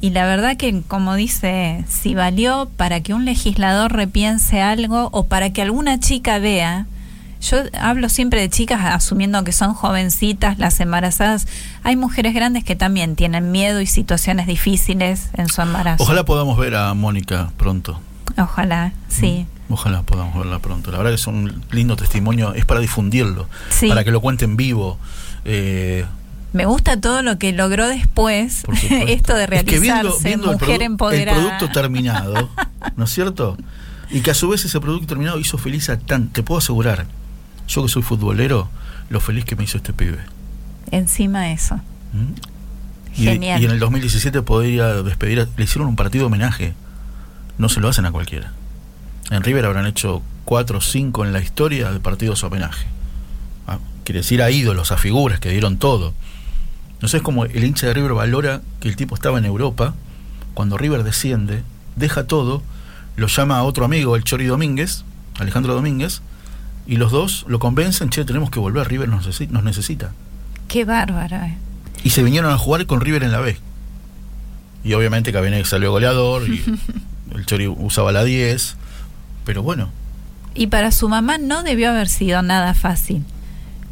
Y 0.00 0.10
la 0.10 0.24
verdad 0.24 0.56
que, 0.56 0.80
como 0.88 1.14
dice, 1.16 1.84
si 1.88 2.14
valió 2.14 2.70
para 2.78 3.00
que 3.02 3.12
un 3.12 3.26
legislador 3.26 3.92
repiense 3.92 4.62
algo 4.62 5.10
o 5.12 5.26
para 5.26 5.52
que 5.52 5.60
alguna 5.60 5.98
chica 6.00 6.38
vea, 6.38 6.86
yo 7.40 7.58
hablo 7.80 8.08
siempre 8.08 8.40
de 8.40 8.50
chicas 8.50 8.80
asumiendo 8.84 9.42
que 9.44 9.52
son 9.52 9.74
jovencitas, 9.74 10.58
las 10.58 10.78
embarazadas. 10.80 11.46
Hay 11.82 11.96
mujeres 11.96 12.34
grandes 12.34 12.64
que 12.64 12.76
también 12.76 13.16
tienen 13.16 13.50
miedo 13.50 13.80
y 13.80 13.86
situaciones 13.86 14.46
difíciles 14.46 15.28
en 15.34 15.48
su 15.48 15.62
embarazo. 15.62 16.02
Ojalá 16.02 16.24
podamos 16.24 16.58
ver 16.58 16.74
a 16.76 16.92
Mónica 16.94 17.50
pronto. 17.56 18.00
Ojalá, 18.38 18.92
sí. 19.08 19.46
Ojalá 19.68 20.02
podamos 20.02 20.36
verla 20.36 20.58
pronto. 20.58 20.90
La 20.90 20.98
verdad 20.98 21.12
que 21.12 21.16
es 21.16 21.26
un 21.26 21.62
lindo 21.70 21.96
testimonio, 21.96 22.54
es 22.54 22.64
para 22.64 22.80
difundirlo, 22.80 23.48
Sí. 23.70 23.88
para 23.88 24.04
que 24.04 24.10
lo 24.10 24.20
cuente 24.20 24.44
en 24.44 24.56
vivo. 24.56 24.98
Eh, 25.44 26.04
Me 26.52 26.66
gusta 26.66 27.00
todo 27.00 27.22
lo 27.22 27.38
que 27.38 27.52
logró 27.52 27.86
después, 27.86 28.64
esto 29.08 29.34
de 29.34 29.44
Es 29.44 29.48
que 29.64 29.78
realizarse, 29.78 29.80
viendo- 29.82 30.18
viendo 30.18 30.50
el 30.52 30.58
mujer 30.58 30.82
empoderada. 30.82 31.38
El 31.38 31.44
producto 31.46 31.72
terminado, 31.72 32.50
¿no 32.96 33.04
es 33.04 33.10
cierto? 33.10 33.56
Y 34.10 34.20
que 34.22 34.32
a 34.32 34.34
su 34.34 34.48
vez 34.48 34.64
ese 34.64 34.80
producto 34.80 35.06
terminado 35.06 35.38
hizo 35.38 35.56
feliz 35.58 35.88
a 35.88 35.98
tan, 35.98 36.28
te 36.30 36.42
puedo 36.42 36.58
asegurar, 36.58 37.06
yo 37.70 37.82
que 37.82 37.88
soy 37.88 38.02
futbolero, 38.02 38.68
lo 39.08 39.20
feliz 39.20 39.44
que 39.44 39.56
me 39.56 39.64
hizo 39.64 39.76
este 39.78 39.92
pibe. 39.92 40.18
Encima 40.90 41.50
eso. 41.52 41.76
¿Mm? 42.12 42.34
Genial. 43.12 43.60
y 43.60 43.64
en 43.64 43.72
el 43.72 43.80
2017 43.80 44.42
podría 44.42 45.02
despedir, 45.02 45.40
a- 45.40 45.48
le 45.56 45.64
hicieron 45.64 45.88
un 45.88 45.96
partido 45.96 46.26
homenaje. 46.26 46.74
No 47.58 47.68
se 47.68 47.80
lo 47.80 47.88
hacen 47.88 48.06
a 48.06 48.12
cualquiera. 48.12 48.52
En 49.30 49.42
River 49.42 49.64
habrán 49.66 49.86
hecho 49.86 50.22
cuatro 50.44 50.78
o 50.78 50.80
cinco 50.80 51.24
en 51.24 51.32
la 51.32 51.40
historia 51.40 51.90
de 51.92 51.98
partidos 52.00 52.42
homenaje. 52.44 52.86
Ah, 53.66 53.78
quiere 54.04 54.20
decir 54.20 54.42
a 54.42 54.50
ídolos, 54.50 54.92
a 54.92 54.96
figuras 54.96 55.40
que 55.40 55.50
dieron 55.50 55.76
todo. 55.78 56.14
No 57.02 57.08
sé, 57.08 57.16
es 57.18 57.22
como 57.22 57.44
el 57.44 57.64
hincha 57.64 57.86
de 57.88 57.94
River 57.94 58.12
valora 58.14 58.60
que 58.80 58.88
el 58.88 58.96
tipo 58.96 59.14
estaba 59.14 59.38
en 59.38 59.44
Europa, 59.44 59.94
cuando 60.54 60.78
River 60.78 61.02
desciende, 61.02 61.62
deja 61.96 62.24
todo 62.26 62.62
lo 63.16 63.26
llama 63.26 63.58
a 63.58 63.62
otro 63.64 63.84
amigo, 63.84 64.16
el 64.16 64.24
Chori 64.24 64.46
Domínguez, 64.46 65.04
Alejandro 65.38 65.74
Domínguez, 65.74 66.22
y 66.90 66.96
los 66.96 67.12
dos 67.12 67.44
lo 67.48 67.58
convencen, 67.60 68.10
che, 68.10 68.24
tenemos 68.24 68.50
que 68.50 68.58
volver, 68.58 68.88
River 68.88 69.08
nos, 69.08 69.26
necesi- 69.26 69.48
nos 69.48 69.62
necesita. 69.62 70.12
Qué 70.68 70.84
bárbaro. 70.84 71.36
eh. 71.36 71.56
Y 72.04 72.10
se 72.10 72.22
vinieron 72.22 72.52
a 72.52 72.58
jugar 72.58 72.84
con 72.86 73.00
River 73.00 73.22
en 73.22 73.32
la 73.32 73.40
B. 73.40 73.56
Y 74.82 74.92
obviamente 74.94 75.32
Cabenagui 75.32 75.64
salió 75.64 75.90
goleador, 75.92 76.48
y 76.48 76.62
el 77.34 77.46
Chori 77.46 77.68
usaba 77.68 78.12
la 78.12 78.24
10, 78.24 78.76
pero 79.44 79.62
bueno, 79.62 79.90
Y 80.54 80.66
para 80.66 80.90
su 80.90 81.08
mamá 81.08 81.38
no 81.38 81.62
debió 81.62 81.90
haber 81.90 82.08
sido 82.08 82.42
nada 82.42 82.74
fácil. 82.74 83.24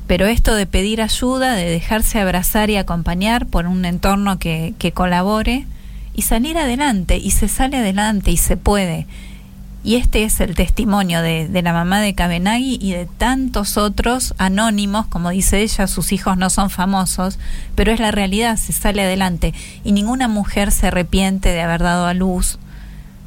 Pero 0.08 0.26
esto 0.26 0.54
de 0.54 0.66
pedir 0.66 1.00
ayuda, 1.02 1.54
de 1.54 1.68
dejarse 1.70 2.18
abrazar 2.18 2.68
y 2.70 2.76
acompañar 2.76 3.46
por 3.46 3.66
un 3.66 3.84
entorno 3.84 4.38
que, 4.38 4.74
que 4.78 4.90
colabore 4.92 5.66
y 6.14 6.22
salir 6.22 6.58
adelante, 6.58 7.16
y 7.18 7.30
se 7.30 7.46
sale 7.46 7.76
adelante 7.76 8.30
y 8.32 8.38
se 8.38 8.56
puede. 8.56 9.06
Y 9.84 9.94
este 9.96 10.24
es 10.24 10.40
el 10.40 10.54
testimonio 10.54 11.22
de, 11.22 11.48
la 11.62 11.72
mamá 11.72 12.00
de 12.00 12.14
Cabenagui 12.14 12.78
y 12.80 12.92
de 12.92 13.06
tantos 13.06 13.76
otros 13.76 14.34
anónimos, 14.36 15.06
como 15.06 15.30
dice 15.30 15.60
ella, 15.60 15.86
sus 15.86 16.12
hijos 16.12 16.36
no 16.36 16.50
son 16.50 16.68
famosos, 16.68 17.38
pero 17.74 17.92
es 17.92 18.00
la 18.00 18.10
realidad, 18.10 18.56
se 18.56 18.72
sale 18.72 19.02
adelante. 19.02 19.54
Y 19.84 19.92
ninguna 19.92 20.26
mujer 20.28 20.72
se 20.72 20.88
arrepiente 20.88 21.50
de 21.50 21.62
haber 21.62 21.82
dado 21.82 22.06
a 22.06 22.14
luz, 22.14 22.58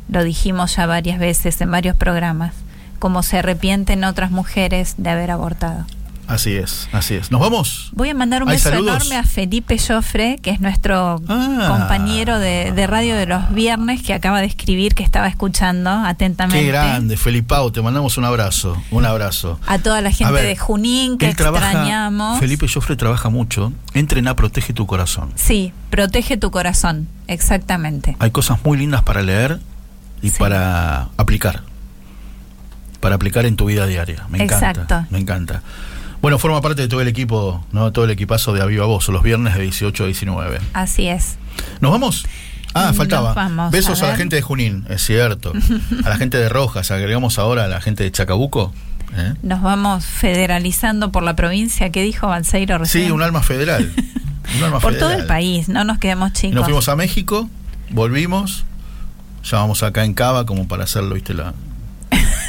lo 0.09 0.23
dijimos 0.23 0.75
ya 0.75 0.85
varias 0.85 1.19
veces 1.19 1.61
en 1.61 1.71
varios 1.71 1.95
programas, 1.95 2.53
como 2.99 3.23
se 3.23 3.39
arrepienten 3.39 4.03
otras 4.03 4.29
mujeres 4.29 4.95
de 4.97 5.09
haber 5.09 5.31
abortado. 5.31 5.85
Así 6.33 6.55
es, 6.55 6.89
así 6.91 7.15
es. 7.15 7.31
¿Nos 7.31 7.39
vamos? 7.41 7.89
Voy 7.93 8.09
a 8.09 8.13
mandar 8.15 8.43
un 8.43 8.49
¿Hay 8.49 8.55
beso 8.55 8.69
saludos? 8.69 8.95
enorme 8.95 9.15
a 9.17 9.23
Felipe 9.23 9.77
Joffre, 9.77 10.37
que 10.41 10.49
es 10.51 10.59
nuestro 10.59 11.21
Ah. 11.27 11.65
compañero 11.69 12.39
de, 12.39 12.71
de 12.71 12.87
radio 12.87 13.15
de 13.15 13.25
los 13.25 13.51
viernes, 13.53 14.01
que 14.01 14.13
acaba 14.13 14.39
de 14.39 14.47
escribir 14.47 14.95
que 14.95 15.03
estaba 15.03 15.27
escuchando 15.27 15.89
atentamente. 15.89 16.61
Qué 16.61 16.67
grande, 16.67 17.17
Felipao, 17.17 17.71
te 17.71 17.81
mandamos 17.81 18.17
un 18.17 18.25
abrazo, 18.25 18.81
un 18.91 19.05
abrazo. 19.05 19.59
A 19.67 19.79
toda 19.79 20.01
la 20.01 20.11
gente 20.11 20.33
ver, 20.33 20.45
de 20.45 20.55
Junín 20.57 21.17
que 21.17 21.33
trabaja, 21.35 21.65
extrañamos. 21.71 22.39
Felipe 22.39 22.67
Joffre 22.67 22.95
trabaja 22.95 23.29
mucho. 23.29 23.73
Entren 23.93 24.27
a 24.27 24.35
Protege 24.35 24.73
tu 24.73 24.87
Corazón. 24.87 25.31
Sí, 25.35 25.73
protege 25.89 26.37
tu 26.37 26.51
corazón, 26.51 27.07
exactamente. 27.27 28.15
Hay 28.19 28.31
cosas 28.31 28.59
muy 28.63 28.77
lindas 28.77 29.03
para 29.03 29.21
leer 29.21 29.59
y 30.21 30.29
Sí. 30.29 30.35
para 30.39 31.09
aplicar. 31.17 31.63
Para 32.99 33.15
aplicar 33.15 33.45
en 33.47 33.55
tu 33.55 33.65
vida 33.65 33.87
diaria. 33.87 34.27
Me 34.29 34.43
encanta. 34.43 34.69
Exacto. 34.69 35.05
Me 35.09 35.17
encanta. 35.19 35.63
Bueno, 36.21 36.37
forma 36.37 36.61
parte 36.61 36.83
de 36.83 36.87
todo 36.87 37.01
el 37.01 37.07
equipo, 37.07 37.65
¿no? 37.71 37.91
Todo 37.91 38.05
el 38.05 38.11
equipazo 38.11 38.53
de 38.53 38.61
Aviva 38.61 38.85
Voz, 38.85 39.09
los 39.09 39.23
viernes 39.23 39.55
de 39.55 39.63
18 39.63 40.03
a 40.03 40.05
19. 40.05 40.59
Así 40.73 41.07
es. 41.07 41.37
¿Nos 41.79 41.91
vamos? 41.91 42.25
Ah, 42.73 42.93
faltaba. 42.93 43.33
vamos, 43.33 43.71
Besos 43.71 44.01
a 44.01 44.05
a, 44.05 44.09
la 44.09 44.17
gente 44.17 44.35
de 44.35 44.41
Junín, 44.43 44.85
es 44.87 45.03
cierto. 45.03 45.51
a 46.05 46.09
la 46.09 46.17
gente 46.17 46.37
de 46.37 46.47
Rojas, 46.47 46.91
agregamos 46.91 47.39
ahora 47.39 47.65
a 47.65 47.67
la 47.67 47.81
gente 47.81 48.03
de 48.03 48.11
Chacabuco. 48.11 48.71
¿eh? 49.15 49.33
Nos 49.41 49.61
vamos 49.63 50.05
federalizando 50.05 51.11
por 51.11 51.23
la 51.23 51.35
provincia. 51.35 51.89
¿Qué 51.89 52.03
dijo 52.03 52.27
Balseiro 52.27 52.77
recién? 52.77 53.05
Sí, 53.05 53.11
un 53.11 53.23
alma 53.23 53.41
federal. 53.41 53.91
Un 54.57 54.63
alma 54.63 54.79
por 54.79 54.95
todo 54.97 55.11
el 55.11 55.25
país, 55.25 55.69
no 55.69 55.83
nos 55.83 55.97
quedemos 55.97 56.29
Y 56.29 56.33
chicos. 56.33 56.55
nos 56.55 56.65
fuimos 56.65 56.87
a 56.87 56.95
México, 56.95 57.49
volvimos, 57.89 58.63
ya 59.43 59.57
vamos 59.57 59.81
acá 59.81 60.05
en 60.05 60.13
Cava 60.13 60.45
como 60.45 60.67
para 60.67 60.83
hacerlo, 60.83 61.15
viste, 61.15 61.33
la, 61.33 61.53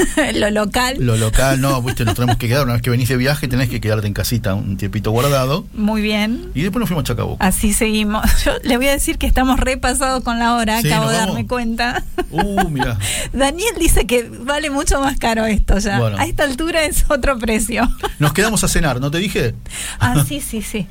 lo 0.35 0.51
local. 0.51 0.97
lo 0.99 1.17
local, 1.17 1.61
no, 1.61 1.83
viste, 1.83 2.05
nos 2.05 2.15
tenemos 2.15 2.37
que 2.37 2.49
quedar, 2.49 2.65
una 2.65 2.75
vez 2.75 2.83
que 2.83 2.91
venís 2.91 3.09
de 3.09 3.17
viaje 3.17 3.49
tenés 3.49 3.69
que 3.69 3.81
quedarte 3.81 4.07
en 4.07 4.15
casita 4.15 4.55
un 4.55 4.77
tiempito 4.77 5.11
guardado. 5.11 5.67
Muy 5.75 6.03
bien. 6.03 6.51
Y 6.55 6.63
después 6.63 6.81
nos 6.81 6.89
fuimos 6.89 7.05
a 7.05 7.07
Chacabuco. 7.07 7.37
Así 7.41 7.73
seguimos. 7.73 8.25
Yo 8.45 8.53
le 8.63 8.77
voy 8.77 8.89
a 8.89 8.93
decir 8.93 9.19
que 9.19 9.27
estamos 9.27 9.61
repasados 9.61 10.23
con 10.23 10.39
la 10.39 10.55
hora, 10.55 10.81
Sí, 10.81 10.91
acabo 10.91 11.11
de 11.11 11.17
darme 11.17 11.47
cuenta. 11.47 12.03
Uh, 12.31 12.69
mira. 12.69 12.99
Daniel 13.33 13.75
dice 13.79 14.07
que 14.07 14.29
vale 14.29 14.71
mucho 14.71 15.01
más 15.01 15.19
caro 15.19 15.45
esto 15.47 15.79
ya. 15.79 15.99
Bueno. 15.99 16.17
A 16.19 16.27
esta 16.27 16.45
altura 16.45 16.85
es 16.85 17.05
otro 17.09 17.39
precio. 17.39 17.89
Nos 18.19 18.33
quedamos 18.33 18.65
a 18.65 18.69
cenar, 18.69 19.01
¿no 19.01 19.11
te 19.11 19.19
dije? 19.19 19.55
ah, 20.01 20.25
sí, 20.27 20.41
sí, 20.41 20.63
sí. 20.63 20.87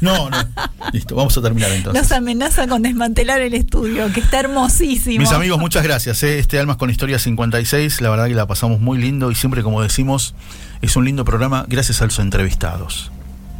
No, 0.00 0.30
no. 0.30 0.36
Listo, 0.92 1.14
vamos 1.14 1.36
a 1.36 1.42
terminar 1.42 1.70
entonces. 1.70 2.02
Nos 2.02 2.12
amenaza 2.12 2.66
con 2.66 2.82
desmantelar 2.82 3.40
el 3.40 3.54
estudio, 3.54 4.12
que 4.12 4.20
está 4.20 4.40
hermosísimo. 4.40 5.20
Mis 5.20 5.32
amigos, 5.32 5.58
muchas 5.58 5.82
gracias. 5.82 6.22
¿eh? 6.22 6.38
Este 6.38 6.58
Almas 6.58 6.76
con 6.76 6.90
Historia 6.90 7.18
56, 7.18 8.00
la 8.00 8.10
verdad 8.10 8.26
que 8.26 8.34
la 8.34 8.46
pasamos 8.46 8.80
muy 8.80 8.98
lindo 8.98 9.30
y 9.30 9.34
siempre, 9.34 9.62
como 9.62 9.82
decimos, 9.82 10.34
es 10.82 10.96
un 10.96 11.04
lindo 11.04 11.24
programa 11.24 11.66
gracias 11.68 12.02
a 12.02 12.04
los 12.04 12.18
entrevistados. 12.18 13.10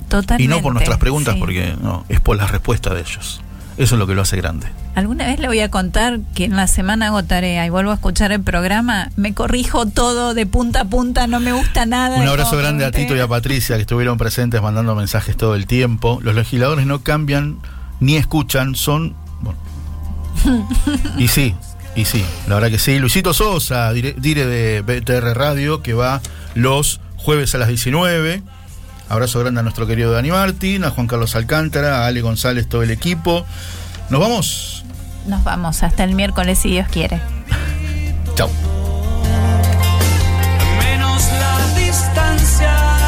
Totalmente. 0.08 0.44
Y 0.44 0.48
no 0.48 0.62
por 0.62 0.72
nuestras 0.72 0.98
preguntas, 0.98 1.34
sí. 1.34 1.40
porque 1.40 1.74
no, 1.80 2.04
es 2.08 2.20
por 2.20 2.36
las 2.36 2.50
respuestas 2.50 2.94
de 2.94 3.00
ellos. 3.00 3.40
Eso 3.78 3.94
es 3.94 3.98
lo 3.98 4.06
que 4.06 4.14
lo 4.14 4.22
hace 4.22 4.36
grande. 4.36 4.66
Alguna 4.94 5.26
vez 5.26 5.38
le 5.38 5.48
voy 5.48 5.60
a 5.60 5.70
contar 5.70 6.20
que 6.34 6.44
en 6.44 6.56
la 6.56 6.66
semana 6.66 7.08
hago 7.08 7.22
tarea 7.24 7.66
y 7.66 7.70
vuelvo 7.70 7.90
a 7.90 7.94
escuchar 7.94 8.32
el 8.32 8.42
programa, 8.42 9.10
me 9.16 9.34
corrijo 9.34 9.84
todo 9.84 10.32
de 10.32 10.46
punta 10.46 10.82
a 10.82 10.84
punta, 10.86 11.26
no 11.26 11.40
me 11.40 11.52
gusta 11.52 11.84
nada. 11.84 12.16
Un 12.16 12.26
abrazo 12.26 12.56
grande 12.56 12.86
a. 12.86 12.90
Tito 12.90 13.14
y 13.14 13.20
a 13.20 13.28
Patricia 13.28 13.76
que 13.76 13.82
estuvieron 13.82 14.16
presentes 14.16 14.62
mandando 14.62 14.94
mensajes 14.94 15.36
todo 15.36 15.54
el 15.54 15.66
tiempo. 15.66 16.20
Los 16.22 16.34
legisladores 16.34 16.86
no 16.86 17.02
cambian 17.02 17.58
ni 18.00 18.16
escuchan, 18.16 18.74
son... 18.74 19.14
Bueno. 19.42 19.58
y 21.18 21.28
sí, 21.28 21.54
y 21.94 22.06
sí, 22.06 22.24
la 22.46 22.54
verdad 22.54 22.70
que 22.70 22.78
sí. 22.78 22.98
Luisito 22.98 23.34
Sosa, 23.34 23.92
dire, 23.92 24.14
dire 24.18 24.46
de 24.46 24.80
BTR 24.80 25.36
Radio, 25.36 25.82
que 25.82 25.92
va 25.92 26.22
los 26.54 27.00
jueves 27.16 27.54
a 27.54 27.58
las 27.58 27.68
19. 27.68 28.42
Abrazo 29.08 29.40
grande 29.40 29.60
a 29.60 29.62
nuestro 29.62 29.86
querido 29.86 30.12
Dani 30.12 30.30
Martín, 30.30 30.84
a 30.84 30.90
Juan 30.90 31.06
Carlos 31.06 31.36
Alcántara, 31.36 31.98
a 31.98 32.06
Ale 32.06 32.20
González, 32.20 32.68
todo 32.68 32.82
el 32.82 32.90
equipo. 32.90 33.46
Nos 34.10 34.20
vamos. 34.20 34.84
Nos 35.26 35.42
vamos 35.44 35.82
hasta 35.82 36.04
el 36.04 36.14
miércoles 36.14 36.58
si 36.58 36.70
Dios 36.70 36.88
quiere. 36.88 37.20
Chao. 38.34 38.50
menos 40.78 41.22
la 41.32 41.78
distancia. 41.78 43.05